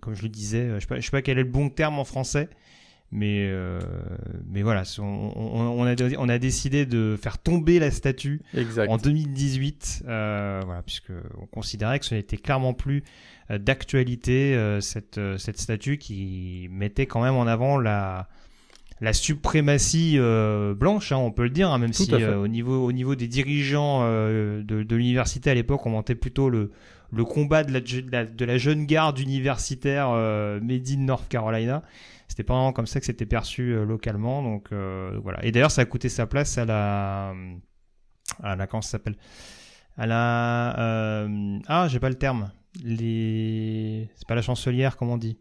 comme 0.00 0.14
je 0.16 0.22
le 0.22 0.28
disais, 0.28 0.68
je 0.68 0.74
ne 0.74 0.80
sais, 0.80 0.86
pas, 0.86 1.00
sais 1.00 1.10
pas 1.12 1.22
quel 1.22 1.38
est 1.38 1.44
le 1.44 1.48
bon 1.48 1.68
terme 1.68 2.00
en 2.00 2.04
français, 2.04 2.48
mais, 3.12 3.48
mais 4.48 4.62
voilà, 4.62 4.82
on, 4.98 5.04
on, 5.36 5.84
a, 5.84 5.94
on 6.18 6.28
a 6.28 6.38
décidé 6.40 6.86
de 6.86 7.16
faire 7.22 7.38
tomber 7.38 7.78
la 7.78 7.92
statue 7.92 8.42
en 8.88 8.96
2018, 8.96 10.02
voilà, 10.06 10.82
puisque 10.84 11.12
on 11.40 11.46
considérait 11.46 12.00
que 12.00 12.06
ce 12.06 12.16
n'était 12.16 12.36
clairement 12.36 12.74
plus 12.74 13.04
euh, 13.04 13.04
d'actualité 13.58 14.54
euh, 14.54 14.80
cette, 14.80 15.18
euh, 15.18 15.36
cette 15.36 15.58
statue 15.58 15.98
qui 15.98 16.68
mettait 16.70 17.06
quand 17.06 17.20
même 17.20 17.34
en 17.34 17.46
avant 17.46 17.78
la, 17.78 18.28
la 19.00 19.12
suprématie 19.12 20.18
blanche, 20.76 21.12
hein, 21.12 21.16
on 21.16 21.32
peut 21.32 21.44
le 21.44 21.50
dire, 21.50 21.70
hein, 21.70 21.78
même 21.78 21.92
si 21.92 22.12
au, 22.14 22.48
niveau, 22.48 22.84
au 22.84 22.92
niveau 22.92 23.14
des 23.14 23.28
dirigeants 23.28 24.02
de, 24.02 24.62
de 24.62 24.96
l'université 24.96 25.50
à 25.50 25.54
l'époque, 25.54 25.84
on 25.86 25.90
montait 25.90 26.14
plutôt 26.14 26.50
le, 26.50 26.70
le 27.10 27.24
combat 27.24 27.64
de 27.64 27.72
la, 27.72 27.80
de 28.24 28.44
la, 28.44 28.58
jeune 28.58 28.84
garde 28.84 29.18
universitaire 29.18 30.10
made 30.62 30.88
in 30.88 30.98
North 30.98 31.28
Carolina. 31.28 31.82
C'était 32.28 32.44
pas 32.44 32.54
vraiment 32.54 32.72
comme 32.72 32.86
ça 32.86 33.00
que 33.00 33.06
c'était 33.06 33.26
perçu 33.26 33.74
localement, 33.86 34.42
donc 34.42 34.68
voilà. 34.70 35.42
Et 35.44 35.50
d'ailleurs, 35.50 35.70
ça 35.70 35.80
a 35.80 35.86
coûté 35.86 36.10
sa 36.10 36.26
place 36.26 36.58
à 36.58 36.66
la, 36.66 37.34
à 38.42 38.54
la 38.54 38.66
comment 38.66 38.82
ça 38.82 38.90
s'appelle, 38.90 39.16
à 39.96 40.06
la, 40.06 41.26
ah, 41.68 41.88
j'ai 41.88 42.00
pas 42.00 42.10
le 42.10 42.16
terme 42.16 42.50
les. 42.82 44.08
C'est 44.16 44.26
pas 44.28 44.34
la 44.34 44.42
chancelière, 44.42 44.96
comment 44.96 45.14
on 45.14 45.18
dit 45.18 45.38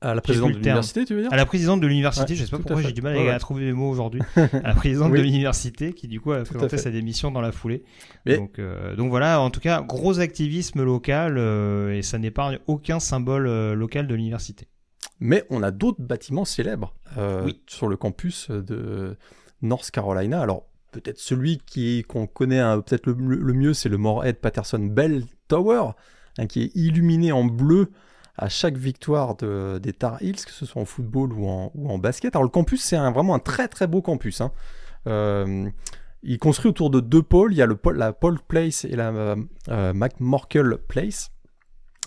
à 0.00 0.14
la 0.14 0.20
présidente 0.20 0.50
de 0.50 0.58
l'université, 0.58 1.04
tu 1.04 1.14
veux 1.14 1.22
dire? 1.22 1.32
À 1.32 1.36
la 1.36 1.46
présidente 1.46 1.80
de 1.80 1.86
l'université, 1.86 2.36
je 2.36 2.44
sais 2.44 2.50
pas 2.50 2.58
pourquoi 2.58 2.82
j'ai 2.82 2.92
du 2.92 3.02
mal 3.02 3.16
à, 3.28 3.38
trouver 3.38 3.64
mes 3.64 3.72
mots 3.72 3.90
aujourd'hui. 3.90 4.20
à 4.36 4.48
la 4.62 4.74
présidente 4.74 5.12
de 5.12 5.20
l'université 5.20 5.92
qui 5.92 6.06
du 6.06 6.20
coup 6.20 6.32
a 6.32 6.44
présenté 6.44 6.78
sa 6.78 6.90
démission 6.90 7.30
dans 7.30 7.40
la 7.40 7.52
foulée. 7.52 7.82
Donc, 8.26 8.58
euh, 8.58 8.94
donc 8.94 9.10
voilà, 9.10 9.40
en 9.40 9.50
tout 9.50 9.60
cas, 9.60 9.82
gros 9.82 10.20
activisme 10.20 10.84
local 10.84 11.36
euh, 11.36 11.96
et 11.96 12.02
ça 12.02 12.18
n'épargne 12.18 12.58
aucun 12.66 13.00
symbole 13.00 13.48
euh, 13.48 13.74
local 13.74 14.06
de 14.06 14.14
l'université. 14.14 14.68
Mais 15.20 15.44
on 15.50 15.64
a 15.64 15.72
d'autres 15.72 16.00
bâtiments 16.00 16.44
célèbres 16.44 16.94
sur 17.66 17.88
le 17.88 17.96
campus 17.96 18.50
de 18.50 19.16
North 19.62 19.90
Carolina. 19.90 20.40
Alors 20.40 20.68
peut-être 21.00 21.18
celui 21.18 21.58
qui 21.58 22.04
qu'on 22.04 22.26
connaît 22.26 22.62
peut-être 22.82 23.06
le, 23.06 23.52
mieux, 23.52 23.74
c'est 23.74 23.88
le 23.88 23.98
Morehead 23.98 24.36
Patterson 24.36 24.78
Bell 24.78 25.24
Tower, 25.48 25.90
hein, 26.38 26.46
qui 26.46 26.62
est 26.62 26.70
illuminé 26.74 27.32
en 27.32 27.44
bleu 27.44 27.90
à 28.36 28.48
chaque 28.48 28.76
victoire 28.76 29.34
des 29.36 29.92
Tar 29.92 30.22
Heels, 30.22 30.44
que 30.44 30.52
ce 30.52 30.64
soit 30.64 30.80
en 30.80 30.84
football 30.84 31.32
ou 31.32 31.48
en, 31.48 31.98
basket. 31.98 32.36
Alors 32.36 32.44
le 32.44 32.50
campus, 32.50 32.82
c'est 32.82 32.96
vraiment 32.96 33.34
un 33.34 33.40
très 33.40 33.66
très 33.66 33.86
beau 33.86 34.00
campus. 34.00 34.40
Hein. 34.40 34.52
Euh, 35.08 35.68
il 36.22 36.38
construit 36.38 36.68
autour 36.70 36.90
de 36.90 37.00
deux 37.00 37.22
pôles. 37.22 37.52
Il 37.52 37.56
y 37.56 37.62
a 37.62 37.66
le, 37.66 37.78
la 37.94 38.12
Paul 38.12 38.38
Place 38.40 38.84
et 38.84 38.96
la 38.96 39.08
euh, 39.10 39.36
euh 39.68 39.92
McMorkel 39.92 40.78
Place. 40.88 41.32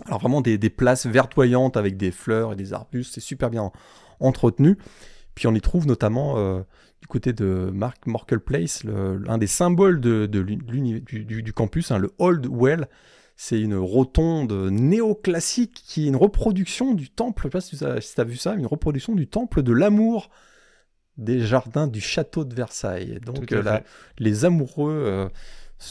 Alors 0.05 0.19
vraiment 0.19 0.41
des, 0.41 0.57
places 0.69 1.05
verdoyantes 1.05 1.77
avec 1.77 1.97
des 1.97 2.11
fleurs 2.11 2.53
et 2.53 2.55
des 2.55 2.73
arbustes. 2.73 3.13
C'est 3.13 3.21
super 3.21 3.49
bien 3.49 3.71
entretenu. 4.19 4.77
Puis 5.35 5.47
on 5.47 5.53
y 5.53 5.61
trouve 5.61 5.85
notamment 5.85 6.37
euh, 6.37 6.61
du 7.01 7.07
côté 7.07 7.33
de 7.33 7.71
Mark 7.73 8.05
Morkel 8.05 8.39
Place, 8.39 8.83
l'un 8.83 9.37
des 9.37 9.47
symboles 9.47 9.99
de, 9.99 10.27
du, 10.27 11.53
campus, 11.53 11.91
hein, 11.91 11.97
le 11.97 12.13
Old 12.19 12.47
Well, 12.49 12.87
c'est 13.35 13.59
une 13.59 13.75
rotonde 13.75 14.53
néoclassique 14.69 15.81
qui 15.83 16.05
est 16.05 16.07
une 16.09 16.15
reproduction 16.15 16.93
du 16.93 17.09
temple, 17.09 17.41
je 17.41 17.47
sais 17.47 17.51
pas 17.51 17.61
si 17.61 17.77
tu 17.77 18.21
as, 18.21 18.23
vu 18.23 18.37
ça, 18.37 18.53
une 18.53 18.67
reproduction 18.67 19.15
du 19.15 19.27
temple 19.27 19.63
de 19.63 19.73
l'amour 19.73 20.29
des 21.17 21.39
jardins 21.39 21.87
du 21.87 22.01
château 22.01 22.45
de 22.45 22.53
Versailles. 22.53 23.19
Donc 23.25 23.51
euh, 23.51 23.79
les 24.19 24.45
amoureux 24.45 25.03
euh, 25.05 25.29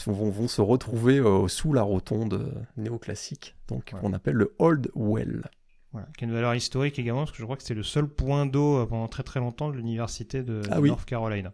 vont, 0.07 0.47
se 0.47 0.61
retrouver 0.61 1.19
euh, 1.19 1.47
sous 1.49 1.73
la 1.73 1.81
rotonde 1.81 2.65
néoclassique, 2.77 3.55
donc 3.67 3.93
on 4.01 4.13
appelle 4.13 4.35
le 4.35 4.55
Old 4.57 4.89
Well. 4.95 5.43
Voilà, 5.91 6.07
qui 6.17 6.23
a 6.23 6.27
une 6.27 6.33
valeur 6.33 6.55
historique 6.55 6.97
également, 6.99 7.21
parce 7.21 7.31
que 7.31 7.37
je 7.37 7.43
crois 7.43 7.57
que 7.57 7.63
c'est 7.63 7.73
le 7.73 7.83
seul 7.83 8.07
point 8.07 8.45
d'eau 8.45 8.85
pendant 8.85 9.07
très 9.07 9.23
très 9.23 9.39
longtemps 9.41 9.69
de 9.69 9.75
l'université 9.75 10.41
de, 10.41 10.61
ah 10.71 10.79
North 10.79 11.05
Carolina. 11.05 11.53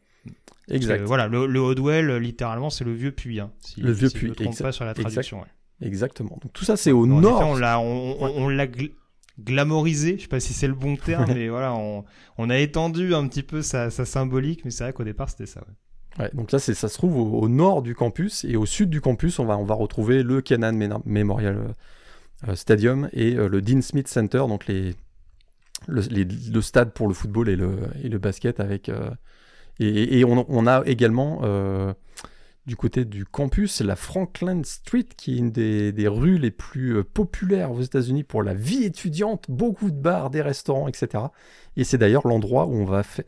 Exact. 0.69 1.03
voilà, 1.03 1.27
le, 1.27 1.47
le 1.47 1.73
Well, 1.79 2.17
littéralement, 2.17 2.69
c'est 2.69 2.83
le 2.83 2.93
vieux 2.93 3.11
puits. 3.11 3.39
Hein, 3.39 3.51
le 3.77 3.91
vieux 3.91 4.09
puits. 4.09 4.33
Je 4.37 4.43
ne 4.43 4.49
me 4.49 4.61
pas 4.61 4.71
sur 4.71 4.85
la 4.85 4.93
traduction. 4.93 5.43
Exactement. 5.81 6.37
Donc 6.41 6.53
tout 6.53 6.65
ça, 6.65 6.77
c'est 6.77 6.91
au 6.91 7.05
nord. 7.05 7.41
on 7.41 7.55
l'a, 7.55 7.79
on, 7.79 8.49
l'a 8.49 8.67
glamorisé. 9.39 10.17
Je 10.17 10.23
sais 10.23 10.27
pas 10.27 10.39
si 10.39 10.53
c'est 10.53 10.67
le 10.67 10.73
bon 10.73 10.95
terme, 11.05 11.31
mais 11.33 11.49
voilà, 11.49 11.75
on, 11.75 12.49
a 12.49 12.57
étendu 12.57 13.13
un 13.13 13.27
petit 13.27 13.43
peu 13.43 13.61
sa, 13.61 13.89
symbolique, 13.89 14.65
mais 14.65 14.71
c'est 14.71 14.83
vrai 14.83 14.93
qu'au 14.93 15.03
départ, 15.03 15.29
c'était 15.29 15.45
ça. 15.45 15.61
Ouais. 16.19 16.31
donc 16.33 16.51
là, 16.51 16.57
c'est, 16.57 16.73
ça 16.73 16.89
se 16.89 16.95
trouve 16.95 17.15
au, 17.15 17.47
nord 17.47 17.83
du 17.83 17.93
campus 17.93 18.43
et 18.43 18.55
au 18.55 18.65
sud 18.65 18.89
du 18.89 19.01
campus, 19.01 19.37
on 19.37 19.45
va, 19.45 19.57
on 19.57 19.65
va 19.65 19.75
retrouver 19.75 20.23
le 20.23 20.41
Kenan 20.41 20.73
Memorial 21.05 21.57
euh, 21.57 21.73
Stadium 22.55 23.09
et 23.13 23.35
euh, 23.35 23.47
le 23.47 23.61
Dean 23.61 23.81
Smith 23.81 24.07
Center, 24.07 24.39
donc 24.47 24.67
les, 24.67 24.95
le, 25.87 26.61
stade 26.61 26.91
pour 26.91 27.07
le 27.07 27.13
football 27.13 27.49
et 27.49 27.55
le, 27.55 27.79
et 28.03 28.09
le 28.09 28.17
basket 28.17 28.59
avec. 28.59 28.89
Euh, 28.89 29.09
et, 29.79 30.25
on, 30.25 30.43
on, 30.49 30.65
a 30.65 30.81
également 30.87 31.43
du 32.67 32.75
côté 32.75 33.05
du 33.05 33.25
campus, 33.25 33.79
la 33.79 33.95
Franklin 33.95 34.61
Street, 34.65 35.05
qui 35.15 35.35
est 35.35 35.37
une 35.37 35.51
des, 35.51 36.07
rues 36.07 36.37
les 36.37 36.51
plus 36.51 36.97
euh, 36.97 37.03
populaires 37.03 37.71
aux 37.71 37.81
États-Unis 37.81 38.23
pour 38.23 38.43
la 38.43 38.53
vie 38.53 38.83
étudiante, 38.83 39.45
beaucoup 39.47 39.89
de 39.89 39.95
bars, 39.95 40.29
des 40.29 40.41
restaurants, 40.41 40.89
etc. 40.89 41.23
Et 41.77 41.85
c'est 41.85 41.97
d'ailleurs 41.97 42.27
l'endroit 42.27 42.65
où 42.65 42.73
on 42.73 42.83
va 42.83 43.03
faire, 43.03 43.23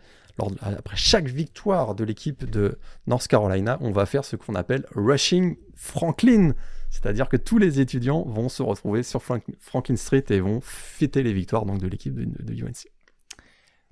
après 0.62 0.98
chaque 0.98 1.28
victoire 1.28 1.96
de 1.96 2.04
l'équipe 2.04 2.50
de 2.50 2.78
North 3.08 3.28
Carolina, 3.28 3.78
on 3.82 3.92
va 3.92 4.06
faire 4.06 4.26
ce 4.26 4.36
qu'on 4.36 4.56
appelle 4.56 4.86
Rushing 4.94 5.56
Franklin 5.74 6.54
C'est-à-dire 6.90 7.30
que 7.30 7.38
tous 7.38 7.58
les 7.58 7.80
étudiants 7.80 8.24
vont 8.24 8.50
se 8.50 8.64
retrouver 8.64 9.04
sur 9.04 9.22
Franklin 9.22 9.96
Street 9.96 10.24
et 10.30 10.40
vont 10.40 10.60
fêter 10.62 11.24
les 11.24 11.34
victoires 11.34 11.66
donc, 11.66 11.80
de 11.80 11.88
l'équipe 11.88 12.14
de, 12.14 12.54
UNC. 12.54 12.88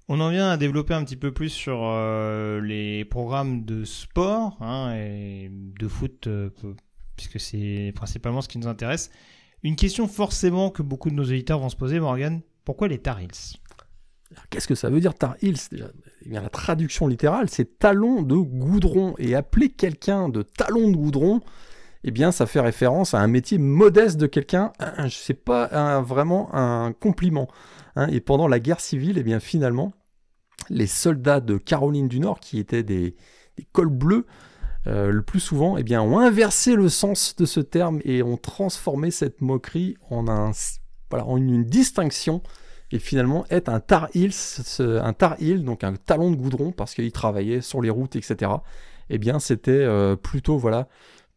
On 0.10 0.20
en 0.20 0.32
vient 0.32 0.50
à 0.50 0.58
développer 0.58 0.94
un 0.94 1.04
petit 1.04 1.18
peu 1.18 1.34
plus 1.34 1.50
sur 1.50 1.82
euh, 1.84 2.62
les 2.62 3.06
programmes 3.06 3.66
de 3.66 3.84
sport 3.84 4.58
hein, 4.62 4.94
et 4.96 5.52
de 5.52 5.88
foot, 5.88 6.28
euh, 6.28 6.50
puisque 7.18 7.40
c'est 7.40 7.92
principalement 7.94 8.42
ce 8.42 8.48
qui 8.48 8.58
nous 8.58 8.68
intéresse. 8.68 9.12
Une 9.64 9.76
question 9.76 10.08
forcément 10.08 10.70
que 10.70 10.82
beaucoup 10.82 11.10
de 11.10 11.16
nos 11.16 11.24
auditeurs 11.24 11.60
vont 11.60 11.70
se 11.70 11.76
poser, 11.76 12.00
Morgan, 12.00 12.42
pourquoi 12.64 12.88
les 12.88 13.00
Tar 13.00 13.20
Heels? 13.20 13.60
Qu'est-ce 14.50 14.68
que 14.68 14.76
ça 14.76 14.90
veut 14.90 15.00
dire 15.00 15.14
Tar 15.14 15.36
Heels? 15.42 15.70
Déjà 15.72 15.90
eh 16.26 16.30
bien, 16.30 16.42
La 16.42 16.50
traduction 16.50 17.08
littérale, 17.08 17.50
c'est 17.50 17.80
talon 17.80 18.22
de 18.22 18.36
goudron. 18.36 19.16
Et 19.18 19.36
appeler 19.36 19.70
quelqu'un 19.70 20.30
de 20.30 20.42
talon 20.42 20.90
de 20.90 20.96
goudron, 20.96 21.42
eh 22.04 22.12
bien, 22.12 22.32
ça 22.32 22.46
fait 22.46 22.60
référence 22.60 23.14
à 23.14 23.20
un 23.20 23.28
métier 23.28 23.58
modeste 23.58 24.18
de 24.18 24.28
quelqu'un. 24.28 24.72
Je 25.04 25.10
sais 25.10 25.34
pas 25.34 26.02
vraiment 26.02 26.54
un 26.54 26.94
compliment. 26.94 27.48
Hein. 27.96 28.08
Et 28.12 28.22
pendant 28.22 28.48
la 28.48 28.60
guerre 28.60 28.80
civile, 28.80 29.18
eh 29.18 29.24
bien, 29.24 29.40
finalement, 29.40 29.94
les 30.70 30.88
soldats 30.88 31.40
de 31.40 31.58
Caroline 31.58 32.08
du 32.08 32.20
Nord, 32.20 32.40
qui 32.40 32.60
étaient 32.60 32.84
des, 32.84 33.16
cols 33.72 33.90
bleus, 33.90 34.26
euh, 34.86 35.12
le 35.12 35.22
plus 35.22 35.40
souvent, 35.40 35.78
eh 35.78 35.84
bien, 35.84 36.02
ont 36.02 36.20
inversé 36.20 36.76
le 36.76 36.90
sens 36.90 37.36
de 37.36 37.46
ce 37.46 37.60
terme 37.60 38.00
et 38.04 38.24
ont 38.24 38.38
transformé 38.38 39.12
cette 39.12 39.42
moquerie 39.42 39.98
en, 40.10 40.28
un, 40.28 40.52
en 41.12 41.38
une 41.38 41.64
distinction 41.66 42.42
et 42.92 43.00
finalement 43.00 43.46
être 43.50 43.68
un 43.68 43.82
tar 43.82 44.08
heel, 44.14 44.32
un 44.80 45.14
donc 45.58 45.84
un 45.84 45.94
talon 45.96 46.32
de 46.32 46.38
goudron 46.38 46.72
parce 46.72 46.94
qu'il 46.94 47.12
travaillait 47.12 47.60
sur 47.60 47.82
les 47.82 47.90
routes, 47.90 48.16
etc. 48.16 48.52
Eh 49.10 49.18
bien, 49.18 49.40
c'était 49.40 49.72
euh, 49.72 50.16
plutôt 50.16 50.58
voilà 50.58 50.88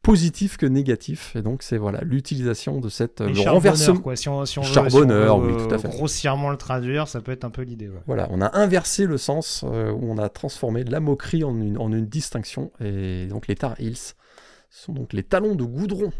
positif 0.02 0.56
que 0.56 0.66
négatif. 0.66 1.36
Et 1.36 1.42
donc, 1.42 1.62
c'est 1.62 1.76
voilà 1.76 2.00
l'utilisation 2.02 2.80
de 2.80 2.88
cette 2.88 3.20
euh, 3.20 3.32
renversement. 3.46 4.00
Quoi. 4.00 4.16
Si 4.16 4.28
on, 4.28 4.44
si 4.44 4.58
on 4.58 4.62
charbonneur, 4.62 5.38
oui, 5.38 5.52
tout 5.56 5.74
à 5.74 5.78
fait. 5.78 5.88
Grossièrement 5.88 6.50
le 6.50 6.56
traduire, 6.56 7.08
ça 7.08 7.20
peut 7.20 7.32
être 7.32 7.44
un 7.44 7.50
peu 7.50 7.62
l'idée. 7.62 7.90
Voilà, 8.06 8.28
on 8.30 8.40
a 8.40 8.56
inversé 8.58 9.06
le 9.06 9.18
sens 9.18 9.64
euh, 9.66 9.90
où 9.90 10.10
on 10.10 10.18
a 10.18 10.28
transformé 10.28 10.84
la 10.84 11.00
moquerie 11.00 11.44
en 11.44 11.56
une, 11.60 11.78
en 11.78 11.92
une 11.92 12.06
distinction. 12.06 12.72
Et 12.80 13.26
donc, 13.26 13.46
les 13.46 13.56
tar 13.56 13.74
heels 13.78 14.14
sont 14.70 14.92
donc 14.92 15.12
les 15.12 15.22
talons 15.22 15.54
de 15.54 15.64
goudron. 15.64 16.12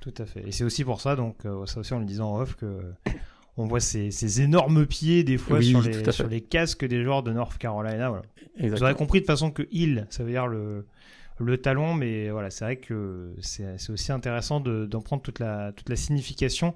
Tout 0.00 0.14
à 0.18 0.26
fait. 0.26 0.46
Et 0.46 0.52
c'est 0.52 0.64
aussi 0.64 0.84
pour 0.84 1.00
ça, 1.00 1.14
donc, 1.14 1.36
ça 1.66 1.80
aussi 1.80 1.94
en 1.94 2.00
le 2.00 2.06
disant 2.06 2.32
en 2.32 2.40
off, 2.40 2.56
que 2.56 2.80
on 3.56 3.66
voit 3.66 3.80
ces, 3.80 4.40
énormes 4.40 4.86
pieds 4.86 5.24
des 5.24 5.36
fois 5.36 5.60
sur, 5.60 5.82
les, 5.82 6.40
casques 6.40 6.86
des 6.86 7.04
joueurs 7.04 7.22
de 7.22 7.32
North 7.32 7.58
Carolina. 7.58 8.08
Voilà. 8.08 8.24
Vous 8.58 8.82
aurez 8.82 8.94
compris 8.94 9.20
de 9.20 9.26
façon 9.26 9.50
que 9.50 9.68
il, 9.70 10.06
ça 10.10 10.24
veut 10.24 10.30
dire 10.30 10.46
le, 10.46 10.86
le 11.38 11.58
talon, 11.58 11.94
mais 11.94 12.30
voilà, 12.30 12.50
c'est 12.50 12.64
vrai 12.64 12.76
que 12.76 13.34
c'est 13.40 13.90
aussi 13.90 14.12
intéressant 14.12 14.60
d'en 14.60 15.00
prendre 15.00 15.22
toute 15.22 15.38
la, 15.38 15.72
toute 15.72 15.88
la 15.88 15.96
signification 15.96 16.74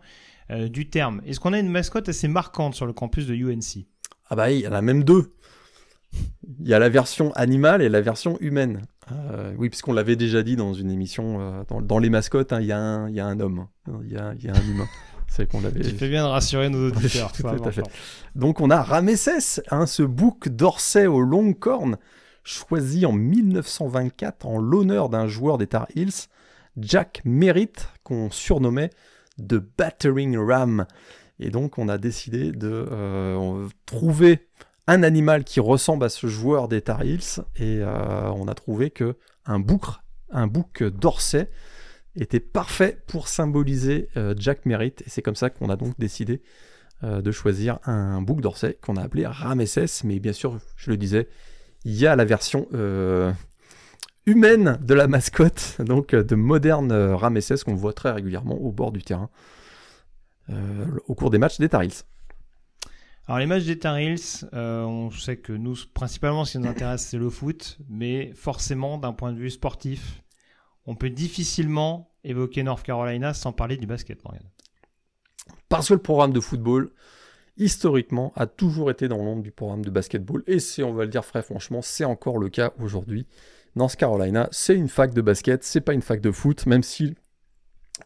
euh, 0.50 0.68
du 0.68 0.88
terme. 0.88 1.22
Est-ce 1.26 1.40
qu'on 1.40 1.52
a 1.52 1.58
une 1.58 1.70
mascotte 1.70 2.08
assez 2.08 2.28
marquante 2.28 2.74
sur 2.74 2.86
le 2.86 2.92
campus 2.92 3.26
de 3.26 3.34
UNC 3.34 3.86
Ah 4.30 4.36
bah 4.36 4.52
il 4.52 4.60
y 4.60 4.68
en 4.68 4.72
a 4.72 4.80
même 4.80 5.02
deux. 5.02 5.34
Il 6.60 6.68
y 6.68 6.72
a 6.72 6.78
la 6.78 6.88
version 6.88 7.32
animale 7.32 7.82
et 7.82 7.88
la 7.88 8.00
version 8.00 8.38
humaine. 8.40 8.82
Euh, 9.10 9.52
oui, 9.58 9.68
puisqu'on 9.68 9.92
l'avait 9.92 10.14
déjà 10.14 10.42
dit 10.44 10.54
dans 10.56 10.72
une 10.72 10.90
émission, 10.90 11.40
euh, 11.40 11.80
dans, 11.80 11.98
les 11.98 12.10
mascottes, 12.10 12.52
hein, 12.52 12.60
il 12.60 12.66
y, 12.66 12.72
a 12.72 12.78
un 12.78 13.40
homme, 13.40 13.66
il 14.04 14.12
y, 14.12 14.16
a, 14.16 14.34
y 14.34 14.48
a 14.48 14.52
un 14.54 14.70
humain. 14.70 14.86
C'est 15.28 15.50
qu'on 15.50 15.60
l'avait. 15.60 15.80
Tu 15.80 15.96
fais 15.96 16.08
bien 16.08 16.22
de 16.22 16.28
rassurer 16.28 16.68
nos 16.70 16.88
auditeurs. 16.88 17.32
Tout 17.32 17.46
à 17.46 17.72
fait. 17.72 17.82
Donc 18.36 18.60
on 18.60 18.70
a 18.70 18.80
Ramesses, 18.82 19.60
hein, 19.70 19.86
ce 19.86 20.04
bouc 20.04 20.48
d'Orsay 20.48 21.06
aux 21.06 21.20
longues 21.20 21.58
cornes, 21.58 21.96
choisi 22.46 23.04
en 23.04 23.12
1924 23.12 24.46
en 24.46 24.58
l'honneur 24.58 25.08
d'un 25.08 25.26
joueur 25.26 25.58
des 25.58 25.66
Tar 25.66 25.88
Heels, 25.94 26.28
Jack 26.78 27.20
Merritt, 27.24 27.88
qu'on 28.04 28.30
surnommait 28.30 28.90
The 29.38 29.56
Battering 29.76 30.38
Ram. 30.38 30.86
Et 31.40 31.50
donc 31.50 31.76
on 31.78 31.88
a 31.88 31.98
décidé 31.98 32.52
de 32.52 32.86
euh, 32.90 33.66
trouver 33.84 34.46
un 34.86 35.02
animal 35.02 35.42
qui 35.44 35.58
ressemble 35.58 36.04
à 36.04 36.08
ce 36.08 36.28
joueur 36.28 36.68
des 36.68 36.80
Tar 36.80 37.02
Heels 37.02 37.42
et 37.56 37.80
euh, 37.80 38.30
on 38.30 38.46
a 38.46 38.54
trouvé 38.54 38.90
que 38.90 39.16
un 39.44 39.58
bouc, 39.58 39.84
un 40.30 40.46
bouc 40.46 40.84
d'Orsay 40.84 41.50
était 42.14 42.40
parfait 42.40 43.02
pour 43.08 43.26
symboliser 43.26 44.08
euh, 44.16 44.34
Jack 44.38 44.64
Merritt. 44.66 45.02
Et 45.02 45.10
c'est 45.10 45.20
comme 45.20 45.34
ça 45.34 45.50
qu'on 45.50 45.68
a 45.68 45.76
donc 45.76 45.98
décidé 45.98 46.42
de 47.02 47.30
choisir 47.30 47.78
un 47.84 48.22
bouc 48.22 48.40
d'Orsay 48.40 48.78
qu'on 48.80 48.96
a 48.96 49.02
appelé 49.02 49.26
Ramesses. 49.26 50.02
Mais 50.02 50.18
bien 50.18 50.32
sûr, 50.32 50.56
je 50.76 50.90
le 50.90 50.96
disais, 50.96 51.28
il 51.86 51.94
y 51.94 52.06
a 52.06 52.16
la 52.16 52.24
version 52.24 52.66
euh, 52.74 53.32
humaine 54.26 54.76
de 54.82 54.92
la 54.92 55.06
mascotte, 55.06 55.76
donc 55.78 56.16
de 56.16 56.34
moderne 56.34 56.92
Ramesses 56.92 57.62
qu'on 57.64 57.76
voit 57.76 57.92
très 57.92 58.10
régulièrement 58.10 58.56
au 58.56 58.72
bord 58.72 58.92
du 58.92 59.02
terrain 59.02 59.30
au 61.08 61.16
cours 61.16 61.30
des 61.30 61.38
matchs 61.38 61.58
des 61.58 61.68
Tar 61.68 61.82
Alors 63.26 63.40
les 63.40 63.46
matchs 63.46 63.64
des 63.64 63.80
Tar 63.80 63.98
on 64.52 65.10
sait 65.10 65.38
que 65.38 65.52
nous, 65.52 65.74
principalement 65.92 66.44
ce 66.44 66.52
qui 66.52 66.58
nous 66.58 66.68
intéresse 66.68 67.04
c'est 67.04 67.18
le 67.18 67.30
foot, 67.30 67.78
mais 67.88 68.32
forcément 68.32 68.96
d'un 68.96 69.12
point 69.12 69.32
de 69.32 69.38
vue 69.38 69.50
sportif, 69.50 70.22
on 70.86 70.94
peut 70.94 71.10
difficilement 71.10 72.12
évoquer 72.22 72.62
North 72.62 72.84
Carolina 72.84 73.34
sans 73.34 73.52
parler 73.52 73.76
du 73.76 73.86
basket, 73.86 74.22
Morgan. 74.24 74.48
Parce 75.68 75.88
que 75.88 75.94
le 75.94 76.02
programme 76.02 76.32
de 76.32 76.40
football, 76.40 76.92
historiquement, 77.56 78.32
a 78.36 78.46
toujours 78.46 78.90
été 78.90 79.08
dans 79.08 79.18
l'ombre 79.18 79.42
du 79.42 79.50
programme 79.50 79.84
de 79.84 79.90
basketball. 79.90 80.42
Et 80.46 80.58
c'est, 80.58 80.82
on 80.82 80.92
va 80.92 81.04
le 81.04 81.10
dire 81.10 81.24
très 81.24 81.42
franchement, 81.42 81.80
c'est 81.82 82.04
encore 82.04 82.38
le 82.38 82.48
cas 82.48 82.72
aujourd'hui. 82.80 83.26
North 83.74 83.96
Carolina, 83.96 84.48
c'est 84.52 84.74
une 84.74 84.88
fac 84.88 85.12
de 85.12 85.20
basket, 85.20 85.62
c'est 85.62 85.80
pas 85.82 85.92
une 85.92 86.02
fac 86.02 86.20
de 86.20 86.30
foot, 86.30 86.66
même 86.66 86.82
si, 86.82 87.14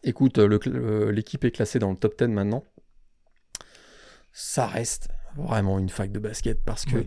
écoute, 0.03 0.37
l'équipe 0.37 1.45
est 1.45 1.51
classée 1.51 1.79
dans 1.79 1.91
le 1.91 1.97
top 1.97 2.17
10 2.17 2.27
maintenant. 2.27 2.65
Ça 4.33 4.67
reste 4.67 5.09
vraiment 5.35 5.79
une 5.79 5.89
fac 5.89 6.11
de 6.11 6.19
basket 6.19 6.63
parce 6.63 6.85
que 6.85 7.05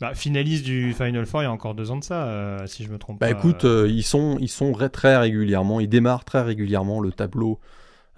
bah, 0.00 0.14
finaliste 0.14 0.64
du 0.64 0.92
Final 0.92 1.24
Four 1.24 1.42
il 1.42 1.44
y 1.44 1.46
a 1.46 1.52
encore 1.52 1.74
deux 1.74 1.90
ans 1.90 1.96
de 1.96 2.04
ça, 2.04 2.24
euh, 2.24 2.66
si 2.66 2.84
je 2.84 2.90
me 2.90 2.98
trompe 2.98 3.20
bah, 3.20 3.30
Écoute, 3.30 3.64
euh, 3.64 3.86
ils 3.88 4.02
sont, 4.02 4.36
ils 4.40 4.48
sont 4.48 4.72
très 4.92 5.16
régulièrement, 5.16 5.78
ils 5.78 5.88
démarrent 5.88 6.24
très 6.24 6.42
régulièrement 6.42 7.00
le 7.00 7.12
tableau, 7.12 7.60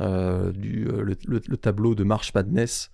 euh, 0.01 0.53
du, 0.53 0.85
le, 0.87 1.17
tableau 1.57 1.95
de 1.95 2.03
March 2.03 2.33
Madness 2.35 2.91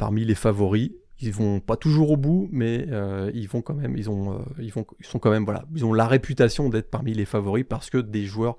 parmi 0.00 0.24
les 0.24 0.34
favoris. 0.34 0.90
Ils 1.20 1.32
vont 1.32 1.60
pas 1.60 1.76
toujours 1.76 2.10
au 2.12 2.16
bout, 2.16 2.48
mais 2.50 2.88
ils 3.34 3.46
vont 3.46 3.60
quand 3.60 3.74
même, 3.74 3.94
ils 3.96 4.08
ont, 4.08 4.42
ils 4.58 4.72
vont, 4.72 4.86
ils 4.98 5.06
sont 5.06 5.18
quand 5.18 5.30
même, 5.30 5.44
voilà, 5.44 5.66
ils 5.74 5.84
ont 5.84 5.92
la 5.92 6.06
réputation 6.06 6.70
d'être 6.70 6.90
parmi 6.90 7.12
les 7.12 7.26
favoris 7.26 7.66
parce 7.68 7.90
que 7.90 7.98
des 7.98 8.24
joueurs 8.24 8.56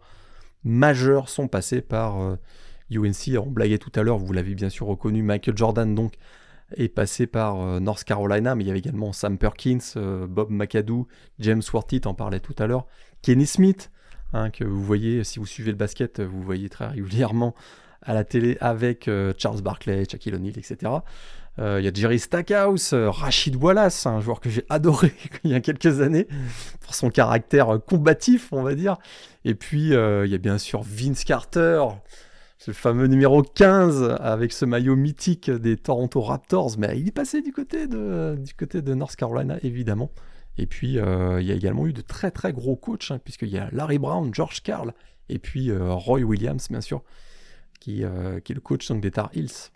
majeurs 0.63 1.27
sont 1.27 1.47
passés 1.47 1.81
par 1.81 2.37
UNC. 2.91 3.37
on 3.39 3.49
blaguait 3.49 3.77
tout 3.77 3.91
à 3.95 4.03
l'heure, 4.03 4.17
vous 4.17 4.33
l'avez 4.33 4.53
bien 4.53 4.69
sûr 4.69 4.87
reconnu, 4.87 5.23
Michael 5.23 5.57
Jordan 5.57 5.95
donc 5.95 6.13
est 6.77 6.89
passé 6.89 7.27
par 7.27 7.61
euh, 7.61 7.79
North 7.79 8.03
Carolina, 8.03 8.55
mais 8.55 8.63
il 8.63 8.67
y 8.67 8.69
avait 8.69 8.79
également 8.79 9.11
Sam 9.13 9.37
Perkins, 9.37 9.79
euh, 9.97 10.27
Bob 10.27 10.49
McAdoo, 10.49 11.07
James 11.39 11.61
Worthy, 11.73 12.01
en 12.05 12.13
parlais 12.13 12.39
tout 12.39 12.55
à 12.59 12.67
l'heure, 12.67 12.85
Kenny 13.21 13.45
Smith, 13.45 13.91
hein, 14.33 14.49
que 14.49 14.63
vous 14.63 14.83
voyez, 14.83 15.23
si 15.23 15.39
vous 15.39 15.45
suivez 15.45 15.71
le 15.71 15.77
basket, 15.77 16.21
vous 16.21 16.41
voyez 16.41 16.69
très 16.69 16.87
régulièrement 16.87 17.55
à 18.01 18.13
la 18.13 18.23
télé 18.23 18.57
avec 18.61 19.07
euh, 19.07 19.33
Charles 19.37 19.61
Barkley, 19.61 20.05
Shaquille 20.09 20.35
O'Neal, 20.35 20.57
etc. 20.57 20.91
Il 21.57 21.83
y 21.83 21.87
a 21.87 21.93
Jerry 21.93 22.17
Stackhouse, 22.17 22.93
Rachid 22.93 23.55
Wallace, 23.55 24.07
un 24.07 24.19
joueur 24.19 24.39
que 24.39 24.49
j'ai 24.49 24.65
adoré 24.69 25.13
il 25.43 25.51
y 25.51 25.53
a 25.53 25.59
quelques 25.59 26.01
années 26.01 26.27
pour 26.79 26.95
son 26.95 27.11
caractère 27.11 27.77
combatif, 27.85 28.51
on 28.51 28.63
va 28.63 28.73
dire. 28.73 28.97
Et 29.45 29.53
puis 29.53 29.89
il 29.89 30.27
y 30.27 30.33
a 30.33 30.37
bien 30.39 30.57
sûr 30.57 30.81
Vince 30.81 31.23
Carter, 31.23 31.83
le 32.67 32.73
fameux 32.73 33.07
numéro 33.07 33.41
15 33.41 34.17
avec 34.19 34.53
ce 34.53 34.65
maillot 34.65 34.95
mythique 34.95 35.49
des 35.49 35.77
Toronto 35.77 36.21
Raptors, 36.21 36.77
mais 36.77 36.99
il 36.99 37.07
est 37.07 37.11
passé 37.11 37.41
du 37.41 37.51
côté 37.51 37.87
de, 37.87 38.37
du 38.39 38.53
côté 38.53 38.81
de 38.81 38.93
North 38.93 39.15
Carolina, 39.15 39.57
évidemment. 39.63 40.11
Et 40.57 40.67
puis, 40.67 40.99
euh, 40.99 41.41
il 41.41 41.47
y 41.47 41.51
a 41.51 41.55
également 41.55 41.87
eu 41.87 41.93
de 41.93 42.01
très 42.01 42.29
très 42.29 42.53
gros 42.53 42.75
coachs, 42.75 43.09
hein, 43.09 43.19
puisqu'il 43.23 43.49
y 43.49 43.57
a 43.57 43.69
Larry 43.71 43.99
Brown, 43.99 44.33
George 44.33 44.61
Carl, 44.61 44.93
et 45.29 45.39
puis 45.39 45.71
euh, 45.71 45.93
Roy 45.93 46.21
Williams, 46.21 46.67
bien 46.69 46.81
sûr, 46.81 47.03
qui, 47.81 48.05
euh, 48.05 48.39
qui 48.39 48.53
est 48.53 48.55
le 48.55 48.61
coach 48.61 48.87
donc, 48.87 49.01
des 49.01 49.11
Tar 49.11 49.29
Heels. 49.33 49.71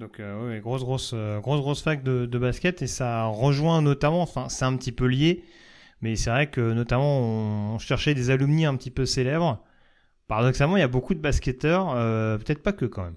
Donc, 0.00 0.20
oui, 0.20 0.58
grosse, 0.58 0.82
grosse, 0.82 1.14
grosse, 1.14 1.60
grosse 1.60 1.80
fac 1.80 2.02
de, 2.02 2.26
de, 2.26 2.38
basket, 2.38 2.82
et 2.82 2.88
ça 2.88 3.26
rejoint 3.26 3.80
notamment, 3.80 4.22
enfin, 4.22 4.48
c'est 4.48 4.64
un 4.64 4.76
petit 4.76 4.90
peu 4.90 5.06
lié, 5.06 5.44
mais 6.00 6.16
c'est 6.16 6.30
vrai 6.30 6.50
que 6.50 6.72
notamment, 6.72 7.20
on 7.20 7.78
cherchait 7.78 8.12
des 8.12 8.30
alumni 8.30 8.66
un 8.66 8.76
petit 8.76 8.90
peu 8.90 9.06
célèbres. 9.06 9.62
Paradoxalement, 10.26 10.76
il 10.76 10.80
y 10.80 10.84
a 10.84 10.88
beaucoup 10.88 11.14
de 11.14 11.20
basketteurs, 11.20 11.92
euh, 11.94 12.38
peut-être 12.38 12.62
pas 12.62 12.72
que 12.72 12.86
quand 12.86 13.04
même. 13.04 13.16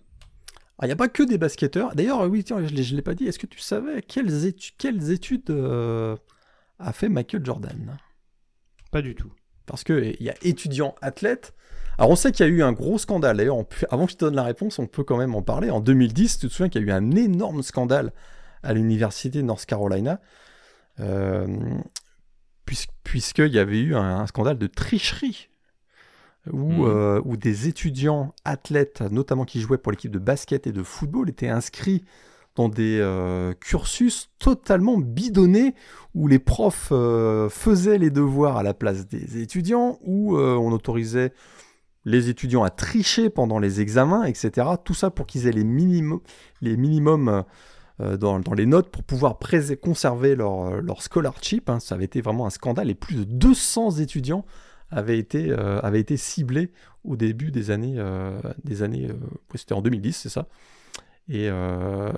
Ah, 0.79 0.85
il 0.85 0.87
n'y 0.87 0.93
a 0.93 0.97
pas 0.97 1.07
que 1.07 1.23
des 1.23 1.37
basketteurs. 1.37 1.95
D'ailleurs, 1.95 2.21
oui, 2.29 2.43
tiens, 2.43 2.65
je 2.65 2.71
ne 2.71 2.95
l'ai 2.95 3.01
pas 3.01 3.15
dit. 3.15 3.25
Est-ce 3.25 3.39
que 3.39 3.47
tu 3.47 3.59
savais 3.59 4.03
quelles, 4.03 4.45
études 5.11 5.49
euh, 5.49 6.15
a 6.77 6.93
fait 6.93 7.09
Michael 7.09 7.43
Jordan? 7.43 7.97
Pas 8.91 9.01
du 9.01 9.15
tout. 9.15 9.33
Parce 9.65 9.83
qu'il 9.83 10.17
y 10.19 10.29
a 10.29 10.35
étudiant 10.43 10.93
athlète. 11.01 11.55
Alors, 11.97 12.11
on 12.11 12.15
sait 12.15 12.31
qu'il 12.31 12.45
y 12.45 12.49
a 12.49 12.51
eu 12.51 12.63
un 12.63 12.73
gros 12.73 12.97
scandale. 12.97 13.37
D'ailleurs, 13.37 13.57
avant 13.89 14.05
que 14.05 14.11
je 14.11 14.17
te 14.17 14.25
donne 14.25 14.35
la 14.35 14.43
réponse, 14.43 14.79
on 14.79 14.87
peut 14.87 15.03
quand 15.03 15.17
même 15.17 15.35
en 15.35 15.41
parler. 15.41 15.69
En 15.71 15.79
2010, 15.79 16.39
tu 16.39 16.47
te 16.47 16.53
souviens 16.53 16.69
qu'il 16.69 16.81
y 16.81 16.85
a 16.85 16.87
eu 16.87 16.91
un 16.91 17.11
énorme 17.11 17.63
scandale 17.63 18.13
à 18.63 18.73
l'université 18.73 19.41
North 19.43 19.65
Carolina. 19.65 20.19
Euh, 20.99 21.47
puisqu'il 23.03 23.53
y 23.53 23.59
avait 23.59 23.79
eu 23.79 23.95
un 23.95 24.25
scandale 24.27 24.57
de 24.57 24.67
tricherie 24.67 25.49
où, 26.51 26.85
euh, 26.85 27.21
où 27.25 27.37
des 27.37 27.67
étudiants 27.67 28.33
athlètes, 28.45 29.01
notamment 29.01 29.45
qui 29.45 29.61
jouaient 29.61 29.77
pour 29.77 29.91
l'équipe 29.91 30.11
de 30.11 30.19
basket 30.19 30.67
et 30.67 30.71
de 30.71 30.83
football, 30.83 31.29
étaient 31.29 31.49
inscrits 31.49 32.03
dans 32.55 32.69
des 32.69 32.99
euh, 32.99 33.53
cursus 33.53 34.31
totalement 34.39 34.97
bidonnés 34.97 35.75
où 36.15 36.27
les 36.27 36.39
profs 36.39 36.89
euh, 36.91 37.49
faisaient 37.49 37.99
les 37.99 38.09
devoirs 38.09 38.57
à 38.57 38.63
la 38.63 38.73
place 38.73 39.07
des 39.07 39.41
étudiants, 39.41 39.99
où 40.01 40.37
on 40.37 40.71
autorisait 40.71 41.33
les 42.07 42.29
étudiants 42.29 42.63
à 42.63 42.69
tricher 42.69 43.29
pendant 43.29 43.59
les 43.59 43.81
examens, 43.81 44.23
etc. 44.23 44.65
Tout 44.81 44.93
ça 44.93 45.11
pour 45.11 45.27
qu'ils 45.27 45.45
aient 45.45 45.51
les, 45.51 45.65
minimum, 45.65 46.21
les 46.61 46.77
minimums 46.77 47.43
euh, 47.99 48.15
dans, 48.15 48.39
les 48.55 48.65
notes 48.65 48.89
pour 48.89 49.03
pouvoir 49.03 49.37
conserver 49.81 50.35
leur, 50.35 50.81
leur 50.81 51.01
scholarship. 51.01 51.69
Hein. 51.69 51.81
Ça 51.81 51.95
avait 51.95 52.05
été 52.05 52.21
vraiment 52.21 52.45
un 52.45 52.49
scandale 52.49 52.89
et 52.89 52.95
plus 52.95 53.15
de 53.15 53.23
200 53.25 53.97
étudiants 53.97 54.45
avaient 54.89 55.19
été, 55.19 55.49
euh, 55.49 55.81
avaient 55.81 55.99
été 55.99 56.15
ciblés 56.15 56.71
au 57.03 57.17
début 57.17 57.51
des 57.51 57.71
années... 57.71 57.95
Euh, 57.97 58.39
années 58.81 59.09
C'était 59.55 59.73
en 59.73 59.81
2010, 59.81 60.13
c'est 60.13 60.29
ça 60.29 60.47
et, 61.29 61.49
euh, 61.49 62.09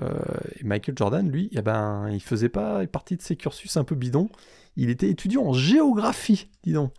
et, 0.60 0.64
Michael 0.64 0.94
Jordan, 0.96 1.28
lui, 1.28 1.50
eh 1.52 1.62
ben, 1.62 2.08
il 2.12 2.22
faisait 2.22 2.48
pas 2.48 2.86
partie 2.86 3.16
de 3.16 3.22
ces 3.22 3.34
cursus 3.34 3.76
un 3.76 3.82
peu 3.82 3.96
bidons. 3.96 4.28
Il 4.76 4.88
était 4.88 5.08
étudiant 5.08 5.46
en 5.46 5.52
géographie, 5.52 6.48
dis 6.62 6.72
donc. 6.72 6.92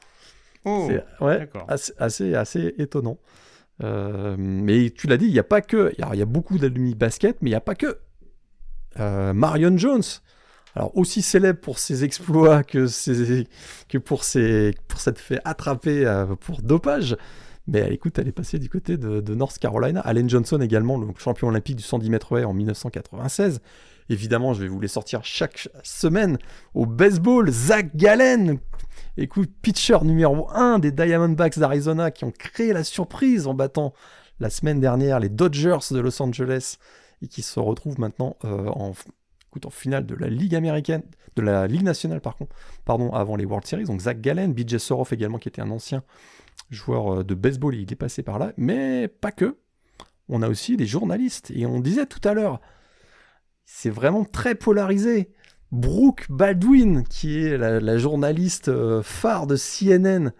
Oh, 0.66 0.88
c'est 0.90 1.24
ouais, 1.24 1.50
assez, 1.68 1.94
assez, 1.98 2.36
assez, 2.36 2.76
étonnant. 2.78 3.18
Euh, 3.84 4.36
mais 4.38 4.92
tu 4.92 5.08
l'as 5.08 5.18
dit, 5.18 5.26
il 5.26 5.34
n'y 5.34 5.40
a 5.40 5.44
pas 5.44 5.62
que. 5.62 5.94
Il 5.98 6.18
y, 6.18 6.22
a 6.22 6.26
beaucoup 6.26 6.58
d'alumni 6.58 6.94
basket, 6.94 7.38
mais 7.42 7.50
il 7.50 7.54
n'y 7.54 7.58
a 7.58 7.62
pas 7.62 7.76
que. 7.76 7.98
Euh, 9.00 9.34
Marion 9.34 9.76
Jones, 9.78 10.04
alors 10.76 10.96
aussi 10.98 11.22
célèbre 11.22 11.60
pour 11.60 11.80
ses 11.80 12.04
exploits 12.04 12.64
que, 12.64 12.88
ses, 12.88 13.48
que 13.88 13.98
pour, 13.98 14.24
ses, 14.24 14.76
pour 14.88 15.00
s'être 15.00 15.20
fait 15.20 15.40
attraper 15.46 16.06
euh, 16.06 16.36
pour 16.36 16.62
dopage. 16.62 17.18
Mais 17.68 17.88
écoute, 17.94 18.20
elle 18.20 18.28
est 18.28 18.34
passée 18.34 18.60
du 18.60 18.70
côté 18.70 18.98
de, 18.98 19.22
de, 19.22 19.36
North 19.36 19.58
Carolina. 19.60 20.02
Allen 20.02 20.30
Johnson 20.30 20.60
également, 20.62 20.98
le 20.98 21.08
champion 21.18 21.48
olympique 21.48 21.78
du 21.78 21.84
110 21.84 22.10
mètres 22.10 22.42
en 22.44 22.54
1996. 22.54 23.62
Évidemment, 24.12 24.54
je 24.54 24.62
vais 24.62 24.68
vous 24.68 24.82
les 24.82 24.90
sortir 24.90 25.24
chaque 25.24 25.70
semaine. 25.84 26.38
Au 26.74 26.86
baseball, 26.86 27.50
Zach 27.50 27.96
Gallen, 27.96 28.60
écoute, 29.16 29.50
pitcher 29.62 30.00
numéro 30.04 30.50
1 30.52 30.80
des 30.80 30.92
Diamondbacks 30.92 31.58
d'Arizona 31.58 32.12
qui 32.12 32.26
ont 32.26 32.32
créé 32.32 32.74
la 32.74 32.84
surprise 32.84 33.48
en 33.48 33.54
battant 33.54 33.94
la 34.42 34.50
semaine 34.50 34.82
dernière 34.82 35.22
les 35.22 35.30
Dodgers 35.30 35.78
de 35.92 36.00
Los 36.00 36.22
Angeles 36.22 36.76
et 37.22 37.30
qui 37.30 37.42
se 37.42 37.58
retrouvent 37.62 38.02
maintenant 38.02 38.36
euh, 38.44 38.68
en, 38.68 38.92
finale 39.70 40.06
de 40.06 40.16
la 40.16 40.28
Ligue 40.28 40.56
américaine, 40.56 41.04
de 41.38 41.42
la 41.42 41.66
Ligue 41.68 41.84
nationale 41.84 42.20
avant 42.86 43.38
les 43.38 43.46
World 43.46 43.66
Series. 43.66 43.86
Donc 43.86 44.02
Zach 44.02 44.20
Gallen, 44.20 44.52
BJ 44.54 44.78
Soroff 44.78 45.14
également 45.14 45.38
qui 45.38 45.48
était 45.48 45.62
un 45.62 45.72
ancien 45.72 46.04
joueur 46.70 47.20
euh, 47.20 47.24
de 47.24 47.34
baseball, 47.34 47.76
il 47.76 47.90
est 47.90 47.96
passé 47.96 48.24
par 48.24 48.40
là, 48.40 48.52
mais 48.58 49.08
pas 49.08 49.32
que. 49.32 49.56
On 50.28 50.42
a 50.42 50.50
aussi 50.50 50.76
des 50.76 50.86
journalistes, 50.86 51.50
et 51.56 51.66
on 51.66 51.80
disait 51.80 52.06
tout 52.06 52.26
à 52.28 52.34
l'heure, 52.34 52.60
c'est 53.74 53.90
vraiment 53.90 54.26
très 54.26 54.54
polarisé. 54.54 55.30
Brooke 55.72 56.26
Baldwin, 56.30 57.04
qui 57.04 57.40
est 57.40 57.58
la, 57.58 57.80
la 57.80 57.98
journaliste 57.98 58.68
euh, 58.68 59.02
phare 59.02 59.48
de 59.48 59.56
CNN, 59.56 60.32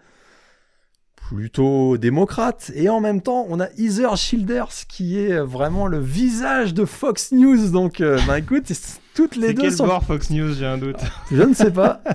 plutôt 1.16 1.96
démocrate, 1.96 2.70
et 2.74 2.90
en 2.90 3.00
même 3.00 3.22
temps, 3.22 3.46
on 3.48 3.58
a 3.58 3.68
Heather 3.78 4.16
Childers, 4.16 4.86
qui 4.86 5.18
est 5.18 5.40
vraiment 5.40 5.86
le 5.86 5.98
visage 5.98 6.74
de 6.74 6.84
Fox 6.84 7.32
News. 7.32 7.70
Donc, 7.70 8.02
euh, 8.02 8.20
bah 8.26 8.38
écoute, 8.38 8.70
toutes 9.14 9.36
les 9.36 9.54
deux 9.54 9.62
quel 9.62 9.72
sont. 9.72 9.86
bord 9.86 10.04
Fox 10.04 10.28
News, 10.30 10.52
j'ai 10.52 10.66
un 10.66 10.78
doute. 10.78 11.00
Je 11.30 11.42
ne 11.42 11.54
sais 11.54 11.72
pas. 11.72 12.02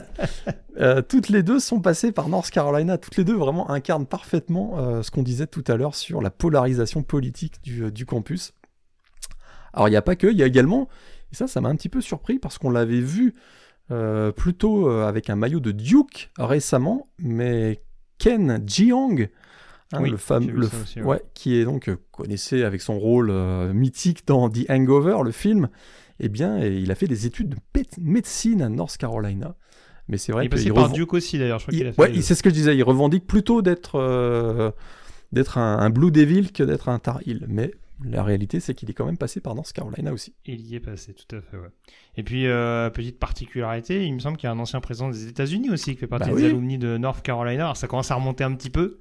Euh, 0.79 1.01
toutes 1.01 1.29
les 1.29 1.41
deux 1.41 1.59
sont 1.59 1.79
passées 1.79 2.11
par 2.11 2.29
North 2.29 2.51
Carolina. 2.51 2.99
Toutes 2.99 3.17
les 3.17 3.23
deux 3.23 3.33
vraiment 3.33 3.71
incarnent 3.71 4.05
parfaitement 4.05 4.75
euh, 4.77 5.01
ce 5.01 5.09
qu'on 5.09 5.23
disait 5.23 5.47
tout 5.47 5.63
à 5.67 5.75
l'heure 5.75 5.95
sur 5.95 6.21
la 6.21 6.29
polarisation 6.29 7.01
politique 7.01 7.55
du, 7.63 7.91
du 7.91 8.05
campus. 8.05 8.53
Alors 9.77 9.87
il 9.87 9.91
n'y 9.91 9.97
a 9.97 10.01
pas 10.01 10.15
que, 10.15 10.27
il 10.27 10.37
y 10.37 10.43
a 10.43 10.45
également, 10.47 10.89
et 11.31 11.35
ça 11.35 11.47
ça 11.47 11.61
m'a 11.61 11.69
un 11.69 11.75
petit 11.75 11.87
peu 11.89 12.01
surpris 12.01 12.39
parce 12.39 12.57
qu'on 12.57 12.69
l'avait 12.71 12.99
vu 12.99 13.35
euh, 13.91 14.31
plutôt 14.31 14.89
euh, 14.89 15.07
avec 15.07 15.29
un 15.29 15.35
maillot 15.35 15.59
de 15.59 15.71
Duke 15.71 16.29
récemment, 16.37 17.07
mais 17.19 17.81
Ken 18.17 18.61
Jeong, 18.67 19.29
hein, 19.93 19.99
Oui, 20.01 20.09
le 20.09 20.17
fameux, 20.17 20.51
le, 20.51 20.65
aussi, 20.65 20.99
ouais. 20.99 21.05
ouais. 21.05 21.21
qui 21.35 21.55
est 21.55 21.63
donc 21.63 21.87
euh, 21.89 21.97
connaissez 22.11 22.63
avec 22.63 22.81
son 22.81 22.97
rôle 22.99 23.29
euh, 23.29 23.71
mythique 23.73 24.25
dans 24.27 24.49
The 24.49 24.69
Hangover, 24.69 25.17
le 25.23 25.31
film, 25.31 25.69
eh 26.19 26.27
bien 26.29 26.57
et 26.61 26.75
il 26.77 26.91
a 26.91 26.95
fait 26.95 27.07
des 27.07 27.25
études 27.27 27.49
de 27.49 27.57
médecine 28.01 28.61
à 28.63 28.69
North 28.69 28.97
Carolina. 28.97 29.55
Mais 30.09 30.17
c'est 30.17 30.31
vrai 30.31 30.45
il 30.45 30.47
est 30.47 30.49
qu'il 30.49 30.69
passé 30.69 30.73
par 30.73 30.89
reven- 30.89 30.93
Duke 30.95 31.13
aussi 31.13 31.37
d'ailleurs, 31.37 31.59
je 31.59 31.65
crois 31.65 31.73
il- 31.73 31.77
qu'il 31.79 31.87
a 31.87 31.93
fait. 31.93 32.01
ouais, 32.01 32.09
les 32.09 32.21
c'est 32.23 32.33
ce 32.33 32.41
que 32.41 32.49
je 32.49 32.55
disais. 32.55 32.75
Il 32.75 32.83
revendique 32.83 33.27
plutôt 33.27 33.61
d'être 33.61 33.95
euh, 33.99 34.71
d'être 35.31 35.57
un, 35.59 35.77
un 35.79 35.89
Blue 35.91 36.11
Devil 36.11 36.51
que 36.51 36.63
d'être 36.63 36.89
un 36.89 36.97
Tar 36.97 37.19
Heel. 37.27 37.45
Mais 37.47 37.71
la 38.03 38.23
réalité, 38.23 38.59
c'est 38.59 38.73
qu'il 38.75 38.89
est 38.89 38.93
quand 38.93 39.05
même 39.05 39.17
passé 39.17 39.41
par 39.41 39.55
North 39.55 39.71
Carolina 39.73 40.13
aussi. 40.13 40.35
Il 40.45 40.61
y 40.61 40.75
est 40.75 40.79
passé, 40.79 41.13
tout 41.13 41.35
à 41.35 41.41
fait, 41.41 41.57
ouais. 41.57 41.69
Et 42.15 42.23
puis, 42.23 42.45
euh, 42.47 42.89
petite 42.89 43.17
particularité, 43.19 44.05
il 44.05 44.13
me 44.13 44.19
semble 44.19 44.37
qu'il 44.37 44.47
y 44.47 44.49
a 44.49 44.53
un 44.53 44.59
ancien 44.59 44.79
président 44.81 45.09
des 45.09 45.27
États-Unis 45.27 45.69
aussi 45.71 45.93
qui 45.93 45.97
fait 45.99 46.07
partie 46.07 46.29
Bah 46.29 46.35
des 46.35 46.45
alumni 46.45 46.77
de 46.77 46.97
North 46.97 47.23
Carolina. 47.23 47.63
Alors, 47.63 47.77
ça 47.77 47.87
commence 47.87 48.11
à 48.11 48.15
remonter 48.15 48.43
un 48.43 48.53
petit 48.53 48.69
peu. 48.69 48.99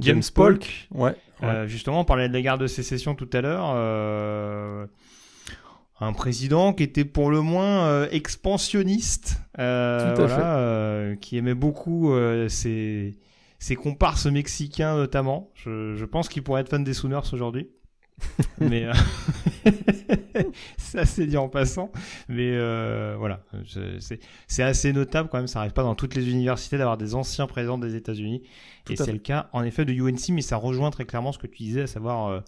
James 0.00 0.22
Polk, 0.34 0.88
ouais. 0.92 1.14
Euh, 1.42 1.66
justement, 1.66 2.00
on 2.00 2.04
parlait 2.04 2.28
de 2.28 2.32
la 2.32 2.40
guerre 2.40 2.56
de 2.56 2.66
sécession 2.66 3.14
tout 3.14 3.28
à 3.34 3.42
l'heure. 3.42 3.72
euh, 3.74 4.86
un 6.00 6.12
président 6.14 6.72
qui 6.72 6.82
était 6.82 7.04
pour 7.04 7.30
le 7.30 7.42
moins 7.42 8.08
expansionniste, 8.08 9.36
Tout 9.54 9.60
à 9.60 10.14
voilà, 10.16 11.10
fait. 11.10 11.18
qui 11.20 11.36
aimait 11.36 11.54
beaucoup 11.54 12.12
ses, 12.48 13.14
ses 13.58 13.76
comparses 13.76 14.26
mexicains 14.26 14.96
notamment. 14.96 15.50
Je, 15.54 15.94
je 15.94 16.04
pense 16.04 16.28
qu'il 16.28 16.42
pourrait 16.42 16.62
être 16.62 16.70
fan 16.70 16.82
des 16.82 16.94
Sooners 16.94 17.20
aujourd'hui. 17.32 17.68
Mais 18.60 18.84
euh, 18.84 18.92
ça 20.76 21.04
c'est 21.04 21.26
dit 21.26 21.36
en 21.36 21.48
passant. 21.48 21.90
Mais 22.28 22.50
euh, 22.52 23.16
voilà, 23.18 23.40
c'est 24.46 24.62
assez 24.62 24.92
notable 24.92 25.28
quand 25.30 25.38
même. 25.38 25.46
Ça 25.46 25.60
arrive 25.60 25.72
pas 25.72 25.82
dans 25.82 25.94
toutes 25.94 26.14
les 26.14 26.30
universités 26.30 26.78
d'avoir 26.78 26.96
des 26.96 27.14
anciens 27.14 27.46
présidents 27.46 27.78
des 27.78 27.96
États-Unis. 27.96 28.42
Et 28.90 28.96
c'est 28.96 29.12
le 29.12 29.18
cas 29.18 29.48
en 29.52 29.62
effet 29.64 29.84
de 29.84 29.92
UNC, 29.92 30.30
mais 30.30 30.42
ça 30.42 30.56
rejoint 30.56 30.90
très 30.90 31.04
clairement 31.04 31.32
ce 31.32 31.38
que 31.38 31.46
tu 31.46 31.62
disais, 31.62 31.82
à 31.82 31.86
savoir 31.86 32.28
euh, 32.28 32.40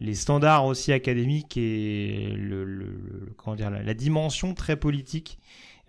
les 0.00 0.14
standards 0.14 0.66
aussi 0.66 0.92
académiques 0.92 1.56
et 1.56 2.34
le, 2.36 2.64
le- 2.64 2.84
le- 2.84 3.32
comment 3.36 3.56
dire 3.56 3.70
la, 3.70 3.82
la 3.82 3.94
dimension 3.94 4.54
très 4.54 4.76
politique 4.76 5.38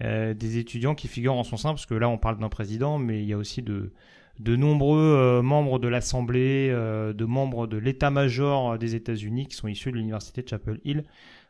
euh, 0.03 0.34
des 0.34 0.57
étudiants 0.57 0.95
qui 0.95 1.07
figurent 1.07 1.35
en 1.35 1.44
son 1.44 1.57
sein, 1.57 1.69
parce 1.69 1.85
que 1.85 1.95
là 1.95 2.07
on 2.07 2.18
parle 2.18 2.39
d'un 2.39 2.49
président, 2.49 2.98
mais 2.99 3.22
il 3.23 3.27
y 3.27 3.34
a 3.34 3.38
aussi 3.38 3.61
de 3.61 3.91
de 4.39 4.55
nombreux 4.55 4.99
euh, 4.99 5.41
membres 5.41 5.80
de 5.80 5.88
l'Assemblée, 5.88 6.69
euh, 6.72 7.14
de 7.14 7.26
membres 7.26 7.68
de 7.68 7.77
l'état-major 7.77 8.77
des 8.77 8.95
États-Unis 8.95 9.47
qui 9.47 9.55
sont 9.55 9.68
issus 9.68 9.91
de 9.91 9.97
l'université 9.97 10.41
de 10.41 10.47
Chapel 10.47 10.80
Hill. 10.84 11.03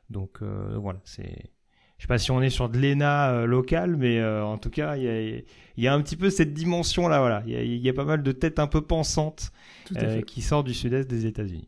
Donc 0.10 0.38
euh, 0.42 0.78
voilà, 0.78 1.00
c'est 1.04 1.52
je 1.98 2.04
sais 2.04 2.08
pas 2.08 2.20
si 2.20 2.30
on 2.30 2.42
est 2.44 2.52
sur 2.52 2.70
de 2.70 2.78
l'ENA 2.78 3.32
euh, 3.32 3.46
local, 3.46 3.98
mais 3.98 4.20
euh, 4.20 4.46
en 4.46 4.60
tout 4.60 4.70
cas, 4.70 4.96
il 4.98 5.04
y 5.04 5.10
a, 5.10 5.42
y 5.78 5.88
a 5.88 5.94
un 5.94 6.02
petit 6.02 6.16
peu 6.16 6.30
cette 6.30 6.54
dimension-là. 6.54 7.20
Voilà, 7.20 7.44
il 7.48 7.54
y, 7.54 7.56
a, 7.56 7.64
il 7.64 7.78
y 7.78 7.90
a 7.90 7.94
pas 7.94 8.06
mal 8.06 8.22
de 8.22 8.32
têtes 8.32 8.60
un 8.60 8.68
peu 8.68 8.82
pensantes 8.82 9.52
euh, 9.98 10.22
qui 10.22 10.44
sortent 10.44 10.68
du 10.68 10.76
sud-est 10.76 11.10
des 11.10 11.26
États-Unis. 11.26 11.68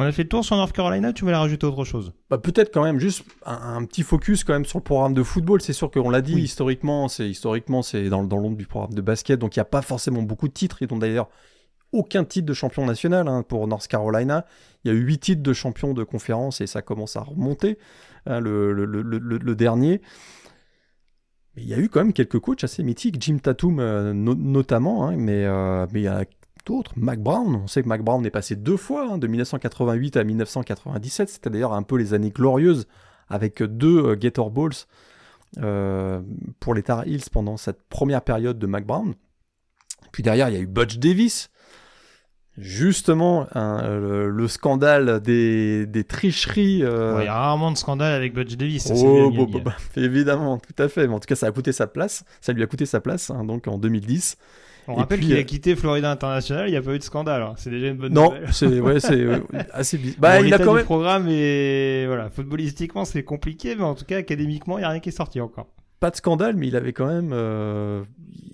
On 0.00 0.02
a 0.02 0.12
fait 0.12 0.22
le 0.22 0.28
tour 0.28 0.44
sur 0.44 0.54
North 0.54 0.70
Carolina. 0.72 1.12
Tu 1.12 1.24
voulais 1.24 1.34
rajouter 1.36 1.66
autre 1.66 1.84
chose? 1.84 2.12
Bah, 2.30 2.38
peut-être 2.38 2.72
quand 2.72 2.84
même 2.84 3.00
juste 3.00 3.24
un, 3.44 3.76
un 3.78 3.84
petit 3.84 4.04
focus 4.04 4.44
quand 4.44 4.52
même 4.52 4.64
sur 4.64 4.78
le 4.78 4.84
programme 4.84 5.12
de 5.12 5.24
football. 5.24 5.60
C'est 5.60 5.72
sûr 5.72 5.90
qu'on 5.90 6.08
l'a 6.10 6.20
dit 6.20 6.34
Oui. 6.36 6.42
historiquement, 6.42 7.08
c'est 7.08 7.28
historiquement 7.28 7.82
c'est 7.82 8.08
dans, 8.08 8.22
dans 8.22 8.36
l'ombre 8.36 8.56
du 8.56 8.66
programme 8.66 8.94
de 8.94 9.00
basket, 9.00 9.40
donc 9.40 9.56
il 9.56 9.58
n'y 9.58 9.62
a 9.62 9.64
pas 9.64 9.82
forcément 9.82 10.22
beaucoup 10.22 10.46
de 10.46 10.52
titres. 10.52 10.82
Ils 10.82 10.88
n'ont 10.92 10.98
d'ailleurs 10.98 11.28
aucun 11.90 12.22
titre 12.24 12.46
de 12.46 12.52
champion 12.54 12.86
national 12.86 13.26
hein, 13.26 13.42
pour 13.42 13.66
North 13.66 13.88
Carolina. 13.88 14.46
Il 14.84 14.92
y 14.92 14.94
a 14.94 14.96
eu 14.96 15.00
huit 15.00 15.18
titres 15.18 15.42
de 15.42 15.52
champion 15.52 15.94
de 15.94 16.04
conférence 16.04 16.60
et 16.60 16.68
ça 16.68 16.80
commence 16.80 17.16
à 17.16 17.22
remonter. 17.22 17.76
hein, 18.26 18.38
le, 18.38 18.72
le- 18.72 18.84
le- 18.84 19.02
le- 19.02 19.38
le 19.38 19.54
dernier. 19.56 20.00
Mais 21.56 21.62
il 21.62 21.68
y 21.68 21.74
a 21.74 21.78
eu 21.78 21.88
quand 21.88 22.00
même 22.00 22.12
quelques 22.12 22.38
coachs 22.38 22.62
assez 22.62 22.84
mythiques, 22.84 23.20
Jim 23.20 23.38
Tatum 23.42 23.80
euh, 23.80 24.12
no- 24.12 24.36
notamment, 24.36 25.08
hein, 25.08 25.16
mais, 25.16 25.44
euh, 25.44 25.86
mais 25.92 26.00
il 26.00 26.04
y 26.04 26.08
a 26.08 26.24
d'autres. 26.68 26.92
Mac 26.96 27.18
Brown, 27.20 27.54
on 27.64 27.66
sait 27.66 27.82
que 27.82 27.88
Mac 27.88 28.02
Brown 28.02 28.24
est 28.24 28.30
passé 28.30 28.54
deux 28.56 28.76
fois, 28.76 29.08
hein, 29.12 29.18
de 29.18 29.26
1988 29.26 30.16
à 30.16 30.24
1997. 30.24 31.28
C'était 31.28 31.50
d'ailleurs 31.50 31.72
un 31.72 31.82
peu 31.82 31.96
les 31.96 32.14
années 32.14 32.30
glorieuses 32.30 32.86
avec 33.28 33.62
deux 33.62 34.04
euh, 34.04 34.14
Gator 34.16 34.50
Balls 34.50 34.72
euh, 35.58 36.20
pour 36.60 36.74
les 36.74 36.82
Tar 36.82 37.04
Heels 37.06 37.30
pendant 37.32 37.56
cette 37.56 37.82
première 37.88 38.22
période 38.22 38.58
de 38.58 38.66
Mac 38.66 38.86
Brown. 38.86 39.14
Puis 40.12 40.22
derrière, 40.22 40.48
il 40.48 40.54
y 40.54 40.58
a 40.58 40.60
eu 40.60 40.66
Butch 40.66 40.98
Davis. 40.98 41.50
Justement, 42.56 43.46
hein, 43.54 43.82
le, 43.88 44.30
le 44.30 44.48
scandale 44.48 45.20
des, 45.20 45.86
des 45.86 46.02
tricheries. 46.02 46.82
euh, 46.82 47.14
Ouais, 47.16 47.22
Il 47.22 47.26
y 47.26 47.28
a 47.28 47.34
rarement 47.34 47.70
de 47.70 47.76
scandale 47.76 48.12
avec 48.14 48.34
Butch 48.34 48.56
Davis. 48.56 48.82
ça, 48.88 48.94
Oh, 48.96 49.30
bah, 49.64 49.76
évidemment, 49.96 50.58
tout 50.58 50.82
à 50.82 50.88
fait. 50.88 51.06
Mais 51.06 51.14
en 51.14 51.20
tout 51.20 51.26
cas, 51.26 51.36
ça 51.36 51.46
a 51.46 51.52
coûté 51.52 51.70
sa 51.70 51.86
place. 51.86 52.24
Ça 52.40 52.52
lui 52.52 52.62
a 52.64 52.66
coûté 52.66 52.84
sa 52.84 53.00
place, 53.00 53.30
hein, 53.30 53.44
donc 53.44 53.68
en 53.68 53.78
2010. 53.78 54.36
On 54.88 54.94
et 54.94 54.98
rappelle 55.00 55.20
qu'il 55.20 55.34
euh, 55.34 55.40
a 55.40 55.42
quitté 55.44 55.76
Florida 55.76 56.10
International. 56.10 56.66
Il 56.68 56.70
n'y 56.72 56.76
a 56.76 56.82
pas 56.82 56.94
eu 56.94 56.98
de 56.98 57.02
scandale. 57.04 57.42
hein. 57.42 57.54
C'est 57.56 57.70
déjà 57.70 57.88
une 57.88 57.96
bonne 57.98 58.12
Non, 58.12 58.32
nouvelle. 58.32 58.52
c'est 58.52 58.80
ouais, 58.80 59.00
c'est 59.00 59.20
euh, 59.20 59.38
assez 59.72 59.98
bizarre. 59.98 60.16
Bon, 60.16 60.22
Bah, 60.22 60.40
il 60.40 60.52
a 60.54 60.58
quand 60.58 60.70
du 60.72 60.76
même. 60.76 60.84
programme 60.84 61.28
et 61.28 62.04
voilà, 62.06 62.30
footballistiquement 62.30 63.04
c'est 63.04 63.22
compliqué, 63.22 63.76
mais 63.76 63.82
en 63.84 63.94
tout 63.94 64.04
cas 64.04 64.16
académiquement 64.18 64.78
il 64.78 64.80
n'y 64.80 64.84
a 64.86 64.90
rien 64.90 65.00
qui 65.00 65.10
est 65.10 65.12
sorti 65.12 65.40
encore. 65.40 65.68
pas 66.00 66.10
de 66.10 66.16
scandale, 66.16 66.56
mais 66.56 66.68
il 66.68 66.76
avait 66.76 66.92
quand 66.92 67.06
même. 67.06 67.30
euh, 67.32 68.02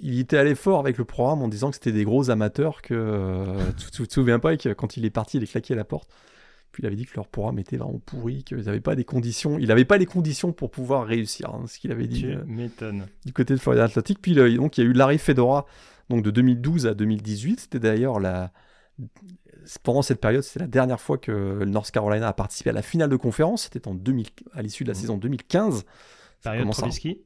il 0.02 0.18
était 0.20 0.36
allé 0.36 0.54
fort 0.54 0.80
avec 0.80 0.98
le 0.98 1.04
programme 1.04 1.40
en 1.42 1.48
disant 1.48 1.70
que 1.70 1.76
c'était 1.76 1.92
des 1.92 2.04
gros 2.04 2.28
amateurs, 2.30 2.82
que. 2.82 2.94
euh, 2.94 3.56
tu, 3.78 3.90
tu 3.90 4.06
te 4.08 4.12
souviens 4.12 4.38
pas 4.38 4.56
que 4.56 4.72
quand 4.74 4.96
il 4.96 5.04
est 5.04 5.10
parti, 5.10 5.36
il 5.38 5.42
est 5.42 5.46
claqué 5.50 5.72
à 5.74 5.76
la 5.76 5.84
porte. 5.84 6.10
Puis 6.72 6.82
il 6.82 6.86
avait 6.86 6.96
dit 6.96 7.06
que 7.06 7.12
leur 7.14 7.28
programme 7.28 7.60
était 7.60 7.76
vraiment 7.76 8.00
pourri, 8.04 8.42
qu'ils 8.42 8.58
n'avaient 8.58 8.80
pas 8.80 8.96
des 8.96 9.04
conditions. 9.04 9.58
Il 9.60 9.68
n'avait 9.68 9.84
pas 9.84 9.96
les 9.96 10.06
conditions 10.06 10.52
pour 10.52 10.72
pouvoir 10.72 11.06
réussir, 11.06 11.48
hein, 11.50 11.62
ce 11.68 11.78
qu'il 11.78 11.92
avait 11.92 12.08
dit 12.08 12.22
Tu 12.22 12.34
euh, 12.34 12.92
du 13.24 13.32
côté 13.32 13.54
de 13.54 13.60
Florida 13.60 13.84
Atlantic. 13.84 14.18
Puis 14.20 14.34
le- 14.34 14.52
donc 14.56 14.76
il 14.76 14.82
y 14.82 14.86
a 14.86 14.90
eu 14.90 14.92
Larry 14.92 15.18
Fedora, 15.18 15.66
donc 16.10 16.22
de 16.22 16.30
2012 16.30 16.86
à 16.86 16.94
2018. 16.94 17.60
C'était 17.60 17.80
d'ailleurs 17.80 18.20
la. 18.20 18.52
Pendant 19.82 20.02
cette 20.02 20.20
période, 20.20 20.42
c'est 20.42 20.58
la 20.60 20.66
dernière 20.66 21.00
fois 21.00 21.16
que 21.18 21.32
le 21.32 21.64
North 21.64 21.90
Carolina 21.90 22.28
a 22.28 22.32
participé 22.32 22.70
à 22.70 22.72
la 22.74 22.82
finale 22.82 23.08
de 23.08 23.16
conférence. 23.16 23.62
C'était 23.64 23.88
en 23.88 23.94
2000, 23.94 24.26
à 24.52 24.62
l'issue 24.62 24.84
de 24.84 24.88
la 24.88 24.94
Mhm. 24.94 25.00
saison 25.00 25.16
2015. 25.16 25.78
Ça 25.78 26.50
Période 26.50 26.62
commence 26.64 26.78
à- 26.78 26.82
Trubisky. 26.82 27.22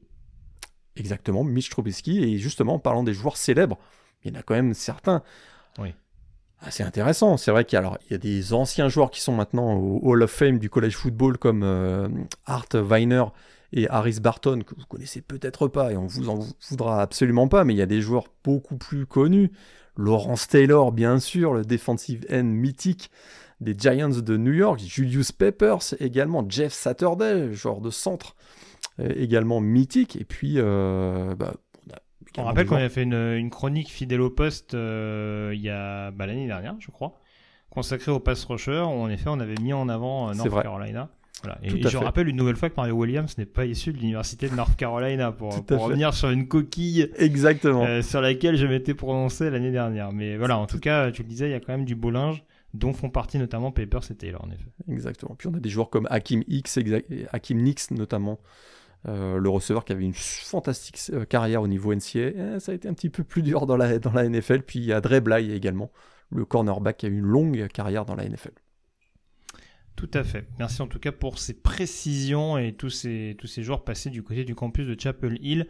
Exactement, 0.95 1.43
Mitch 1.43 1.69
Trubisky. 1.69 2.23
Et 2.23 2.37
justement, 2.37 2.75
en 2.75 2.79
parlant 2.79 3.03
des 3.03 3.13
joueurs 3.13 3.37
célèbres, 3.37 3.77
il 4.23 4.31
y 4.33 4.35
en 4.35 4.39
a 4.39 4.43
quand 4.43 4.53
même 4.55 4.73
certains 4.73 5.21
Oui. 5.79 5.93
assez 6.61 6.83
intéressants. 6.83 7.37
C'est 7.37 7.51
vrai 7.51 7.65
qu'il 7.65 7.75
y, 7.75 7.77
a- 7.77 7.79
alors, 7.79 7.97
il 8.07 8.11
y 8.11 8.15
a 8.15 8.17
des 8.17 8.53
anciens 8.53 8.89
joueurs 8.89 9.11
qui 9.11 9.21
sont 9.21 9.33
maintenant 9.33 9.73
au 9.75 9.99
Hall 10.03 10.23
of 10.23 10.31
Fame 10.31 10.59
du 10.59 10.69
college 10.69 10.95
football 10.95 11.37
comme 11.37 11.63
euh, 11.63 12.07
Art 12.45 12.67
Weiner 12.73 13.25
et 13.73 13.87
Harris 13.89 14.19
Barton, 14.21 14.59
que 14.65 14.75
vous 14.75 14.85
connaissez 14.87 15.21
peut-être 15.21 15.67
pas 15.67 15.91
et 15.91 15.97
on 15.97 16.07
vous 16.07 16.29
en 16.29 16.39
voudra 16.69 17.01
absolument 17.01 17.47
pas, 17.47 17.63
mais 17.63 17.73
il 17.73 17.77
y 17.77 17.81
a 17.81 17.87
des 17.87 18.01
joueurs 18.01 18.27
beaucoup 18.43 18.77
plus 18.77 19.05
connus. 19.05 19.51
Lawrence 19.97 20.47
Taylor, 20.47 20.91
bien 20.91 21.19
sûr, 21.19 21.53
le 21.53 21.65
defensive 21.65 22.25
end 22.31 22.43
mythique 22.43 23.11
des 23.59 23.75
Giants 23.77 24.09
de 24.09 24.37
New 24.37 24.53
York, 24.53 24.79
Julius 24.79 25.31
Peppers 25.33 25.95
également, 25.99 26.45
Jeff 26.47 26.71
Saturday, 26.71 27.53
joueur 27.53 27.81
de 27.81 27.89
centre 27.89 28.35
euh, 28.99 29.13
également 29.17 29.59
mythique, 29.59 30.15
et 30.15 30.23
puis 30.23 30.53
euh, 30.57 31.35
bah, 31.35 31.53
on 32.37 32.43
a 32.43 32.45
rappelle 32.45 32.67
qu'on 32.67 32.75
avait 32.75 32.89
fait 32.89 33.03
une, 33.03 33.13
une 33.13 33.49
chronique 33.49 33.89
fidèle 33.89 34.21
au 34.21 34.29
poste 34.29 34.73
euh, 34.73 35.51
il 35.53 35.61
y 35.61 35.69
a 35.69 36.11
bah, 36.11 36.25
l'année 36.25 36.47
dernière, 36.47 36.75
je 36.79 36.91
crois, 36.91 37.19
consacrée 37.69 38.11
au 38.11 38.19
pass 38.19 38.45
rusher, 38.45 38.81
où 38.81 39.01
en 39.01 39.09
effet 39.09 39.27
on 39.27 39.39
avait 39.39 39.59
mis 39.61 39.73
en 39.73 39.89
avant 39.89 40.29
euh, 40.29 40.33
North 40.33 40.49
vrai. 40.49 40.63
Carolina. 40.63 41.09
Voilà. 41.43 41.57
Et, 41.63 41.81
je 41.81 41.87
fait. 41.87 41.97
rappelle 41.97 42.27
une 42.27 42.35
nouvelle 42.35 42.55
fois 42.55 42.69
que 42.69 42.75
Mario 42.75 42.95
Williams 42.95 43.37
n'est 43.37 43.45
pas 43.45 43.65
issu 43.65 43.93
de 43.93 43.97
l'université 43.97 44.49
de 44.49 44.55
North 44.55 44.75
Carolina 44.75 45.31
pour, 45.31 45.53
revenir 45.53 46.13
sur 46.13 46.29
une 46.29 46.47
coquille 46.47 47.09
Exactement. 47.17 47.85
euh, 47.85 48.01
sur 48.01 48.21
laquelle 48.21 48.57
je 48.57 48.65
m'étais 48.65 48.93
prononcé 48.93 49.49
l'année 49.49 49.71
dernière. 49.71 50.11
Mais 50.11 50.37
voilà, 50.37 50.57
en 50.57 50.65
tout 50.65 50.79
cas, 50.79 51.11
tu 51.11 51.23
le 51.23 51.29
disais, 51.29 51.47
il 51.47 51.51
y 51.51 51.55
a 51.55 51.59
quand 51.59 51.73
même 51.73 51.85
du 51.85 51.95
beau 51.95 52.11
linge 52.11 52.43
dont 52.73 52.93
font 52.93 53.09
partie 53.09 53.37
notamment 53.39 53.71
Papers 53.71 54.11
et 54.11 54.15
Taylor 54.15 54.43
en 54.43 54.51
effet. 54.51 54.69
Exactement. 54.87 55.35
Puis 55.35 55.47
on 55.47 55.53
a 55.53 55.59
des 55.59 55.69
joueurs 55.69 55.89
comme 55.89 56.07
X, 56.11 56.79
Hakim 57.31 57.61
Nix 57.61 57.91
notamment, 57.91 58.39
euh, 59.07 59.37
le 59.37 59.49
receveur 59.49 59.85
qui 59.85 59.93
avait 59.93 60.03
une 60.03 60.13
fantastique 60.13 60.99
euh, 61.13 61.25
carrière 61.25 61.61
au 61.61 61.67
niveau 61.67 61.93
NCA. 61.93 62.19
Eh, 62.19 62.59
ça 62.59 62.71
a 62.71 62.75
été 62.75 62.87
un 62.87 62.93
petit 62.93 63.09
peu 63.09 63.23
plus 63.23 63.41
dur 63.41 63.65
dans 63.65 63.77
la, 63.77 63.97
dans 63.97 64.11
la 64.11 64.27
NFL. 64.27 64.61
Puis 64.61 64.79
il 64.79 64.85
y 64.85 64.93
a 64.93 65.01
Dre 65.01 65.19
Bly 65.19 65.51
également, 65.51 65.91
le 66.31 66.45
cornerback 66.45 66.97
qui 66.97 67.05
a 67.05 67.09
eu 67.09 67.17
une 67.17 67.25
longue 67.25 67.67
carrière 67.69 68.05
dans 68.05 68.15
la 68.15 68.27
NFL. 68.27 68.51
Tout 69.99 70.09
à 70.13 70.23
fait. 70.23 70.45
Merci 70.59 70.81
en 70.81 70.87
tout 70.87 70.97
cas 70.97 71.11
pour 71.11 71.39
ces 71.39 71.53
précisions 71.53 72.57
et 72.57 72.71
tous 72.71 72.89
ces, 72.89 73.35
tous 73.37 73.47
ces 73.47 73.63
jours 73.63 73.83
passés 73.83 74.09
du 74.09 74.23
côté 74.23 74.45
du 74.45 74.55
campus 74.55 74.87
de 74.87 74.97
Chapel 74.97 75.37
Hill. 75.41 75.67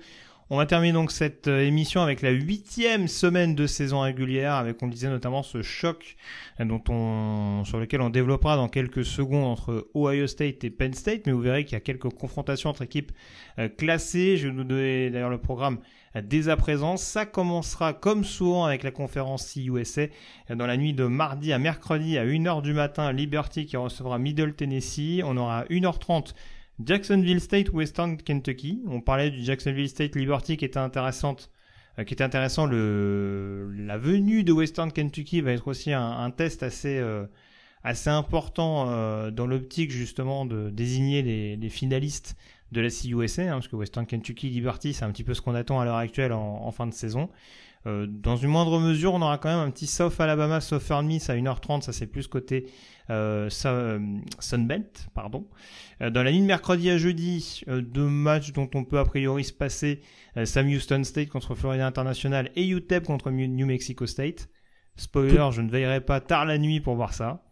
On 0.51 0.57
va 0.57 0.67
terminer 0.67 0.93
donc 0.93 1.11
cette 1.11 1.47
euh, 1.47 1.65
émission 1.65 2.01
avec 2.03 2.21
la 2.21 2.29
huitième 2.29 3.07
semaine 3.07 3.55
de 3.55 3.65
saison 3.65 4.01
régulière, 4.01 4.53
avec 4.53 4.83
on 4.83 4.87
disait 4.87 5.09
notamment 5.09 5.41
ce 5.41 5.63
choc 5.63 6.15
euh, 6.59 6.65
dont 6.65 6.83
on, 6.89 7.63
sur 7.65 7.79
lequel 7.79 8.01
on 8.01 8.11
développera 8.11 8.55
dans 8.55 8.67
quelques 8.67 9.03
secondes 9.03 9.45
entre 9.45 9.89
Ohio 9.95 10.27
State 10.27 10.63
et 10.63 10.69
Penn 10.69 10.93
State, 10.93 11.25
mais 11.25 11.31
vous 11.31 11.41
verrez 11.41 11.65
qu'il 11.65 11.73
y 11.73 11.77
a 11.77 11.81
quelques 11.81 12.09
confrontations 12.09 12.69
entre 12.69 12.83
équipes 12.83 13.11
euh, 13.57 13.67
classées. 13.67 14.37
Je 14.37 14.47
vais 14.47 14.53
vous 14.53 14.63
donner 14.63 15.09
d'ailleurs 15.09 15.31
le 15.31 15.39
programme 15.39 15.79
dès 16.15 16.49
à 16.49 16.57
présent. 16.57 16.97
Ça 16.97 17.25
commencera 17.25 17.93
comme 17.93 18.23
souvent 18.23 18.65
avec 18.65 18.83
la 18.83 18.91
conférence 18.91 19.53
CUSA 19.53 20.07
dans 20.49 20.65
la 20.65 20.77
nuit 20.77 20.93
de 20.93 21.05
mardi 21.05 21.53
à 21.53 21.59
mercredi 21.59 22.17
à 22.17 22.25
1h 22.25 22.61
du 22.61 22.73
matin, 22.73 23.11
Liberty 23.11 23.65
qui 23.65 23.77
recevra 23.77 24.19
Middle 24.19 24.53
Tennessee. 24.53 25.21
On 25.23 25.37
aura 25.37 25.59
à 25.59 25.65
1h30 25.65 26.33
Jacksonville 26.83 27.41
State, 27.41 27.71
Western 27.73 28.17
Kentucky. 28.17 28.81
On 28.87 29.01
parlait 29.01 29.31
du 29.31 29.43
Jacksonville 29.43 29.89
State 29.89 30.15
Liberty 30.15 30.55
qui 30.57 30.65
était 30.65 30.79
intéressante, 30.79 31.51
euh, 31.99 32.05
intéressant. 32.19 32.65
La 32.67 33.97
venue 33.97 34.43
de 34.43 34.51
Western 34.51 34.91
Kentucky 34.91 35.41
va 35.41 35.51
être 35.51 35.67
aussi 35.67 35.91
un, 35.91 36.31
test 36.31 36.63
assez, 36.63 36.97
euh, 36.97 37.25
important 38.05 38.89
euh, 38.89 39.29
dans 39.29 39.45
l'optique 39.45 39.91
justement 39.91 40.45
de 40.45 40.69
désigner 40.69 41.57
les 41.57 41.69
finalistes 41.69 42.37
de 42.71 42.81
la 42.81 42.89
CUSA, 42.89 43.43
hein, 43.43 43.51
parce 43.53 43.67
que 43.67 43.75
Western 43.75 44.05
Kentucky 44.05 44.49
Liberty, 44.49 44.93
c'est 44.93 45.05
un 45.05 45.11
petit 45.11 45.23
peu 45.23 45.33
ce 45.33 45.41
qu'on 45.41 45.55
attend 45.55 45.79
à 45.79 45.85
l'heure 45.85 45.95
actuelle 45.95 46.33
en, 46.33 46.65
en 46.65 46.71
fin 46.71 46.87
de 46.87 46.93
saison. 46.93 47.29
Euh, 47.87 48.07
dans 48.07 48.35
une 48.35 48.49
moindre 48.49 48.79
mesure, 48.79 49.13
on 49.13 49.21
aura 49.21 49.37
quand 49.37 49.49
même 49.49 49.65
un 49.65 49.71
petit 49.71 49.87
South 49.87 50.19
Alabama, 50.19 50.59
Southern 50.59 51.05
Miss 51.05 51.29
à 51.29 51.35
1h30, 51.35 51.81
ça 51.81 51.93
c'est 51.93 52.07
plus 52.07 52.27
côté 52.27 52.67
euh, 53.09 53.49
euh, 53.65 53.99
Sunbelt, 54.39 55.07
pardon. 55.13 55.47
Euh, 56.01 56.09
dans 56.09 56.21
la 56.23 56.31
nuit 56.31 56.41
de 56.41 56.45
mercredi 56.45 56.89
à 56.89 56.97
jeudi, 56.97 57.63
deux 57.67 58.07
matchs 58.07 58.51
dont 58.51 58.69
on 58.75 58.83
peut 58.83 58.99
a 58.99 59.05
priori 59.05 59.43
se 59.43 59.53
passer, 59.53 60.01
Sam 60.45 60.67
Houston 60.67 61.03
State 61.03 61.29
contre 61.29 61.55
Florida 61.55 61.87
International 61.87 62.51
et 62.55 62.67
UTEP 62.67 63.05
contre 63.05 63.31
New 63.31 63.65
Mexico 63.65 64.05
State. 64.05 64.49
Spoiler, 64.95 65.49
je 65.51 65.61
ne 65.61 65.69
veillerai 65.69 66.01
pas 66.01 66.19
tard 66.19 66.45
la 66.45 66.57
nuit 66.57 66.81
pour 66.81 66.95
voir 66.95 67.13
ça. 67.13 67.48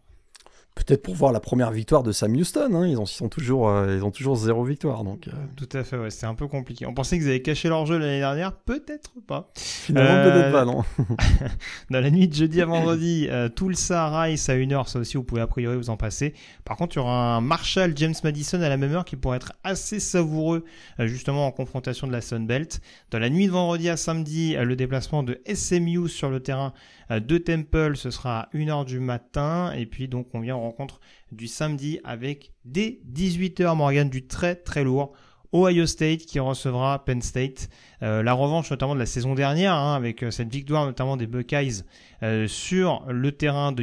Peut-être 0.86 1.02
pour 1.02 1.14
voir 1.14 1.32
la 1.32 1.40
première 1.40 1.70
victoire 1.70 2.02
de 2.02 2.12
Sam 2.12 2.34
Houston. 2.34 2.70
hein. 2.74 2.86
Ils, 2.86 2.96
ont, 2.98 3.04
ils, 3.04 3.08
sont 3.08 3.28
toujours, 3.28 3.68
euh, 3.68 3.96
ils 3.96 4.04
ont 4.04 4.10
toujours 4.10 4.36
zéro 4.36 4.64
victoire. 4.64 5.04
Donc 5.04 5.28
euh, 5.28 5.32
Tout 5.56 5.68
à 5.72 5.84
fait, 5.84 5.98
ouais, 5.98 6.10
c'est 6.10 6.26
un 6.26 6.34
peu 6.34 6.46
compliqué. 6.46 6.86
On 6.86 6.94
pensait 6.94 7.18
qu'ils 7.18 7.28
avaient 7.28 7.42
caché 7.42 7.68
leur 7.68 7.84
jeu 7.86 7.98
l'année 7.98 8.20
dernière, 8.20 8.52
peut-être 8.52 9.10
pas. 9.26 9.50
finalement, 9.56 10.10
Euh, 10.10 10.30
peut-être 10.30 10.52
pas, 10.52 10.64
non. 10.64 10.84
Dans 11.90 12.00
la 12.00 12.10
nuit 12.10 12.28
de 12.28 12.34
jeudi 12.34 12.62
à 12.62 12.66
vendredi, 12.66 13.28
Tulsa 13.56 14.20
Rice 14.22 14.48
à 14.48 14.54
1h, 14.56 14.88
ça 14.88 14.98
aussi 14.98 15.16
vous 15.16 15.24
pouvez 15.24 15.40
a 15.40 15.46
priori 15.46 15.76
vous 15.76 15.90
en 15.90 15.96
passer. 15.96 16.34
Par 16.64 16.76
contre, 16.76 16.96
il 16.96 17.00
y 17.00 17.02
aura 17.02 17.36
un 17.36 17.40
Marshall 17.40 17.92
James 17.96 18.14
Madison 18.24 18.60
à 18.62 18.68
la 18.68 18.76
même 18.76 18.92
heure 18.92 19.04
qui 19.04 19.16
pourrait 19.16 19.36
être 19.38 19.52
assez 19.64 20.00
savoureux 20.00 20.64
justement 21.00 21.46
en 21.46 21.50
confrontation 21.50 22.06
de 22.06 22.12
la 22.12 22.20
Sun 22.20 22.46
Belt. 22.46 22.80
Dans 23.10 23.18
la 23.18 23.30
nuit 23.30 23.46
de 23.46 23.52
vendredi 23.52 23.88
à 23.88 23.96
samedi, 23.96 24.54
le 24.54 24.76
déplacement 24.76 25.22
de 25.22 25.40
SMU 25.52 26.08
sur 26.08 26.30
le 26.30 26.40
terrain 26.40 26.72
de 27.10 27.38
Temple, 27.38 27.96
ce 27.96 28.10
sera 28.10 28.40
à 28.40 28.48
1h 28.54 28.84
du 28.84 29.00
matin. 29.00 29.72
Et 29.72 29.86
puis 29.86 30.08
donc 30.08 30.28
on 30.34 30.40
vient 30.40 30.56
en 30.56 30.60
rencontre 30.60 31.00
du 31.32 31.46
samedi 31.46 32.00
avec 32.04 32.52
dès 32.64 33.00
18h 33.12 33.76
Morgan 33.76 34.08
du 34.08 34.26
très 34.26 34.54
très 34.54 34.84
lourd. 34.84 35.14
Ohio 35.52 35.86
State 35.86 36.26
qui 36.26 36.40
recevra 36.40 37.04
Penn 37.04 37.22
State. 37.22 37.70
Euh, 38.02 38.22
la 38.22 38.32
revanche 38.32 38.70
notamment 38.70 38.94
de 38.94 39.00
la 39.00 39.06
saison 39.06 39.34
dernière, 39.34 39.72
hein, 39.72 39.94
avec 39.94 40.22
euh, 40.22 40.30
cette 40.30 40.52
victoire 40.52 40.84
notamment 40.84 41.16
des 41.16 41.26
Buckeyes 41.26 41.84
euh, 42.22 42.46
sur 42.46 43.04
le 43.08 43.32
terrain 43.32 43.72
de 43.72 43.82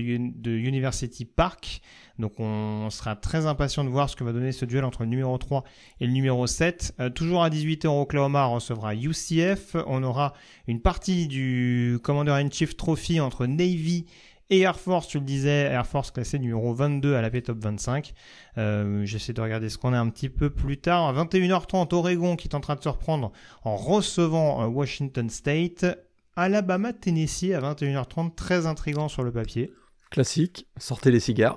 University 0.52 1.26
Park. 1.26 1.82
Donc 2.20 2.40
on 2.40 2.90
sera 2.90 3.16
très 3.16 3.46
impatient 3.46 3.84
de 3.84 3.90
voir 3.90 4.10
ce 4.10 4.16
que 4.16 4.24
va 4.24 4.32
donner 4.32 4.52
ce 4.52 4.66
duel 4.66 4.86
entre 4.86 5.04
le 5.04 5.10
numéro 5.10 5.38
3 5.38 5.64
et 6.00 6.06
le 6.06 6.14
numéro 6.14 6.48
7. 6.48 6.96
Euh, 7.00 7.10
toujours 7.10 7.44
à 7.44 7.50
18h, 7.50 7.88
Oklahoma 7.88 8.46
recevra 8.46 8.96
UCF. 8.96 9.76
On 9.88 10.04
aura 10.04 10.34
une 10.68 10.82
partie 10.82 11.28
du 11.28 12.00
Commander-in-Chief 12.04 12.78
Trophy 12.78 13.20
entre 13.20 13.46
Navy 13.46 14.06
et 14.50 14.60
Air 14.60 14.80
Force, 14.80 15.08
tu 15.08 15.18
le 15.18 15.26
disais, 15.26 15.50
Air 15.50 15.88
Force 15.88 16.12
classé 16.12 16.38
numéro 16.38 16.74
22 16.74 17.16
à 17.16 17.22
la 17.22 17.32
Top 17.42 17.58
25. 17.58 18.14
Euh, 18.58 19.04
J'essaie 19.06 19.34
de 19.34 19.42
regarder 19.42 19.70
ce 19.70 19.78
qu'on 19.78 19.94
a 19.94 20.00
un 20.00 20.10
petit 20.10 20.30
peu 20.30 20.52
plus 20.52 20.78
tard. 20.78 21.08
À 21.08 21.26
21h30, 21.26 21.94
Oregon 21.96 22.36
qui 22.36 22.48
tentera 22.48 22.76
de 22.76 22.84
se 22.84 22.90
reprendre 22.90 23.32
en 23.64 23.76
recevant 23.76 24.64
euh, 24.64 24.68
Washington 24.68 25.30
State. 25.30 25.86
Alabama, 26.36 26.94
Tennessee 26.94 27.54
à 27.54 27.62
21h30, 27.62 28.36
très 28.36 28.68
intrigant 28.68 29.08
sur 29.08 29.24
le 29.24 29.32
papier. 29.32 29.72
Classique, 30.12 30.68
sortez 30.78 31.10
les 31.10 31.20
cigares. 31.20 31.56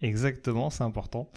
Exactement, 0.00 0.70
c'est 0.70 0.84
important. 0.84 1.28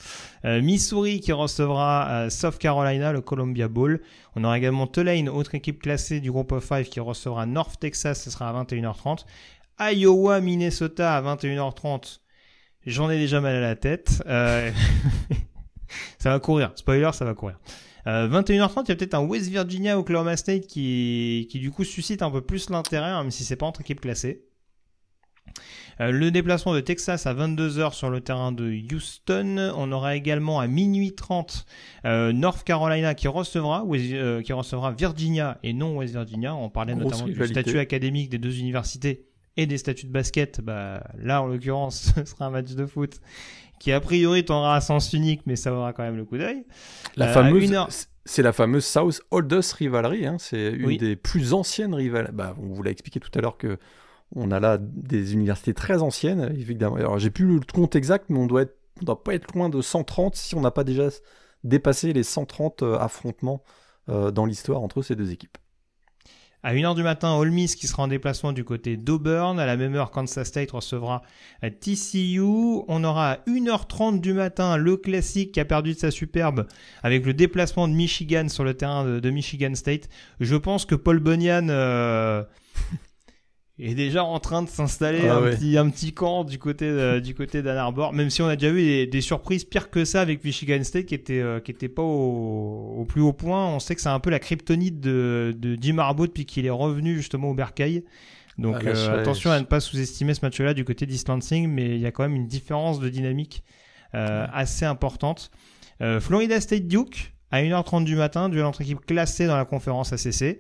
Euh, 0.46 0.62
Missouri 0.62 1.20
qui 1.20 1.32
recevra 1.32 2.08
euh, 2.10 2.30
South 2.30 2.60
Carolina, 2.60 3.12
le 3.12 3.22
Columbia 3.22 3.68
Bowl. 3.68 4.02
On 4.36 4.44
aura 4.44 4.58
également 4.58 4.86
Tulane, 4.86 5.30
autre 5.30 5.56
équipe 5.56 5.82
classée 5.82 6.20
du 6.20 6.32
groupe 6.32 6.52
of 6.52 6.64
5 6.64 6.86
qui 6.86 7.00
recevra 7.00 7.48
North 7.48 7.80
Texas, 7.80 8.24
ce 8.24 8.30
sera 8.30 8.50
à 8.50 8.64
21h30. 8.64 9.26
Iowa, 9.80 10.42
Minnesota 10.42 11.16
à 11.16 11.22
21h30. 11.22 12.20
J'en 12.86 13.10
ai 13.10 13.18
déjà 13.18 13.42
mal 13.42 13.56
à 13.56 13.62
la 13.62 13.76
tête. 13.76 14.22
Euh, 14.28 14.72
ça 16.20 16.30
va 16.30 16.40
courir. 16.40 16.72
Spoiler, 16.76 17.10
ça 17.14 17.26
va 17.26 17.34
courir. 17.34 17.60
Euh, 18.06 18.28
21h30, 18.28 18.84
il 18.86 18.90
y 18.90 18.92
a 18.92 18.96
peut-être 18.96 19.14
un 19.16 19.26
West 19.26 19.50
Virginia, 19.50 19.98
Oklahoma 19.98 20.38
State 20.38 20.68
qui, 20.68 21.48
qui 21.50 21.60
du 21.60 21.72
coup 21.72 21.84
suscite 21.84 22.22
un 22.22 22.30
peu 22.30 22.42
plus 22.42 22.70
l'intérêt, 22.70 23.10
hein, 23.10 23.24
même 23.24 23.32
si 23.32 23.44
c'est 23.44 23.56
pas 23.56 23.66
entre 23.66 23.82
équipes 23.82 24.02
classées. 24.02 24.44
Euh, 26.02 26.12
le 26.12 26.32
déplacement 26.32 26.74
de 26.74 26.80
Texas 26.80 27.28
à 27.28 27.34
22h 27.34 27.94
sur 27.94 28.10
le 28.10 28.22
terrain 28.22 28.52
de 28.52 28.74
Houston. 28.92 29.72
On 29.78 29.92
aura 29.92 30.16
également 30.16 30.60
à 30.60 30.66
minuit 30.68 31.14
30 31.14 31.66
euh, 32.06 32.32
North 32.34 32.64
Carolina 32.64 33.14
qui 33.14 33.28
recevra, 33.28 33.86
euh, 33.88 34.42
qui 34.42 34.52
recevra 34.54 34.92
Virginia 34.92 35.60
et 35.64 35.74
non 35.74 35.98
West 35.98 36.14
Virginia. 36.14 36.56
On 36.56 36.70
parlait 36.70 36.94
Grosse 36.96 37.12
notamment 37.22 37.28
du 37.28 37.48
statut 37.48 37.78
académique 37.80 38.30
des 38.30 38.40
deux 38.40 38.58
universités 38.60 39.26
et 39.58 39.68
des 39.68 39.78
statuts 39.78 40.08
de 40.08 40.12
basket. 40.12 40.62
Bah, 40.62 41.04
là, 41.20 41.42
en 41.44 41.46
l'occurrence, 41.48 42.14
ce 42.16 42.26
sera 42.26 42.46
un 42.46 42.50
match 42.50 42.72
de 42.72 42.86
foot 42.86 43.20
qui 43.80 43.92
a 43.92 44.00
priori 44.00 44.44
tournera 44.46 44.76
à 44.78 44.82
sens 44.82 45.12
unique, 45.14 45.42
mais 45.46 45.56
ça 45.56 45.74
aura 45.74 45.92
quand 45.94 46.04
même 46.04 46.18
le 46.18 46.26
coup 46.26 46.38
d'œil. 46.38 46.64
La 47.16 47.30
Euh, 47.30 47.34
fameuse, 47.34 47.64
une 47.64 47.74
heure- 47.76 47.90
c'est 48.26 48.44
la 48.44 48.54
fameuse 48.54 48.86
South 48.86 49.22
Oldest 49.32 49.74
Rivalry. 49.74 50.26
hein. 50.26 50.38
C'est 50.40 50.70
une 50.72 50.86
Oui. 50.86 50.98
des 50.98 51.16
plus 51.16 51.54
anciennes 51.54 51.94
rivales. 51.94 52.30
Bah, 52.34 52.56
on 52.62 52.68
vous 52.74 52.82
l'a 52.84 52.92
expliqué 52.92 53.20
tout 53.20 53.32
à 53.36 53.42
l'heure 53.42 53.58
que 53.58 53.78
on 54.36 54.52
a 54.52 54.60
là 54.60 54.78
des 54.80 55.34
universités 55.34 55.74
très 55.74 56.02
anciennes. 56.02 56.56
Alors, 56.82 57.20
j'ai 57.20 57.30
plus 57.30 57.46
le 57.46 57.60
compte 57.74 57.96
exact, 57.96 58.26
mais 58.30 58.40
on 58.40 58.48
doit 58.48 58.66
doit 59.02 59.24
pas 59.24 59.34
être 59.34 59.54
loin 59.56 59.70
de 59.70 59.82
130 59.82 60.36
si 60.36 60.56
on 60.56 60.62
n'a 60.62 60.72
pas 60.72 60.84
déjà 60.84 61.10
dépassé 61.64 62.14
les 62.14 62.24
130 62.24 62.84
euh, 62.84 62.98
affrontements 62.98 63.64
euh, 64.10 64.32
dans 64.32 64.46
l'histoire 64.46 64.82
entre 64.82 65.02
ces 65.02 65.16
deux 65.16 65.32
équipes. 65.32 65.58
À 66.64 66.76
1h 66.76 66.94
du 66.94 67.02
matin, 67.02 67.34
Ole 67.34 67.52
qui 67.52 67.88
sera 67.88 68.04
en 68.04 68.08
déplacement 68.08 68.54
du 68.54 68.64
côté 68.64 68.96
d'Auburn. 68.96 69.60
À 69.60 69.66
la 69.66 69.78
même 69.78 69.96
heure, 69.96 70.12
Kansas 70.12 70.48
State 70.48 70.70
recevra 70.70 71.24
euh, 71.64 71.72
TCU. 71.72 72.40
On 72.88 73.04
aura 73.04 73.32
à 73.32 73.36
1h30 73.48 74.22
du 74.22 74.34
matin 74.34 74.78
le 74.78 74.96
classique 74.98 75.54
qui 75.54 75.60
a 75.60 75.66
perdu 75.66 75.94
de 75.94 75.98
sa 75.98 76.12
superbe 76.12 76.68
avec 77.02 77.26
le 77.26 77.34
déplacement 77.34 77.88
de 77.88 77.94
Michigan 77.94 78.48
sur 78.48 78.64
le 78.64 78.76
terrain 78.76 79.04
de, 79.20 79.30
Michigan 79.32 79.74
State. 79.74 80.08
Je 80.40 80.56
pense 80.56 80.86
que 80.86 80.94
Paul 80.94 81.20
Bunyan 81.20 82.46
est 83.80 83.96
déjà 83.96 84.24
en 84.24 84.40
train 84.40 84.62
de 84.62 84.70
s'installer 84.70 85.28
Ah 85.28 85.36
un, 85.38 85.42
ouais. 85.42 85.56
petit, 85.56 85.78
un 85.78 85.90
petit 85.90 86.14
camp 86.14 86.44
du 86.44 86.60
côté, 86.60 87.20
du 87.22 87.34
côté 87.34 87.62
d'Ann 87.62 87.78
Arbor, 87.78 88.14
même 88.14 88.30
si 88.30 88.42
on 88.42 88.48
a 88.48 88.56
déjà 88.56 88.72
vu 88.72 88.82
des, 88.84 89.08
des 89.08 89.22
surprises 89.22 89.64
pires 89.64 89.90
que 89.90 90.06
ça 90.06 90.22
avec 90.22 90.44
Michigan 90.44 90.84
State 90.84 91.06
qui 91.08 91.16
était, 91.16 91.40
euh, 91.40 91.60
qui 91.60 91.72
était 91.72 91.90
pas 91.90 92.04
au, 92.04 92.96
au 93.00 93.06
plus 93.06 93.22
haut 93.22 93.34
point. 93.34 93.68
On 93.68 93.80
sait 93.80 93.96
que 93.96 94.02
c'est 94.02 94.10
un 94.10 94.20
peu 94.20 94.30
la 94.30 94.40
kryptonite 94.40 95.00
de, 95.00 95.56
de 95.58 95.78
Jim 95.82 95.98
Harbaugh 95.98 96.28
depuis 96.28 96.46
qu'il 96.46 96.66
est 96.66 96.70
revenu 96.70 97.16
justement 97.16 97.50
au 97.50 97.54
Bercail. 97.54 98.04
Donc 98.58 98.76
Ah, 98.82 98.84
là, 98.84 98.92
euh, 98.92 99.22
attention 99.22 99.50
à 99.50 99.60
ne 99.60 99.66
pas 99.66 99.80
sous-estimer 99.80 100.34
ce 100.34 100.42
match-là 100.46 100.74
du 100.74 100.84
côté 100.86 101.06
d'East 101.06 101.30
Lansing, 101.30 101.68
mais 101.68 101.96
il 101.96 102.00
y 102.02 102.06
a 102.06 102.12
quand 102.12 102.24
même 102.24 102.36
une 102.36 102.48
différence 102.48 103.00
de 103.00 103.10
dynamique 103.10 103.64
euh, 104.14 104.46
assez 104.54 104.86
importante. 104.86 105.50
Euh, 106.02 106.20
Florida 106.20 106.60
State 106.62 106.88
Duke 106.88 107.34
à 107.50 107.62
1h30 107.64 108.04
du 108.04 108.16
matin, 108.16 108.50
duel 108.50 108.66
entre 108.66 108.82
équipes 108.82 109.06
classées 109.06 109.48
dans 109.48 109.58
la 109.58 109.66
conférence 109.66 110.14
ACC. 110.14 110.60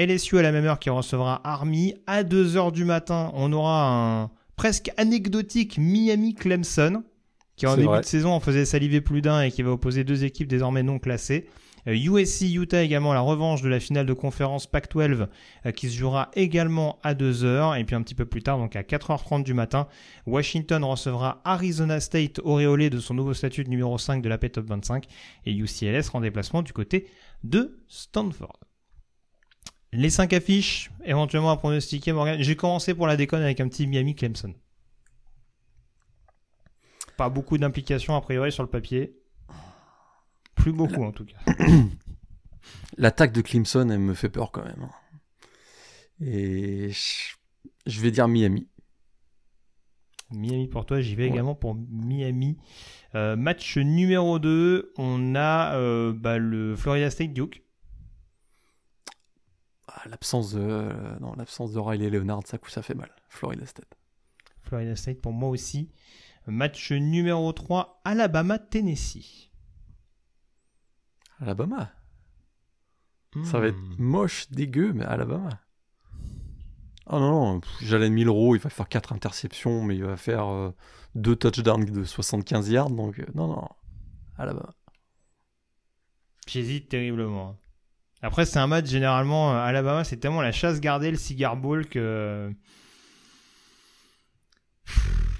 LSU 0.00 0.38
à 0.38 0.42
la 0.42 0.50
même 0.50 0.64
heure 0.64 0.78
qui 0.78 0.88
recevra 0.88 1.40
Army. 1.44 1.94
À 2.06 2.22
2h 2.22 2.72
du 2.72 2.84
matin, 2.84 3.30
on 3.34 3.52
aura 3.52 4.22
un 4.22 4.30
presque 4.56 4.90
anecdotique 4.96 5.76
Miami-Clemson, 5.76 7.02
qui 7.56 7.66
en 7.66 7.76
début 7.76 7.88
vrai. 7.88 8.00
de 8.00 8.06
saison 8.06 8.32
en 8.32 8.40
faisait 8.40 8.64
saliver 8.64 9.02
plus 9.02 9.20
d'un 9.20 9.42
et 9.42 9.50
qui 9.50 9.62
va 9.62 9.70
opposer 9.70 10.04
deux 10.04 10.24
équipes 10.24 10.48
désormais 10.48 10.82
non 10.82 10.98
classées. 10.98 11.46
Euh, 11.86 11.94
USC-Utah 11.94 12.82
également, 12.82 13.12
la 13.12 13.20
revanche 13.20 13.62
de 13.62 13.68
la 13.68 13.80
finale 13.80 14.06
de 14.06 14.12
conférence 14.12 14.66
Pac-12 14.66 15.28
euh, 15.66 15.72
qui 15.72 15.90
se 15.90 15.96
jouera 15.96 16.30
également 16.34 16.98
à 17.02 17.14
2h. 17.14 17.78
Et 17.78 17.84
puis 17.84 17.94
un 17.94 18.02
petit 18.02 18.14
peu 18.14 18.24
plus 18.24 18.42
tard, 18.42 18.58
donc 18.58 18.76
à 18.76 18.82
4h30 18.82 19.42
du 19.42 19.54
matin, 19.54 19.86
Washington 20.26 20.82
recevra 20.84 21.40
Arizona 21.44 22.00
State 22.00 22.40
auréolé 22.40 22.90
de 22.90 22.98
son 22.98 23.14
nouveau 23.14 23.34
statut 23.34 23.64
de 23.64 23.68
numéro 23.68 23.98
5 23.98 24.22
de 24.22 24.28
la 24.28 24.38
P 24.38 24.48
Top 24.50 24.66
25 24.66 25.04
et 25.46 25.52
UCLS 25.52 26.08
rend 26.10 26.20
déplacement 26.20 26.62
du 26.62 26.72
côté 26.72 27.06
de 27.44 27.78
Stanford. 27.88 28.69
Les 29.92 30.10
5 30.10 30.32
affiches, 30.32 30.90
éventuellement 31.04 31.50
à 31.50 31.56
pronostiquer, 31.56 32.12
Morgan. 32.12 32.40
J'ai 32.40 32.54
commencé 32.56 32.94
pour 32.94 33.06
la 33.06 33.16
déconne 33.16 33.42
avec 33.42 33.58
un 33.60 33.68
petit 33.68 33.86
Miami 33.86 34.14
Clemson. 34.14 34.54
Pas 37.16 37.28
beaucoup 37.28 37.58
d'implications 37.58 38.14
a 38.14 38.20
priori 38.20 38.52
sur 38.52 38.62
le 38.62 38.68
papier. 38.68 39.16
Plus 40.54 40.72
beaucoup 40.72 41.02
en 41.02 41.10
tout 41.12 41.24
cas. 41.24 41.38
L'attaque 42.98 43.32
de 43.32 43.40
Clemson, 43.40 43.88
elle 43.90 43.98
me 43.98 44.14
fait 44.14 44.28
peur 44.28 44.52
quand 44.52 44.64
même. 44.64 44.82
hein. 44.82 44.90
Et 46.20 46.90
je- 46.90 47.34
je 47.86 48.00
vais 48.00 48.10
dire 48.10 48.28
Miami. 48.28 48.68
Miami 50.32 50.68
pour 50.68 50.86
toi, 50.86 51.00
j'y 51.00 51.16
vais 51.16 51.24
Ouais. 51.24 51.30
également 51.30 51.54
pour 51.56 51.74
Miami. 51.74 52.58
Euh, 53.16 53.34
match 53.36 53.76
numéro 53.76 54.38
2, 54.38 54.92
on 54.96 55.34
a 55.34 55.74
euh, 55.76 56.12
bah, 56.12 56.38
le 56.38 56.76
Florida 56.76 57.10
State 57.10 57.32
Duke. 57.32 57.64
Ah, 59.92 60.08
l'absence 60.08 60.52
de, 60.52 60.60
euh, 60.60 61.18
non, 61.20 61.34
l'absence 61.34 61.72
de 61.72 61.80
Riley 61.80 62.10
Leonard, 62.10 62.42
ça, 62.46 62.58
ça 62.68 62.80
fait 62.82 62.94
mal. 62.94 63.10
Florida 63.28 63.66
State. 63.66 63.96
Florida 64.62 64.94
State 64.94 65.20
pour 65.20 65.32
moi 65.32 65.48
aussi. 65.48 65.90
Match 66.46 66.92
numéro 66.92 67.52
3, 67.52 68.00
Alabama-Tennessee. 68.04 69.50
Alabama? 71.40 71.92
Ça 73.44 73.60
va 73.60 73.68
être 73.68 73.76
Hmm. 73.76 73.96
moche, 73.98 74.50
dégueu, 74.50 74.92
mais 74.92 75.04
Alabama. 75.04 75.60
Ah 77.06 77.18
non, 77.18 77.54
non, 77.54 77.60
Jalen 77.80 78.12
Milrow, 78.12 78.54
il 78.54 78.60
va 78.60 78.70
faire 78.70 78.88
4 78.88 79.12
interceptions, 79.12 79.82
mais 79.82 79.96
il 79.96 80.04
va 80.04 80.16
faire 80.16 80.72
2 81.14 81.34
touchdowns 81.36 81.84
de 81.84 82.04
75 82.04 82.68
yards, 82.70 82.90
donc 82.90 83.18
euh, 83.18 83.26
non, 83.34 83.48
non, 83.48 83.68
Alabama. 84.38 84.74
J'hésite 86.46 86.88
terriblement. 86.88 87.56
Après, 88.22 88.44
c'est 88.44 88.58
un 88.58 88.66
match 88.66 88.86
généralement 88.86 89.52
euh, 89.54 89.58
Alabama, 89.62 90.04
c'est 90.04 90.18
tellement 90.18 90.42
la 90.42 90.52
chasse 90.52 90.80
gardée, 90.80 91.10
le 91.10 91.16
cigar 91.16 91.56
ball 91.56 91.86
que 91.86 92.52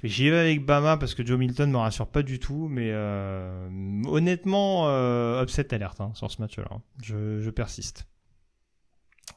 j'y 0.03 0.29
vais 0.29 0.39
avec 0.39 0.65
Bama 0.65 0.97
parce 0.97 1.13
que 1.13 1.25
Joe 1.25 1.37
Milton 1.37 1.69
me 1.71 1.77
rassure 1.77 2.07
pas 2.07 2.23
du 2.23 2.39
tout, 2.39 2.67
mais 2.67 2.89
euh, 2.91 3.69
honnêtement, 4.07 4.87
euh, 4.87 5.43
upset 5.43 5.73
alerte 5.73 6.01
hein, 6.01 6.11
sur 6.15 6.31
ce 6.31 6.41
match-là. 6.41 6.65
hein. 6.71 6.81
Je, 7.03 7.39
je 7.39 7.49
persiste. 7.51 8.07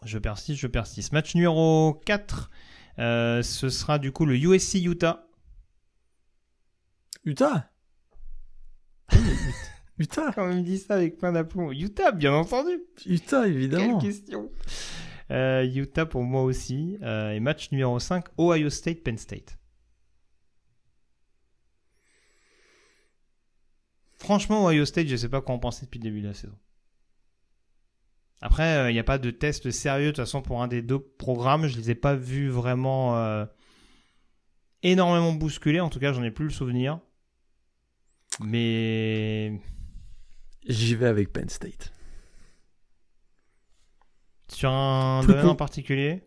Je 0.04 0.18
persiste, 0.18 0.58
je 0.60 0.66
persiste. 0.66 1.12
Match 1.12 1.34
numéro 1.34 2.00
4, 2.06 2.50
euh, 2.98 3.42
ce 3.42 3.68
sera 3.68 3.98
du 3.98 4.12
coup 4.12 4.24
le 4.24 4.36
USC 4.36 4.76
Utah. 4.76 5.26
Utah? 7.24 7.70
Utah 9.98 10.32
Quand 10.34 10.46
même 10.46 10.64
dit 10.64 10.78
ça 10.78 10.94
avec 10.94 11.18
plein 11.18 11.32
d'aplomb. 11.32 11.70
Utah, 11.72 12.12
bien 12.12 12.32
entendu. 12.32 12.82
Utah, 13.06 13.46
évidemment. 13.46 13.98
Quelle 13.98 14.10
question 14.10 14.50
Euh, 15.30 15.64
Utah 15.64 16.06
pour 16.06 16.22
moi 16.22 16.42
aussi. 16.42 16.98
Euh, 17.02 17.32
et 17.32 17.40
match 17.40 17.70
numéro 17.70 17.98
5, 17.98 18.24
Ohio 18.38 18.70
State, 18.70 19.02
Penn 19.02 19.18
State. 19.18 19.56
Franchement, 24.18 24.66
Ohio 24.66 24.84
State, 24.84 25.06
je 25.06 25.16
sais 25.16 25.28
pas 25.28 25.40
quoi 25.42 25.54
en 25.54 25.58
penser 25.58 25.84
depuis 25.84 25.98
le 25.98 26.04
début 26.04 26.22
de 26.22 26.28
la 26.28 26.34
saison. 26.34 26.56
Après, 28.40 28.90
il 28.90 28.94
n'y 28.94 28.98
a 28.98 29.04
pas 29.04 29.18
de 29.18 29.30
test 29.30 29.70
sérieux 29.70 30.06
de 30.06 30.10
toute 30.10 30.24
façon 30.24 30.42
pour 30.42 30.62
un 30.62 30.68
des 30.68 30.82
deux 30.82 30.98
programmes. 30.98 31.66
Je 31.66 31.76
les 31.76 31.90
ai 31.90 31.94
pas 31.94 32.14
vus 32.14 32.48
vraiment 32.48 33.16
euh, 33.16 33.46
énormément 34.82 35.32
bousculés. 35.32 35.80
En 35.80 35.88
tout 35.88 35.98
cas, 36.00 36.12
j'en 36.12 36.22
ai 36.22 36.30
plus 36.30 36.44
le 36.44 36.50
souvenir. 36.50 37.00
Mais 38.40 39.03
J'y 40.66 40.94
vais 40.94 41.06
avec 41.06 41.32
Penn 41.32 41.48
State. 41.48 41.92
sur 44.48 44.70
un 44.70 45.20
Plus 45.22 45.32
domaine 45.32 45.48
en 45.48 45.54
particulier, 45.56 46.22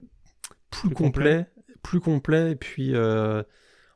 Plus, 0.69 0.89
Plus 0.89 0.95
complet, 0.95 1.45
plus 1.81 1.99
complet, 1.99 2.51
et 2.51 2.55
puis 2.55 2.93
euh, 2.93 3.41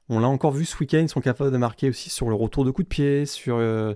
on 0.10 0.20
l'a 0.20 0.28
encore 0.28 0.52
vu 0.52 0.66
ce 0.66 0.78
week-end, 0.80 1.00
ils 1.00 1.10
sont 1.10 1.22
capables 1.22 1.52
de 1.52 1.58
marquer 1.58 1.90
aussi 1.90 2.10
sur 2.10 2.30
le 2.30 2.36
retour 2.36 2.64
de 2.66 2.72
coup 2.72 2.84
de 2.84 2.88
pied, 2.88 3.26
sur 3.26 3.58
euh, 3.58 3.94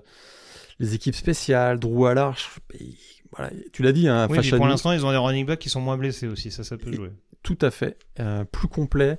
les 0.78 0.94
équipes 0.94 1.14
spéciales, 1.14 1.78
Drew 1.78 2.06
à 2.06 2.14
l'arche. 2.14 2.58
et 2.74 2.94
Voilà, 3.34 3.50
tu 3.72 3.82
l'as 3.82 3.92
dit, 3.92 4.08
hein, 4.08 4.26
Oui, 4.28 4.50
pour 4.50 4.66
l'instant, 4.66 4.92
ils 4.92 5.06
ont 5.06 5.10
des 5.10 5.16
running 5.16 5.46
backs 5.46 5.58
qui 5.58 5.70
sont 5.70 5.80
moins 5.80 5.96
blessés 5.96 6.26
aussi, 6.26 6.50
ça, 6.50 6.64
ça 6.64 6.76
peut 6.76 6.92
jouer. 6.92 7.12
Tout 7.42 7.58
à 7.62 7.70
fait. 7.70 7.96
Euh, 8.20 8.44
plus 8.44 8.68
complet. 8.68 9.18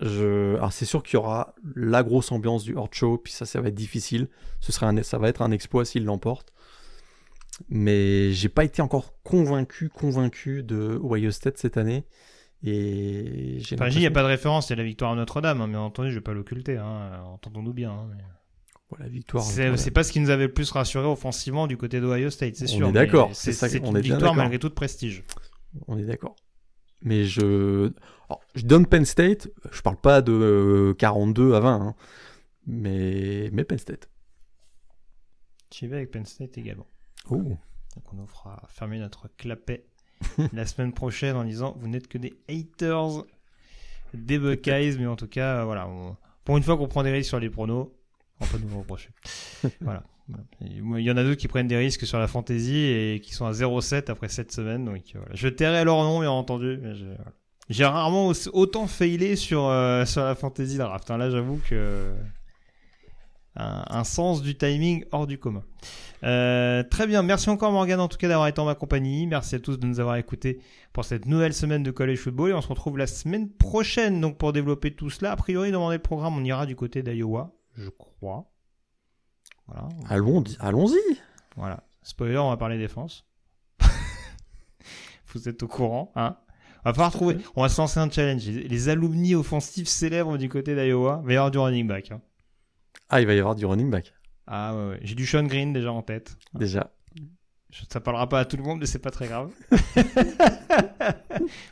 Je... 0.00 0.56
Alors 0.56 0.72
c'est 0.72 0.84
sûr 0.84 1.02
qu'il 1.02 1.14
y 1.14 1.16
aura 1.18 1.54
la 1.76 2.02
grosse 2.02 2.32
ambiance 2.32 2.64
du 2.64 2.74
hors 2.76 2.88
show, 2.92 3.18
puis 3.18 3.32
ça, 3.32 3.46
ça 3.46 3.60
va 3.60 3.68
être 3.68 3.74
difficile. 3.74 4.28
Ce 4.60 4.72
sera 4.72 4.88
un... 4.88 5.02
Ça 5.02 5.18
va 5.18 5.28
être 5.28 5.42
un 5.42 5.50
exploit 5.52 5.84
s'il 5.84 6.04
l'emporte. 6.04 6.52
Mais 7.68 8.32
j'ai 8.32 8.48
pas 8.48 8.64
été 8.64 8.82
encore 8.82 9.14
convaincu, 9.22 9.88
convaincu 9.88 10.62
de 10.62 11.00
Ohio 11.02 11.30
State 11.30 11.58
cette 11.58 11.76
année. 11.76 12.04
Et 12.62 13.58
j'ai 13.60 13.76
Enfin, 13.76 13.88
il 13.88 13.98
n'y 13.98 14.06
a 14.06 14.10
pas 14.10 14.22
de 14.22 14.28
référence, 14.28 14.68
il 14.68 14.70
y 14.70 14.72
a 14.74 14.76
la 14.76 14.84
victoire 14.84 15.12
à 15.12 15.14
Notre-Dame, 15.16 15.60
hein, 15.60 15.68
bien 15.68 15.80
entendu, 15.80 16.10
je 16.10 16.16
vais 16.16 16.20
pas 16.20 16.32
l'occulter, 16.32 16.76
hein, 16.76 17.20
entendons-nous 17.24 17.72
bien. 17.72 17.90
hein, 17.92 18.08
mais- 18.10 18.22
Voilà, 18.90 19.06
victoire. 19.08 19.44
C'est 19.44 19.62
voilà. 19.62 19.76
c'est 19.76 19.90
pas 19.92 20.02
ce 20.02 20.10
qui 20.12 20.18
nous 20.18 20.30
avait 20.30 20.46
le 20.46 20.52
plus 20.52 20.70
rassuré 20.72 21.06
offensivement 21.06 21.66
du 21.68 21.76
côté 21.76 22.00
d'Ohio 22.00 22.30
State, 22.30 22.56
c'est 22.56 22.64
On 22.64 22.66
sûr. 22.68 22.86
est 22.88 22.92
mais 22.92 22.92
d'accord, 22.94 23.30
C'est 23.32 23.52
c'est 23.52 23.58
ça, 23.58 23.68
c'est 23.68 23.80
on 23.84 23.90
une 23.92 23.98
est 23.98 24.00
victoire 24.00 24.34
malgré 24.34 24.58
tout 24.58 24.68
de 24.68 24.74
prestige. 24.74 25.22
On 25.86 25.98
est 25.98 26.04
d'accord. 26.04 26.34
Mais 27.02 27.24
je... 27.24 27.92
alors, 28.28 28.40
je 28.54 28.64
donne 28.64 28.86
Penn 28.86 29.04
State. 29.04 29.48
Je 29.72 29.80
parle 29.82 29.96
pas 29.96 30.20
de 30.22 30.32
euh, 30.32 30.94
42 30.94 31.54
à 31.54 31.60
20. 31.60 31.80
hein. 31.80 31.94
Mais... 32.66 33.50
mais 33.52 33.64
Penn 33.64 33.78
State. 33.78 34.08
J'y 35.72 35.86
vais 35.86 35.96
avec 35.96 36.10
Penn 36.10 36.24
State 36.26 36.56
également. 36.58 36.86
Oh. 37.30 37.36
Donc 37.36 38.12
on 38.12 38.16
nous 38.16 38.26
fera 38.26 38.62
fermer 38.68 38.98
notre 38.98 39.28
clapet 39.36 39.84
la 40.52 40.66
semaine 40.66 40.92
prochaine 40.92 41.36
en 41.36 41.44
disant 41.44 41.76
vous 41.78 41.88
n'êtes 41.88 42.08
que 42.08 42.18
des 42.18 42.34
haters 42.48 43.24
des 44.14 44.38
Buckeyes, 44.38 44.96
mais 44.98 45.06
en 45.06 45.16
tout 45.16 45.28
cas, 45.28 45.60
euh, 45.60 45.64
voilà, 45.64 45.86
on- 45.88 46.16
pour 46.44 46.56
une 46.56 46.62
fois 46.62 46.76
qu'on 46.78 46.88
prend 46.88 47.02
des 47.02 47.10
risques 47.10 47.28
sur 47.28 47.38
les 47.40 47.50
pronos, 47.50 47.92
on 48.40 48.46
peut 48.46 48.58
nous 48.58 48.78
reprocher. 48.78 49.10
voilà. 49.82 50.02
Il 50.60 51.00
y 51.00 51.10
en 51.10 51.16
a 51.16 51.22
d'autres 51.22 51.40
qui 51.40 51.48
prennent 51.48 51.68
des 51.68 51.76
risques 51.76 52.06
sur 52.06 52.18
la 52.18 52.26
fantasy 52.26 52.76
et 52.76 53.20
qui 53.22 53.32
sont 53.32 53.46
à 53.46 53.52
0,7 53.52 54.10
après 54.10 54.28
7 54.28 54.52
semaines. 54.52 54.84
Donc 54.84 55.02
euh. 55.14 55.20
Je 55.32 55.48
tairai 55.48 55.84
leur 55.84 56.02
nom, 56.02 56.20
bien 56.20 56.30
entendu. 56.30 56.80
J'ai 57.68 57.84
rarement 57.84 58.32
autant 58.52 58.86
failé 58.86 59.36
sur, 59.36 59.66
euh, 59.66 60.04
sur 60.04 60.22
la 60.24 60.34
fantasy 60.34 60.76
draft. 60.76 61.10
hein. 61.10 61.18
Là, 61.18 61.30
j'avoue 61.30 61.60
que 61.68 62.12
un, 63.58 64.04
sens 64.04 64.42
du 64.42 64.56
timing 64.56 65.04
hors 65.12 65.26
du 65.26 65.38
commun. 65.38 65.64
Euh, 66.24 66.82
très 66.84 67.06
bien, 67.06 67.22
merci 67.22 67.50
encore 67.50 67.72
Morgan 67.72 68.00
en 68.00 68.08
tout 68.08 68.16
cas 68.16 68.28
d'avoir 68.28 68.48
été 68.48 68.60
en 68.60 68.64
ma 68.64 68.74
compagnie. 68.74 69.26
Merci 69.26 69.56
à 69.56 69.58
tous 69.58 69.78
de 69.78 69.86
nous 69.86 70.00
avoir 70.00 70.16
écoutés 70.16 70.60
pour 70.92 71.04
cette 71.04 71.26
nouvelle 71.26 71.54
semaine 71.54 71.82
de 71.82 71.90
College 71.90 72.18
Football 72.18 72.50
et 72.50 72.54
on 72.54 72.60
se 72.60 72.68
retrouve 72.68 72.98
la 72.98 73.06
semaine 73.06 73.48
prochaine 73.50 74.20
donc 74.20 74.38
pour 74.38 74.52
développer 74.52 74.92
tout 74.92 75.10
cela. 75.10 75.32
A 75.32 75.36
priori, 75.36 75.72
demander 75.72 75.96
le 75.96 76.02
programme, 76.02 76.36
on 76.36 76.44
ira 76.44 76.66
du 76.66 76.76
côté 76.76 77.02
d'Iowa, 77.02 77.52
je 77.76 77.88
crois. 77.88 78.48
Voilà. 79.68 79.88
Allons, 80.08 80.44
allons-y. 80.60 81.18
Voilà. 81.56 81.82
Spoiler, 82.02 82.38
on 82.38 82.50
va 82.50 82.56
parler 82.56 82.78
défense. 82.78 83.26
Vous 85.28 85.48
êtes 85.48 85.62
au 85.62 85.68
courant, 85.68 86.10
hein 86.16 86.36
On 86.84 86.92
va. 86.92 87.10
On 87.54 87.62
va 87.62 87.68
se 87.68 87.80
lancer 87.80 88.00
un 88.00 88.10
challenge. 88.10 88.46
Les 88.46 88.88
alumni 88.88 89.34
offensifs 89.34 89.88
célèbres 89.88 90.38
du 90.38 90.48
côté 90.48 90.74
d'Iowa. 90.74 91.20
Il 91.22 91.26
va 91.26 91.32
y 91.32 91.36
avoir 91.36 91.50
du 91.50 91.58
running 91.58 91.86
back. 91.86 92.12
Hein. 92.12 92.20
Ah, 93.10 93.20
il 93.20 93.26
va 93.26 93.34
y 93.34 93.38
avoir 93.38 93.54
du 93.54 93.66
running 93.66 93.90
back. 93.90 94.12
Ah 94.46 94.74
ouais, 94.74 94.88
ouais. 94.88 94.98
J'ai 95.02 95.14
du 95.14 95.26
Sean 95.26 95.44
Green 95.44 95.72
déjà 95.72 95.92
en 95.92 96.02
tête. 96.02 96.36
Déjà. 96.54 96.90
Ça 97.90 98.00
parlera 98.00 98.28
pas 98.28 98.40
à 98.40 98.44
tout 98.46 98.56
le 98.56 98.62
monde, 98.62 98.80
mais 98.80 98.86
c'est 98.86 98.98
pas 98.98 99.10
très 99.10 99.28
grave. 99.28 99.50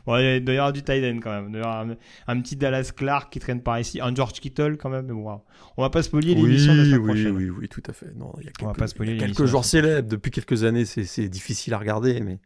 bon, 0.05 0.17
il 0.17 0.43
doit 0.45 0.53
y 0.53 0.57
avoir 0.57 0.71
du 0.71 0.83
tight 0.83 1.19
quand 1.21 1.31
même. 1.31 1.45
Il 1.47 1.53
doit 1.53 1.61
y 1.61 1.63
avoir 1.63 1.87
un, 2.27 2.41
petit 2.41 2.55
Dallas 2.55 2.91
Clark 2.95 3.33
qui 3.33 3.39
traîne 3.39 3.61
par 3.61 3.79
ici. 3.79 3.99
Un 3.99 4.13
George 4.13 4.33
Kittle 4.33 4.77
quand 4.77 4.89
même. 4.89 5.07
Mais 5.07 5.13
bon, 5.13 5.41
on 5.75 5.81
va 5.81 5.89
pas 5.89 6.03
spoiler 6.03 6.35
l'émission 6.35 6.75
de 6.75 6.83
la 6.83 6.97
oui, 6.97 7.03
prochaine. 7.03 7.35
Oui, 7.35 7.49
oui, 7.49 7.67
tout 7.67 7.81
à 7.87 7.93
fait. 7.93 8.13
Non, 8.15 8.31
il 8.39 8.45
y 8.45 8.47
a 8.47 8.51
quelques, 8.51 8.63
on 8.63 8.67
va 8.67 8.73
pas 8.73 8.87
spoiler 8.87 9.17
quelques 9.17 9.45
joueurs 9.45 9.65
célèbres. 9.65 10.07
Depuis 10.07 10.29
quelques 10.29 10.63
années, 10.63 10.85
c'est 10.85 11.29
difficile 11.29 11.73
à 11.73 11.79
regarder, 11.79 12.19
mais 12.21 12.39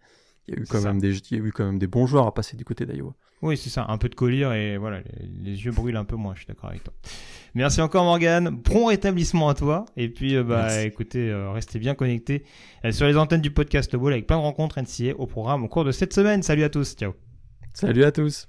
il 0.48 0.56
y 0.56 0.58
a 0.58 0.62
eu 0.62 0.66
quand 0.66 0.82
même 0.82 1.00
des, 1.00 1.18
il 1.18 1.38
y 1.38 1.42
a 1.42 1.44
eu 1.44 1.52
quand 1.52 1.66
même 1.66 1.80
des 1.80 1.88
bons 1.88 2.08
joueurs 2.08 2.28
à 2.28 2.34
passer 2.34 2.58
du 2.58 2.66
côté 2.66 2.86
d'Iowa. 2.86 3.14
Oui, 3.42 3.58
c'est 3.58 3.70
ça. 3.70 3.86
Un 3.90 3.98
peu 3.98 4.08
de 4.08 4.16
collier 4.16 4.48
et 4.56 4.78
voilà, 4.78 5.02
les, 5.42 5.66
yeux 5.66 5.72
brûlent 5.72 5.98
un 5.98 6.06
peu 6.06 6.16
moins. 6.16 6.34
Je 6.36 6.40
suis 6.40 6.48
d'accord 6.48 6.70
avec 6.70 6.84
toi. 6.84 6.94
Merci 7.56 7.82
encore 7.82 8.06
Morgan. 8.06 8.50
Bon 8.50 8.86
rétablissement 8.86 9.50
à 9.50 9.56
toi. 9.56 9.86
Et 9.98 10.10
puis, 10.10 10.36
euh, 10.36 10.44
bah, 10.44 10.84
écoutez, 10.84 11.30
euh, 11.30 11.52
restez 11.52 11.80
bien 11.80 11.96
connectés 11.96 12.44
euh, 12.86 12.92
sur 12.92 13.08
les 13.08 13.18
antennes 13.18 13.42
du 13.42 13.52
podcast 13.52 13.96
Ball 13.96 14.14
avec 14.14 14.28
plein 14.28 14.38
de 14.38 14.44
rencontres 14.44 14.80
NCA 14.80 15.16
au 15.18 15.26
programme 15.26 15.64
au 15.64 15.68
cours 15.68 15.86
de 15.86 15.92
cette 15.92 16.14
semaine. 16.14 16.44
Salut 16.44 16.64
à 16.64 16.70
tous. 16.70 16.96
Ciao. 16.96 17.14
Salut 17.74 18.04
à 18.04 18.12
tous. 18.12 18.46